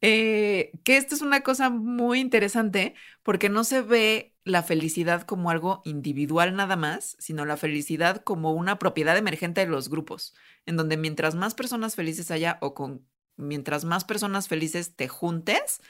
Eh, 0.00 0.72
que 0.84 0.96
esto 0.96 1.14
es 1.16 1.22
una 1.22 1.40
cosa 1.42 1.70
muy 1.70 2.20
interesante 2.20 2.94
porque 3.24 3.48
no 3.48 3.64
se 3.64 3.82
ve 3.82 4.36
la 4.44 4.62
felicidad 4.62 5.22
como 5.22 5.50
algo 5.50 5.82
individual 5.84 6.54
nada 6.54 6.76
más, 6.76 7.16
sino 7.18 7.44
la 7.44 7.56
felicidad 7.56 8.22
como 8.22 8.52
una 8.52 8.78
propiedad 8.78 9.16
emergente 9.16 9.60
de 9.62 9.66
los 9.66 9.88
grupos, 9.88 10.34
en 10.66 10.76
donde 10.76 10.96
mientras 10.96 11.34
más 11.34 11.54
personas 11.54 11.96
felices 11.96 12.30
haya 12.30 12.58
o 12.60 12.74
con 12.74 13.06
mientras 13.36 13.84
más 13.84 14.04
personas 14.04 14.48
felices 14.48 14.94
te 14.96 15.08
juntes, 15.08 15.80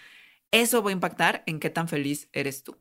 eso 0.51 0.83
va 0.83 0.91
a 0.91 0.93
impactar 0.93 1.43
en 1.47 1.61
qué 1.61 1.71
tan 1.71 1.89
feliz 1.89 2.29
eres 2.33 2.63
tú. 2.63 2.79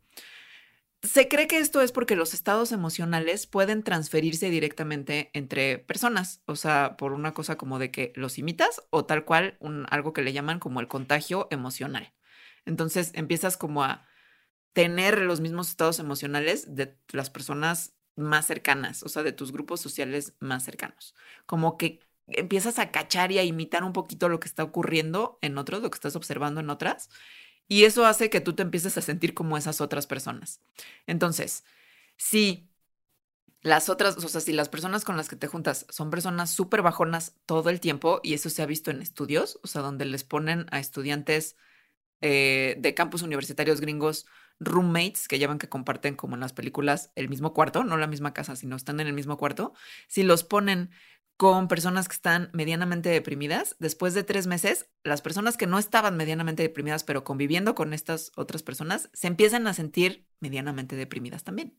Se 1.04 1.28
cree 1.28 1.48
que 1.48 1.60
esto 1.60 1.82
es 1.82 1.92
porque 1.92 2.16
los 2.16 2.34
estados 2.34 2.72
emocionales 2.72 3.46
pueden 3.46 3.84
transferirse 3.84 4.50
directamente 4.50 5.30
entre 5.34 5.78
personas, 5.78 6.42
o 6.46 6.56
sea, 6.56 6.98
por 6.98 7.14
una 7.14 7.34
cosa 7.34 7.56
como 7.56 7.78
de 7.78 7.92
que 7.92 8.14
los 8.16 8.40
imitas 8.40 8.82
o 8.90 9.06
tal 9.06 9.24
cual 9.24 9.58
un, 9.60 9.86
algo 9.92 10.12
que 10.12 10.24
le 10.24 10.34
llaman 10.34 10.60
como 10.60 10.80
el 10.80 10.88
contagio 10.88 11.48
emocional. 11.52 12.14
Entonces 12.66 13.12
empiezas 13.14 13.58
como 13.58 13.84
a 13.84 14.08
tener 14.74 15.22
los 15.22 15.40
mismos 15.40 15.70
estados 15.70 16.00
emocionales 16.00 16.76
de 16.76 16.98
las 17.12 17.30
personas 17.30 17.96
más 18.16 18.48
cercanas, 18.48 19.04
o 19.04 19.10
sea, 19.10 19.24
de 19.24 19.32
tus 19.32 19.52
grupos 19.52 19.80
sociales 19.80 20.34
más 20.40 20.64
cercanos. 20.64 21.16
Como 21.46 21.78
que 21.78 22.00
empiezas 22.28 22.80
a 22.80 22.92
cachar 22.92 23.32
y 23.32 23.38
a 23.38 23.44
imitar 23.44 23.84
un 23.84 23.94
poquito 23.94 24.30
lo 24.30 24.40
que 24.40 24.48
está 24.48 24.64
ocurriendo 24.64 25.38
en 25.42 25.58
otros, 25.58 25.82
lo 25.82 25.90
que 25.90 25.96
estás 25.96 26.16
observando 26.16 26.60
en 26.60 26.70
otras, 26.70 27.10
y 27.68 27.84
eso 27.84 28.06
hace 28.06 28.30
que 28.30 28.42
tú 28.42 28.54
te 28.54 28.64
empieces 28.64 28.98
a 28.98 29.02
sentir 29.02 29.34
como 29.34 29.58
esas 29.58 29.82
otras 29.82 30.08
personas. 30.08 30.62
Entonces, 31.06 31.64
si 32.18 32.70
las 33.62 33.90
otras, 33.90 34.18
o 34.18 34.30
sea, 34.30 34.42
si 34.42 34.54
las 34.54 34.70
personas 34.70 35.04
con 35.04 35.18
las 35.18 35.30
que 35.30 35.36
te 35.36 35.48
juntas 35.48 35.86
son 35.90 36.10
personas 36.10 36.52
súper 36.52 36.82
bajonas 36.82 37.36
todo 37.46 37.70
el 37.70 37.80
tiempo, 37.80 38.22
y 38.24 38.34
eso 38.34 38.50
se 38.50 38.62
ha 38.62 38.66
visto 38.66 38.92
en 38.92 39.02
estudios, 39.02 39.60
o 39.64 39.68
sea, 39.68 39.82
donde 39.82 40.06
les 40.06 40.24
ponen 40.24 40.68
a 40.72 40.80
estudiantes 40.80 41.58
eh, 42.22 42.76
de 42.80 42.94
campus 42.94 43.22
universitarios 43.22 43.82
gringos 43.82 44.26
roommates 44.60 45.28
que 45.28 45.38
llevan 45.40 45.60
que 45.60 45.70
comparten 45.70 46.16
como 46.16 46.36
en 46.36 46.42
las 46.42 46.54
películas 46.54 47.12
el 47.16 47.30
mismo 47.30 47.54
cuarto, 47.54 47.84
no 47.84 47.98
la 47.98 48.08
misma 48.08 48.34
casa, 48.34 48.56
sino 48.56 48.76
están 48.76 49.00
en 49.00 49.08
el 49.08 49.14
mismo 49.14 49.38
cuarto, 49.38 49.74
si 50.08 50.24
los 50.24 50.44
ponen 50.44 50.90
con 51.38 51.68
personas 51.68 52.08
que 52.08 52.16
están 52.16 52.50
medianamente 52.52 53.10
deprimidas. 53.10 53.76
Después 53.80 54.16
de 54.16 54.24
tres 54.24 54.48
meses, 54.48 54.90
las 55.04 55.22
personas 55.22 55.56
que 55.56 55.68
no 55.68 55.78
estaban 55.78 56.18
medianamente 56.18 56.64
deprimidas, 56.64 57.04
pero 57.04 57.24
conviviendo 57.24 57.76
con 57.76 57.94
estas 57.94 58.32
otras 58.36 58.64
personas, 58.64 59.10
se 59.14 59.28
empiezan 59.28 59.68
a 59.68 59.74
sentir 59.74 60.26
medianamente 60.40 60.96
deprimidas 60.96 61.44
también. 61.44 61.78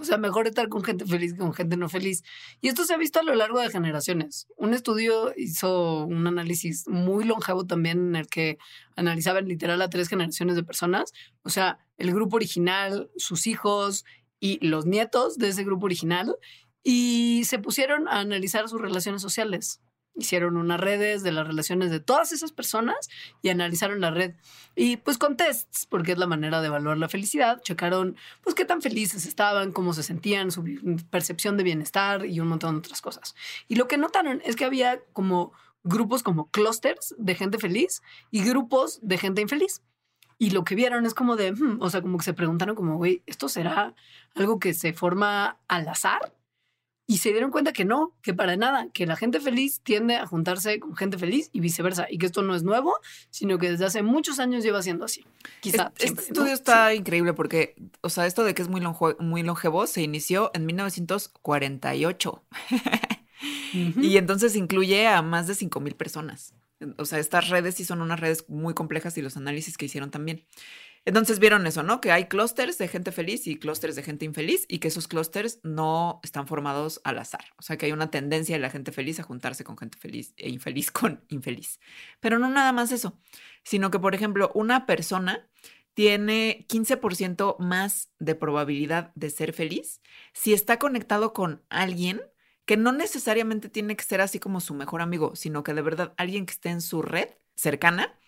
O 0.00 0.04
sea, 0.04 0.18
mejor 0.18 0.48
estar 0.48 0.68
con 0.68 0.82
gente 0.82 1.06
feliz 1.06 1.34
que 1.34 1.38
con 1.38 1.54
gente 1.54 1.76
no 1.76 1.88
feliz. 1.88 2.24
Y 2.60 2.68
esto 2.68 2.84
se 2.84 2.94
ha 2.94 2.96
visto 2.96 3.20
a 3.20 3.22
lo 3.22 3.34
largo 3.34 3.60
de 3.60 3.70
generaciones. 3.70 4.48
Un 4.56 4.74
estudio 4.74 5.32
hizo 5.36 6.04
un 6.04 6.26
análisis 6.26 6.88
muy 6.88 7.24
longevo 7.24 7.64
también 7.64 8.08
en 8.08 8.16
el 8.16 8.26
que 8.26 8.58
analizaban 8.96 9.46
literal 9.46 9.80
a 9.82 9.90
tres 9.90 10.08
generaciones 10.08 10.56
de 10.56 10.64
personas. 10.64 11.12
O 11.42 11.50
sea, 11.50 11.78
el 11.96 12.12
grupo 12.12 12.36
original, 12.36 13.08
sus 13.16 13.46
hijos 13.46 14.04
y 14.40 14.58
los 14.66 14.84
nietos 14.84 15.38
de 15.38 15.48
ese 15.48 15.62
grupo 15.62 15.86
original 15.86 16.36
y 16.84 17.42
se 17.46 17.58
pusieron 17.58 18.06
a 18.08 18.20
analizar 18.20 18.68
sus 18.68 18.80
relaciones 18.80 19.22
sociales. 19.22 19.80
Hicieron 20.16 20.56
unas 20.56 20.78
redes 20.78 21.24
de 21.24 21.32
las 21.32 21.44
relaciones 21.44 21.90
de 21.90 21.98
todas 21.98 22.30
esas 22.30 22.52
personas 22.52 23.08
y 23.42 23.48
analizaron 23.48 24.00
la 24.00 24.12
red. 24.12 24.34
Y 24.76 24.98
pues 24.98 25.18
con 25.18 25.36
tests, 25.36 25.86
porque 25.86 26.12
es 26.12 26.18
la 26.18 26.28
manera 26.28 26.60
de 26.60 26.68
evaluar 26.68 26.98
la 26.98 27.08
felicidad, 27.08 27.60
checaron 27.62 28.16
pues 28.42 28.54
qué 28.54 28.64
tan 28.64 28.80
felices 28.80 29.26
estaban, 29.26 29.72
cómo 29.72 29.92
se 29.92 30.04
sentían, 30.04 30.52
su 30.52 30.62
percepción 31.10 31.56
de 31.56 31.64
bienestar 31.64 32.26
y 32.26 32.38
un 32.38 32.46
montón 32.46 32.74
de 32.74 32.78
otras 32.78 33.00
cosas. 33.00 33.34
Y 33.66 33.74
lo 33.74 33.88
que 33.88 33.96
notaron 33.96 34.40
es 34.44 34.54
que 34.54 34.64
había 34.64 35.00
como 35.12 35.52
grupos 35.82 36.22
como 36.22 36.48
clusters 36.50 37.14
de 37.18 37.34
gente 37.34 37.58
feliz 37.58 38.02
y 38.30 38.44
grupos 38.44 39.00
de 39.02 39.18
gente 39.18 39.40
infeliz. 39.40 39.82
Y 40.38 40.50
lo 40.50 40.64
que 40.64 40.74
vieron 40.74 41.06
es 41.06 41.14
como 41.14 41.36
de, 41.36 41.52
hmm", 41.52 41.78
o 41.80 41.90
sea, 41.90 42.02
como 42.02 42.18
que 42.18 42.24
se 42.24 42.34
preguntaron 42.34 42.76
como, 42.76 42.96
güey, 42.96 43.22
¿esto 43.26 43.48
será 43.48 43.94
algo 44.34 44.58
que 44.58 44.74
se 44.74 44.92
forma 44.92 45.58
al 45.66 45.88
azar? 45.88 46.34
Y 47.06 47.18
se 47.18 47.30
dieron 47.30 47.50
cuenta 47.50 47.72
que 47.72 47.84
no, 47.84 48.14
que 48.22 48.32
para 48.32 48.56
nada, 48.56 48.88
que 48.92 49.06
la 49.06 49.16
gente 49.16 49.40
feliz 49.40 49.80
tiende 49.82 50.16
a 50.16 50.26
juntarse 50.26 50.80
con 50.80 50.96
gente 50.96 51.18
feliz 51.18 51.50
y 51.52 51.60
viceversa, 51.60 52.06
y 52.10 52.18
que 52.18 52.26
esto 52.26 52.42
no 52.42 52.54
es 52.54 52.62
nuevo, 52.62 52.94
sino 53.30 53.58
que 53.58 53.70
desde 53.70 53.84
hace 53.84 54.02
muchos 54.02 54.38
años 54.38 54.64
lleva 54.64 54.82
siendo 54.82 55.04
así. 55.04 55.24
Quizá 55.60 55.92
este, 55.98 56.22
estudio 56.22 56.52
está 56.52 56.94
increíble 56.94 57.34
porque, 57.34 57.76
o 58.00 58.08
sea, 58.08 58.26
esto 58.26 58.44
de 58.44 58.54
que 58.54 58.62
es 58.62 58.68
muy, 58.68 58.80
muy 59.18 59.42
longevo 59.42 59.86
se 59.86 60.02
inició 60.02 60.50
en 60.54 60.66
1948. 60.66 62.42
Y 63.74 64.16
entonces 64.16 64.56
incluye 64.56 65.06
a 65.06 65.20
más 65.20 65.46
de 65.46 65.54
5 65.54 65.80
mil 65.80 65.94
personas. 65.94 66.54
O 66.96 67.04
sea, 67.04 67.18
estas 67.18 67.48
redes 67.48 67.74
sí 67.74 67.84
son 67.84 68.02
unas 68.02 68.20
redes 68.20 68.48
muy 68.48 68.74
complejas 68.74 69.18
y 69.18 69.22
los 69.22 69.36
análisis 69.36 69.76
que 69.76 69.86
hicieron 69.86 70.10
también. 70.10 70.44
Entonces 71.06 71.38
vieron 71.38 71.66
eso, 71.66 71.82
¿no? 71.82 72.00
Que 72.00 72.12
hay 72.12 72.26
clústeres 72.28 72.78
de 72.78 72.88
gente 72.88 73.12
feliz 73.12 73.46
y 73.46 73.58
clústeres 73.58 73.94
de 73.94 74.02
gente 74.02 74.24
infeliz 74.24 74.64
y 74.68 74.78
que 74.78 74.88
esos 74.88 75.06
clústeres 75.06 75.60
no 75.62 76.20
están 76.22 76.46
formados 76.46 77.00
al 77.04 77.18
azar. 77.18 77.44
O 77.58 77.62
sea, 77.62 77.76
que 77.76 77.86
hay 77.86 77.92
una 77.92 78.10
tendencia 78.10 78.56
de 78.56 78.60
la 78.60 78.70
gente 78.70 78.90
feliz 78.90 79.20
a 79.20 79.22
juntarse 79.22 79.64
con 79.64 79.76
gente 79.76 79.98
feliz 79.98 80.32
e 80.38 80.48
infeliz 80.48 80.90
con 80.92 81.24
infeliz. 81.28 81.78
Pero 82.20 82.38
no 82.38 82.48
nada 82.48 82.72
más 82.72 82.90
eso, 82.90 83.18
sino 83.64 83.90
que, 83.90 83.98
por 83.98 84.14
ejemplo, 84.14 84.50
una 84.54 84.86
persona 84.86 85.46
tiene 85.92 86.66
15% 86.68 87.56
más 87.58 88.12
de 88.18 88.34
probabilidad 88.34 89.12
de 89.14 89.30
ser 89.30 89.52
feliz 89.52 90.00
si 90.32 90.52
está 90.52 90.78
conectado 90.78 91.32
con 91.32 91.62
alguien 91.68 92.20
que 92.66 92.76
no 92.76 92.92
necesariamente 92.92 93.68
tiene 93.68 93.94
que 93.94 94.04
ser 94.04 94.20
así 94.20 94.38
como 94.40 94.60
su 94.60 94.74
mejor 94.74 95.02
amigo, 95.02 95.36
sino 95.36 95.62
que 95.62 95.74
de 95.74 95.82
verdad 95.82 96.14
alguien 96.16 96.46
que 96.46 96.52
esté 96.52 96.70
en 96.70 96.80
su 96.80 97.02
red 97.02 97.28
cercana, 97.54 98.18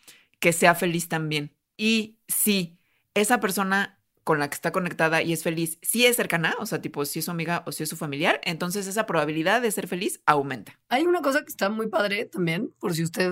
que 0.41 0.53
sea 0.53 0.75
feliz 0.75 1.09
también. 1.09 1.56
Y 1.77 2.19
si 2.29 2.79
esa 3.15 3.41
persona 3.41 3.97
con 4.27 4.41
la 4.41 4.51
que 4.51 4.55
está 4.55 4.73
conectada 4.73 5.23
y 5.23 5.33
es 5.33 5.45
feliz, 5.45 5.79
si 5.83 6.05
es 6.05 6.17
cercana, 6.17 6.57
o 6.59 6.67
sea, 6.67 6.83
tipo 6.83 7.05
si 7.05 7.21
es 7.21 7.27
su 7.27 7.31
amiga 7.31 7.63
o 7.65 7.71
si 7.71 7.85
es 7.85 7.89
su 7.89 7.97
familiar, 7.97 8.41
entonces 8.43 8.89
esa 8.89 9.07
probabilidad 9.07 9.63
de 9.63 9.71
ser 9.71 9.87
feliz 9.87 10.21
aumenta. 10.27 10.81
Hay 10.89 11.05
una 11.05 11.23
cosa 11.23 11.43
que 11.43 11.49
está 11.49 11.69
muy 11.69 11.87
padre 11.87 12.25
también, 12.25 12.73
por 12.81 12.93
si 12.93 13.05
usted 13.05 13.31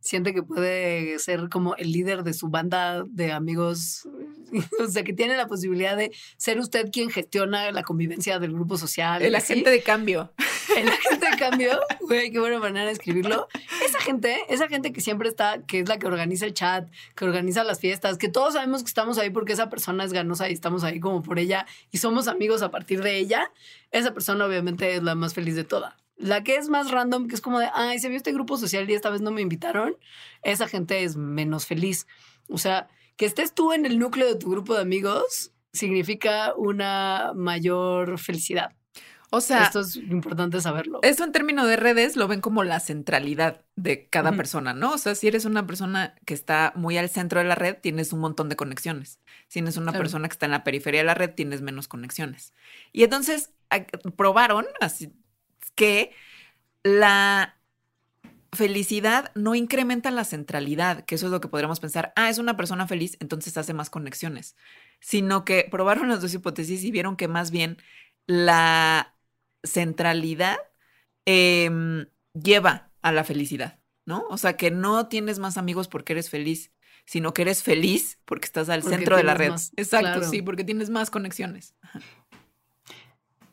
siente 0.00 0.34
que 0.34 0.42
puede 0.42 1.20
ser 1.20 1.48
como 1.48 1.76
el 1.76 1.92
líder 1.92 2.24
de 2.24 2.32
su 2.32 2.48
banda 2.48 3.04
de 3.06 3.30
amigos, 3.30 4.08
o 4.80 4.88
sea, 4.88 5.04
que 5.04 5.12
tiene 5.12 5.36
la 5.36 5.46
posibilidad 5.46 5.96
de 5.96 6.10
ser 6.38 6.58
usted 6.58 6.90
quien 6.90 7.08
gestiona 7.08 7.70
la 7.70 7.84
convivencia 7.84 8.40
del 8.40 8.52
grupo 8.52 8.76
social. 8.76 9.22
El 9.22 9.36
agente 9.36 9.70
de 9.70 9.80
cambio. 9.80 10.32
El 10.76 10.88
agente 10.88 11.30
de 11.30 11.36
cambio, 11.36 11.80
güey, 12.00 12.30
qué 12.30 12.38
buena 12.38 12.58
manera 12.58 12.86
de 12.86 12.92
escribirlo. 12.92 13.48
Esa 13.84 14.00
gente, 14.00 14.38
esa 14.48 14.68
gente 14.68 14.92
que 14.92 15.00
siempre 15.00 15.28
está, 15.28 15.62
que 15.62 15.80
es 15.80 15.88
la 15.88 15.98
que 15.98 16.06
organiza 16.06 16.46
el 16.46 16.54
chat, 16.54 16.88
que 17.14 17.24
organiza 17.24 17.64
las 17.64 17.80
fiestas, 17.80 18.18
que 18.18 18.28
todos 18.28 18.54
sabemos 18.54 18.82
que 18.82 18.88
estamos 18.88 19.18
ahí 19.18 19.30
porque 19.30 19.52
esa 19.52 19.68
persona 19.68 20.04
es 20.04 20.12
ganosa 20.12 20.48
y 20.48 20.52
estamos 20.52 20.84
ahí 20.84 21.00
como 21.00 21.22
por 21.22 21.38
ella 21.38 21.66
y 21.90 21.98
somos 21.98 22.28
amigos 22.28 22.62
a 22.62 22.70
partir 22.70 23.02
de 23.02 23.18
ella, 23.18 23.50
esa 23.90 24.14
persona 24.14 24.46
obviamente 24.46 24.94
es 24.94 25.02
la 25.02 25.14
más 25.14 25.34
feliz 25.34 25.56
de 25.56 25.64
toda. 25.64 25.96
La 26.16 26.44
que 26.44 26.56
es 26.56 26.68
más 26.68 26.90
random, 26.90 27.28
que 27.28 27.34
es 27.34 27.40
como 27.40 27.58
de, 27.58 27.68
ay, 27.74 27.98
se 27.98 28.08
vio 28.08 28.16
este 28.16 28.32
grupo 28.32 28.56
social 28.56 28.88
y 28.88 28.94
esta 28.94 29.10
vez 29.10 29.20
no 29.20 29.30
me 29.30 29.42
invitaron, 29.42 29.96
esa 30.42 30.68
gente 30.68 31.02
es 31.04 31.16
menos 31.16 31.66
feliz. 31.66 32.06
O 32.48 32.58
sea, 32.58 32.88
que 33.16 33.26
estés 33.26 33.54
tú 33.54 33.72
en 33.72 33.86
el 33.86 33.98
núcleo 33.98 34.28
de 34.28 34.36
tu 34.36 34.50
grupo 34.50 34.74
de 34.74 34.82
amigos 34.82 35.52
significa 35.72 36.54
una 36.56 37.32
mayor 37.34 38.18
felicidad. 38.18 38.72
O 39.34 39.40
sea, 39.40 39.64
esto 39.64 39.80
es 39.80 39.96
importante 39.96 40.60
saberlo. 40.60 41.00
Eso 41.02 41.24
en 41.24 41.32
términos 41.32 41.66
de 41.66 41.76
redes 41.76 42.16
lo 42.16 42.28
ven 42.28 42.42
como 42.42 42.64
la 42.64 42.80
centralidad 42.80 43.62
de 43.76 44.06
cada 44.08 44.32
persona, 44.32 44.74
¿no? 44.74 44.92
O 44.92 44.98
sea, 44.98 45.14
si 45.14 45.26
eres 45.26 45.46
una 45.46 45.66
persona 45.66 46.14
que 46.26 46.34
está 46.34 46.74
muy 46.76 46.98
al 46.98 47.08
centro 47.08 47.40
de 47.40 47.46
la 47.46 47.54
red, 47.54 47.78
tienes 47.80 48.12
un 48.12 48.20
montón 48.20 48.50
de 48.50 48.56
conexiones. 48.56 49.20
Si 49.48 49.60
eres 49.60 49.78
una 49.78 49.92
persona 49.92 50.28
que 50.28 50.32
está 50.34 50.44
en 50.44 50.52
la 50.52 50.64
periferia 50.64 51.00
de 51.00 51.06
la 51.06 51.14
red, 51.14 51.30
tienes 51.30 51.62
menos 51.62 51.88
conexiones. 51.88 52.52
Y 52.92 53.04
entonces 53.04 53.54
probaron 54.16 54.66
así 54.82 55.10
que 55.76 56.12
la 56.82 57.56
felicidad 58.52 59.32
no 59.34 59.54
incrementa 59.54 60.10
la 60.10 60.24
centralidad, 60.24 61.06
que 61.06 61.14
eso 61.14 61.24
es 61.24 61.32
lo 61.32 61.40
que 61.40 61.48
podríamos 61.48 61.80
pensar, 61.80 62.12
ah, 62.16 62.28
es 62.28 62.36
una 62.36 62.58
persona 62.58 62.86
feliz, 62.86 63.16
entonces 63.18 63.56
hace 63.56 63.72
más 63.72 63.88
conexiones, 63.88 64.56
sino 65.00 65.46
que 65.46 65.66
probaron 65.70 66.10
las 66.10 66.20
dos 66.20 66.34
hipótesis 66.34 66.84
y 66.84 66.90
vieron 66.90 67.16
que 67.16 67.28
más 67.28 67.50
bien 67.50 67.78
la 68.26 69.11
centralidad 69.62 70.56
em, 71.26 72.06
lleva 72.34 72.90
a 73.02 73.12
la 73.12 73.24
felicidad, 73.24 73.80
¿no? 74.06 74.24
O 74.28 74.38
sea, 74.38 74.56
que 74.56 74.70
no 74.70 75.08
tienes 75.08 75.38
más 75.38 75.56
amigos 75.56 75.88
porque 75.88 76.12
eres 76.12 76.30
feliz, 76.30 76.72
sino 77.04 77.34
que 77.34 77.42
eres 77.42 77.62
feliz 77.62 78.18
porque 78.24 78.46
estás 78.46 78.68
al 78.68 78.82
centro 78.82 79.16
de 79.16 79.24
la 79.24 79.34
red. 79.34 79.52
Exacto, 79.76 80.22
sí, 80.24 80.42
porque 80.42 80.64
tienes 80.64 80.90
más 80.90 81.10
conexiones. 81.10 81.74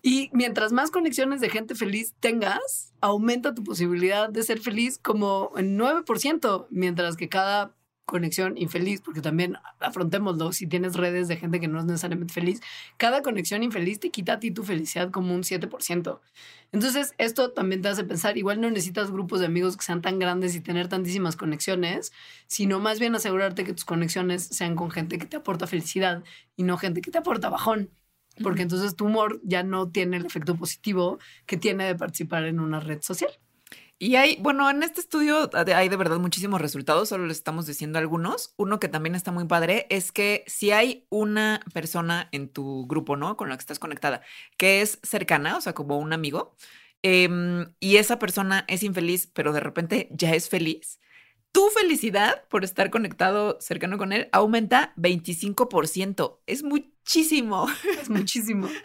Y 0.01 0.29
mientras 0.31 0.71
más 0.71 0.91
conexiones 0.91 1.41
de 1.41 1.49
gente 1.49 1.75
feliz 1.75 2.13
tengas, 2.19 2.93
aumenta 3.01 3.53
tu 3.53 3.63
posibilidad 3.63 4.29
de 4.29 4.43
ser 4.43 4.59
feliz 4.59 4.97
como 4.97 5.51
en 5.57 5.77
9%, 5.77 6.67
mientras 6.69 7.17
que 7.17 7.27
cada 7.27 7.75
conexión 8.09 8.57
infeliz, 8.57 9.01
porque 9.01 9.21
también 9.21 9.57
afrontémoslo, 9.79 10.51
si 10.51 10.67
tienes 10.67 10.95
redes 10.95 11.27
de 11.27 11.37
gente 11.37 11.59
que 11.59 11.67
no 11.67 11.79
es 11.79 11.85
necesariamente 11.85 12.33
feliz, 12.33 12.61
cada 12.97 13.21
conexión 13.21 13.63
infeliz 13.63 13.99
te 13.99 14.09
quita 14.09 14.33
a 14.33 14.39
ti 14.39 14.51
tu 14.51 14.63
felicidad 14.63 15.11
como 15.11 15.33
un 15.33 15.43
7%. 15.43 16.19
Entonces, 16.71 17.13
esto 17.17 17.51
también 17.51 17.81
te 17.81 17.89
hace 17.89 18.03
pensar, 18.03 18.37
igual 18.37 18.61
no 18.61 18.69
necesitas 18.69 19.11
grupos 19.11 19.39
de 19.39 19.45
amigos 19.45 19.77
que 19.77 19.83
sean 19.83 20.01
tan 20.01 20.19
grandes 20.19 20.55
y 20.55 20.61
tener 20.61 20.87
tantísimas 20.87 21.35
conexiones, 21.35 22.11
sino 22.47 22.79
más 22.79 22.99
bien 22.99 23.15
asegurarte 23.15 23.63
que 23.63 23.73
tus 23.73 23.85
conexiones 23.85 24.43
sean 24.43 24.75
con 24.75 24.91
gente 24.91 25.17
que 25.17 25.25
te 25.25 25.37
aporta 25.37 25.67
felicidad 25.67 26.23
y 26.55 26.63
no 26.63 26.77
gente 26.77 27.01
que 27.01 27.11
te 27.11 27.19
aporta 27.19 27.49
bajón. 27.49 27.91
Porque 28.41 28.61
entonces 28.61 28.95
tu 28.95 29.05
humor 29.05 29.41
ya 29.43 29.63
no 29.63 29.89
tiene 29.89 30.17
el 30.17 30.25
efecto 30.25 30.55
positivo 30.55 31.19
que 31.45 31.57
tiene 31.57 31.85
de 31.85 31.95
participar 31.95 32.45
en 32.45 32.59
una 32.59 32.79
red 32.79 33.01
social. 33.01 33.31
Y 34.01 34.15
hay, 34.15 34.37
bueno, 34.39 34.69
en 34.69 34.81
este 34.81 35.01
estudio 35.01 35.49
hay 35.53 35.89
de 35.89 35.97
verdad 35.97 36.19
muchísimos 36.19 36.61
resultados, 36.61 37.09
solo 37.09 37.27
les 37.27 37.35
estamos 37.35 37.65
diciendo 37.67 37.99
algunos. 37.99 38.53
Uno 38.55 38.79
que 38.79 38.87
también 38.87 39.13
está 39.13 39.33
muy 39.33 39.45
padre 39.45 39.87
es 39.89 40.13
que 40.13 40.45
si 40.47 40.71
hay 40.71 41.05
una 41.09 41.59
persona 41.73 42.29
en 42.31 42.47
tu 42.47 42.87
grupo, 42.87 43.17
¿no? 43.17 43.35
Con 43.35 43.49
la 43.49 43.57
que 43.57 43.61
estás 43.61 43.77
conectada, 43.77 44.21
que 44.57 44.81
es 44.81 44.99
cercana, 45.03 45.57
o 45.57 45.61
sea, 45.61 45.73
como 45.73 45.99
un 45.99 46.13
amigo, 46.13 46.55
em, 47.01 47.73
y 47.81 47.97
esa 47.97 48.19
persona 48.19 48.63
es 48.69 48.83
infeliz, 48.83 49.27
pero 49.27 49.51
de 49.51 49.59
repente 49.59 50.07
ya 50.11 50.33
es 50.33 50.47
feliz, 50.47 50.99
tu 51.51 51.67
felicidad 51.69 52.43
por 52.47 52.63
estar 52.63 52.91
conectado 52.91 53.57
cercano 53.59 53.97
con 53.97 54.13
él 54.13 54.29
aumenta 54.31 54.93
25%. 54.97 56.41
Es 56.45 56.63
muchísimo. 57.09 57.67
Es 57.99 58.09
muchísimo. 58.09 58.69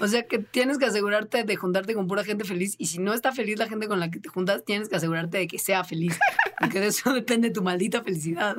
O 0.00 0.08
sea 0.08 0.26
que 0.26 0.38
tienes 0.38 0.78
que 0.78 0.86
asegurarte 0.86 1.44
de 1.44 1.56
juntarte 1.56 1.94
con 1.94 2.08
pura 2.08 2.24
gente 2.24 2.44
feliz 2.44 2.74
y 2.78 2.86
si 2.86 2.98
no 2.98 3.12
está 3.14 3.30
feliz 3.30 3.58
la 3.58 3.68
gente 3.68 3.86
con 3.86 4.00
la 4.00 4.10
que 4.10 4.18
te 4.18 4.28
juntas, 4.28 4.64
tienes 4.64 4.88
que 4.88 4.96
asegurarte 4.96 5.38
de 5.38 5.46
que 5.46 5.58
sea 5.58 5.84
feliz, 5.84 6.18
porque 6.58 6.80
de 6.80 6.88
eso 6.88 7.12
depende 7.14 7.50
tu 7.50 7.62
maldita 7.62 8.02
felicidad. 8.02 8.56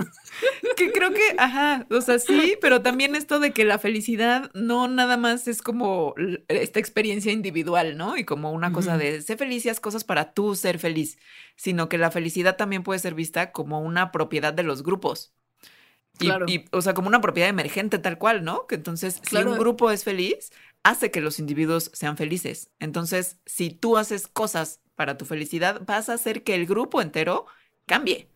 Que 0.78 0.92
creo 0.92 1.12
que, 1.12 1.36
ajá, 1.38 1.88
o 1.90 2.02
sea, 2.02 2.20
sí, 2.20 2.56
pero 2.62 2.82
también 2.82 3.16
esto 3.16 3.40
de 3.40 3.52
que 3.52 3.66
la 3.66 3.80
felicidad 3.80 4.50
no 4.54 4.88
nada 4.88 5.18
más 5.18 5.48
es 5.48 5.62
como 5.62 6.14
esta 6.48 6.80
experiencia 6.80 7.32
individual, 7.32 7.98
¿no? 7.98 8.16
Y 8.16 8.24
como 8.24 8.52
una 8.52 8.72
cosa 8.72 8.98
de 8.98 9.22
ser 9.22 9.38
feliz 9.38 9.66
y 9.66 9.70
haz 9.70 9.80
cosas 9.80 10.04
para 10.04 10.34
tú 10.34 10.56
ser 10.56 10.80
feliz, 10.80 11.18
sino 11.56 11.90
que 11.90 11.98
la 11.98 12.12
felicidad 12.12 12.56
también 12.58 12.84
puede 12.84 13.00
ser 13.00 13.16
vista 13.16 13.52
como 13.52 13.82
una 13.82 14.12
propiedad 14.12 14.54
de 14.54 14.64
los 14.64 14.84
grupos. 14.84 15.34
Claro. 16.18 16.46
y, 16.48 16.66
o 16.72 16.82
sea, 16.82 16.94
como 16.94 17.08
una 17.08 17.22
propiedad 17.22 17.50
emergente 17.50 18.00
tal 18.00 18.18
cual, 18.18 18.44
¿no? 18.44 18.68
Que 18.68 18.76
entonces, 18.76 19.22
si 19.28 19.38
un 19.38 19.58
grupo 19.58 19.92
es 19.92 20.04
feliz, 20.04 20.52
hace 20.84 21.12
que 21.12 21.22
los 21.22 21.40
individuos 21.40 21.92
sean 21.94 22.18
felices. 22.18 22.70
Entonces, 22.80 23.40
si 23.46 23.72
tú 23.72 23.98
haces 23.98 24.28
cosas 24.28 24.82
para 24.96 25.18
tu 25.18 25.26
felicidad, 25.26 25.82
vas 25.86 26.10
a 26.10 26.14
hacer 26.14 26.44
que 26.44 26.56
el 26.56 26.66
grupo 26.66 27.02
entero 27.02 27.46
cambie. 27.86 28.30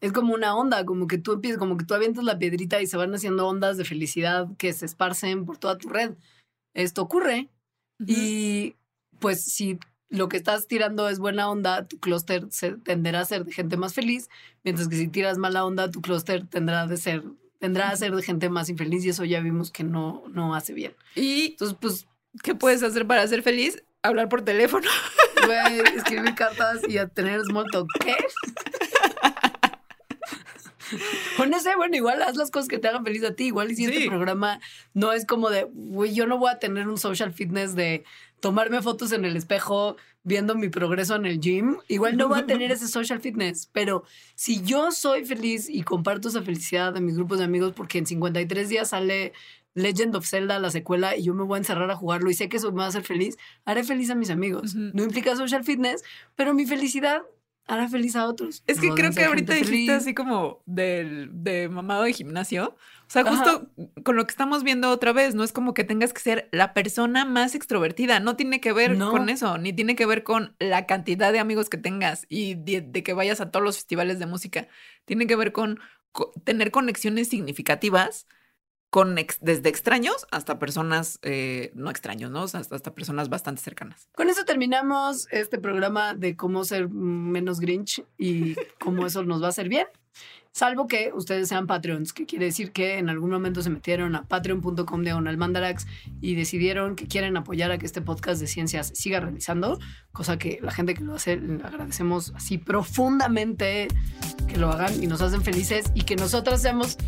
Es 0.00 0.12
como 0.12 0.34
una 0.34 0.56
onda, 0.56 0.84
como 0.84 1.06
que 1.06 1.18
tú 1.18 1.32
empiezas, 1.32 1.58
como 1.58 1.76
que 1.76 1.84
tú 1.84 1.94
avientas 1.94 2.24
la 2.24 2.38
piedrita 2.38 2.82
y 2.82 2.86
se 2.86 2.96
van 2.96 3.14
haciendo 3.14 3.46
ondas 3.46 3.76
de 3.76 3.84
felicidad 3.84 4.48
que 4.58 4.72
se 4.72 4.86
esparcen 4.86 5.46
por 5.46 5.56
toda 5.56 5.78
tu 5.78 5.88
red. 5.88 6.14
Esto 6.74 7.02
ocurre. 7.02 7.48
Y 8.06 8.76
pues 9.20 9.44
si 9.44 9.78
lo 10.08 10.28
que 10.28 10.36
estás 10.36 10.66
tirando 10.66 11.08
es 11.08 11.18
buena 11.18 11.50
onda, 11.50 11.86
tu 11.86 11.98
clúster 11.98 12.46
tenderá 12.84 13.20
a 13.20 13.24
ser 13.24 13.44
de 13.44 13.52
gente 13.52 13.76
más 13.76 13.94
feliz, 13.94 14.28
mientras 14.62 14.88
que 14.88 14.96
si 14.96 15.08
tiras 15.08 15.38
mala 15.38 15.64
onda, 15.64 15.90
tu 15.90 16.00
clúster 16.02 16.46
tendrá 16.46 16.86
de 16.86 16.96
ser 16.96 17.22
tendrá 17.58 17.88
a 17.88 17.96
ser 17.96 18.14
de 18.14 18.22
gente 18.22 18.50
más 18.50 18.68
infeliz 18.68 19.06
y 19.06 19.08
eso 19.08 19.24
ya 19.24 19.40
vimos 19.40 19.70
que 19.70 19.84
no, 19.84 20.24
no 20.28 20.54
hace 20.54 20.74
bien. 20.74 20.94
Y 21.14 21.52
entonces, 21.52 21.76
pues, 21.80 22.06
¿qué 22.42 22.54
puedes 22.54 22.82
hacer 22.82 23.06
para 23.06 23.26
ser 23.26 23.42
feliz? 23.42 23.82
Hablar 24.02 24.28
por 24.28 24.42
teléfono. 24.42 24.86
escribir 25.96 26.34
cartas 26.34 26.82
y 26.86 26.98
a 26.98 27.08
tener 27.08 27.42
small 27.42 27.64
talk. 27.72 27.88
¿Qué? 28.00 28.16
O 31.38 31.46
no 31.46 31.58
sé, 31.58 31.74
bueno, 31.76 31.96
igual 31.96 32.22
haz 32.22 32.36
las 32.36 32.50
cosas 32.50 32.68
que 32.68 32.78
te 32.78 32.88
hagan 32.88 33.04
feliz 33.04 33.24
a 33.24 33.34
ti. 33.34 33.46
Igual 33.46 33.72
y 33.72 33.76
si 33.76 33.86
este 33.86 34.08
programa 34.08 34.60
no 34.92 35.12
es 35.12 35.26
como 35.26 35.50
de, 35.50 35.64
güey, 35.72 36.14
yo 36.14 36.26
no 36.26 36.38
voy 36.38 36.50
a 36.50 36.58
tener 36.58 36.88
un 36.88 36.98
social 36.98 37.32
fitness 37.32 37.74
de 37.74 38.04
tomarme 38.44 38.82
fotos 38.82 39.10
en 39.12 39.24
el 39.24 39.38
espejo 39.38 39.96
viendo 40.22 40.54
mi 40.54 40.68
progreso 40.68 41.16
en 41.16 41.24
el 41.24 41.40
gym. 41.40 41.78
Igual 41.88 42.18
no 42.18 42.28
voy 42.28 42.40
a 42.40 42.46
tener 42.46 42.70
ese 42.70 42.88
social 42.88 43.18
fitness, 43.18 43.70
pero 43.72 44.04
si 44.34 44.62
yo 44.62 44.92
soy 44.92 45.24
feliz 45.24 45.70
y 45.70 45.82
comparto 45.82 46.28
esa 46.28 46.42
felicidad 46.42 46.92
de 46.92 47.00
mis 47.00 47.16
grupos 47.16 47.38
de 47.38 47.44
amigos, 47.44 47.72
porque 47.74 47.96
en 47.96 48.04
53 48.04 48.68
días 48.68 48.90
sale 48.90 49.32
Legend 49.72 50.14
of 50.16 50.26
Zelda, 50.26 50.58
la 50.58 50.70
secuela, 50.70 51.16
y 51.16 51.22
yo 51.22 51.32
me 51.32 51.42
voy 51.42 51.56
a 51.56 51.58
encerrar 51.60 51.90
a 51.90 51.96
jugarlo 51.96 52.28
y 52.28 52.34
sé 52.34 52.50
que 52.50 52.58
eso 52.58 52.70
me 52.70 52.80
va 52.80 52.84
a 52.84 52.88
hacer 52.88 53.02
feliz, 53.02 53.38
haré 53.64 53.82
feliz 53.82 54.10
a 54.10 54.14
mis 54.14 54.28
amigos. 54.28 54.74
No 54.74 55.02
implica 55.02 55.34
social 55.36 55.64
fitness, 55.64 56.02
pero 56.36 56.52
mi 56.52 56.66
felicidad 56.66 57.22
hará 57.66 57.88
feliz 57.88 58.14
a 58.14 58.26
otros. 58.26 58.62
Es 58.66 58.78
que 58.78 58.90
creo 58.90 59.10
que 59.10 59.24
ahorita 59.24 59.54
dijiste 59.54 59.92
así 59.92 60.12
como 60.12 60.62
del, 60.66 61.30
de 61.32 61.70
mamado 61.70 62.02
de 62.02 62.12
gimnasio. 62.12 62.76
O 63.06 63.10
sea, 63.10 63.24
justo 63.24 63.68
con 64.02 64.16
lo 64.16 64.26
que 64.26 64.30
estamos 64.30 64.64
viendo 64.64 64.90
otra 64.90 65.12
vez, 65.12 65.34
no 65.34 65.44
es 65.44 65.52
como 65.52 65.74
que 65.74 65.84
tengas 65.84 66.12
que 66.12 66.20
ser 66.20 66.48
la 66.52 66.74
persona 66.74 67.24
más 67.24 67.54
extrovertida, 67.54 68.20
no 68.20 68.36
tiene 68.36 68.60
que 68.60 68.72
ver 68.72 68.98
con 68.98 69.28
eso, 69.28 69.58
ni 69.58 69.72
tiene 69.72 69.94
que 69.94 70.06
ver 70.06 70.24
con 70.24 70.54
la 70.58 70.86
cantidad 70.86 71.32
de 71.32 71.38
amigos 71.38 71.68
que 71.68 71.76
tengas 71.76 72.26
y 72.28 72.54
de, 72.54 72.90
que 73.02 73.12
vayas 73.12 73.40
a 73.40 73.50
todos 73.50 73.64
los 73.64 73.76
festivales 73.76 74.18
de 74.18 74.26
música, 74.26 74.68
tiene 75.04 75.26
que 75.26 75.36
ver 75.36 75.52
con 75.52 75.80
tener 76.44 76.70
conexiones 76.70 77.28
significativas 77.28 78.26
con 78.90 79.16
desde 79.16 79.68
extraños 79.68 80.24
hasta 80.30 80.60
personas 80.60 81.18
eh, 81.22 81.72
no 81.74 81.90
extraños, 81.90 82.30
¿no? 82.30 82.44
hasta, 82.44 82.58
hasta, 82.58 82.94
personas 82.94 83.28
bastante 83.28 83.60
cercanas. 83.60 84.08
Con 84.14 84.30
eso 84.30 84.44
terminamos 84.44 85.26
este 85.32 85.58
programa 85.58 86.14
de 86.14 86.36
cómo 86.36 86.64
ser 86.64 86.88
menos 86.88 87.58
Grinch 87.58 88.04
y 88.16 88.54
cómo 88.78 89.04
eso 89.04 89.24
nos 89.24 89.42
va 89.42 89.46
a 89.46 89.50
hacer 89.50 89.68
bien. 89.68 89.88
Salvo 90.54 90.86
que 90.86 91.10
ustedes 91.12 91.48
sean 91.48 91.66
Patreons, 91.66 92.12
que 92.12 92.26
quiere 92.26 92.44
decir 92.44 92.70
que 92.70 92.98
en 92.98 93.08
algún 93.08 93.28
momento 93.28 93.60
se 93.60 93.70
metieron 93.70 94.14
a 94.14 94.22
patreon.com 94.22 95.02
diagonal 95.02 95.36
mandarax 95.36 95.84
y 96.20 96.36
decidieron 96.36 96.94
que 96.94 97.08
quieren 97.08 97.36
apoyar 97.36 97.72
a 97.72 97.78
que 97.78 97.86
este 97.86 98.00
podcast 98.00 98.40
de 98.40 98.46
ciencias 98.46 98.92
siga 98.94 99.18
realizando, 99.18 99.80
cosa 100.12 100.38
que 100.38 100.60
la 100.62 100.70
gente 100.70 100.94
que 100.94 101.02
lo 101.02 101.16
hace 101.16 101.40
agradecemos 101.64 102.32
así 102.36 102.56
profundamente 102.56 103.88
que 104.46 104.56
lo 104.56 104.70
hagan 104.70 105.02
y 105.02 105.08
nos 105.08 105.22
hacen 105.22 105.42
felices 105.42 105.86
y 105.92 106.02
que 106.02 106.14
nosotros 106.14 106.60
seamos 106.62 106.98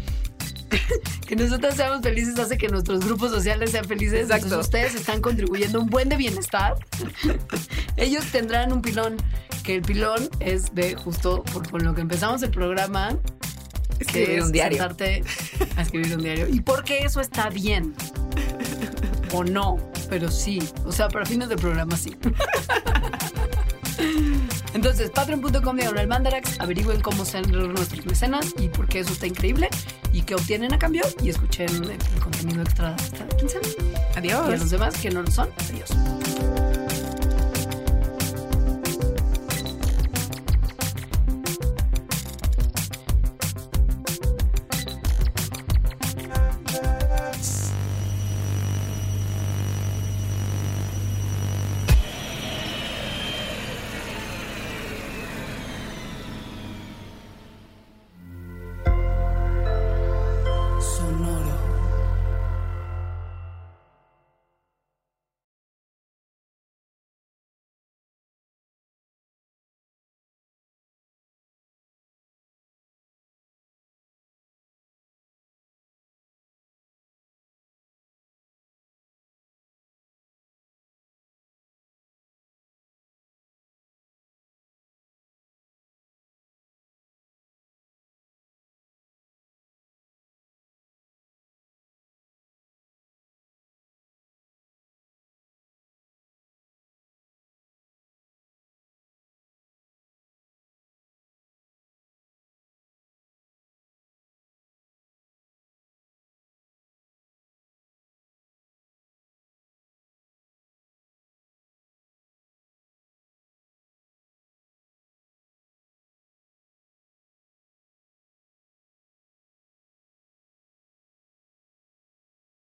que 1.28 1.36
nosotros 1.36 1.76
seamos 1.76 2.00
felices 2.02 2.36
hace 2.40 2.58
que 2.58 2.66
nuestros 2.66 3.04
grupos 3.04 3.30
sociales 3.30 3.70
sean 3.70 3.84
felices. 3.84 4.28
Exacto. 4.28 4.58
ustedes 4.58 4.96
están 4.96 5.20
contribuyendo 5.20 5.80
un 5.80 5.88
buen 5.88 6.08
de 6.08 6.16
bienestar. 6.16 6.74
Ellos 7.96 8.24
tendrán 8.32 8.72
un 8.72 8.82
pilón, 8.82 9.16
que 9.62 9.76
el 9.76 9.82
pilón 9.82 10.28
es 10.40 10.74
de 10.74 10.96
justo 10.96 11.44
por, 11.44 11.70
con 11.70 11.84
lo 11.84 11.94
que 11.94 12.00
empezamos 12.00 12.42
el 12.42 12.50
programa. 12.50 13.16
Escribir 13.98 14.42
un 14.42 14.52
diario. 14.52 14.78
Sentarte 14.78 15.22
a 15.76 15.82
escribir 15.82 16.16
un 16.16 16.22
diario. 16.22 16.48
¿Y 16.48 16.60
por 16.60 16.84
qué 16.84 16.98
eso 17.00 17.20
está 17.20 17.48
bien? 17.50 17.94
O 19.32 19.44
no, 19.44 19.78
pero 20.08 20.30
sí. 20.30 20.62
O 20.84 20.92
sea, 20.92 21.08
para 21.08 21.24
fines 21.26 21.48
del 21.48 21.58
programa 21.58 21.96
sí. 21.96 22.16
Entonces, 24.74 25.10
patreon.com 25.10 25.76
diagonal 25.76 26.06
mandarax, 26.06 26.60
averigüen 26.60 27.00
cómo 27.00 27.24
ser 27.24 27.48
nuestros 27.50 28.04
mecenas 28.04 28.54
y 28.58 28.68
por 28.68 28.86
qué 28.86 29.00
eso 29.00 29.12
está 29.12 29.26
increíble 29.26 29.70
y 30.12 30.22
qué 30.22 30.34
obtienen 30.34 30.74
a 30.74 30.78
cambio 30.78 31.02
y 31.22 31.30
escuchen 31.30 31.68
el, 31.84 32.20
contenido 32.20 32.62
extra 32.62 32.94
esta 32.96 33.26
quincena. 33.36 33.66
Adiós. 34.16 34.48
Y 34.50 34.52
a 34.52 34.56
los 34.56 34.70
demás 34.70 34.96
que 34.98 35.10
no 35.10 35.22
lo 35.22 35.30
son, 35.30 35.48
adiós. 35.70 35.90